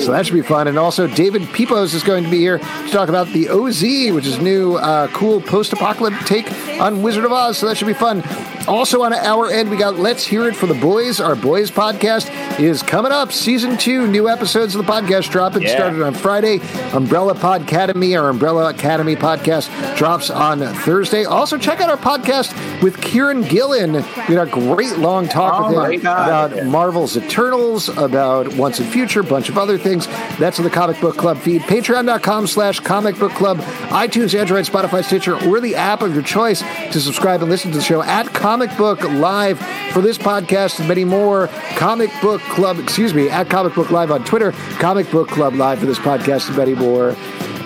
So 0.00 0.12
that 0.12 0.26
should 0.26 0.34
be 0.34 0.42
fun. 0.42 0.68
And 0.68 0.78
also, 0.78 1.06
David 1.06 1.42
Pepose 1.52 1.94
is 1.94 2.02
going 2.02 2.24
to 2.24 2.30
be 2.30 2.38
here 2.38 2.58
to 2.58 2.88
talk 2.90 3.08
about 3.08 3.26
the 3.28 3.48
OZ, 3.48 3.82
which 4.14 4.26
is 4.26 4.38
new, 4.38 4.76
uh, 4.76 5.08
cool 5.08 5.40
post 5.40 5.72
apocalyptic 5.72 6.26
take 6.26 6.80
on 6.80 7.02
Wizard 7.02 7.24
of 7.24 7.32
Oz. 7.32 7.58
So 7.58 7.66
that 7.66 7.76
should 7.76 7.86
be 7.88 7.94
fun. 7.94 8.22
Also, 8.68 9.02
on 9.02 9.14
our 9.14 9.50
end, 9.50 9.70
we 9.70 9.78
got 9.78 9.98
Let's 9.98 10.26
Hear 10.26 10.46
It 10.46 10.54
for 10.54 10.66
the 10.66 10.74
Boys. 10.74 11.20
Our 11.20 11.34
Boys 11.34 11.70
podcast 11.70 12.28
is 12.60 12.82
coming 12.82 13.12
up. 13.12 13.32
Season 13.32 13.78
two, 13.78 14.06
new 14.06 14.28
episodes 14.28 14.74
of 14.74 14.84
the 14.84 14.92
podcast 14.92 15.30
dropping. 15.30 15.62
Yeah. 15.62 15.74
Started 15.74 16.02
on 16.02 16.12
Friday. 16.12 16.60
Umbrella 16.92 17.34
Podcademy, 17.34 18.20
our 18.20 18.28
Umbrella 18.28 18.68
Academy 18.68 19.16
podcast, 19.16 19.70
drops 19.96 20.28
on 20.28 20.60
Thursday. 20.60 21.24
Also, 21.24 21.56
check 21.56 21.80
out 21.80 21.88
our 21.88 21.96
podcast 21.96 22.52
with 22.82 22.98
Kieron 22.98 23.48
Gillen. 23.48 23.92
We 23.92 24.00
had 24.34 24.48
a 24.48 24.50
great 24.50 24.98
long 24.98 25.28
talk 25.28 25.70
Oh 25.72 25.82
with 25.82 25.92
him 25.92 26.00
God. 26.02 26.52
about 26.52 26.66
Marvel's 26.66 27.16
Eternals, 27.16 27.88
about 27.96 28.54
Once 28.54 28.80
and 28.80 28.88
Future, 28.90 29.20
a 29.20 29.24
bunch 29.24 29.48
of 29.48 29.56
other 29.56 29.77
things. 29.80 30.06
That's 30.38 30.58
in 30.58 30.64
the 30.64 30.70
Comic 30.70 31.00
Book 31.00 31.16
Club 31.16 31.38
feed. 31.38 31.62
Patreon.com 31.62 32.46
slash 32.46 32.80
comic 32.80 33.18
book 33.18 33.32
club, 33.32 33.58
iTunes, 33.88 34.38
Android, 34.38 34.64
Spotify, 34.64 35.04
Stitcher, 35.04 35.36
or 35.48 35.60
the 35.60 35.74
app 35.74 36.02
of 36.02 36.12
your 36.14 36.22
choice 36.22 36.60
to 36.92 37.00
subscribe 37.00 37.40
and 37.42 37.50
listen 37.50 37.70
to 37.70 37.76
the 37.78 37.82
show 37.82 38.02
at 38.02 38.26
Comic 38.34 38.76
Book 38.76 39.02
Live 39.04 39.58
for 39.92 40.00
this 40.00 40.18
podcast 40.18 40.78
and 40.78 40.88
many 40.88 41.04
more. 41.04 41.48
Comic 41.76 42.10
Book 42.20 42.40
Club, 42.42 42.78
excuse 42.78 43.14
me, 43.14 43.28
at 43.28 43.48
Comic 43.48 43.74
Book 43.74 43.90
Live 43.90 44.10
on 44.10 44.24
Twitter, 44.24 44.52
Comic 44.78 45.10
Book 45.10 45.28
Club 45.28 45.54
Live 45.54 45.78
for 45.80 45.86
this 45.86 45.98
podcast 45.98 46.48
and 46.48 46.56
many 46.56 46.74
more. 46.74 47.14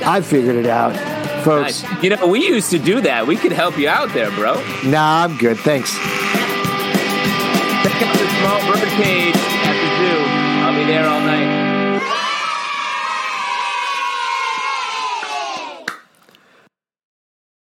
I 0.05 0.21
figured 0.21 0.57
it 0.57 0.67
out. 0.67 0.97
Folks, 1.45 1.83
Nice. 1.83 2.03
You 2.03 2.11
know, 2.11 2.27
we 2.29 2.47
used 2.47 2.71
to 2.71 2.79
do 2.79 3.01
that. 3.03 3.27
We 3.27 3.37
could 3.37 3.53
help 3.53 3.77
you 3.79 3.89
out 3.89 4.13
there, 4.15 4.31
bro. 4.31 4.55
nah, 4.85 5.25
I'm 5.25 5.37
good. 5.39 5.59
Thanks. 5.59 5.93
Check 7.83 8.03
out 8.03 8.17
the 8.17 8.27
Small 8.39 8.61
Birdcage 8.73 9.43